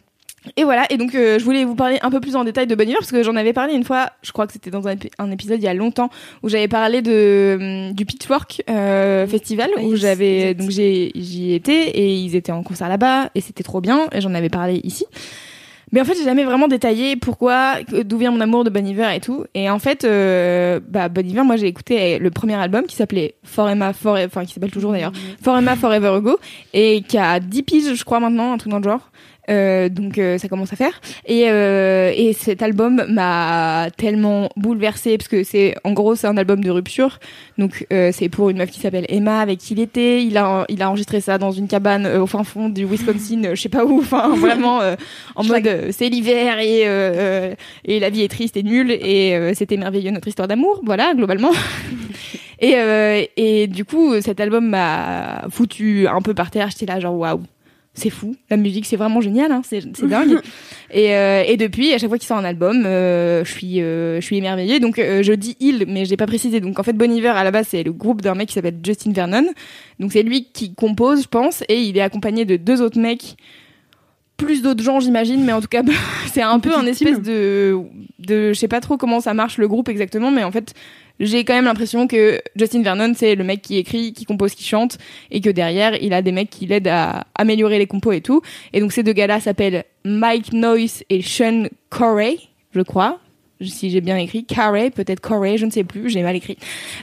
et 0.55 0.63
voilà, 0.63 0.85
et 0.89 0.95
donc 0.97 1.13
euh, 1.15 1.37
je 1.37 1.43
voulais 1.43 1.65
vous 1.65 1.75
parler 1.75 1.99
un 2.01 2.09
peu 2.09 2.21
plus 2.21 2.35
en 2.37 2.43
détail 2.45 2.65
de 2.65 2.73
Bon 2.73 2.83
Iver 2.87 2.95
parce 2.99 3.11
que 3.11 3.23
j'en 3.23 3.35
avais 3.35 3.51
parlé 3.51 3.73
une 3.73 3.83
fois, 3.83 4.09
je 4.23 4.31
crois 4.31 4.47
que 4.47 4.53
c'était 4.53 4.71
dans 4.71 4.87
un, 4.87 4.95
épi- 4.95 5.11
un 5.19 5.29
épisode 5.31 5.59
il 5.61 5.65
y 5.65 5.67
a 5.67 5.73
longtemps 5.73 6.09
où 6.43 6.49
j'avais 6.49 6.69
parlé 6.69 7.01
de 7.01 7.57
hum, 7.89 7.93
du 7.93 8.05
Pitchfork 8.05 8.63
euh, 8.69 9.27
Festival 9.27 9.69
où 9.81 9.95
j'avais 9.97 10.53
donc 10.53 10.69
j'y 10.69 11.53
étais 11.53 11.89
et 11.89 12.13
ils 12.15 12.35
étaient 12.37 12.53
en 12.53 12.63
concert 12.63 12.87
là-bas 12.87 13.29
et 13.35 13.41
c'était 13.41 13.63
trop 13.63 13.81
bien 13.81 14.07
et 14.13 14.21
j'en 14.21 14.33
avais 14.33 14.49
parlé 14.49 14.79
ici. 14.85 15.05
Mais 15.91 16.01
en 16.01 16.05
fait, 16.05 16.15
j'ai 16.15 16.23
jamais 16.23 16.43
vraiment 16.43 16.67
détaillé 16.67 17.15
pourquoi, 17.15 17.77
d'où 18.05 18.17
vient 18.17 18.31
mon 18.31 18.41
amour 18.41 18.63
de 18.63 18.69
Bon 18.69 18.85
Iver 18.85 19.09
et 19.15 19.19
tout. 19.19 19.45
Et 19.53 19.69
en 19.69 19.79
fait, 19.79 20.03
euh, 20.03 20.79
bah, 20.87 21.09
Bon 21.09 21.25
Iver, 21.27 21.43
moi, 21.43 21.55
j'ai 21.55 21.67
écouté 21.67 22.19
le 22.19 22.29
premier 22.29 22.55
album 22.55 22.85
qui 22.85 22.95
s'appelait 22.95 23.35
Forever, 23.43 23.91
Forever, 23.93 24.25
enfin, 24.25 24.45
qui 24.45 24.53
s'appelle 24.53 24.71
toujours 24.71 24.91
d'ailleurs, 24.91 25.13
Forever, 25.43 25.75
Forever 25.79 26.09
Ago, 26.09 26.39
et 26.73 27.01
qui 27.01 27.17
a 27.17 27.39
10 27.39 27.63
piges, 27.63 27.95
je 27.95 28.03
crois, 28.03 28.19
maintenant, 28.19 28.53
un 28.53 28.57
truc 28.57 28.71
dans 28.71 28.79
le 28.79 28.83
genre. 28.83 29.11
Euh, 29.49 29.89
donc 29.89 30.17
euh, 30.17 30.37
ça 30.37 30.47
commence 30.47 30.73
à 30.73 30.75
faire. 30.75 31.01
Et, 31.25 31.49
euh, 31.49 32.11
et 32.15 32.33
cet 32.33 32.61
album 32.61 33.03
m'a 33.09 33.87
tellement 33.97 34.49
bouleversée 34.55 35.17
parce 35.17 35.27
que 35.27 35.43
c'est 35.43 35.75
en 35.83 35.93
gros 35.93 36.15
c'est 36.15 36.27
un 36.27 36.37
album 36.37 36.63
de 36.63 36.69
rupture. 36.69 37.19
Donc 37.57 37.85
euh, 37.91 38.11
c'est 38.13 38.29
pour 38.29 38.49
une 38.49 38.57
meuf 38.57 38.69
qui 38.71 38.79
s'appelle 38.79 39.05
Emma 39.09 39.39
avec 39.39 39.59
qui 39.59 39.73
il 39.73 39.79
était. 39.79 40.23
Il 40.23 40.37
a 40.37 40.65
il 40.69 40.81
a 40.81 40.89
enregistré 40.89 41.21
ça 41.21 41.37
dans 41.37 41.51
une 41.51 41.67
cabane 41.67 42.05
euh, 42.05 42.21
au 42.21 42.27
fin 42.27 42.43
fond 42.43 42.69
du 42.69 42.85
Wisconsin 42.85 43.41
je 43.53 43.61
sais 43.61 43.69
pas 43.69 43.85
où. 43.85 43.99
Enfin 43.99 44.35
vraiment 44.35 44.81
euh, 44.81 44.95
en 45.35 45.43
mode 45.43 45.87
c'est 45.91 46.09
l'hiver 46.09 46.59
et 46.59 46.79
et 47.85 47.99
la 47.99 48.09
vie 48.09 48.21
est 48.21 48.29
triste 48.29 48.57
et 48.57 48.63
nulle. 48.63 48.91
Et 48.91 49.35
euh, 49.35 49.53
c'était 49.55 49.77
merveilleux 49.77 50.11
notre 50.11 50.27
histoire 50.27 50.47
d'amour. 50.47 50.81
Voilà 50.83 51.13
globalement. 51.15 51.51
Et 52.61 52.75
euh, 52.75 53.23
et 53.37 53.67
du 53.67 53.85
coup 53.85 54.19
cet 54.19 54.41
album 54.41 54.67
m'a 54.67 55.47
foutu 55.49 56.09
un 56.09 56.21
peu 56.21 56.33
par 56.33 56.51
terre. 56.51 56.69
J'étais 56.69 56.85
là 56.85 56.99
genre 56.99 57.15
waouh 57.15 57.41
c'est 57.99 58.09
fou. 58.09 58.35
La 58.49 58.57
musique, 58.57 58.85
c'est 58.85 58.95
vraiment 58.95 59.21
génial, 59.21 59.51
hein, 59.51 59.61
c'est 59.63 59.85
dingue. 60.07 60.39
et, 60.91 61.15
euh, 61.15 61.43
et 61.45 61.57
depuis, 61.57 61.93
à 61.93 61.97
chaque 61.97 62.09
fois 62.09 62.17
qu'il 62.17 62.27
sort 62.27 62.37
un 62.37 62.45
album, 62.45 62.83
euh, 62.85 63.43
je 63.43 63.51
suis, 63.51 63.81
euh, 63.81 64.19
je 64.19 64.25
suis 64.25 64.37
émerveillée. 64.37 64.79
Donc, 64.79 64.95
je 64.97 65.33
dis 65.33 65.55
il, 65.59 65.85
mais 65.87 66.05
j'ai 66.05 66.17
pas 66.17 66.25
précisé. 66.25 66.59
Donc, 66.59 66.79
en 66.79 66.83
fait, 66.83 66.93
Bon 66.93 67.11
Iver, 67.11 67.29
à 67.29 67.43
la 67.43 67.51
base, 67.51 67.67
c'est 67.69 67.83
le 67.83 67.91
groupe 67.91 68.21
d'un 68.21 68.35
mec 68.35 68.47
qui 68.47 68.53
s'appelle 68.55 68.79
Justin 68.83 69.11
Vernon. 69.11 69.45
Donc, 69.99 70.11
c'est 70.13 70.23
lui 70.23 70.45
qui 70.51 70.73
compose, 70.73 71.23
je 71.23 71.27
pense, 71.27 71.63
et 71.69 71.81
il 71.81 71.97
est 71.97 72.01
accompagné 72.01 72.45
de 72.45 72.55
deux 72.55 72.81
autres 72.81 72.99
mecs. 72.99 73.35
Plus 74.37 74.61
d'autres 74.61 74.83
gens, 74.83 75.01
j'imagine, 75.01 75.43
mais 75.43 75.51
en 75.51 75.61
tout 75.61 75.67
cas, 75.67 75.83
c'est 76.31 76.41
un 76.41 76.59
peu 76.59 76.73
un 76.73 76.85
espèce 76.85 77.21
de, 77.21 77.77
de, 78.19 78.53
je 78.53 78.59
sais 78.59 78.69
pas 78.69 78.79
trop 78.79 78.97
comment 78.97 79.19
ça 79.19 79.33
marche 79.33 79.57
le 79.57 79.67
groupe 79.67 79.89
exactement, 79.89 80.31
mais 80.31 80.43
en 80.43 80.51
fait, 80.51 80.73
j'ai 81.19 81.43
quand 81.43 81.53
même 81.53 81.65
l'impression 81.65 82.07
que 82.07 82.41
Justin 82.55 82.81
Vernon, 82.81 83.13
c'est 83.15 83.35
le 83.35 83.43
mec 83.43 83.61
qui 83.61 83.77
écrit, 83.77 84.13
qui 84.13 84.25
compose, 84.25 84.53
qui 84.55 84.63
chante, 84.63 84.97
et 85.31 85.41
que 85.41 85.49
derrière, 85.49 86.01
il 86.01 86.13
a 86.13 86.21
des 86.21 86.31
mecs 86.31 86.49
qui 86.49 86.65
l'aident 86.65 86.87
à 86.87 87.27
améliorer 87.35 87.77
les 87.77 87.87
compos 87.87 88.11
et 88.11 88.21
tout. 88.21 88.41
Et 88.73 88.79
donc 88.79 88.91
ces 88.91 89.03
deux 89.03 89.13
gars-là 89.13 89.39
s'appellent 89.39 89.83
Mike 90.05 90.53
Noyce 90.53 91.03
et 91.09 91.21
Sean 91.21 91.67
Corey, 91.89 92.37
je 92.73 92.81
crois. 92.81 93.19
si 93.61 93.89
j'ai 93.89 94.01
bien 94.01 94.17
écrit, 94.17 94.45
Carey, 94.45 94.89
peut-être 94.89 95.19
Corey, 95.19 95.57
je 95.57 95.65
ne 95.65 95.71
sais 95.71 95.83
plus, 95.83 96.09
j'ai 96.09 96.23
mal 96.23 96.35
écrit. 96.35 96.57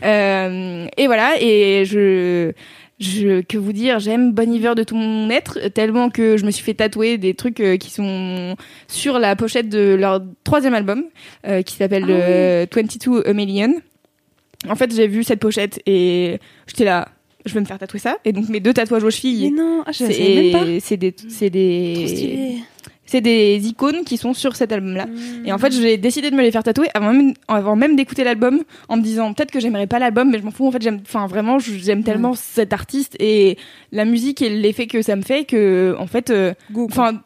Euh, 0.04 0.86
et 0.96 1.06
voilà, 1.06 1.34
et 1.40 1.84
je, 1.84 2.52
je, 2.98 3.42
que 3.42 3.58
vous 3.58 3.72
dire, 3.72 3.98
j'aime 3.98 4.32
Bon 4.32 4.50
Iver 4.50 4.74
de 4.74 4.82
tout 4.82 4.96
mon 4.96 5.28
être, 5.28 5.68
tellement 5.68 6.08
que 6.08 6.36
je 6.36 6.46
me 6.46 6.50
suis 6.50 6.64
fait 6.64 6.74
tatouer 6.74 7.18
des 7.18 7.34
trucs 7.34 7.60
euh, 7.60 7.76
qui 7.76 7.90
sont 7.90 8.56
sur 8.88 9.18
la 9.18 9.36
pochette 9.36 9.68
de 9.68 9.94
leur 9.94 10.22
troisième 10.44 10.74
album, 10.74 11.04
euh, 11.46 11.62
qui 11.62 11.74
s'appelle 11.74 12.04
Ah 12.08 12.12
euh, 12.12 12.66
22 12.74 13.26
A 13.26 13.32
Million. 13.32 13.74
En 14.68 14.74
fait, 14.74 14.94
j'ai 14.94 15.06
vu 15.06 15.24
cette 15.24 15.40
pochette 15.40 15.80
et 15.86 16.38
j'étais 16.66 16.84
là, 16.84 17.08
je 17.44 17.54
vais 17.54 17.60
me 17.60 17.66
faire 17.66 17.78
tatouer 17.78 18.00
ça. 18.00 18.16
Et 18.24 18.32
donc 18.32 18.48
mes 18.48 18.60
deux 18.60 18.72
tatouages 18.72 19.02
aux 19.02 19.06
Mais 19.06 19.12
chevilles, 19.12 19.50
non, 19.52 19.82
ah, 19.86 19.92
je 19.92 19.98
savais 19.98 20.34
même 20.34 20.52
pas. 20.52 20.64
c'est 20.80 20.96
des, 20.96 21.14
c'est 21.28 21.50
des, 21.50 22.62
c'est 23.06 23.20
des 23.20 23.66
icônes 23.66 24.04
qui 24.04 24.16
sont 24.16 24.32
sur 24.34 24.56
cet 24.56 24.72
album-là. 24.72 25.06
Mm. 25.06 25.46
Et 25.46 25.52
en 25.52 25.58
fait, 25.58 25.72
j'ai 25.72 25.96
décidé 25.96 26.30
de 26.30 26.36
me 26.36 26.42
les 26.42 26.50
faire 26.50 26.64
tatouer 26.64 26.88
avant 26.92 27.12
même, 27.12 27.34
avant 27.48 27.76
même 27.76 27.94
d'écouter 27.96 28.24
l'album, 28.24 28.62
en 28.88 28.96
me 28.96 29.02
disant 29.02 29.32
peut-être 29.32 29.52
que 29.52 29.60
j'aimerais 29.60 29.86
pas 29.86 30.00
l'album, 30.00 30.30
mais 30.30 30.38
je 30.38 30.44
m'en 30.44 30.50
fous. 30.50 30.66
En 30.66 30.72
fait, 30.72 30.82
j'aime, 30.82 31.00
enfin 31.06 31.26
vraiment, 31.26 31.58
j'aime 31.58 32.02
tellement 32.02 32.34
cet 32.34 32.72
artiste 32.72 33.16
et 33.20 33.58
la 33.92 34.04
musique 34.04 34.42
et 34.42 34.50
l'effet 34.50 34.88
que 34.88 35.02
ça 35.02 35.14
me 35.16 35.22
fait 35.22 35.44
que, 35.44 35.94
en 35.98 36.06
fait, 36.06 36.30
euh, 36.30 36.54
enfin, 36.74 37.22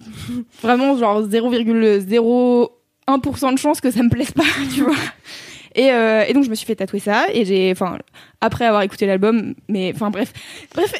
vraiment 0.63 0.97
genre 0.99 1.27
0,01% 1.27 3.53
de 3.53 3.59
chance 3.59 3.81
que 3.81 3.91
ça 3.91 4.03
me 4.03 4.11
plaise 4.11 4.33
pas, 4.33 4.45
tu 4.75 4.83
vois. 4.83 4.95
Et, 5.75 5.93
euh, 5.93 6.25
et 6.27 6.33
donc 6.33 6.45
je 6.45 6.51
me 6.51 6.55
suis 6.55 6.67
fait 6.67 6.75
tatouer 6.75 6.99
ça 6.99 7.27
et 7.33 7.45
j'ai, 7.45 7.71
enfin, 7.71 7.99
après 8.41 8.65
avoir 8.67 8.83
écouté 8.83 9.07
l'album, 9.07 9.55
mais 9.69 9.93
enfin 9.95 10.11
bref, 10.11 10.33
bref, 10.75 10.93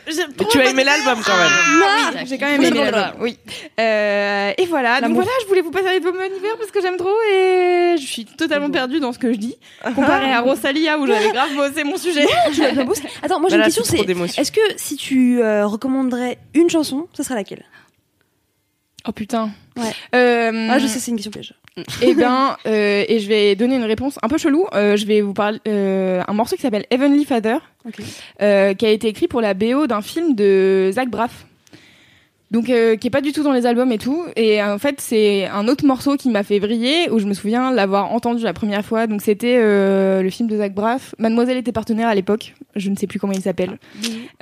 tu 0.51 0.61
as 0.61 0.71
aimé 0.71 0.85
l'album 0.85 1.19
quand 1.25 1.37
même. 1.37 1.51
ah, 1.83 2.25
j'ai 2.25 2.39
quand 2.39 2.47
même 2.47 2.61
Oui, 2.61 2.67
aimé 2.67 2.79
bon, 2.79 2.85
l'album. 2.91 3.21
Oui. 3.21 3.39
Euh, 3.81 4.53
et 4.57 4.67
voilà. 4.67 5.01
Donc 5.01 5.15
voilà, 5.15 5.31
je 5.43 5.49
voulais 5.49 5.63
vous 5.63 5.71
passer 5.73 5.91
les 5.93 6.01
pommes 6.01 6.15
hiver 6.17 6.57
parce 6.59 6.71
que 6.71 6.81
j'aime 6.81 6.97
trop 6.97 7.15
et 7.33 7.97
je 7.99 8.07
suis 8.07 8.25
totalement 8.27 8.71
perdue 8.71 9.01
dans 9.01 9.13
ce 9.13 9.19
que 9.19 9.33
je 9.33 9.39
dis 9.39 9.57
comparé 9.95 10.33
à 10.33 10.41
Rosalia 10.41 10.99
où 10.99 11.07
j'avais 11.07 11.31
grave 11.33 11.55
bossé 11.57 11.83
mon 11.85 11.97
sujet. 11.97 12.27
Attends, 13.23 13.41
moi 13.41 13.49
j'ai 13.51 13.57
Bah 13.57 13.65
une 13.67 13.73
question, 13.73 13.85
c'est 13.85 14.41
est-ce 14.41 14.53
que 14.53 14.61
si 14.77 14.97
tu 14.97 15.43
euh, 15.43 15.67
recommanderais 15.67 16.39
une 16.55 16.71
chanson, 16.71 17.09
ça 17.13 17.25
serait 17.25 17.35
laquelle? 17.35 17.65
Oh 19.09 19.13
putain. 19.13 19.51
Ouais. 19.77 19.85
Euh, 20.15 20.69
Ah, 20.71 20.79
je 20.79 20.87
sais, 20.87 20.99
c'est 20.99 21.11
une 21.11 21.17
question 21.17 21.31
piège. 21.31 21.55
Eh 22.03 22.15
ben, 22.15 22.57
euh, 22.67 23.05
et 23.09 23.21
je 23.21 23.29
vais 23.29 23.55
donner 23.57 23.77
une 23.77 23.85
réponse 23.85 24.19
un 24.23 24.29
peu 24.29 24.37
chelou. 24.39 24.67
Euh, 24.75 24.97
je 24.97 25.07
vais 25.07 25.21
vous 25.23 25.33
parler 25.33 25.59
euh, 25.69 26.21
un 26.27 26.33
morceau 26.35 26.57
qui 26.57 26.63
s'appelle 26.63 26.85
Heavenly 26.91 27.25
Father, 27.25 27.57
euh, 28.43 28.75
qui 28.75 28.85
a 28.85 28.91
été 28.91 29.09
écrit 29.09 29.29
pour 29.29 29.41
la 29.41 29.55
BO 29.55 29.87
d'un 29.87 30.03
film 30.03 30.35
de 30.35 30.91
Zach 30.93 31.09
Braff. 31.09 31.47
Donc, 32.51 32.69
euh, 32.69 32.97
qui 32.97 33.07
est 33.07 33.11
pas 33.11 33.21
du 33.21 33.33
tout 33.33 33.45
dans 33.45 33.53
les 33.53 33.65
albums 33.65 33.93
et 33.93 33.99
tout. 33.99 34.25
Et 34.35 34.61
en 34.61 34.77
fait, 34.79 35.01
c'est 35.01 35.47
un 35.47 35.69
autre 35.69 35.87
morceau 35.87 36.17
qui 36.17 36.29
m'a 36.31 36.43
fait 36.43 36.59
briller, 36.59 37.09
où 37.11 37.21
je 37.21 37.27
me 37.27 37.33
souviens 37.33 37.71
l'avoir 37.71 38.11
entendu 38.13 38.43
la 38.43 38.53
première 38.53 38.85
fois. 38.85 39.07
Donc, 39.07 39.23
c'était 39.23 39.57
euh, 39.61 40.21
le 40.21 40.31
film 40.31 40.49
de 40.49 40.57
Zach 40.57 40.75
Braff. 40.75 41.15
Mademoiselle 41.19 41.57
était 41.59 41.71
partenaire 41.73 42.09
à 42.09 42.15
l'époque. 42.17 42.55
Je 42.75 42.91
ne 42.91 42.97
sais 42.97 43.07
plus 43.07 43.21
comment 43.21 43.33
il 43.33 43.41
s'appelle. 43.43 43.79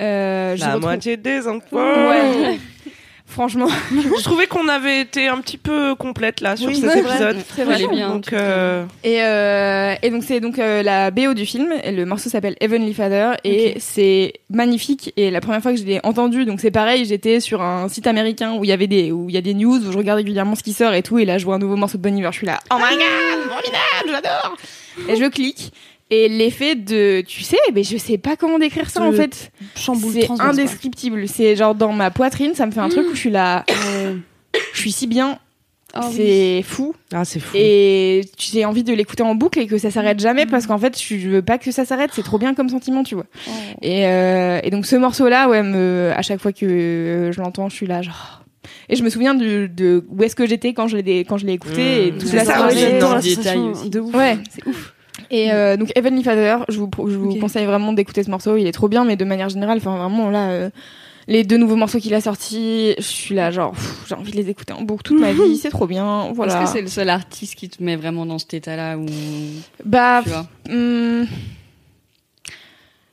Euh, 0.01 0.55
je 0.55 0.59
La 0.61 0.65
retrouve- 0.69 0.81
moitié 0.81 1.17
des 1.17 1.47
enfants. 1.47 1.77
Ouais. 1.77 2.57
Franchement, 3.29 3.67
Je 3.91 4.23
trouvais 4.23 4.47
qu'on 4.47 4.67
avait 4.67 5.01
été 5.01 5.27
un 5.27 5.37
petit 5.37 5.59
peu 5.59 5.93
complète 5.93 6.41
là 6.41 6.57
sur 6.57 6.67
Oui, 6.67 6.75
cet 6.75 6.97
épisode. 6.97 7.37
Vrai. 7.57 7.83
Est 7.83 7.87
bien, 7.87 8.09
Donc, 8.09 8.33
euh, 8.33 8.83
Et, 9.03 9.21
euh, 9.21 9.93
et 10.01 10.09
donc 10.09 10.23
c'est 10.23 10.39
donc 10.39 10.57
euh, 10.57 10.81
la 10.81 11.11
BO 11.11 11.35
du 11.35 11.45
film. 11.45 11.71
Et 11.83 11.91
le 11.91 12.05
morceau 12.07 12.29
s'appelle 12.29 12.55
Heavenly 12.59 12.91
Father 12.91 13.33
et 13.43 13.75
c'est 13.79 14.33
magnifique. 14.49 15.13
Et 15.15 15.29
la 15.29 15.41
première 15.41 15.61
fois 15.61 15.71
que 15.73 15.77
je 15.77 15.83
l'ai 15.85 15.99
entendu, 16.03 16.45
donc 16.45 16.59
c'est 16.59 16.71
pareil, 16.71 17.05
j'étais 17.05 17.39
sur 17.39 17.61
un 17.61 17.87
site 17.87 18.07
américain 18.07 18.55
où 18.55 18.63
il 18.63 18.69
y 18.69 18.73
avait 18.73 18.87
des 18.87 19.11
où 19.11 19.29
il 19.29 19.35
y 19.35 19.37
a 19.37 19.41
des 19.41 19.53
news 19.53 19.77
où 19.77 19.91
je 19.91 19.97
regarde 19.97 20.17
régulièrement 20.17 20.55
ce 20.55 20.63
qui 20.63 20.73
sort 20.73 20.93
et 20.95 21.03
tout. 21.03 21.19
Et 21.19 21.25
là 21.25 21.37
je 21.37 21.45
vois 21.45 21.55
un 21.55 21.59
nouveau 21.59 21.75
morceau 21.75 21.99
de 21.99 22.03
Bon 22.03 22.17
Iver, 22.17 22.29
je 22.31 22.37
suis 22.37 22.47
là, 22.47 22.59
oh 22.71 22.77
my 22.77 22.95
god, 22.95 23.47
formidable, 23.47 24.07
j'adore. 24.07 24.57
Et 25.07 25.15
je 25.15 25.29
clique. 25.29 25.71
Et 26.11 26.27
l'effet 26.27 26.73
de, 26.75 27.21
tu 27.21 27.43
sais, 27.43 27.57
mais 27.73 27.83
je 27.83 27.95
sais 27.97 28.17
pas 28.17 28.35
comment 28.35 28.57
décrire 28.57 28.89
ça 28.89 29.01
en 29.03 29.11
fait. 29.11 29.51
Chamboule 29.75 30.13
C'est 30.13 30.27
indescriptible. 30.41 31.27
C'est 31.27 31.55
genre 31.55 31.75
dans 31.75 31.93
ma 31.93 32.09
poitrine, 32.09 32.55
ça 32.55 32.65
me 32.65 32.71
fait 32.71 32.79
un 32.79 32.89
truc 32.89 33.05
où 33.11 33.13
je 33.15 33.19
suis 33.19 33.29
là, 33.29 33.63
Euh, 33.95 34.15
je 34.73 34.79
suis 34.79 34.91
si 34.91 35.05
bien, 35.05 35.37
ah 35.93 36.07
oui. 36.09 36.13
c'est 36.15 36.61
fou. 36.63 36.95
Ah, 37.13 37.25
c'est 37.25 37.39
fou. 37.39 37.55
Et 37.55 38.21
j'ai 38.39 38.65
envie 38.65 38.83
de 38.83 38.91
l'écouter 38.93 39.21
en 39.21 39.35
boucle 39.35 39.59
et 39.59 39.67
que 39.67 39.77
ça 39.77 39.91
s'arrête 39.91 40.19
jamais 40.19 40.47
parce 40.47 40.65
qu'en 40.65 40.79
fait, 40.79 40.99
je 40.99 41.29
veux 41.29 41.41
pas 41.43 41.59
que 41.59 41.71
ça 41.71 41.85
s'arrête. 41.85 42.09
C'est 42.13 42.23
trop 42.23 42.39
bien 42.39 42.55
comme 42.55 42.69
sentiment, 42.69 43.03
tu 43.03 43.13
vois. 43.13 43.25
Oh. 43.47 43.51
Et, 43.83 44.07
euh, 44.07 44.59
et 44.63 44.71
donc 44.71 44.87
ce 44.87 44.95
morceau-là, 44.95 45.47
ouais, 45.49 45.61
me, 45.61 46.11
à 46.15 46.23
chaque 46.23 46.39
fois 46.41 46.51
que 46.53 46.65
euh, 46.65 47.31
je 47.31 47.39
l'entends, 47.39 47.69
je 47.69 47.75
suis 47.75 47.85
là, 47.87 48.01
genre. 48.01 48.43
Et 48.89 48.95
je 48.95 49.03
me 49.03 49.09
souviens 49.11 49.35
de, 49.35 49.67
de 49.67 50.03
où 50.09 50.23
est-ce 50.23 50.35
que 50.35 50.47
j'étais 50.47 50.73
quand 50.73 50.87
je 50.87 50.97
l'ai 50.97 51.19
quand 51.23 51.37
je 51.37 51.45
l'ai 51.45 51.53
écouté 51.53 52.07
et 52.07 52.11
Mmh. 52.11 52.17
toute 52.17 52.27
C'est 52.29 52.37
la 52.37 52.45
ça 52.45 52.67
détail 52.67 52.99
sensation 53.01 53.71
aussi. 53.71 53.89
de 53.91 53.99
ouf. 53.99 54.15
Ouais. 54.15 54.37
c'est 54.49 54.65
ouf. 54.67 54.93
Et 55.31 55.51
euh, 55.51 55.77
donc 55.77 55.91
Heavenly 55.95 56.23
Father, 56.23 56.57
je 56.69 56.79
vous, 56.79 56.89
je 57.07 57.15
vous 57.17 57.35
conseille 57.35 57.65
vraiment 57.65 57.93
d'écouter 57.93 58.23
ce 58.23 58.31
morceau. 58.31 58.57
Il 58.57 58.65
est 58.67 58.71
trop 58.71 58.87
bien, 58.87 59.03
mais 59.05 59.15
de 59.15 59.25
manière 59.25 59.49
générale, 59.49 59.77
enfin 59.77 59.95
vraiment 59.97 60.29
là, 60.31 60.49
euh, 60.49 60.69
les 61.27 61.43
deux 61.43 61.57
nouveaux 61.57 61.75
morceaux 61.75 61.99
qu'il 61.99 62.13
a 62.15 62.21
sortis, 62.21 62.95
je 62.97 63.03
suis 63.03 63.35
là, 63.35 63.51
genre, 63.51 63.75
j'ai 64.07 64.15
envie 64.15 64.31
de 64.31 64.37
les 64.37 64.49
écouter 64.49 64.73
en 64.73 64.81
boucle 64.81 65.03
toute 65.03 65.19
ma 65.19 65.31
vie. 65.31 65.57
C'est 65.61 65.69
trop 65.69 65.85
bien. 65.85 66.31
Voilà. 66.33 66.55
Est-ce 66.63 66.71
que 66.71 66.77
c'est 66.77 66.81
le 66.81 66.87
seul 66.87 67.09
artiste 67.09 67.53
qui 67.55 67.69
te 67.69 67.83
met 67.83 67.95
vraiment 67.95 68.25
dans 68.25 68.39
cet 68.39 68.55
état-là 68.55 68.97
où 68.97 69.05
Bah, 69.85 70.23
tu 70.25 70.31
Hmm. 70.71 71.25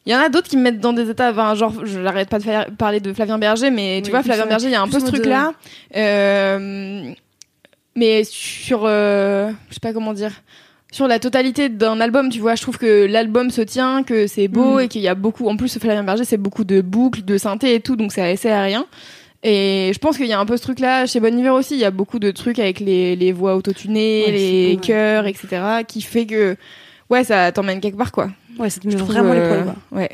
Il 0.06 0.12
y 0.12 0.14
en 0.14 0.20
a 0.20 0.28
d'autres 0.28 0.48
qui 0.48 0.56
me 0.56 0.62
mettent 0.62 0.78
dans 0.80 0.92
des 0.92 1.10
états, 1.10 1.30
enfin, 1.32 1.54
genre, 1.56 1.84
je 1.84 1.98
n'arrête 1.98 2.28
pas 2.28 2.38
de 2.38 2.44
faire- 2.44 2.66
parler 2.78 3.00
de 3.00 3.12
Flavien 3.12 3.38
Berger, 3.38 3.70
mais 3.70 3.98
tu 4.02 4.06
Oui, 4.06 4.10
vois, 4.12 4.22
Flavien. 4.22 4.46
Berger, 4.46 4.66
il 4.68 4.72
y 4.72 4.76
a 4.76 4.80
un 4.82 4.86
peu 4.88 5.00
ce 5.00 5.06
truc-là. 5.06 5.52
Euh, 5.96 7.10
mais 7.96 8.22
sur, 8.24 8.82
euh, 8.84 9.50
je 9.68 9.74
sais 9.74 9.80
pas 9.80 9.92
comment 9.92 10.12
dire, 10.12 10.30
sur 10.96 11.06
la 11.08 11.18
totalité 11.18 11.68
d'un 11.68 12.00
album, 12.00 12.30
tu 12.30 12.40
vois, 12.40 12.54
je 12.54 12.62
trouve 12.62 12.78
que 12.78 13.04
l'album 13.06 13.50
se 13.50 13.60
tient, 13.60 14.02
que 14.02 14.26
c'est 14.26 14.48
beau 14.48 14.76
Mm. 14.76 14.80
et 14.80 14.88
qu'il 14.88 15.02
y 15.02 15.08
a 15.08 15.14
beaucoup, 15.14 15.46
en 15.48 15.56
plus, 15.56 15.78
Flavien 15.78 16.02
Berger, 16.02 16.24
c'est 16.24 16.38
beaucoup 16.38 16.64
de 16.64 16.80
boucles, 16.80 17.22
de 17.22 17.36
synthé 17.36 17.74
et 17.74 17.80
tout, 17.80 17.96
donc 17.96 18.12
ça 18.12 18.30
essaie 18.30 18.50
à 18.50 18.62
rien. 18.62 18.86
Et 19.42 19.90
je 19.92 19.98
pense 19.98 20.16
qu'il 20.16 20.26
y 20.26 20.32
a 20.32 20.40
un 20.40 20.46
peu 20.46 20.56
ce 20.56 20.62
truc-là 20.62 21.04
chez 21.06 21.20
Bon 21.20 21.38
Iver 21.38 21.50
aussi. 21.50 21.74
Il 21.74 21.80
y 21.80 21.84
a 21.84 21.90
beaucoup 21.90 22.18
de 22.18 22.30
trucs 22.30 22.58
avec 22.58 22.80
les, 22.80 23.14
les 23.14 23.32
voix 23.32 23.54
autotunées, 23.56 24.24
Ouais, 24.26 24.32
les 24.32 24.70
ouais. 24.74 24.80
chœurs, 24.80 25.26
etc., 25.26 25.46
qui 25.86 26.00
fait 26.00 26.24
que, 26.26 26.56
ouais, 27.10 27.22
ça 27.24 27.52
t'emmène 27.52 27.80
quelque 27.80 27.98
part, 27.98 28.10
quoi. 28.10 28.30
Ouais, 28.58 28.70
ça 28.70 28.80
te 28.80 28.88
met 28.88 28.94
vraiment 28.96 29.34
les 29.34 29.40
euh, 29.40 29.48
poils. 29.48 29.64
quoi. 29.64 29.98
Ouais. 30.00 30.10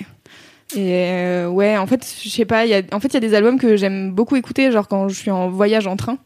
Et 0.74 0.94
euh, 1.06 1.48
ouais, 1.48 1.76
en 1.76 1.86
fait, 1.86 2.04
je 2.24 2.28
sais 2.28 2.44
pas, 2.44 2.66
il 2.66 2.70
y 2.70 2.74
a, 2.74 2.82
en 2.92 2.98
fait, 2.98 3.08
il 3.08 3.14
y 3.14 3.16
a 3.18 3.20
des 3.20 3.34
albums 3.34 3.58
que 3.58 3.76
j'aime 3.76 4.10
beaucoup 4.10 4.34
écouter, 4.36 4.72
genre 4.72 4.88
quand 4.88 5.08
je 5.08 5.14
suis 5.14 5.30
en 5.30 5.48
voyage 5.48 5.86
en 5.86 5.96
train. 5.96 6.18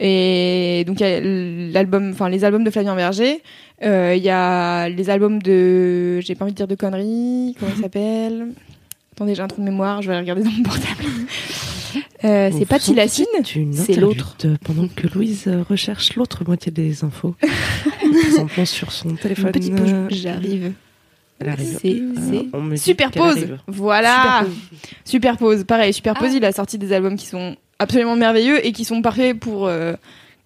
Et 0.00 0.84
donc, 0.86 1.00
il 1.00 1.06
y 1.06 1.10
a 1.10 1.20
l'album, 1.72 2.10
enfin, 2.12 2.28
les 2.28 2.44
albums 2.44 2.64
de 2.64 2.70
Flavien 2.70 2.96
Berger. 2.96 3.42
Euh, 3.82 4.14
Il 4.16 4.22
y 4.22 4.30
a 4.30 4.88
les 4.88 5.10
albums 5.10 5.40
de, 5.42 6.20
j'ai 6.20 6.34
pas 6.34 6.44
envie 6.44 6.52
de 6.52 6.56
dire 6.56 6.68
de 6.68 6.74
conneries, 6.74 7.56
comment 7.58 7.72
il 7.76 7.82
s'appelle? 7.82 8.48
Attendez, 9.12 9.34
j'ai 9.34 9.42
un 9.42 9.48
trou 9.48 9.60
de 9.60 9.66
mémoire, 9.66 10.02
je 10.02 10.08
vais 10.08 10.14
aller 10.14 10.22
regarder 10.22 10.42
dans 10.42 10.50
mon 10.50 10.62
portable. 10.62 11.04
Euh, 12.24 12.50
c'est 12.56 12.66
pas 12.66 12.78
Tilacine, 12.78 13.26
c'est 13.72 13.94
l'autre. 13.96 14.36
Pendant 14.64 14.88
que 14.88 15.06
Louise 15.14 15.44
euh, 15.46 15.62
recherche 15.68 16.16
l'autre 16.16 16.42
moitié 16.44 16.72
des 16.72 17.04
infos. 17.04 17.34
Présentement 18.22 18.64
sur 18.64 18.90
son 18.90 19.10
téléphone. 19.14 19.52
Petit 19.52 19.72
euh, 19.72 20.08
J'arrive. 20.10 20.72
C'est, 21.40 22.00
Euh, 22.54 22.76
Superpose. 22.76 23.46
Voilà. 23.66 24.46
Superpose. 25.04 25.64
Pareil, 25.64 25.92
Superpose, 25.92 26.34
il 26.34 26.44
a 26.44 26.52
sorti 26.52 26.78
des 26.78 26.92
albums 26.92 27.16
qui 27.16 27.26
sont 27.26 27.56
absolument 27.84 28.16
merveilleux 28.16 28.64
et 28.66 28.72
qui 28.72 28.84
sont 28.84 29.00
parfaits 29.02 29.38
pour 29.38 29.66
euh, 29.66 29.94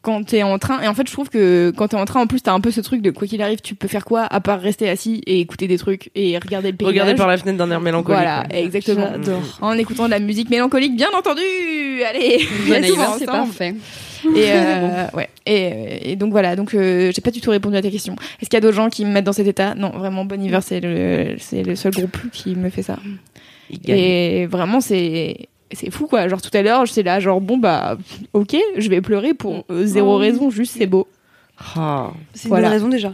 quand 0.02 0.24
t'es 0.24 0.42
en 0.42 0.58
train. 0.58 0.80
Et 0.80 0.88
en 0.88 0.94
fait, 0.94 1.06
je 1.06 1.12
trouve 1.12 1.28
que 1.28 1.72
quand 1.76 1.88
t'es 1.88 1.96
en 1.96 2.04
train, 2.04 2.20
en 2.20 2.26
plus, 2.26 2.42
t'as 2.42 2.52
un 2.52 2.60
peu 2.60 2.70
ce 2.70 2.80
truc 2.80 3.02
de 3.02 3.10
quoi 3.10 3.26
qu'il 3.26 3.42
arrive, 3.42 3.60
tu 3.60 3.74
peux 3.74 3.88
faire 3.88 4.04
quoi 4.04 4.22
à 4.22 4.40
part 4.40 4.60
rester 4.60 4.88
assis 4.88 5.22
et 5.26 5.40
écouter 5.40 5.66
des 5.66 5.78
trucs 5.78 6.10
et 6.14 6.38
regarder 6.38 6.70
le 6.70 6.76
paysage. 6.76 6.92
Regardez 6.92 7.14
par 7.14 7.26
la 7.28 7.36
fenêtre 7.36 7.58
d'un 7.58 7.70
air 7.70 7.80
mélancolique. 7.80 8.18
Voilà, 8.20 8.44
ouais. 8.50 8.64
exactement. 8.64 9.08
J'adore. 9.12 9.58
En 9.60 9.72
écoutant 9.72 10.06
de 10.06 10.10
la 10.10 10.20
musique 10.20 10.50
mélancolique, 10.50 10.96
bien 10.96 11.10
entendu. 11.16 11.42
Allez. 12.08 12.38
Bon 12.68 12.74
c'est 12.82 12.98
ensemble. 12.98 13.26
parfait. 13.26 13.74
Et, 14.24 14.44
euh, 14.48 15.06
ouais. 15.14 15.28
Et, 15.46 16.12
et 16.12 16.16
donc 16.16 16.32
voilà. 16.32 16.56
Donc 16.56 16.74
euh, 16.74 17.12
j'ai 17.14 17.20
pas 17.20 17.30
du 17.30 17.40
tout 17.40 17.50
répondu 17.50 17.76
à 17.76 17.82
ta 17.82 17.90
question. 17.90 18.16
Est-ce 18.40 18.48
qu'il 18.48 18.56
y 18.56 18.56
a 18.56 18.60
d'autres 18.60 18.76
gens 18.76 18.88
qui 18.88 19.04
me 19.04 19.10
mettent 19.10 19.24
dans 19.24 19.32
cet 19.32 19.46
état? 19.46 19.74
Non, 19.74 19.90
vraiment, 19.90 20.24
Bon 20.24 20.40
Iver, 20.40 20.60
c'est 20.62 20.80
le, 20.80 21.36
c'est 21.38 21.62
le 21.62 21.76
seul 21.76 21.92
groupe 21.92 22.18
qui 22.32 22.54
me 22.54 22.70
fait 22.70 22.82
ça. 22.82 22.98
Et 23.86 24.46
vraiment, 24.46 24.80
c'est 24.80 25.48
c'est 25.72 25.90
fou 25.90 26.06
quoi. 26.06 26.28
Genre 26.28 26.40
tout 26.42 26.50
à 26.56 26.62
l'heure, 26.62 26.86
j'étais 26.86 27.02
là, 27.02 27.20
genre 27.20 27.40
bon 27.40 27.58
bah 27.58 27.96
ok, 28.32 28.56
je 28.76 28.88
vais 28.88 29.00
pleurer 29.00 29.34
pour 29.34 29.64
euh, 29.70 29.84
zéro 29.86 30.14
Oh. 30.14 30.18
raison, 30.18 30.50
juste 30.50 30.74
c'est 30.78 30.86
beau. 30.86 31.06
Ah. 31.76 32.10
C'est 32.34 32.44
une 32.44 32.48
Voilà. 32.50 32.68
bonne 32.68 32.72
raison 32.74 32.88
déjà. 32.88 33.12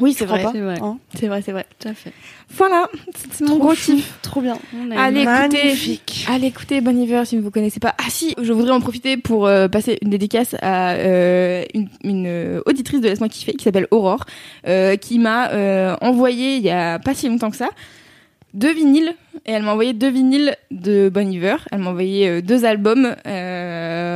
Oui, 0.00 0.14
c'est 0.14 0.24
crois 0.24 0.38
vrai. 0.38 0.48
C'est 0.54 0.60
vrai. 0.60 0.78
Hein 0.80 0.98
C'est 1.18 1.28
vrai, 1.28 1.42
c'est 1.42 1.52
vrai. 1.52 1.66
Tout 1.78 1.88
à 1.88 1.92
fait. 1.92 2.12
Voilà, 2.56 2.88
c'est 3.28 3.42
mon 3.42 3.56
Trop 3.56 3.58
gros 3.58 3.74
kiff. 3.74 4.18
Trop 4.22 4.40
bien. 4.40 4.56
Allez, 4.96 5.20
écoutez, 5.20 5.58
Magnifique. 5.64 6.26
allez 6.30 6.46
écoutez 6.46 6.80
Bon 6.80 6.96
Iver 6.98 7.24
si 7.26 7.36
vous 7.36 7.44
ne 7.44 7.50
connaissez 7.50 7.78
pas. 7.78 7.94
Ah 7.98 8.08
si, 8.08 8.34
je 8.40 8.54
voudrais 8.54 8.70
en 8.72 8.80
profiter 8.80 9.18
pour 9.18 9.46
euh, 9.46 9.68
passer 9.68 9.98
une 10.00 10.08
dédicace 10.08 10.56
à 10.62 10.92
euh, 10.92 11.64
une, 11.74 11.88
une, 12.04 12.24
euh, 12.26 12.62
auditrice 12.64 13.02
de 13.02 13.08
Laisse-moi 13.08 13.28
kiffer 13.28 13.52
qui 13.52 13.64
s'appelle 13.64 13.86
Aurore, 13.90 14.24
euh, 14.66 14.96
qui 14.96 15.18
m'a 15.18 15.50
euh, 15.50 15.94
envoyé 16.00 16.56
il 16.56 16.62
y 16.62 16.70
a 16.70 16.98
pas 16.98 17.12
si 17.12 17.28
longtemps 17.28 17.50
que 17.50 17.56
ça 17.58 17.68
deux 18.54 18.72
vinyles 18.72 19.14
et 19.46 19.52
elle 19.52 19.62
m'a 19.62 19.72
envoyé 19.72 19.92
deux 19.92 20.10
vinyles 20.10 20.56
de 20.70 21.10
Bon 21.12 21.30
Iver. 21.30 21.56
Elle 21.70 21.80
m'a 21.80 21.90
envoyé 21.90 22.28
euh, 22.28 22.42
deux 22.42 22.64
albums. 22.64 23.16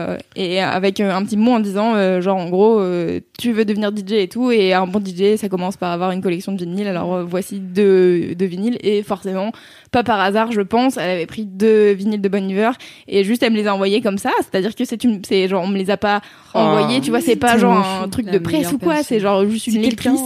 Euh, 0.07 0.19
et 0.37 0.61
avec 0.61 1.01
un 1.01 1.25
petit 1.25 1.37
mot 1.37 1.53
en 1.53 1.61
disant 1.61 1.95
euh, 1.95 2.21
genre 2.21 2.37
en 2.37 2.49
gros 2.49 2.79
euh, 2.81 3.21
tu 3.39 3.53
veux 3.53 3.65
devenir 3.65 3.91
DJ 3.91 4.13
et 4.13 4.29
tout 4.29 4.51
et 4.51 4.73
un 4.73 4.87
bon 4.87 5.03
DJ 5.05 5.37
ça 5.37 5.49
commence 5.49 5.77
par 5.77 5.91
avoir 5.91 6.11
une 6.11 6.23
collection 6.23 6.53
de 6.53 6.65
vinyles. 6.65 6.89
Alors 6.89 7.25
voici 7.25 7.59
deux, 7.59 8.35
deux 8.35 8.47
vinyles 8.47 8.79
et 8.83 9.03
forcément 9.03 9.53
pas 9.91 10.05
par 10.05 10.21
hasard 10.21 10.53
je 10.53 10.61
pense 10.61 10.97
elle 10.97 11.11
avait 11.11 11.27
pris 11.27 11.45
deux 11.45 11.93
vinyles 11.93 12.21
de 12.21 12.29
Bon 12.29 12.49
Iver 12.49 12.73
et 13.09 13.25
juste 13.25 13.43
elle 13.43 13.53
me 13.53 13.57
les 13.57 13.67
a 13.67 13.75
envoyés 13.75 14.01
comme 14.01 14.19
ça. 14.19 14.31
C'est-à-dire 14.41 14.75
que 14.75 14.85
c'est 14.85 15.03
une 15.03 15.23
c'est 15.25 15.49
genre 15.49 15.65
on 15.65 15.69
me 15.69 15.79
les 15.79 15.91
a 15.91 15.97
pas 15.97 16.21
envoyés 16.55 17.01
tu 17.01 17.11
vois 17.11 17.21
c'est 17.21 17.37
pas 17.37 17.59
genre 17.59 18.03
un 18.03 18.09
truc 18.09 18.27
de 18.27 18.39
presse 18.39 18.73
ou 18.73 18.79
quoi 18.79 19.03
c'est 19.03 19.21
genre 19.21 19.45
juste 19.47 19.67
une 19.67 19.83
lectrice 19.83 20.21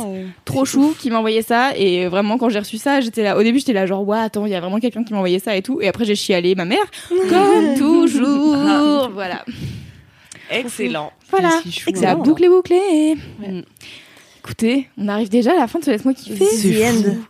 trop 0.44 0.64
chou 0.64 0.94
qui 0.98 1.10
m'a 1.10 1.18
envoyé 1.18 1.42
ça 1.42 1.76
et 1.76 2.06
vraiment 2.06 2.38
quand 2.38 2.48
j'ai 2.48 2.58
reçu 2.58 2.76
ça 2.76 3.00
j'étais 3.00 3.22
là 3.22 3.36
au 3.36 3.42
début 3.42 3.58
j'étais 3.58 3.72
là 3.72 3.86
genre 3.86 4.06
ouais 4.06 4.18
attends 4.18 4.46
il 4.46 4.52
y 4.52 4.54
a 4.54 4.60
vraiment 4.60 4.78
quelqu'un 4.78 5.04
qui 5.04 5.12
m'a 5.12 5.18
envoyé 5.18 5.38
ça 5.38 5.56
et 5.56 5.62
tout 5.62 5.80
et 5.80 5.88
après 5.88 6.04
j'ai 6.04 6.14
chialé 6.14 6.54
ma 6.54 6.64
mère 6.64 6.84
comme 7.28 7.74
toujours. 7.78 9.10
Voilà 9.12 9.44
Excellent. 10.50 11.12
voilà 11.30 11.50
C'est 11.62 11.70
si 11.70 11.72
chou, 11.80 11.90
c'est 11.94 12.02
la 12.02 12.14
boucle 12.16 12.44
est 12.44 12.48
bouclée 12.48 13.14
Ouais. 13.40 13.64
écoutez 14.42 14.88
on 14.98 15.08
arrive 15.08 15.28
déjà 15.28 15.52
à 15.52 15.56
la 15.56 15.66
fin 15.68 15.78
de 15.78 15.84
ce 15.84 15.90
laisse-moi 15.90 16.14
kiffer 16.14 16.44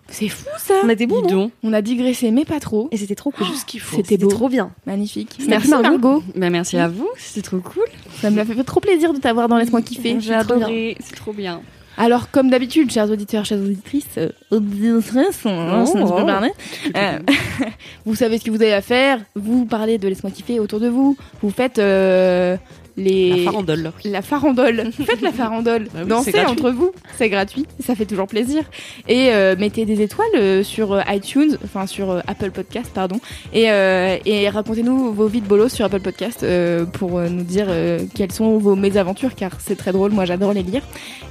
c'est 0.09 0.29
fou 0.29 0.47
ça 0.59 0.75
On 0.85 0.89
était 0.89 1.07
bon, 1.07 1.23
Dis 1.23 1.33
non 1.35 1.43
donc. 1.45 1.53
on 1.62 1.73
a 1.73 1.83
digressé 1.83 2.31
mais 2.31 2.45
pas 2.45 2.61
trop 2.61 2.89
Et 2.93 2.97
c'était 2.97 3.14
trop 3.14 3.31
cool. 3.31 3.47
Juste 3.47 3.61
ce 3.61 3.66
qu'il 3.66 3.81
faut. 3.81 3.97
c'était 3.97 4.16
trop 4.18 4.49
bien. 4.49 4.71
magnifique 4.87 5.37
merci 5.49 5.71
Margot. 5.71 5.89
Margot 5.91 6.23
Bah, 6.37 6.51
merci 6.51 6.77
à 6.79 6.89
vous, 6.89 7.09
c'était 7.16 7.43
trop 7.43 7.59
cool. 7.59 7.85
ça 8.21 8.31
me 8.31 8.45
fait 8.45 8.62
trop 8.64 8.81
plaisir 8.81 9.12
de 9.12 9.18
t'avoir 9.18 9.49
dans 9.49 9.57
laisse-moi 9.59 9.83
kiffer 9.83 10.16
J'ai 10.21 10.35
adoré, 10.35 10.97
c'est 11.01 11.16
trop 11.16 11.33
bien. 11.33 11.61
Alors, 11.97 12.31
comme 12.31 12.49
d'habitude, 12.49 12.91
chers 12.91 13.11
auditeurs, 13.11 13.45
chères 13.45 13.59
auditrices, 13.59 14.07
euh, 14.16 14.31
auditrices, 14.51 15.45
hein, 15.45 15.85
parler, 16.25 16.53
euh, 16.97 17.18
vous 18.07 18.14
savez 18.14 18.39
ce 18.39 18.45
que 18.45 18.51
vous 18.51 18.62
avez 18.62 18.73
à 18.73 18.81
faire. 18.81 19.21
Vous 19.35 19.66
parlez 19.66 19.99
de 19.99 20.09
Laisse-moi 20.09 20.31
kiffer 20.31 20.61
autour 20.61 20.81
de 20.81 20.89
vous. 20.89 21.16
Vous 21.43 21.51
faites 21.51 21.79
euh, 21.79 22.57
les... 22.97 23.45
La 23.45 23.51
farandole. 23.51 23.93
La 24.05 24.22
farandole. 24.22 24.91
Faites 25.07 25.20
la 25.20 25.32
farandole. 25.32 25.84
Bah 25.93 26.01
oui, 26.03 26.09
Dansez 26.09 26.41
entre 26.45 26.70
vous. 26.70 26.93
C'est 27.16 27.28
gratuit. 27.28 27.66
Ça 27.84 27.95
fait 27.95 28.07
toujours 28.07 28.26
plaisir. 28.26 28.64
Et 29.09 29.32
euh, 29.32 29.57
mettez 29.59 29.84
des 29.84 30.03
étoiles 30.03 30.28
euh, 30.36 30.62
sur 30.62 30.93
euh, 30.93 31.01
iTunes, 31.09 31.57
enfin 31.64 31.86
sur 31.86 32.22
Apple 32.26 32.50
Podcast, 32.50 32.91
pardon. 32.95 33.21
Et, 33.53 33.71
euh, 33.71 34.17
et 34.25 34.49
racontez-nous 34.49 35.12
vos 35.12 35.26
vies 35.26 35.41
de 35.41 35.46
bolos 35.46 35.68
sur 35.72 35.84
Apple 35.84 36.00
Podcast 36.00 36.42
euh, 36.42 36.84
pour 36.84 37.21
nous 37.21 37.45
dire 37.45 37.68
quelles 38.14 38.33
sont 38.33 38.58
vos 38.58 38.76
mésaventures, 38.76 39.34
car 39.34 39.53
c'est 39.61 39.76
très 39.76 39.92
drôle. 39.92 40.12
Moi, 40.12 40.25
j'adore 40.25 40.53
les 40.53 40.62
lire. 40.62 40.83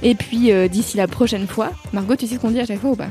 Et 0.02 0.14
puis, 0.14 0.50
d'ici 0.68 0.96
la 0.96 1.06
prochaine 1.06 1.46
fois, 1.46 1.70
Margot, 1.92 2.16
tu 2.16 2.26
sais 2.26 2.36
ce 2.36 2.40
qu'on 2.40 2.50
dit 2.50 2.60
à 2.60 2.66
chaque 2.66 2.80
fois 2.80 2.90
ou 2.90 2.96
pas? 2.96 3.08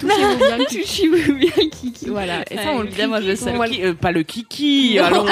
Touchez-vous 0.00 0.36
bien, 0.36 0.58
touchez-vous 0.64 1.34
bien, 1.34 1.68
Kiki. 1.70 2.08
Voilà. 2.08 2.44
Et 2.50 2.56
ça, 2.56 2.70
on 2.72 2.80
le 2.82 2.88
évidemment, 2.88 3.20
je 3.20 3.34
sais. 3.34 3.52
Euh, 3.82 3.94
pas 3.94 4.12
le 4.12 4.22
kiki, 4.22 4.98
allons. 4.98 5.26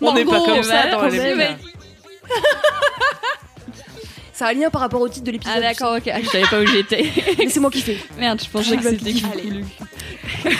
on 0.00 0.14
n'est 0.14 0.24
pas 0.24 0.40
comme 0.40 0.62
ça 0.62 0.88
dans 0.90 1.06
les 1.06 1.18
c'est 1.18 1.34
mêmes. 1.36 1.56
Ça 4.32 4.46
a 4.46 4.50
un 4.52 4.54
lien 4.54 4.70
par 4.70 4.80
rapport 4.80 5.02
au 5.02 5.08
titre 5.08 5.26
de 5.26 5.32
l'épisode. 5.32 5.54
Ah 5.54 5.60
d'accord, 5.60 5.96
ok, 5.98 6.10
je 6.22 6.28
savais 6.30 6.46
pas 6.46 6.60
où 6.60 6.66
j'étais. 6.66 7.04
Laissez-moi 7.38 7.70
kiffer. 7.70 7.98
Merde, 8.18 8.40
je 8.42 8.48
pensais 8.48 8.74
que 8.78 8.82
c'était. 8.82 9.12
Kiki. 9.12 9.26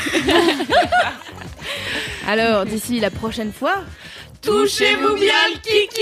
Alors, 2.28 2.66
d'ici 2.66 3.00
la 3.00 3.10
prochaine 3.10 3.52
fois, 3.52 3.76
Touchez-vous 4.42 5.14
bien 5.16 5.34
le 5.52 5.58
kiki 5.60 6.00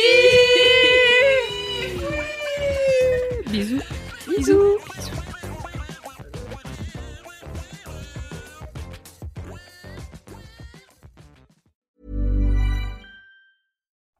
Bisous. 3.50 3.82
bisous. 4.36 4.78